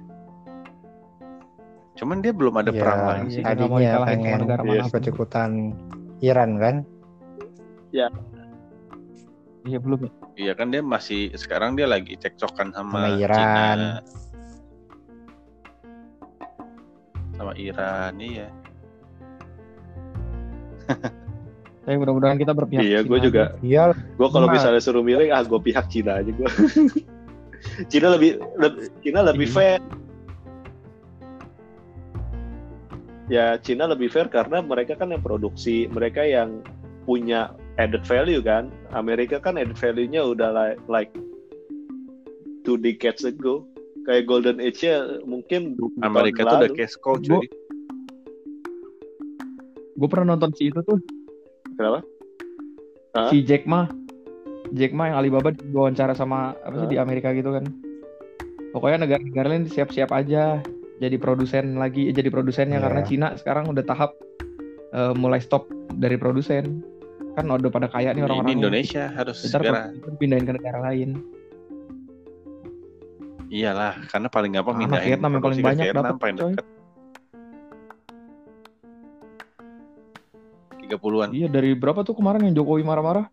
Cuman 1.98 2.22
dia 2.22 2.30
belum 2.30 2.54
ada 2.62 2.70
Iya, 2.70 2.78
perang 2.78 3.00
lagi 3.02 3.28
sih. 3.34 3.42
Nggak 3.42 3.58
mau 3.58 3.58
Tadinya 3.58 3.82
dikalahin 3.82 3.98
sama 3.98 4.06
pengen 4.06 4.38
negara 4.46 4.62
Iya. 4.62 4.70
mana. 4.70 4.86
ikut-ikutan 4.86 5.50
Iran 6.22 6.50
kan. 6.62 6.76
Iya 9.64 9.78
belum 9.82 9.98
ya. 10.06 10.10
Iya 10.36 10.52
kan 10.54 10.70
dia 10.70 10.78
masih 10.78 11.32
sekarang 11.34 11.74
dia 11.74 11.88
lagi 11.88 12.14
cekcokan 12.14 12.70
sama, 12.70 13.08
Sama 13.08 13.18
Iran. 13.18 13.36
Cina. 13.36 13.90
Sama 17.34 17.52
Iran, 17.58 18.12
iya. 18.16 18.48
Tapi 21.82 21.96
mudah-mudahan 21.96 22.34
kita 22.34 22.50
berpihak. 22.50 22.82
iya, 22.82 23.02
gue 23.02 23.18
juga. 23.20 23.54
Iya, 23.60 23.94
Gue 24.14 24.28
kalau 24.30 24.46
misalnya 24.46 24.78
suruh 24.78 25.02
milih, 25.02 25.30
ah 25.30 25.42
gue 25.42 25.58
pihak 25.58 25.86
Cina 25.86 26.18
aja 26.18 26.30
gue. 26.30 26.48
Cina 27.90 28.14
lebih, 28.14 28.38
lebih 28.56 28.82
Cina 29.02 29.20
lebih 29.22 29.48
Iya. 29.50 29.54
fair. 29.54 29.80
Ya 33.26 33.46
Cina 33.58 33.90
lebih 33.90 34.06
fair 34.06 34.30
karena 34.30 34.62
mereka 34.62 34.94
kan 34.94 35.10
yang 35.10 35.22
produksi, 35.22 35.90
mereka 35.90 36.22
yang 36.22 36.62
punya 37.02 37.54
added 37.76 38.04
value 38.08 38.40
kan. 38.40 38.72
Amerika 38.92 39.40
kan 39.40 39.60
added 39.60 39.76
value-nya 39.76 40.24
udah 40.24 40.50
like, 40.52 40.78
like 40.88 41.12
two 42.64 42.76
decades 42.80 43.22
ago. 43.24 43.64
Kayak 44.06 44.30
Golden 44.30 44.62
Age-nya 44.62 45.22
mungkin 45.26 45.74
Amerika 46.06 46.46
tuh 46.46 46.56
udah 46.62 46.70
cash 46.78 46.94
cow 47.02 47.18
cuy. 47.18 47.42
Gue 49.96 50.08
pernah 50.12 50.36
nonton 50.36 50.54
si 50.54 50.70
itu 50.70 50.78
tuh. 50.84 51.00
Kenapa? 51.74 52.06
Hah? 53.18 53.28
Si 53.32 53.42
Jack 53.42 53.66
Ma. 53.66 53.90
Jack 54.76 54.94
Ma 54.94 55.10
yang 55.10 55.18
Alibaba 55.18 55.50
diwawancara 55.50 56.14
sama 56.14 56.54
apa 56.62 56.74
sih 56.78 56.86
Hah? 56.86 56.92
di 56.92 56.98
Amerika 57.02 57.34
gitu 57.34 57.50
kan. 57.50 57.66
Pokoknya 58.70 59.08
negara-negara 59.08 59.56
lain 59.56 59.66
siap-siap 59.66 60.12
aja 60.12 60.60
jadi 61.00 61.16
produsen 61.18 61.80
lagi, 61.80 62.12
jadi 62.12 62.28
produsennya 62.28 62.78
Iya. 62.78 62.84
karena 62.86 63.00
Cina 63.08 63.28
sekarang 63.34 63.72
udah 63.72 63.84
tahap 63.84 64.14
eh, 64.94 65.12
mulai 65.18 65.42
stop 65.42 65.66
dari 65.98 66.14
produsen. 66.14 66.84
Kan 67.36 67.44
udah 67.52 67.68
pada 67.68 67.86
kaya 67.92 68.16
nih 68.16 68.24
Ini 68.24 68.26
orang-orang. 68.32 68.56
Indonesia 68.56 69.12
harus 69.12 69.36
Ntar 69.44 69.60
segera 69.60 69.80
pindahin 70.16 70.44
ke 70.48 70.52
negara 70.56 70.78
lain. 70.88 71.20
Iyalah, 73.46 73.94
karena 74.10 74.26
paling 74.32 74.50
gampang 74.56 74.74
Mana 74.74 74.82
mindahin 74.88 75.06
Vietnam 75.06 75.30
yang 75.36 75.42
paling 75.44 75.60
banyak 75.62 75.86
dapat, 75.92 76.14
paling 76.18 76.36
dekat. 76.40 76.66
30-an. 80.86 81.28
Iya 81.34 81.48
dari 81.50 81.70
berapa 81.74 82.00
tuh 82.06 82.14
kemarin 82.16 82.46
yang 82.46 82.54
Jokowi 82.56 82.82
marah-marah? 82.86 83.26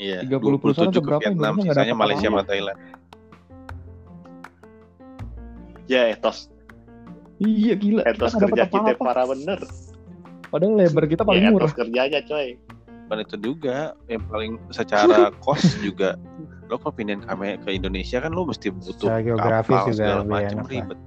Iya, 0.00 0.24
30 0.26 0.60
perusahaan 0.60 0.88
27 0.90 0.96
atau 0.96 1.02
berapa 1.04 1.22
Vietnam, 1.22 1.54
Indonesia 1.56 1.72
sisanya 1.72 1.96
Malaysia 1.96 2.28
sama. 2.28 2.42
Thailand. 2.44 2.78
Ya 5.90 6.02
etos, 6.06 6.46
Iya 7.40 7.74
gila. 7.74 8.02
etos 8.06 8.32
kerja 8.36 8.64
kita 8.68 8.94
parah 9.00 9.26
bener. 9.26 9.58
Padahal 10.50 10.74
lebar 10.78 11.04
kita 11.08 11.22
paling 11.24 11.42
ya, 11.46 11.50
murah. 11.50 11.66
etos 11.66 11.76
kerjanya 11.78 12.20
coy. 12.26 12.54
Bukan 13.10 13.26
itu 13.26 13.36
juga, 13.42 13.98
yang 14.06 14.22
paling 14.30 14.62
secara 14.70 15.34
cost 15.42 15.82
juga. 15.82 16.14
Lo 16.70 16.78
kalau 16.78 16.94
pindahin 16.94 17.26
kami 17.26 17.58
ke 17.58 17.74
Indonesia 17.74 18.22
kan 18.22 18.30
lo 18.30 18.46
mesti 18.46 18.70
butuh 18.70 19.10
Secara 19.10 19.18
geografis 19.18 19.74
kapal 19.74 19.90
juga 19.90 19.98
segala 19.98 20.22
lebih 20.22 20.30
macam 20.30 20.58
ribet. 20.70 20.98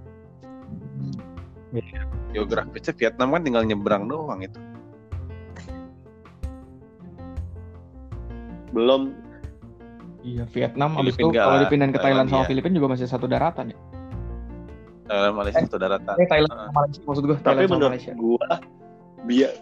Iya. 1.72 2.02
Geografisnya 2.36 2.94
Vietnam 3.00 3.28
kan 3.32 3.42
tinggal 3.48 3.64
nyebrang 3.64 4.04
doang 4.12 4.44
itu. 4.44 4.60
Belum 8.76 9.16
Iya 10.28 10.44
Vietnam 10.52 11.00
abis 11.00 11.16
itu 11.16 11.32
kalau 11.32 11.56
dipindahin 11.64 11.96
ke 11.96 12.04
Thailand 12.04 12.28
sama 12.28 12.44
iya. 12.44 12.50
Filipina 12.52 12.76
juga 12.84 13.00
masih 13.00 13.08
satu 13.08 13.32
daratan 13.32 13.72
ya. 13.72 13.80
Thailand, 15.08 15.36
Malaysia 15.40 15.64
satu 15.64 15.80
daratan. 15.80 16.16
Eh 16.20 16.28
Thailand 16.28 16.52
sama 16.52 16.72
Malaysia 16.84 17.00
maksud 17.08 17.24
gue. 17.24 17.38
tapi 17.40 17.44
Thailand 17.48 17.64
sama 17.64 17.76
menurut 17.80 17.92
Malaysia. 17.96 18.12
gua 18.20 18.48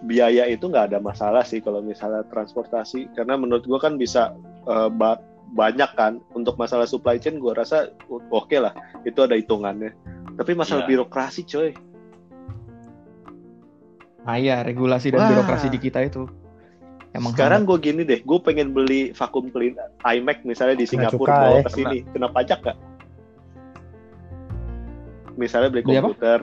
biaya 0.02 0.50
itu 0.50 0.66
nggak 0.66 0.90
ada 0.94 1.00
masalah 1.00 1.46
sih 1.46 1.62
kalau 1.62 1.82
misalnya 1.82 2.26
transportasi. 2.30 3.14
Karena 3.14 3.38
menurut 3.38 3.66
gua 3.66 3.78
kan 3.78 3.96
bisa 3.96 4.34
eh, 4.66 4.90
ba- 4.90 5.22
banyak 5.54 5.92
kan. 5.94 6.18
Untuk 6.34 6.58
masalah 6.58 6.90
supply 6.90 7.22
chain 7.22 7.38
gua 7.38 7.54
rasa 7.54 7.90
oke 8.10 8.58
lah. 8.58 8.74
Itu 9.06 9.26
ada 9.26 9.38
hitungannya. 9.38 9.94
Tapi 10.38 10.52
masalah 10.58 10.86
Iya. 10.86 10.90
birokrasi 10.98 11.42
coy. 11.46 11.72
Nah 14.22 14.38
iya 14.38 14.62
regulasi 14.62 15.10
dan 15.10 15.26
Wah. 15.26 15.30
birokrasi 15.34 15.68
di 15.70 15.80
kita 15.82 16.02
itu. 16.06 16.30
Emang 17.12 17.36
sekarang 17.36 17.68
gue 17.68 17.76
gini 17.82 18.08
deh. 18.08 18.24
Gue 18.24 18.40
pengen 18.40 18.72
beli 18.72 19.12
vakum 19.12 19.52
clean 19.52 19.76
iMac 20.08 20.48
misalnya 20.48 20.80
di 20.80 20.88
Kena 20.88 21.12
Singapura. 21.12 21.36
bawa 21.36 21.58
eh. 21.60 21.64
ke 21.68 21.72
sini. 21.76 21.98
Kena 22.08 22.32
pajak 22.32 22.60
gak 22.64 22.78
misalnya 25.36 25.70
beli 25.74 25.84
komputer. 25.84 26.40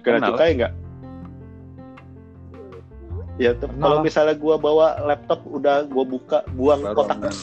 Kena 0.00 0.18
Kena 0.22 0.26
cukai 0.32 0.50
nggak 0.56 0.72
ya 3.38 3.54
kalau 3.54 4.02
misalnya 4.02 4.34
gua 4.34 4.58
bawa 4.58 4.98
laptop 5.02 5.46
udah 5.46 5.86
gua 5.86 6.04
buka 6.04 6.38
buang 6.52 6.82
Baru 6.82 6.94
kotak 6.98 7.18
aman. 7.22 7.34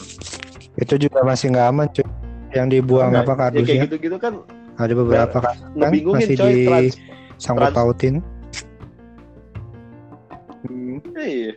Itu 0.76 0.94
juga 1.00 1.24
masih 1.24 1.56
nggak 1.56 1.68
aman 1.72 1.86
cuy. 1.88 2.04
Yang 2.52 2.66
dibuang 2.78 3.10
Nah, 3.10 3.20
apa 3.20 3.32
ya 3.32 3.36
kayak 3.36 3.52
kardusnya? 3.58 3.82
gitu-gitu 3.88 4.16
kan 4.16 4.32
Ada 4.76 4.92
beberapa 4.92 5.36
kan 5.40 5.56
ngebingungin 5.72 6.28
masih 6.28 6.36
coy 6.36 6.52
di 6.52 6.64
trans, 6.68 6.94
sangkut 7.36 7.62
trans- 7.68 7.76
pautin. 7.76 8.14
iya, 11.16 11.52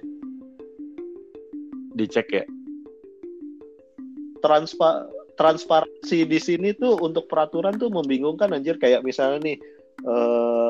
Dicek 1.93 2.27
ya. 2.31 2.43
transpa 4.39 5.03
transparansi 5.35 6.23
di 6.23 6.39
sini 6.39 6.71
tuh 6.71 6.95
untuk 6.99 7.27
peraturan 7.27 7.75
tuh 7.75 7.91
membingungkan 7.91 8.55
anjir 8.55 8.79
kayak 8.79 9.03
misalnya 9.03 9.43
nih 9.43 9.57
eh, 9.99 10.69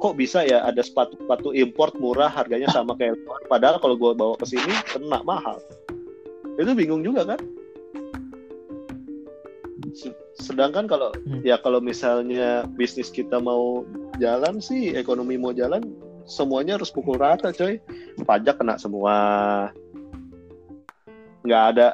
kok 0.00 0.16
bisa 0.16 0.40
ya 0.42 0.64
ada 0.64 0.80
sepatu-sepatu 0.80 1.52
import 1.52 1.92
murah 2.00 2.32
harganya 2.32 2.72
sama 2.72 2.96
kayak 2.96 3.20
luar 3.20 3.40
padahal 3.46 3.76
kalau 3.76 3.94
gua 3.94 4.16
bawa 4.16 4.34
ke 4.40 4.48
sini 4.48 4.72
kena 4.88 5.20
mahal. 5.22 5.60
Itu 6.56 6.72
bingung 6.72 7.04
juga 7.04 7.24
kan? 7.24 7.40
Se- 9.92 10.16
sedangkan 10.40 10.88
kalau 10.88 11.12
Hmm. 11.28 11.44
ya 11.44 11.60
kalau 11.60 11.84
misalnya 11.84 12.64
bisnis 12.74 13.12
kita 13.12 13.36
mau 13.36 13.84
jalan 14.16 14.60
sih 14.60 14.96
ekonomi 14.96 15.36
mau 15.36 15.52
jalan 15.52 15.84
semuanya 16.24 16.80
harus 16.80 16.88
pukul 16.88 17.20
rata 17.20 17.52
coy. 17.52 17.76
Pajak 18.24 18.56
kena 18.60 18.80
semua. 18.80 19.16
Nggak 21.44 21.64
ada 21.76 21.88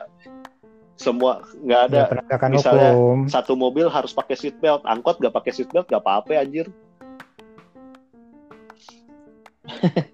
semua 0.96 1.44
nggak 1.60 1.82
ada. 1.92 2.02
Ya, 2.08 2.48
misalnya 2.48 2.90
hukum. 2.96 3.18
satu 3.28 3.52
mobil 3.52 3.86
harus 3.86 4.14
pakai 4.14 4.34
seat 4.34 4.56
belt 4.58 4.80
angkot 4.86 5.18
nggak 5.18 5.34
pakai 5.34 5.52
seat 5.52 5.68
belt 5.70 5.86
nggak 5.86 6.02
apa-apa 6.02 6.40
anjir 6.40 6.66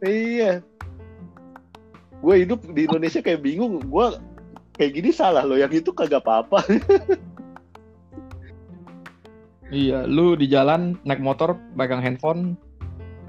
iya. 0.06 0.62
Gue 2.22 2.34
hidup 2.46 2.62
di 2.70 2.86
Indonesia 2.86 3.18
kayak 3.18 3.42
bingung. 3.42 3.82
Gue 3.82 4.16
kayak 4.78 4.92
gini 4.98 5.10
salah 5.10 5.42
loh 5.42 5.58
yang 5.58 5.70
itu 5.74 5.90
kagak 5.90 6.22
apa-apa. 6.22 6.62
Iya, 9.72 10.04
lu 10.04 10.36
di 10.36 10.52
jalan 10.52 11.00
naik 11.08 11.24
motor 11.24 11.56
pegang 11.80 12.04
handphone 12.04 12.60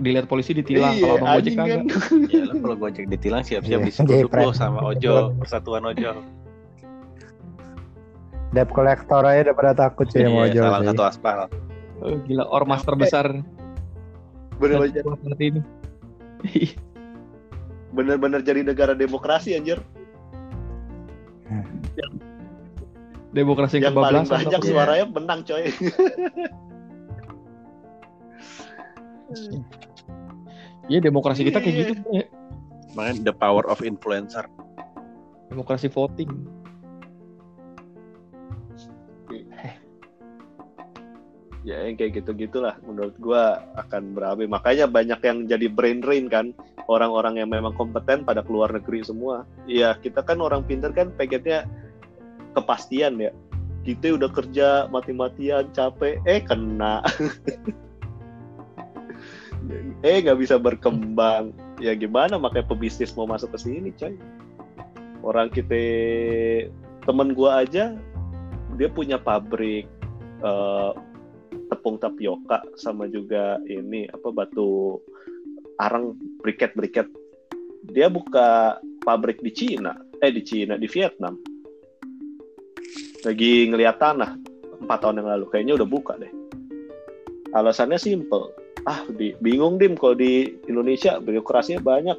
dilihat 0.03 0.27
polisi 0.27 0.51
ditilang. 0.51 0.99
Kalau 0.99 1.15
abang 1.15 1.39
gojek 1.39 1.53
Iya, 1.55 1.63
kan. 1.63 1.81
Ya 2.27 2.43
lo 2.51 2.53
kalau 2.59 2.75
gojek 2.75 3.05
ditilang 3.07 3.47
siap-siap 3.47 3.79
Iya, 3.79 3.87
diseruduk 3.87 4.31
lo 4.35 4.51
sama 4.51 4.83
ojol, 4.83 5.39
persatuan 5.39 5.87
ojol. 5.87 6.19
Debt 8.51 8.69
collector 8.69 9.23
aja 9.25 9.49
udah 9.49 9.55
pada 9.55 9.71
takut 9.71 10.05
cuy 10.11 10.19
sama 10.19 10.29
Iya, 10.29 10.43
ojol 10.51 10.63
salah 10.67 10.81
satu 10.83 11.03
aspal. 11.07 11.37
Oh, 12.03 12.19
gila 12.27 12.43
ormas 12.51 12.83
terbesar. 12.83 13.25
Bener-bener 14.59 15.15
seperti 15.23 15.43
ini. 15.47 15.61
bener-bener 17.95 18.41
jadi 18.41 18.61
negara 18.65 18.93
demokrasi 18.97 19.55
anjir 19.55 19.79
Demokrasi 23.33 23.81
yang 23.81 23.97
yang 23.97 23.97
paling 23.97 24.29
banyak 24.29 24.61
suaranya 24.61 25.09
menang 25.09 25.41
coy 25.41 25.65
Iya, 30.91 30.99
demokrasi 30.99 31.47
kita 31.47 31.63
kayak 31.63 31.75
gitu. 31.79 31.93
ya. 32.11 32.27
Makanya 32.93 33.31
the 33.31 33.33
power 33.33 33.63
of 33.71 33.79
influencer. 33.81 34.45
Demokrasi 35.47 35.87
voting. 35.87 36.29
Ya 41.63 41.87
yang 41.87 41.95
kayak 41.95 42.23
gitu 42.23 42.35
gitulah 42.35 42.75
menurut 42.83 43.15
gua 43.17 43.63
akan 43.79 44.11
berabe. 44.11 44.43
Makanya 44.45 44.85
banyak 44.85 45.19
yang 45.23 45.37
jadi 45.47 45.67
brain 45.71 46.03
drain 46.03 46.27
kan 46.27 46.51
orang-orang 46.91 47.39
yang 47.39 47.49
memang 47.49 47.71
kompeten 47.73 48.27
pada 48.27 48.43
keluar 48.43 48.69
negeri 48.69 49.03
semua. 49.03 49.47
Ya 49.65 49.95
kita 49.95 50.21
kan 50.21 50.43
orang 50.43 50.67
pinter 50.67 50.91
kan 50.91 51.09
pengennya 51.15 51.65
kepastian 52.53 53.17
ya. 53.17 53.31
Kita 53.83 54.15
udah 54.15 54.31
kerja 54.31 54.67
mati-matian 54.91 55.71
capek 55.71 56.19
eh 56.27 56.43
kena. 56.43 57.01
Eh 60.03 60.19
nggak 60.19 60.43
bisa 60.43 60.59
berkembang. 60.59 61.55
Ya 61.79 61.95
gimana 61.95 62.35
makanya 62.35 62.67
pebisnis 62.67 63.15
mau 63.15 63.23
masuk 63.23 63.55
ke 63.55 63.63
sini 63.63 63.95
coy? 63.95 64.19
Orang 65.23 65.47
kita 65.47 65.79
temen 67.07 67.31
gua 67.31 67.63
aja 67.63 67.95
dia 68.75 68.89
punya 68.91 69.15
pabrik 69.15 69.87
eh, 70.43 70.91
tepung 71.73 71.97
tapioka 71.97 72.61
sama 72.77 73.09
juga 73.09 73.57
ini 73.65 74.05
apa 74.05 74.29
batu 74.29 75.01
arang 75.81 76.13
briket 76.45 76.77
briket 76.77 77.09
dia 77.89 78.13
buka 78.13 78.77
pabrik 79.01 79.41
di 79.41 79.49
Cina 79.49 79.97
eh 80.21 80.31
di 80.31 80.45
Cina 80.45 80.77
di 80.79 80.85
Vietnam. 80.87 81.35
Lagi 83.25 83.67
ngeliat 83.67 83.97
tanah 83.99 84.31
empat 84.85 84.97
tahun 85.03 85.19
yang 85.23 85.29
lalu 85.35 85.45
kayaknya 85.51 85.73
udah 85.81 85.89
buka 85.89 86.13
deh. 86.15 86.31
Alasannya 87.51 87.99
simple. 87.99 88.53
Ah 88.83 89.03
di, 89.07 89.35
bingung 89.39 89.79
dim 89.79 89.95
kalau 89.95 90.15
di 90.15 90.59
Indonesia 90.67 91.19
birokrasinya 91.19 91.83
banyak. 91.83 92.15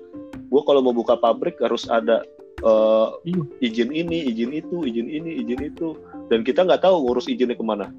Gue 0.48 0.62
kalau 0.68 0.84
mau 0.84 0.96
buka 0.96 1.16
pabrik 1.16 1.56
harus 1.60 1.88
ada 1.88 2.24
Iya. 2.64 3.44
izin 3.60 3.92
ini 3.92 4.24
izin 4.24 4.56
itu 4.56 4.88
izin 4.88 5.04
ini 5.04 5.44
izin 5.44 5.60
itu. 5.68 6.00
Dan 6.32 6.40
kita 6.40 6.64
nggak 6.64 6.80
tahu 6.80 7.04
ngurus 7.04 7.28
izinnya 7.28 7.56
ke 7.56 7.64
mana 7.64 7.92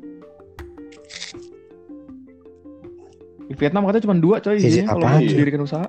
Vietnam 3.54 3.86
katanya 3.86 4.04
cuma 4.10 4.18
dua 4.18 4.42
coy 4.42 4.58
Izin 4.58 4.66
izinnya 4.66 4.90
kalau 4.90 5.06
mau 5.06 5.20
cuy? 5.22 5.30
mendirikan 5.30 5.62
usaha. 5.62 5.88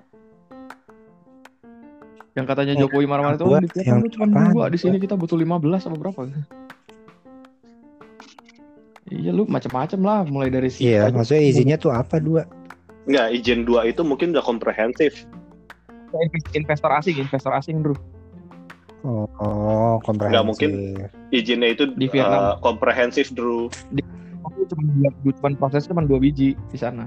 Yang 2.36 2.46
katanya 2.52 2.74
Yang 2.76 2.80
Jokowi 2.84 3.06
marah-marah 3.08 3.38
itu 3.40 3.48
di 3.48 3.68
Vietnam 3.72 4.00
cuma 4.12 4.26
dua, 4.52 4.64
di 4.68 4.76
sini 4.76 4.96
kita 5.00 5.16
butuh 5.16 5.40
15 5.40 5.88
apa 5.88 5.96
berapa? 5.96 6.20
Iya 9.06 9.30
lu 9.32 9.48
macam-macam 9.48 10.00
lah, 10.02 10.20
mulai 10.28 10.50
dari 10.52 10.68
sini. 10.68 10.92
Iya, 10.92 11.08
maksudnya 11.14 11.42
izinnya 11.46 11.76
tuh 11.80 11.94
apa 11.94 12.20
dua? 12.20 12.44
Nggak, 13.06 13.26
izin 13.40 13.62
dua 13.62 13.86
itu 13.88 14.02
mungkin 14.02 14.34
udah 14.36 14.44
komprehensif. 14.44 15.24
investor 16.52 16.90
asing, 16.92 17.16
investor 17.22 17.54
asing 17.54 17.80
bro. 17.80 17.94
Oh, 19.06 19.30
oh 19.38 19.96
komprehensif. 20.02 20.34
Nggak 20.34 20.46
mungkin. 20.46 20.70
Izinnya 21.30 21.68
itu 21.72 21.84
Di 21.94 22.10
Vietnam. 22.10 22.40
eh, 22.52 22.54
komprehensif, 22.60 23.30
Drew. 23.30 23.70
Aku 24.42 24.66
cuma 24.66 24.82
dua, 24.90 25.10
cuma 25.38 25.48
proses 25.54 25.86
cuma 25.86 26.02
dua 26.02 26.18
biji 26.18 26.58
di 26.58 26.78
sana. 26.78 27.06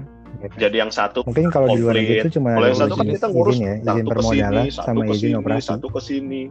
Jadi 0.56 0.76
yang 0.80 0.92
satu 0.94 1.28
Mungkin 1.28 1.52
kalau 1.52 1.68
di 1.76 1.84
luar 1.84 2.00
negeri 2.00 2.24
itu 2.24 2.40
cuma 2.40 2.56
Kalau 2.56 2.68
yang 2.72 2.80
satu 2.80 2.94
kan 2.96 3.08
kita 3.12 3.28
ngurus 3.28 3.56
izin 3.60 3.66
ya, 3.66 3.74
izin 3.76 4.06
satu 4.06 4.10
permodalan 4.10 4.64
sini, 4.64 4.72
satu 4.72 4.86
sama 4.88 5.02
ke 5.04 5.14
izin 5.18 5.34
operasi. 5.36 5.68
satu 5.68 5.88
ke 5.92 6.00
sini. 6.00 6.44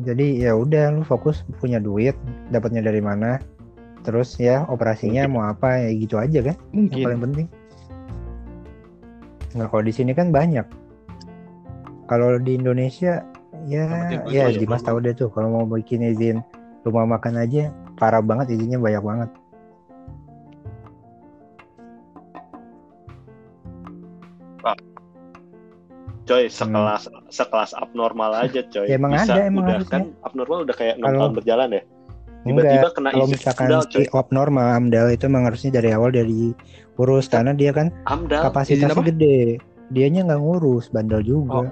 Jadi 0.00 0.26
ya 0.42 0.52
udah 0.56 0.84
lu 0.96 1.02
fokus 1.06 1.46
punya 1.60 1.78
duit, 1.78 2.16
dapatnya 2.50 2.82
dari 2.82 2.98
mana? 2.98 3.38
terus 4.00 4.36
ya 4.40 4.64
operasinya 4.68 5.28
mau 5.28 5.44
apa 5.48 5.80
ya 5.80 5.90
gitu 5.92 6.16
aja 6.16 6.40
kan 6.52 6.56
yang 6.72 6.88
Mungkin. 6.88 7.04
paling 7.04 7.22
penting 7.30 7.46
nah 9.58 9.66
kalau 9.66 9.82
di 9.82 9.92
sini 9.92 10.12
kan 10.14 10.30
banyak 10.30 10.64
kalau 12.06 12.38
di 12.38 12.56
Indonesia 12.56 13.26
ya 13.68 13.84
ya 14.30 14.48
Dimas 14.54 14.80
tahu 14.80 15.02
deh 15.04 15.12
tuh 15.12 15.28
kalau 15.30 15.52
mau 15.52 15.64
bikin 15.68 16.06
izin 16.06 16.40
rumah 16.86 17.04
makan 17.04 17.44
aja 17.44 17.74
parah 18.00 18.24
banget 18.24 18.56
izinnya 18.56 18.80
banyak 18.80 19.02
banget 19.04 19.30
Coy, 26.30 26.46
sekelas 26.46 27.10
sekelas 27.26 27.74
abnormal 27.74 28.30
aja, 28.38 28.62
coy. 28.70 28.86
Ya, 28.86 28.94
emang 28.94 29.18
Bisa, 29.18 29.34
ada, 29.34 29.50
emang 29.50 29.66
udah 29.66 29.74
harusnya. 29.82 29.90
kan 29.90 30.02
abnormal 30.22 30.58
udah 30.62 30.76
kayak 30.78 30.94
enam 30.94 31.06
Kalau- 31.10 31.18
tahun 31.18 31.32
berjalan 31.42 31.68
ya. 31.74 31.82
Tiba-tiba 32.40 32.88
kena 32.96 33.08
kalau 33.12 33.26
misalkan 33.28 33.66
amdal, 33.68 33.82
si 33.90 34.02
abnormal 34.08 34.66
amdal 34.72 35.06
itu 35.10 35.24
emang 35.28 35.44
harusnya 35.44 35.70
dari 35.74 35.90
awal 35.90 36.08
dari 36.08 36.54
urus 36.96 37.26
karena 37.28 37.52
dia 37.52 37.68
kan 37.74 37.92
Amdal. 38.06 38.48
kapasitasnya 38.48 38.96
apa? 38.96 39.04
gede 39.12 39.60
dianya 39.90 40.24
nggak 40.24 40.40
ngurus 40.40 40.88
bandel 40.88 41.20
juga 41.20 41.60
Oh. 41.60 41.68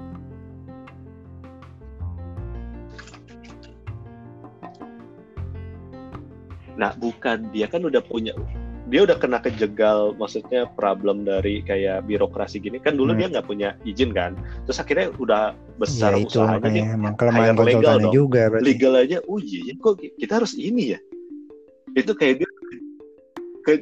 Nah, 6.79 6.95
bukan 6.95 7.51
dia 7.51 7.67
kan 7.67 7.83
udah 7.83 7.99
punya 7.99 8.31
dia 8.89 9.05
udah 9.05 9.21
kena 9.21 9.37
kejegal 9.39 10.17
maksudnya 10.17 10.65
problem 10.73 11.21
dari 11.23 11.61
kayak 11.61 12.09
birokrasi 12.09 12.57
gini. 12.57 12.81
Kan 12.81 12.97
dulu 12.97 13.13
Hmm. 13.13 13.21
dia 13.21 13.27
nggak 13.37 13.47
punya 13.47 13.69
izin 13.85 14.17
kan. 14.17 14.33
Terus 14.65 14.81
akhirnya 14.81 15.13
udah 15.17 15.53
besar 15.77 16.17
ya 16.17 16.25
itu 16.25 16.41
usahanya 16.41 16.71
dia 16.73 16.85
emang 16.97 17.15
kelemahan 17.15 17.57
legal 17.57 17.97
dong. 18.01 18.13
juga 18.13 18.49
berarti. 18.49 18.65
Legal 18.65 18.93
aja 18.97 19.17
oh 19.29 19.39
iya 19.39 19.61
ya, 19.69 19.75
kok 19.77 19.95
kita 20.01 20.33
harus 20.41 20.53
ini 20.57 20.97
ya? 20.97 21.01
Itu 21.93 22.17
kayak 22.17 22.41
dia 22.41 22.51
ke 23.65 23.73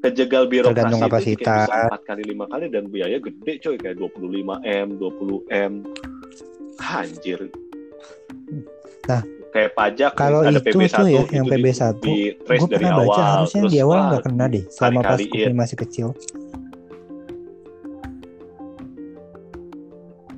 kejegal 0.00 0.48
birokrasi 0.48 0.74
Tergantung 0.74 1.02
kapasitas. 1.06 1.66
empat 1.70 2.02
kali 2.08 2.22
lima 2.26 2.48
kali 2.48 2.66
dan 2.66 2.90
biaya 2.90 3.22
gede 3.22 3.62
coy. 3.62 3.76
Kayak 3.76 4.02
25 4.02 4.58
m 4.64 4.88
20 4.98 5.46
m. 5.48 5.72
Anjir. 6.80 7.46
Nah, 9.06 9.22
kayak 9.50 9.70
pajak 9.74 10.10
kalau 10.14 10.46
ada 10.46 10.62
itu 10.62 10.78
PB1 10.78 10.94
tuh 10.94 11.06
ya, 11.10 11.22
yang 11.34 11.46
itu 11.46 11.50
di- 11.50 11.62
PB1, 11.66 11.94
di 11.98 12.16
trace 12.46 12.60
gue 12.62 12.68
dari 12.70 12.84
pernah 12.86 12.94
awal 12.94 13.06
baca 13.10 13.22
harusnya 13.34 13.62
di 13.66 13.78
awal 13.82 13.98
nggak 14.06 14.22
kena 14.22 14.44
deh 14.46 14.64
selama 14.70 15.00
pas. 15.02 15.18
Kupri 15.20 15.52
masih 15.52 15.76
kecil 15.76 16.08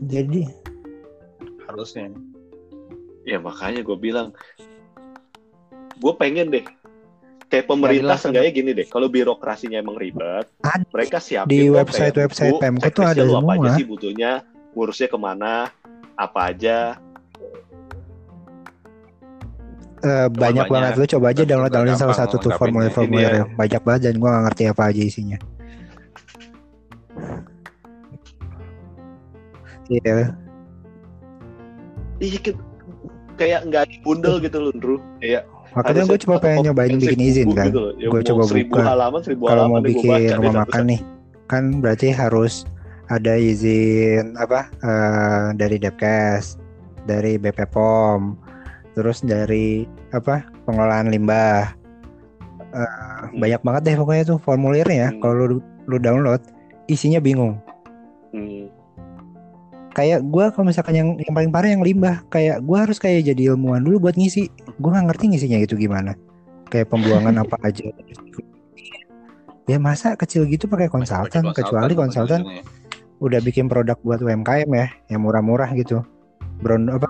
jadi 0.03 0.43
harusnya 1.69 2.11
Ya 3.23 3.39
makanya 3.39 3.87
gue 3.87 3.95
bilang, 3.95 4.35
gue 5.95 6.13
pengen 6.19 6.51
deh, 6.51 6.67
kayak 7.47 7.71
pemerintah 7.71 8.19
kan? 8.19 8.35
seenggaknya 8.35 8.51
gini 8.51 8.71
deh, 8.75 8.87
kalau 8.91 9.07
birokrasinya 9.07 9.79
emang 9.79 9.95
ribet, 9.95 10.51
Ada 10.59 10.83
mereka 10.91 11.23
siapin 11.23 11.55
di 11.55 11.71
kayak 11.71 12.19
buku, 12.35 12.59
Pemko 12.59 12.89
tuh 12.91 13.07
ada 13.07 13.23
lu 13.23 13.39
apa 13.39 13.55
aja 13.55 13.63
semua. 13.63 13.79
sih 13.79 13.87
butuhnya, 13.87 14.31
ngurusnya 14.75 15.07
ke 15.07 15.19
mana, 15.23 15.71
apa 16.19 16.41
aja. 16.51 16.99
Eh, 20.03 20.29
banyak, 20.29 20.67
banyak. 20.67 20.67
banget 20.69 20.93
lu 20.99 21.05
coba 21.09 21.27
aja 21.31 21.43
download 21.43 21.73
download 21.73 21.97
salah 21.97 22.15
gampang 22.15 22.21
satu 22.29 22.35
tuh 22.39 22.53
formulir-formulir 22.55 23.31
Ini 23.31 23.39
ya. 23.39 23.45
banyak 23.55 23.83
banget 23.83 24.01
dan 24.11 24.15
gue 24.19 24.29
gak 24.29 24.45
ngerti 24.51 24.63
apa 24.69 24.83
aja 24.91 25.03
isinya 25.03 25.39
Iya, 29.91 30.33
Iya 32.23 32.39
kan, 32.39 32.55
kayak 33.35 33.61
nggak 33.67 33.85
bundel 34.07 34.39
gitu 34.39 34.59
loh, 34.63 34.73
Drew. 34.79 34.99
Kayak 35.19 35.43
makanya 35.75 36.03
gue 36.07 36.19
coba 36.23 36.37
pengen 36.39 36.59
nyobain 36.71 36.97
bikin 36.97 37.21
izin 37.21 37.49
kan. 37.51 37.67
gitu. 37.69 37.97
Ya, 37.99 38.07
Gue 38.09 38.23
coba 38.23 38.43
buka. 38.47 38.79
Kalau 38.79 38.85
mau 39.43 39.49
halaman 39.51 39.81
nih 39.83 39.95
gua 39.99 40.17
bikin 40.23 40.33
rumah 40.39 40.55
makan 40.65 40.83
nih, 40.87 41.01
kan 41.51 41.63
berarti 41.83 42.09
harus 42.15 42.63
ada 43.11 43.35
izin 43.37 44.39
apa 44.39 44.71
eh, 44.81 45.47
dari 45.59 45.77
Depkes, 45.83 46.57
dari 47.05 47.37
BP 47.37 47.59
POM, 47.75 48.39
terus 48.93 49.25
dari 49.25 49.89
apa 50.13 50.45
pengelolaan 50.69 51.13
limbah. 51.13 51.73
Eh, 52.73 53.23
Banyak 53.33 53.61
banget 53.65 53.83
deh 53.93 53.97
pokoknya 53.97 54.25
tuh 54.37 54.39
formulirnya. 54.41 55.13
Hmm. 55.13 55.21
Kalau 55.21 55.35
lu, 55.49 55.59
lu 55.89 55.97
download, 56.01 56.41
isinya 56.89 57.21
bingung. 57.21 57.61
Hmm. 58.33 58.69
Kayak 59.93 60.25
gue 60.25 60.45
kalau 60.57 60.65
misalkan 60.73 60.97
yang 60.97 61.09
yang 61.21 61.35
paling 61.37 61.53
parah 61.53 61.69
yang 61.69 61.85
limbah, 61.85 62.25
kayak 62.33 62.65
gue 62.65 62.79
harus 62.81 62.97
kayak 62.97 63.29
jadi 63.29 63.53
ilmuwan 63.53 63.85
dulu 63.85 64.09
buat 64.09 64.17
ngisi. 64.17 64.49
Gue 64.81 64.89
nggak 64.89 65.13
ngerti 65.13 65.25
ngisinya 65.37 65.59
itu 65.61 65.77
gimana. 65.77 66.17
Kayak 66.73 66.89
pembuangan 66.89 67.37
apa 67.45 67.57
aja. 67.61 67.93
Ya 69.69 69.79
masa 69.79 70.17
kecil 70.17 70.49
gitu 70.49 70.67
pakai 70.67 70.89
konsultan, 70.91 71.55
kecuali 71.55 71.95
konsultan 71.95 72.43
ujung-ujungnya. 72.43 73.21
udah 73.23 73.41
bikin 73.47 73.71
produk 73.71 73.95
buat 74.03 74.19
UMKM 74.19 74.67
ya, 74.75 74.91
yang 75.07 75.23
murah-murah 75.23 75.71
gitu. 75.79 76.03
Brown 76.65 76.91
apa? 76.91 77.07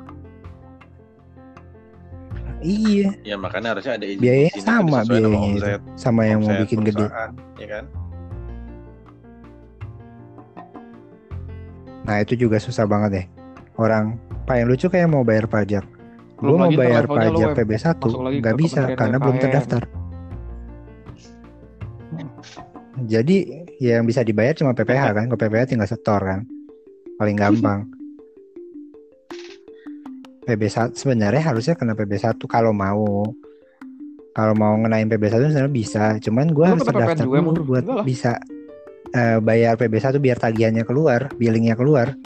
Iya, 2.62 3.10
ya 3.26 3.34
makanya 3.34 3.74
harusnya 3.74 3.98
ada 3.98 4.06
izin 4.06 4.22
Biayanya 4.22 4.54
sama 4.56 5.02
kan 5.02 5.04
sama 5.04 5.10
biayanya 5.10 5.28
itu. 5.28 5.58
omset, 5.58 5.80
sama 5.98 6.20
yang 6.24 6.40
mau 6.40 6.54
bikin 6.62 6.80
gede. 6.86 7.06
ya 7.58 7.66
kan 7.68 7.84
Nah 12.02 12.16
itu 12.18 12.34
juga 12.34 12.58
susah 12.58 12.82
banget 12.82 13.10
deh. 13.14 13.26
Orang 13.78 14.18
paling 14.42 14.66
lucu 14.66 14.90
kayak 14.90 15.06
mau 15.06 15.22
bayar 15.22 15.46
pajak. 15.46 15.86
Gue 16.34 16.50
Belum 16.50 16.58
mau 16.58 16.70
bayar 16.74 17.06
pajak 17.06 17.54
web- 17.54 17.54
PB1 17.54 17.98
masuk 18.02 18.22
lagi 18.26 18.36
nggak 18.42 18.56
bisa 18.58 18.80
karena 18.98 19.16
belum 19.22 19.36
terdaftar. 19.38 19.82
Jadi 23.02 23.36
yang 23.78 24.02
bisa 24.02 24.22
dibayar 24.22 24.54
cuma 24.54 24.74
PPH 24.74 25.02
kan, 25.14 25.26
ke 25.26 25.36
PPH 25.36 25.62
tinggal 25.70 25.86
setor 25.86 26.20
kan, 26.22 26.40
paling 27.16 27.34
gampang. 27.34 27.86
PB1 30.42 30.98
sebenarnya 30.98 31.42
harusnya 31.42 31.74
kena 31.78 31.94
PB1 31.94 32.38
kalau 32.50 32.74
mau. 32.74 33.30
Kalau 34.32 34.56
mau 34.56 34.72
ngenain 34.80 35.12
PB1 35.12 35.52
sebenarnya 35.52 35.68
bisa, 35.68 36.16
cuman 36.16 36.56
gue 36.56 36.64
harus 36.64 36.80
juga 36.88 37.36
emang, 37.36 37.52
dulu 37.52 37.76
buat 37.76 37.84
Enggak 37.84 38.04
bisa 38.08 38.32
eh, 39.12 39.36
bayar 39.44 39.76
PB1 39.76 40.16
biar 40.16 40.40
tagihannya 40.40 40.88
keluar, 40.88 41.28
billingnya 41.36 41.76
keluar. 41.76 42.16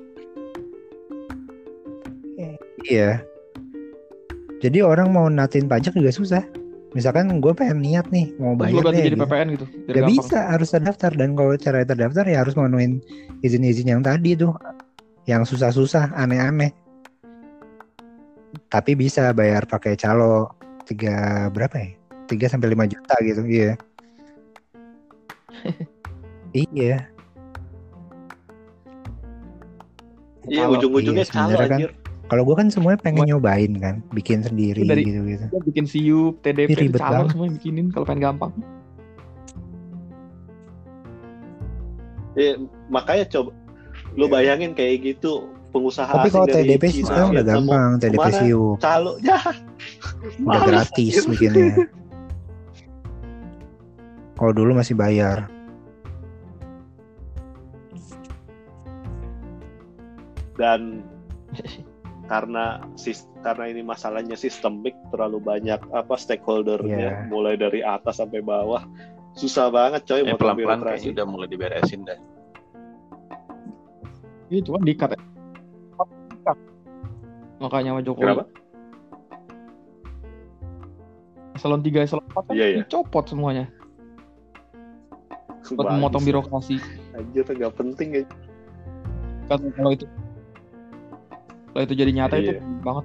Eh, 2.38 2.54
Iya. 2.86 3.26
Jadi 4.62 4.78
orang 4.86 5.10
mau 5.10 5.26
natin 5.26 5.66
pajak 5.66 5.98
juga 5.98 6.14
susah. 6.14 6.46
Misalkan 6.94 7.42
gue 7.42 7.52
pengen 7.52 7.82
niat 7.82 8.06
nih 8.14 8.32
mau 8.38 8.54
Terus 8.54 8.70
bayar 8.72 8.82
ganti 8.86 8.94
deh, 8.94 9.02
jadi 9.02 9.16
gitu. 9.18 9.24
PPN 9.26 9.46
gitu. 9.52 9.66
Biar 9.66 9.82
Gak 9.82 9.96
gampang. 9.98 10.10
bisa, 10.14 10.38
harus 10.48 10.68
terdaftar 10.70 11.10
dan 11.12 11.28
kalau 11.34 11.52
cara 11.58 11.78
terdaftar 11.82 12.24
ya 12.24 12.38
harus 12.40 12.54
memenuhi 12.54 12.86
izin-izin 13.42 13.90
yang 13.98 14.02
tadi 14.06 14.38
tuh, 14.38 14.54
yang 15.26 15.42
susah-susah, 15.42 16.14
aneh-aneh. 16.14 16.70
Tapi 18.66 18.98
bisa 18.98 19.30
bayar 19.30 19.62
pakai 19.64 19.94
calo 19.94 20.50
tiga 20.84 21.46
berapa 21.48 21.76
ya? 21.76 21.90
3 22.26 22.50
sampai 22.50 22.74
5 22.74 22.90
juta 22.90 23.14
gitu, 23.22 23.42
iya. 23.46 23.78
iya, 26.52 27.06
Iya, 30.46 30.70
ujung-ujungnya 30.70 31.22
iya, 31.22 31.30
calo 31.30 31.50
sebenarnya 31.50 31.66
kan 31.66 31.80
anjir. 31.82 31.92
kalau 32.26 32.42
gue 32.42 32.54
kan 32.54 32.68
semuanya 32.70 32.98
pengen 32.98 33.26
nyobain 33.26 33.72
kan, 33.78 33.94
bikin 34.10 34.42
sendiri 34.42 34.82
Dari- 34.82 35.06
gitu-gitu. 35.06 35.46
Dia 35.50 35.62
bikin 35.62 35.86
siup, 35.86 36.34
TDP, 36.42 36.70
Ih, 36.70 36.78
ribet 36.86 36.98
banget. 36.98 37.30
semua 37.30 37.46
bikinin 37.48 37.86
kalau 37.90 38.06
pengen 38.06 38.22
gampang. 38.26 38.52
Iya, 42.36 42.60
makanya 42.86 43.24
coba 43.30 43.50
lu 44.12 44.26
bayangin 44.26 44.72
kayak 44.72 45.02
gitu 45.04 45.48
pengusaha 45.70 46.10
Tapi 46.10 46.28
asing 46.28 46.34
kalau 46.34 46.46
TDP 46.48 46.82
sih 46.92 47.02
sekarang 47.04 47.28
udah 47.34 47.44
gampang, 47.44 47.90
TDP 48.02 48.26
siup, 48.42 48.76
calo 48.80 49.12
ya 49.26 49.38
udah 50.42 50.60
gratis 50.66 51.24
bikinnya. 51.26 51.86
Kalau 54.36 54.52
dulu 54.52 54.76
masih 54.76 54.92
bayar. 54.92 55.48
dan 60.56 61.04
karena 62.26 62.82
sis, 62.98 63.28
karena 63.46 63.70
ini 63.70 63.86
masalahnya 63.86 64.34
sistemik 64.34 64.96
terlalu 65.14 65.38
banyak 65.38 65.78
apa 65.94 66.16
stakeholdernya 66.18 67.22
Iya. 67.22 67.30
mulai 67.30 67.54
dari 67.54 67.84
atas 67.86 68.18
sampai 68.18 68.42
bawah 68.42 68.82
susah 69.36 69.70
banget 69.70 70.02
coy 70.08 70.24
eh, 70.24 70.26
mau 70.26 70.40
pelan-pelan 70.40 70.80
birokrasi 70.80 70.90
kayaknya 71.06 71.12
udah 71.12 71.26
mulai 71.28 71.48
diberesin 71.48 72.02
dah 72.02 72.18
Itu 74.46 74.78
kan 74.78 74.82
dikat. 74.86 75.18
Ya. 77.56 77.60
Makanya 77.60 77.90
sama 77.90 78.02
Jokowi. 78.02 78.22
Kenapa? 78.22 78.44
Eselon 81.52 81.80
3, 81.80 82.04
eselon 82.04 82.24
4 82.26 82.36
kan 82.36 82.52
Iya, 82.52 82.66
iya. 82.68 82.78
dicopot 82.82 83.24
semuanya. 83.26 83.64
Buat 85.66 85.88
memotong 85.92 86.22
birokrasi. 86.22 86.78
anjir 87.10 87.42
nggak 87.42 87.72
penting 87.74 88.08
ya 88.12 88.22
Kan 89.48 89.72
kalau 89.72 89.90
itu 89.90 90.04
kalau 91.66 91.82
itu 91.82 91.94
jadi 91.96 92.12
nyata 92.12 92.36
itu 92.36 92.52
Iya. 92.52 92.60
banget. 92.84 93.04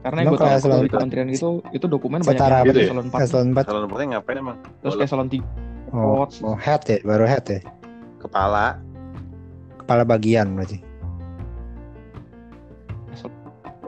Karena 0.00 0.18
yang 0.22 0.30
gue 0.30 0.38
tahu 0.38 0.46
kalau 0.46 0.56
eselon 0.56 0.80
di 0.80 0.88
kementerian 0.88 1.28
itu 1.28 1.48
itu 1.70 1.84
dokumen 1.84 2.22
banyak 2.22 2.38
Setara 2.38 2.56
yang 2.56 2.66
gitu 2.70 2.78
ya? 2.78 2.86
eselon 2.88 3.06
4 3.10 3.18
Eselon 3.20 3.48
4. 3.52 3.66
Kalau 3.66 3.80
nomornya 3.82 4.06
ngapain 4.16 4.38
emang? 4.38 4.56
terus 4.80 4.94
Bola. 4.94 5.04
eselon 5.04 5.28
3 5.28 5.44
Oh, 5.90 6.22
oh, 6.46 6.54
head 6.54 6.86
ya, 6.86 7.02
baru 7.02 7.26
head 7.26 7.42
ya. 7.44 7.60
Kepala. 8.22 8.78
Kepala 9.76 10.06
bagian 10.06 10.54
berarti. 10.54 10.78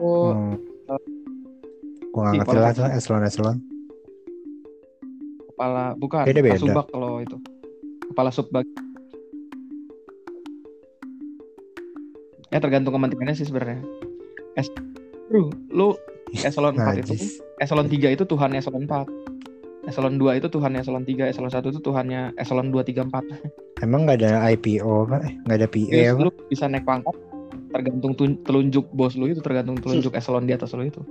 Oh 0.03 0.31
Hmm. 0.33 0.59
Gua 2.11 2.29
nggak 2.29 2.45
ngerti 2.45 2.57
lah 2.59 2.71
tuh 2.71 2.85
eselon-eselon. 2.91 3.57
kepala 5.47 5.93
bukan 5.95 6.23
Beda-beda. 6.23 6.53
kasubag 6.55 6.85
kalau 6.89 7.11
itu 7.19 7.37
kepala 8.03 8.29
subbag 8.29 8.65
ya 12.49 12.59
tergantung 12.59 12.89
kementeriannya 12.91 13.33
sih 13.33 13.45
sebenarnya 13.45 13.81
es 14.55 14.69
Bro, 15.25 15.49
lu 15.69 15.97
eselon 16.35 16.75
4 16.75 17.01
itu 17.01 17.13
eselon 17.57 17.87
3 17.87 18.13
itu 18.13 18.23
Tuhannya 18.23 18.59
eselon 18.59 18.85
4 18.85 19.09
eselon 19.85 20.15
2 20.15 20.37
itu 20.37 20.47
Tuhannya 20.47 20.79
eselon 20.79 21.03
3 21.03 21.31
eselon 21.31 21.49
1 21.49 21.65
itu 21.65 21.79
Tuhannya 21.79 22.21
eselon 22.35 22.69
2 22.69 22.81
3 22.83 23.09
4 23.09 23.83
Emang 23.83 24.07
nggak 24.07 24.15
ada 24.17 24.47
IPO 24.47 24.87
apa? 25.03 25.17
Eh, 25.21 25.33
Nggak 25.43 25.57
ada 25.57 25.67
PA 25.67 25.91
Terus 25.91 26.07
apa? 26.09 26.23
lu 26.23 26.31
bisa 26.47 26.65
naik 26.65 26.85
pangkat 26.85 27.15
tergantung 27.73 28.13
tun- 28.13 28.39
telunjuk 28.39 28.85
bos 28.89 29.13
lu 29.13 29.25
itu 29.25 29.41
tergantung 29.41 29.75
telunjuk 29.75 30.13
eselon 30.13 30.45
di 30.45 30.53
atas 30.53 30.71
lu 30.71 30.85
itu 30.85 31.01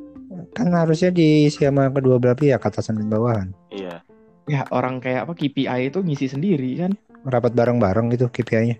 Kan 0.53 0.71
harusnya 0.71 1.09
diisi 1.09 1.61
sama 1.61 1.89
kedua 1.89 2.17
belah 2.17 2.33
pihak 2.33 2.59
atasan 2.59 2.97
dan 2.97 3.09
bawahan. 3.09 3.49
Iya. 3.69 4.01
ya 4.45 4.63
orang 4.69 4.99
kayak 4.99 5.25
apa 5.25 5.35
KPI 5.35 5.67
itu 5.87 5.99
ngisi 5.99 6.27
sendiri 6.29 6.71
kan 6.77 6.93
Rapat 7.23 7.53
bareng-bareng 7.53 8.11
gitu 8.11 8.27
KPI-nya. 8.29 8.77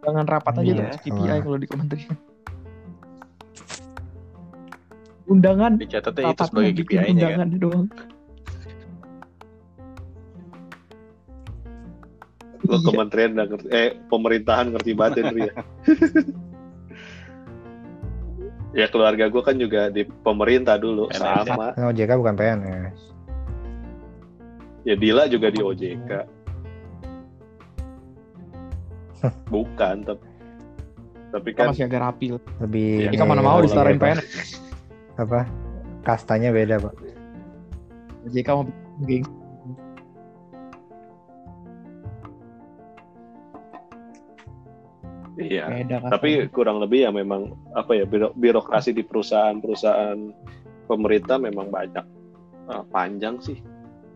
jangan 0.00 0.24
rapat 0.24 0.54
aja 0.56 0.64
Iya. 0.64 0.84
tuh 0.88 1.00
KPI 1.02 1.20
Wah. 1.26 1.38
kalau 1.42 1.58
di 1.58 1.66
kementerian 1.66 2.16
undangan 5.26 5.72
Dicatatnya 5.76 6.32
itu 6.32 6.42
sebagai 6.42 6.72
KPI-nya 6.78 7.04
kan. 7.04 7.12
undangan 7.12 7.48
doang 7.58 7.84
Lo 12.68 12.76
Iya. 12.76 12.84
kementerian 12.84 13.30
udah 13.32 13.46
ngerti, 13.48 13.68
eh 13.72 13.90
pemerintahan 14.12 14.66
ngerti 14.76 14.92
banget 14.92 15.24
ya, 15.24 15.32
ya. 15.32 15.52
ya 18.84 18.86
keluarga 18.92 19.24
gue 19.32 19.42
kan 19.42 19.56
juga 19.56 19.88
di 19.88 20.04
pemerintah 20.04 20.76
dulu 20.76 21.08
PNS. 21.08 21.48
sama. 21.48 21.72
Kan 21.72 21.88
OJK 21.88 22.10
bukan 22.20 22.34
PNS. 22.36 22.98
Ya 24.84 24.94
Dila 25.00 25.24
juga 25.32 25.48
di 25.48 25.60
OJK. 25.64 26.10
Bukan, 29.50 30.06
tapi 30.06 30.26
tapi 31.34 31.50
kan 31.50 31.74
masih 31.74 31.90
agak 31.90 32.00
rapi. 32.06 32.38
Lebih 32.62 33.10
Jika 33.10 33.24
ini 33.26 33.30
mana 33.34 33.42
mau 33.42 33.58
disetarain? 33.58 33.98
PNS 33.98 34.62
Apa? 35.18 35.42
Kastanya 36.06 36.54
beda, 36.54 36.78
Pak. 36.78 36.94
JK 38.30 38.48
mau 38.54 38.64
geng 39.02 39.26
iya. 45.38 45.64
beda 45.70 46.10
Tapi 46.10 46.50
kurang 46.50 46.82
lebih 46.82 47.06
ya 47.06 47.10
memang 47.10 47.54
apa 47.72 47.94
ya 47.94 48.04
biro- 48.04 48.34
birokrasi 48.34 48.90
di 48.90 49.02
perusahaan-perusahaan 49.02 50.18
pemerintah 50.84 51.38
memang 51.38 51.70
banyak 51.70 52.04
Eh, 52.68 52.84
panjang 52.92 53.40
sih. 53.40 53.56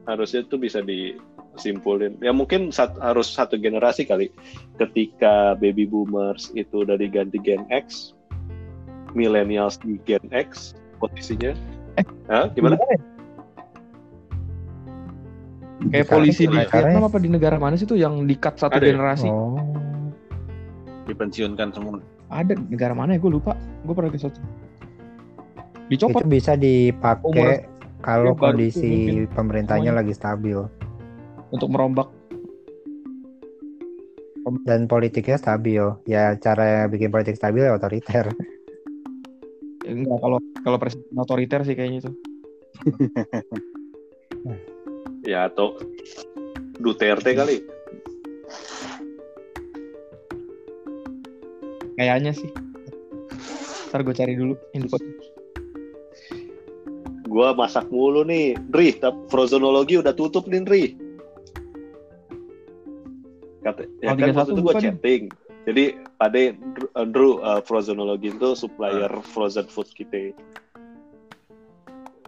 Harusnya 0.04 0.44
itu 0.44 0.60
bisa 0.60 0.84
disimpulin. 0.84 2.20
Ya 2.20 2.36
mungkin 2.36 2.68
sat- 2.68 3.00
harus 3.00 3.32
satu 3.32 3.56
generasi 3.56 4.04
kali. 4.04 4.28
Ketika 4.76 5.56
baby 5.56 5.88
boomers 5.88 6.52
itu 6.52 6.84
udah 6.84 7.00
diganti 7.00 7.40
Gen 7.40 7.64
X, 7.72 8.12
millennials 9.16 9.80
di 9.80 9.96
Gen 10.04 10.20
X 10.28 10.76
posisinya. 11.00 11.56
Eh, 11.96 12.04
Hah? 12.28 12.52
gimana? 12.52 12.76
kayak 12.76 13.00
Di 15.82 16.02
polisi 16.04 16.44
di 16.44 16.60
Vietnam 16.60 17.08
apa 17.08 17.18
di 17.18 17.26
negara 17.26 17.56
mana 17.56 17.74
sih 17.74 17.88
tuh 17.88 17.96
yang 17.96 18.22
dikat 18.22 18.60
satu 18.60 18.76
Ada 18.76 18.84
ya? 18.84 18.90
generasi 18.92 19.26
Oh. 19.26 19.56
Dipensiunkan 21.08 21.68
semua. 21.74 21.98
ada 22.32 22.56
negara 22.56 22.96
mana 22.96 23.16
ya 23.16 23.20
gue 23.20 23.32
lupa 23.36 23.52
gue 23.84 23.92
pernah 23.92 24.08
ke 24.08 24.16
satu 24.16 24.40
dicopot 25.92 26.24
Itu 26.24 26.32
bisa 26.32 26.56
dipakai 26.56 27.68
kalau 28.00 28.32
kondisi 28.32 29.28
pemerintahnya 29.36 29.92
Semuanya. 29.92 30.00
lagi 30.00 30.14
stabil 30.16 30.58
untuk 31.52 31.68
merombak 31.68 32.08
dan 34.66 34.90
politiknya 34.90 35.38
stabil. 35.38 35.86
Ya 36.02 36.34
cara 36.34 36.90
bikin 36.90 37.14
politik 37.14 37.38
stabil 37.38 37.62
ya 37.66 37.74
otoriter. 37.76 38.30
Ya, 39.82 39.98
enggak 39.98 40.14
kalau 40.22 40.38
kalau 40.62 40.78
presiden 40.78 41.18
otoriter 41.18 41.66
sih 41.66 41.74
kayaknya 41.74 42.06
itu 42.06 42.10
Ya 45.34 45.50
atau 45.50 45.74
Duterte 46.78 47.34
kali. 47.34 47.66
Kayaknya 51.94 52.32
sih 52.32 52.50
ntar 53.88 54.00
gue 54.02 54.14
cari 54.14 54.34
dulu 54.34 54.54
info 54.72 54.96
Gua 57.32 57.56
masak 57.56 57.88
mulu 57.88 58.28
nih, 58.28 58.52
Dri. 58.68 58.92
Tapi 58.92 59.16
frozenologi 59.32 59.96
udah 59.96 60.12
tutup 60.12 60.44
nih, 60.44 60.60
Dri. 60.68 60.82
Kata, 63.64 63.88
ya 64.04 64.12
Oh, 64.12 64.16
kan 64.20 64.28
31 64.28 64.36
waktu 64.36 64.50
itu 64.52 64.52
gue 64.52 64.64
bukan? 64.68 64.82
chatting. 64.84 65.22
Jadi 65.64 65.84
pada 66.20 66.38
Andrew 66.92 67.40
uh, 67.40 67.64
frozenologi 67.64 68.34
itu 68.34 68.48
supplier 68.52 69.08
frozen 69.24 69.64
food 69.64 69.88
kita. 69.96 70.36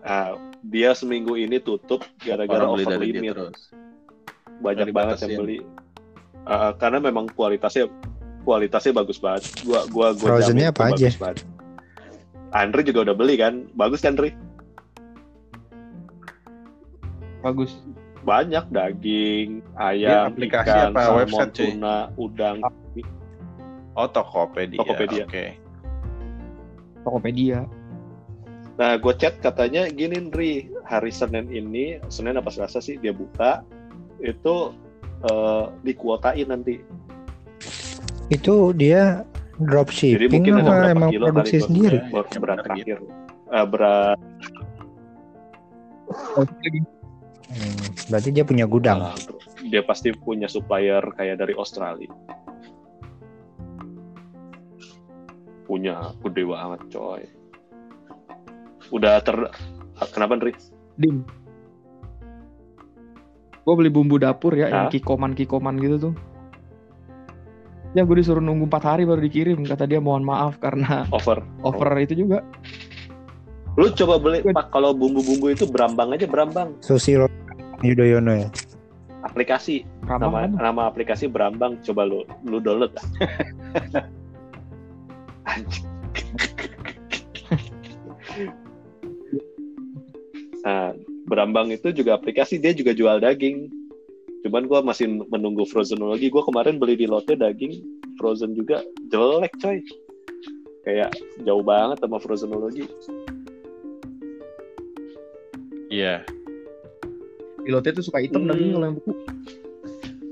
Nah, 0.00 0.40
dia 0.64 0.96
seminggu 0.96 1.36
ini 1.36 1.60
tutup 1.60 2.00
gara-gara 2.22 2.64
over 2.64 2.96
limit. 2.96 3.36
terus. 3.36 3.74
Banyak 4.62 4.88
Dari 4.88 4.94
banget 4.96 5.16
batasin. 5.20 5.28
yang 5.28 5.38
beli. 5.44 5.58
Uh, 6.48 6.72
karena 6.80 6.98
memang 7.02 7.28
kualitasnya 7.28 7.92
kualitasnya 8.44 8.92
bagus 8.92 9.18
banget. 9.18 9.48
Gua 9.64 9.88
gua 9.88 10.12
gua 10.14 10.38
Frozennya 10.38 10.70
jamin 10.70 10.76
apa 10.76 10.82
aja? 10.92 11.08
bagus 11.08 11.18
banget. 11.20 11.38
Andre 12.54 12.80
juga 12.86 13.10
udah 13.10 13.16
beli 13.18 13.34
kan? 13.34 13.66
Bagus 13.74 14.04
kan, 14.04 14.14
Dri? 14.14 14.30
bagus 17.44 17.76
banyak 18.24 18.64
daging, 18.72 19.60
ayam, 19.76 20.32
aplikasi 20.32 20.72
ikan, 20.72 20.96
apa 20.96 21.00
salmon, 21.04 21.18
website, 21.20 21.52
cuy? 21.52 21.64
tuna, 21.76 21.96
udang. 22.16 22.56
Oh, 23.94 24.08
Tokopedia. 24.08 24.80
Tokopedia. 24.80 25.24
Oke. 25.28 25.46
Tokopedia 27.04 27.60
Nah, 28.74 28.98
gue 28.98 29.14
chat 29.22 29.38
katanya 29.38 29.86
gini, 29.86 30.18
Ndri, 30.18 30.66
hari 30.82 31.12
Senin 31.14 31.46
ini, 31.46 32.02
Senin 32.10 32.34
apa 32.34 32.50
Selasa 32.50 32.82
sih 32.82 32.98
dia 32.98 33.14
buka, 33.14 33.62
itu 34.18 34.74
eh, 35.22 35.64
dikuotain 35.86 36.48
nanti. 36.50 36.82
Itu 38.32 38.72
dia 38.72 39.22
Jadi 39.54 39.64
dropshipping 39.70 40.30
mungkin 40.32 40.54
ada 40.58 40.62
apa 40.64 40.72
berapa 40.74 40.92
emang 40.98 41.10
kilo 41.14 41.24
produksi 41.30 41.56
kali 41.56 41.66
sendiri? 41.66 41.98
Yang 42.10 42.40
berat 42.42 42.58
terakhir. 42.64 42.96
Eh, 43.54 43.66
berat 43.70 44.18
Hmm, 47.54 47.86
berarti 48.10 48.28
dia 48.34 48.42
punya 48.42 48.66
gudang. 48.66 49.14
eh, 49.14 49.70
dia 49.70 49.82
pasti 49.86 50.10
punya 50.10 50.50
supplier 50.50 51.04
kayak 51.14 51.38
dari 51.38 51.54
Australia. 51.54 52.10
Punya 55.64 56.10
gede 56.18 56.42
banget, 56.44 56.80
coy. 56.90 57.22
Udah 58.90 59.22
ter 59.22 59.38
Kenapa, 60.10 60.34
Ndri? 60.34 60.50
dim 60.98 61.22
gue 63.64 63.74
beli 63.74 63.90
bumbu 63.90 64.20
dapur 64.20 64.52
ya 64.54 64.68
yang 64.68 64.86
Hah? 64.86 64.92
kikoman 64.92 65.32
kikoman 65.34 65.74
gitu 65.80 66.10
tuh 66.10 66.14
ya 67.94 68.02
gue 68.02 68.16
disuruh 68.18 68.42
nunggu 68.42 68.66
empat 68.66 68.84
hari 68.84 69.02
baru 69.06 69.22
dikirim 69.22 69.62
kata 69.62 69.86
dia 69.86 70.02
mohon 70.02 70.26
maaf 70.26 70.58
karena 70.58 71.06
Over. 71.14 71.40
over 71.62 71.88
itu 72.02 72.26
juga 72.26 72.42
Lu 73.74 73.90
coba 73.90 74.22
beli 74.22 74.38
Pak 74.54 74.70
kalau 74.70 74.94
bumbu-bumbu 74.94 75.50
itu 75.50 75.66
berambang 75.66 76.14
aja 76.14 76.26
berambang 76.30 76.78
Susilo 76.78 77.26
Yudhoyono 77.82 78.46
ya. 78.46 78.48
aplikasi 79.24 79.82
ramah 80.04 80.20
nama 80.20 80.38
kan 80.44 80.50
nama 80.60 80.82
aplikasi 80.86 81.26
berambang 81.26 81.80
coba 81.80 82.04
lu 82.04 82.22
lu 82.44 82.60
download 82.60 82.92
lah. 82.98 83.06
Nah, 90.64 90.96
berambang 91.28 91.68
itu 91.68 91.92
juga 91.92 92.16
aplikasi 92.16 92.56
dia 92.56 92.72
juga 92.72 92.96
jual 92.96 93.20
daging. 93.20 93.68
Cuman 94.44 94.68
gua 94.68 94.80
masih 94.80 95.08
menunggu 95.24 95.64
frozenologi. 95.64 96.28
Gua 96.28 96.44
kemarin 96.44 96.76
beli 96.76 96.94
di 96.94 97.08
Lotte 97.08 97.32
daging 97.32 97.80
frozen 98.14 98.52
juga 98.52 98.84
jelek 99.08 99.56
coy. 99.58 99.80
Kayak 100.84 101.16
jauh 101.42 101.64
banget 101.64 101.96
sama 101.98 102.20
frozenologi. 102.20 102.84
Iya. 105.88 106.26
pilotnya 107.64 107.96
tuh 107.96 108.04
suka 108.04 108.20
hitam 108.20 108.44
Hmm. 108.44 108.52
dagingnya 108.52 108.74
kalau 108.74 108.84
yang 108.84 108.96
beku 108.98 109.12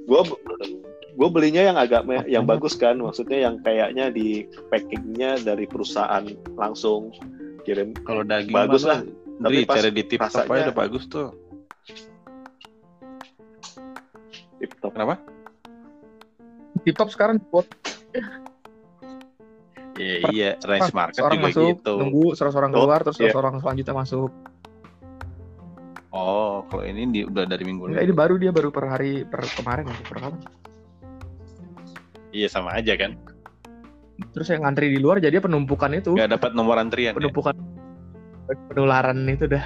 Gua 0.05 0.21
gue 1.13 1.29
belinya 1.31 1.63
yang 1.65 1.79
agak 1.79 2.05
me- 2.05 2.29
yang 2.29 2.45
bagus 2.45 2.75
kan 2.75 3.01
maksudnya 3.01 3.49
yang 3.49 3.57
kayaknya 3.63 4.11
di 4.11 4.45
packingnya 4.69 5.41
dari 5.41 5.65
perusahaan 5.65 6.29
langsung 6.53 7.09
kirim 7.63 7.97
Kalau 8.05 8.21
daging 8.21 8.53
Bagus 8.53 8.85
lah. 8.85 9.01
Tapi 9.41 9.65
pas 9.65 9.81
cari 9.81 9.91
di 9.91 10.05
tip 10.05 10.21
top 10.21 10.45
rasanya- 10.45 10.69
udah 10.69 10.77
bagus 10.77 11.05
tuh. 11.09 11.33
Tip 14.63 14.79
top 14.79 14.95
Kenapa? 14.95 15.19
Tip 16.87 16.95
top 16.95 17.11
sekarang 17.11 17.43
buat 17.51 17.67
Iya, 19.93 20.17
iya, 20.33 20.51
range 20.65 20.95
market 20.97 21.21
seorang 21.21 21.37
juga 21.37 21.49
masuk, 21.53 21.69
gitu. 21.77 21.93
nunggu 22.01 22.25
seorang 22.33 22.71
Oh, 22.73 22.77
keluar, 22.81 22.99
terus 23.05 23.19
iya. 23.21 23.29
seorang 23.29 23.55
selanjutnya 23.61 23.93
masuk. 23.93 24.31
Oh, 26.09 26.65
kalau 26.73 26.85
ini 26.89 27.03
di, 27.13 27.21
udah 27.29 27.45
dari 27.45 27.65
minggu 27.69 27.93
Enggak, 27.93 28.05
ini 28.09 28.13
lalu. 28.13 28.21
baru 28.25 28.35
dia 28.41 28.51
baru 28.57 28.69
per 28.73 28.85
hari 28.89 29.29
per 29.29 29.45
kemarin 29.53 29.85
ya, 29.93 29.97
per 30.09 30.17
kapan? 30.17 30.41
Iya 32.33 32.49
sama 32.49 32.73
aja 32.73 32.97
kan. 32.97 33.21
Terus 34.33 34.49
yang 34.49 34.65
ngantri 34.65 34.89
di 34.89 34.97
luar 34.97 35.21
jadi 35.21 35.37
penumpukan 35.45 35.93
itu, 35.93 36.17
Gak 36.17 36.41
dapat 36.41 36.57
nomor 36.57 36.81
antrian. 36.81 37.13
Ya? 37.13 37.17
penumpukan 37.21 37.53
penularan 38.73 39.29
itu 39.29 39.45
dah. 39.45 39.65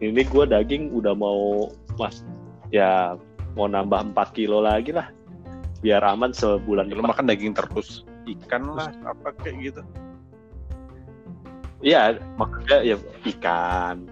Ini 0.00 0.24
gue 0.24 0.44
daging 0.48 0.96
udah 0.96 1.12
mau 1.12 1.68
mas 2.00 2.24
ya 2.72 3.20
mau 3.52 3.68
nambah 3.68 4.16
4 4.16 4.36
kilo 4.36 4.64
lagi 4.64 4.96
lah. 4.96 5.12
Biar 5.80 6.04
aman 6.04 6.32
sebulan 6.32 6.92
Lu 6.92 7.00
makan 7.04 7.28
daging 7.28 7.56
terus 7.56 8.04
ikan 8.28 8.76
lah, 8.76 8.92
apa 9.04 9.32
kayak 9.40 9.56
gitu. 9.72 9.82
iya 11.80 12.12
makanya 12.36 12.84
ya 12.84 12.96
ikan 13.36 14.04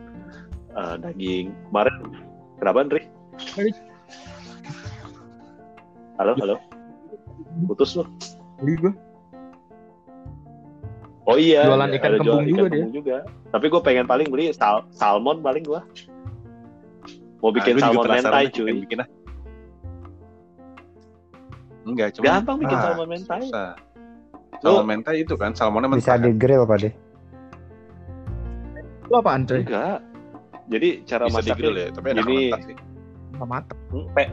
eh, 0.72 0.94
daging. 1.00 1.52
Kemarin 1.68 1.94
kenapa 2.60 2.78
Andri? 2.80 3.02
Halo 6.16 6.32
halo. 6.40 6.56
Putus 7.68 7.96
Beli 8.58 8.74
gua. 8.80 8.92
oh 11.28 11.36
iya 11.36 11.68
Jualan 11.68 11.92
ikan 12.00 12.10
ada 12.16 12.18
kembung 12.24 12.44
juga 12.48 12.64
dia. 12.72 12.80
kembung 12.80 12.92
juga 12.96 13.16
tapi 13.48 13.66
gue 13.66 13.80
pengen 13.80 14.04
paling 14.04 14.28
beli 14.28 14.52
sal- 14.52 14.84
salmon 14.90 15.40
paling 15.40 15.62
gue 15.62 15.80
mau 17.38 17.50
bikin 17.50 17.78
Ah, 17.78 17.88
juga 17.88 17.94
salmon 17.94 18.06
mentai 18.12 18.44
nih, 18.44 18.52
cuy 18.52 18.72
bikin 18.82 18.98
ah. 18.98 19.08
Enggak, 21.84 22.08
cuma 22.12 22.24
gampang 22.28 22.56
bikin 22.58 22.76
Ah. 22.76 22.82
salmon 22.84 23.08
mentai 23.08 23.40
Susah. 23.42 23.72
Salmon 24.58 24.86
mentai 24.86 25.16
itu 25.22 25.34
kan, 25.34 25.50
salmonnya 25.54 25.88
Bisa 25.88 26.12
mentah. 26.12 26.24
di 26.24 26.30
grill 26.34 26.64
Pak 26.64 26.78
De. 26.78 26.90
Lu 29.06 29.14
apa 29.16 29.30
Andre? 29.32 29.58
enggak 29.62 29.98
jadi 30.68 30.88
cara 31.02 31.24
bisa 31.26 31.40
di 31.40 31.50
grill 31.54 31.72
masaknya 31.72 31.80
ya, 31.80 31.94
tapi 31.94 32.06
enak 32.10 32.22
Gini. 32.22 32.36
mentah 32.42 32.60
sih. 32.62 32.76
Nggak 33.30 33.48
matang. 33.48 33.78
pe 34.12 34.24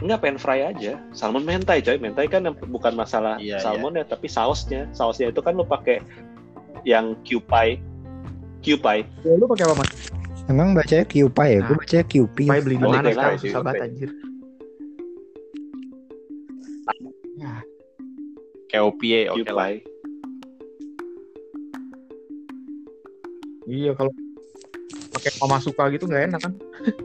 Enggak 0.00 0.18
pengen 0.18 0.38
fry 0.40 0.60
aja. 0.64 0.96
Salmon 1.12 1.44
mentai 1.44 1.78
coy. 1.78 2.00
Mentai 2.00 2.24
kan 2.24 2.40
yang 2.40 2.56
bukan 2.56 2.96
masalah 2.96 3.36
Iya, 3.36 3.60
salmon 3.60 3.92
ya, 3.92 4.02
tapi 4.02 4.26
sausnya. 4.26 4.88
Sausnya 4.90 5.28
itu 5.28 5.38
kan 5.38 5.52
lo 5.52 5.62
pakai 5.62 6.00
yang 6.82 7.16
Q-pie. 7.22 7.78
Q-pie. 8.60 9.02
Ya, 9.22 9.32
lu 9.34 9.44
pakai 9.46 9.64
apa 9.64 9.74
mas? 9.76 9.90
Emang 10.46 10.74
bacanya 10.74 11.04
QPI 11.04 11.48
ya? 11.48 11.60
Gue 11.62 11.72
Nah. 11.72 11.80
bacanya 11.80 12.04
QP. 12.04 12.36
Pai 12.44 12.60
beli 12.60 12.74
di 12.74 12.82
mana 12.82 13.06
sekarang 13.06 13.38
susah 13.38 13.60
banget 13.62 13.82
anjir. 13.86 14.10
Ya, 17.34 17.52
Kayak 18.66 18.84
OPA, 18.84 19.20
oke 19.32 19.48
lah. 19.48 19.68
Q-pie. 19.70 19.78
iya 23.66 23.94
kalau 23.94 24.10
pakai 25.12 25.30
mama 25.38 25.58
suka 25.58 25.86
gitu 25.88 26.04
nggak 26.04 26.22
enak 26.28 26.40
kan? 26.42 26.52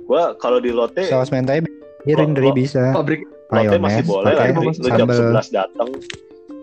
Gua 0.04 0.34
kalau 0.36 0.58
di 0.58 0.74
Lotte, 0.74 1.06
Saus 1.06 1.30
mentai 1.30 1.62
piring 2.02 2.32
Lo- 2.32 2.36
dari 2.36 2.50
lo- 2.50 2.58
bisa. 2.58 2.84
Pabrik 2.90 3.22
Lotte 3.48 3.78
masih 3.78 4.02
boleh 4.04 4.34
lah. 4.34 4.50
Lu 4.50 4.74
lu 4.74 4.90
jam 4.90 5.08
11 5.08 5.54
datang. 5.54 5.90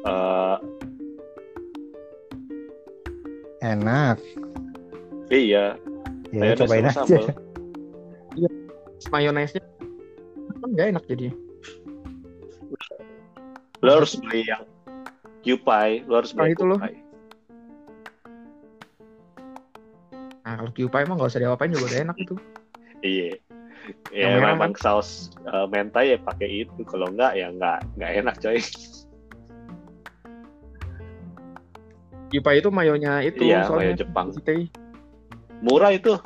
eh 0.03 0.57
enak. 3.63 4.19
iya. 5.31 5.79
Ya 6.35 6.57
cobain 6.59 6.91
sama 6.91 7.07
aja. 7.07 7.07
sambal. 7.07 7.27
mayonesnya 9.11 9.63
kan 10.63 10.69
nggak 10.75 10.87
enak 10.95 11.05
jadinya. 11.11 11.35
Lo 13.83 13.91
harus 13.99 14.15
beli 14.19 14.47
yang 14.47 14.63
Q-pie. 15.43 16.07
Lo 16.07 16.23
harus 16.23 16.31
Nah, 16.35 16.47
beli 16.47 16.55
itu 16.55 16.65
lo. 16.67 16.77
Nah 20.43 20.53
kalau 20.59 20.71
Q-Pie 20.75 21.03
emang 21.07 21.17
nggak 21.19 21.31
usah 21.33 21.41
diapain 21.43 21.73
juga 21.73 21.87
udah 21.91 22.01
enak 22.11 22.17
itu. 22.23 22.37
Iya. 23.03 23.35
Yang 24.15 24.39
Ya 24.39 24.47
memang 24.55 24.79
saus 24.79 25.35
eh, 25.43 25.67
mentai 25.67 26.15
ya 26.15 26.19
pakai 26.23 26.63
itu. 26.63 26.87
Kalau 26.87 27.11
enggak 27.11 27.35
ya 27.35 27.51
enggak 27.51 27.83
enggak 27.99 28.11
enak 28.23 28.37
coy. 28.39 28.63
Q-Pie 32.33 32.59
itu 32.59 32.69
mayonya 32.69 33.21
itu 33.21 33.45
Iya, 33.45 33.63
mayo 33.63 33.69
soalnya. 33.69 33.95
Jepang. 33.99 34.27
Stay. 34.33 34.73
Murah 35.61 35.93
itu. 35.93 36.17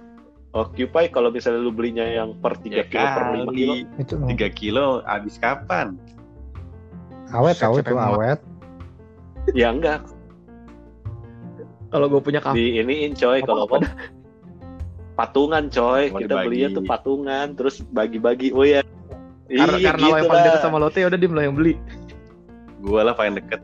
Occupy 0.52 1.10
kalau 1.10 1.28
misalnya 1.28 1.60
lu 1.60 1.68
belinya 1.68 2.00
yang 2.02 2.32
per 2.34 2.56
3 2.56 2.72
Ya 2.72 2.84
kilo 2.86 3.04
per 3.04 3.24
5 3.28 3.52
kilo. 3.52 3.74
Itu 3.98 4.14
3 4.16 4.48
kilo 4.50 4.84
habis 5.04 5.36
kapan? 5.36 5.98
awet 7.28 7.58
tahu 7.58 7.76
Siapa 7.76 7.82
itu 7.82 7.92
yang 7.92 8.00
mau? 8.00 8.14
awet. 8.16 8.40
Ya 9.54 9.68
enggak, 9.68 10.02
Kalau 11.86 12.06
gue 12.08 12.18
punya 12.18 12.40
kafe 12.40 12.56
di 12.56 12.78
iniin 12.78 13.14
coy 13.14 13.38
kalau 13.40 13.62
apa 13.64 13.78
apa 13.78 13.88
patungan 15.14 15.68
coy. 15.68 16.08
Mau 16.08 16.18
Kita 16.18 16.34
dibagi. 16.34 16.46
belinya 16.46 16.68
tuh 16.72 16.84
patungan 16.84 17.46
terus 17.54 17.76
bagi-bagi. 17.86 18.50
Oh 18.50 18.62
ya. 18.62 18.82
karena, 19.46 19.76
Iya 19.76 19.86
karena 19.88 20.02
lo 20.02 20.08
yang 20.08 20.18
gitu 20.18 20.26
paling 20.26 20.40
lah. 20.40 20.46
dekat 20.50 20.62
sama 20.62 20.78
Lotte 20.78 20.98
ya 20.98 21.06
udah 21.06 21.14
dim 21.16 21.30
lo 21.30 21.40
yang 21.40 21.54
beli. 21.54 21.74
Gua 22.80 23.00
lah 23.02 23.14
paling 23.14 23.34
deket. 23.34 23.60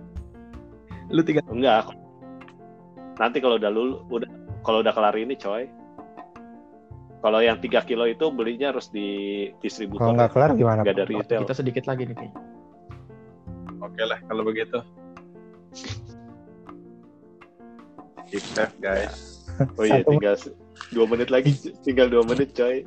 Lu 1.08 1.20
tiga 1.20 1.40
Enggak. 1.44 1.90
Nanti 3.20 3.38
kalau 3.40 3.56
udah 3.60 3.70
lulu 3.72 3.94
udah 4.08 4.28
kalau 4.62 4.78
udah 4.80 4.92
kelar 4.94 5.16
ini 5.18 5.34
coy. 5.36 5.68
Kalau 7.22 7.38
yang 7.38 7.62
3 7.62 7.86
kilo 7.86 8.02
itu 8.10 8.34
belinya 8.34 8.74
harus 8.74 8.90
di 8.90 9.46
distributor. 9.62 10.10
Kalau 10.10 10.18
nggak 10.18 10.30
kelar 10.34 10.50
gimana? 10.58 10.80
Nggak 10.82 10.94
Pak? 10.94 11.00
dari 11.06 11.14
retail. 11.22 11.40
kita 11.46 11.54
sedikit 11.54 11.84
lagi 11.86 12.02
nih. 12.10 12.16
kayaknya. 12.18 12.40
Oke 13.82 14.02
lah 14.02 14.18
kalau 14.26 14.42
begitu. 14.42 14.78
Keep 18.30 18.44
safe 18.54 18.76
guys. 18.82 19.16
Oh 19.76 19.84
iya 19.84 20.00
tinggal 20.00 20.32
dua 20.96 21.04
menit 21.04 21.28
lagi 21.28 21.52
tinggal 21.84 22.08
dua 22.08 22.24
menit 22.24 22.56
coy. 22.56 22.82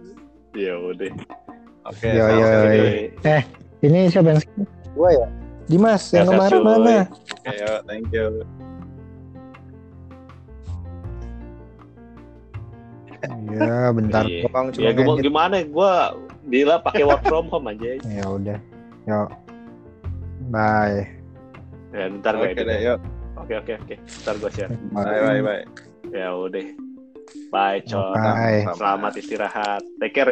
Ya 0.58 0.74
udah. 0.76 1.14
Oke. 1.86 2.10
Yo, 2.10 2.26
yo, 2.26 2.46
salam. 2.50 2.74
yo. 2.74 2.86
Oke. 3.22 3.38
Ini 3.86 4.00
siapa 4.10 4.28
yang 4.34 4.42
gue 4.98 5.10
ya? 5.14 5.28
Dimas 5.70 6.04
yang 6.10 6.26
kemarin 6.30 6.62
mana? 6.66 6.98
Oke, 7.14 7.54
yo, 7.54 7.72
thank 7.86 8.10
you. 8.10 8.42
Ya 13.48 13.90
bentar 13.92 14.24
Iya. 14.26 14.46
doang 14.46 14.68
cuma 14.72 14.84
Ya 14.84 14.92
gua, 14.94 15.14
gimana 15.18 15.56
gua 15.66 15.92
bila 16.46 16.78
pakai 16.80 17.04
work 17.04 17.24
from 17.26 17.50
home 17.50 17.70
aja. 17.70 17.98
Ya 18.18 18.26
udah. 18.26 18.58
Yo. 19.06 19.22
Bye. 20.50 21.10
Ya 21.92 22.12
bentar 22.12 22.34
gue 22.36 22.48
Oke 22.48 22.54
edit. 22.54 22.66
deh, 22.68 22.80
yuk. 22.84 23.00
Oke 23.36 23.54
oke 23.56 23.72
oke. 23.78 23.96
Ntar 23.98 24.36
gue 24.38 24.52
share. 24.52 24.72
Bye 24.92 25.20
bye 25.22 25.42
bye. 25.42 25.64
Ya 26.12 26.30
udah. 26.32 26.66
Bye 27.50 27.82
coy. 27.84 28.14
Bye. 28.14 28.62
Selamat 28.74 29.14
istirahat. 29.16 29.82
Take 29.98 30.14
care. 30.14 30.32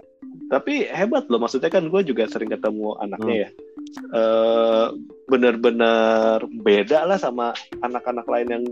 Tapi 0.52 0.86
hebat 0.86 1.26
loh, 1.28 1.42
maksudnya 1.42 1.72
kan 1.72 1.88
gue 1.88 2.02
juga 2.06 2.30
sering 2.30 2.52
ketemu 2.52 2.94
anaknya 3.00 3.48
ya. 3.48 3.50
Eh 4.12 4.88
bener-bener 5.26 6.44
beda 6.62 7.08
lah 7.08 7.18
sama 7.18 7.56
anak-anak 7.80 8.28
lain 8.28 8.48
yang 8.52 8.64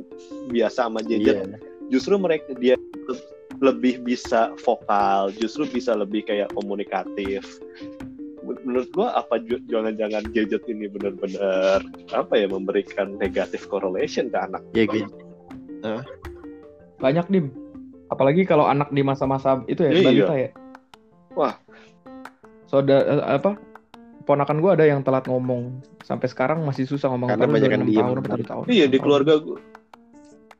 biasa 0.51 0.85
sama 0.85 1.01
Jejet. 1.01 1.41
Iya. 1.41 1.57
Justru 1.89 2.15
mereka 2.15 2.53
dia 2.55 2.77
lebih 3.59 3.99
bisa 4.05 4.55
vokal, 4.63 5.35
justru 5.35 5.67
bisa 5.67 5.91
lebih 5.97 6.23
kayak 6.23 6.53
komunikatif. 6.55 7.43
Menurut 8.41 8.89
gue 8.95 9.07
apa 9.07 9.37
jangan-jangan 9.69 10.25
gadget 10.33 10.65
ini 10.65 10.89
bener-bener 10.89 11.83
apa 12.15 12.33
ya 12.33 12.47
memberikan 12.49 13.19
negatif 13.19 13.67
correlation 13.69 14.31
ke 14.31 14.37
anak? 14.37 14.61
Iya 14.73 14.85
gitu. 14.89 15.13
Banyak 17.01 17.27
dim. 17.29 17.53
Apalagi 18.09 18.43
kalau 18.43 18.67
anak 18.67 18.89
di 18.91 19.01
masa-masa 19.05 19.63
itu 19.69 19.85
ya 19.85 19.91
Iya. 19.93 20.03
balita 20.03 20.33
ya. 20.35 20.49
Wah. 21.37 21.55
Saudara 22.67 23.23
apa? 23.27 23.55
Ponakan 24.21 24.61
gue 24.61 24.71
ada 24.73 24.85
yang 24.85 25.01
telat 25.01 25.25
ngomong 25.25 25.81
sampai 26.05 26.29
sekarang 26.29 26.61
masih 26.61 26.85
susah 26.85 27.09
ngomong 27.09 27.33
Karena 27.33 27.49
banyak 27.49 27.71
yang 27.73 27.85
tahun 27.89 28.45
tahun. 28.45 28.65
Iya 28.69 28.85
di 28.85 28.97
keluarga 29.01 29.41
gue 29.41 29.57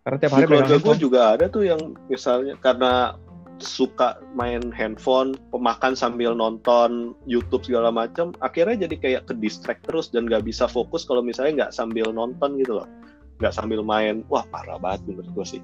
Karena 0.02 0.18
tiap 0.18 0.32
di 0.34 0.36
hari 0.36 0.48
keluarga 0.49 0.78
gue 0.82 0.95
juga 0.98 1.19
ada 1.38 1.45
tuh 1.45 1.64
yang 1.65 1.94
misalnya 2.10 2.57
karena 2.57 3.14
suka 3.61 4.18
main 4.34 4.73
handphone, 4.73 5.38
pemakan 5.53 5.94
sambil 5.94 6.34
nonton 6.34 7.14
YouTube 7.30 7.61
segala 7.61 7.94
macam, 7.94 8.34
akhirnya 8.41 8.90
jadi 8.90 8.95
kayak 8.98 9.23
ke 9.30 9.34
distract 9.38 9.86
terus 9.86 10.10
dan 10.10 10.26
nggak 10.26 10.41
bisa 10.49 10.65
fokus 10.65 11.06
kalau 11.06 11.22
misalnya 11.22 11.69
nggak 11.69 11.73
sambil 11.78 12.10
nonton 12.10 12.57
gitu 12.57 12.82
loh, 12.82 12.90
nggak 13.38 13.53
sambil 13.53 13.86
main, 13.86 14.26
wah 14.34 14.41
parah 14.49 14.82
banget 14.82 15.06
menurut 15.06 15.30
gue 15.38 15.45
sih. 15.57 15.61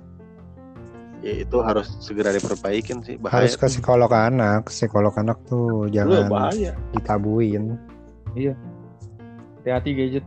ya 1.25 1.41
itu 1.41 1.57
harus 1.65 1.97
segera 1.97 2.29
diperbaikin 2.29 3.01
sih 3.01 3.17
bahaya 3.17 3.49
harus 3.49 3.57
ke 3.57 3.65
psikolog 3.65 4.13
anak. 4.13 4.69
Psikolog 4.69 5.17
anak 5.17 5.41
tuh 5.49 5.89
Lu 5.89 5.93
jangan 5.93 6.29
bahaya. 6.29 6.77
ditabuin. 6.93 7.73
Hati-hati 8.37 9.91
gadget 9.97 10.25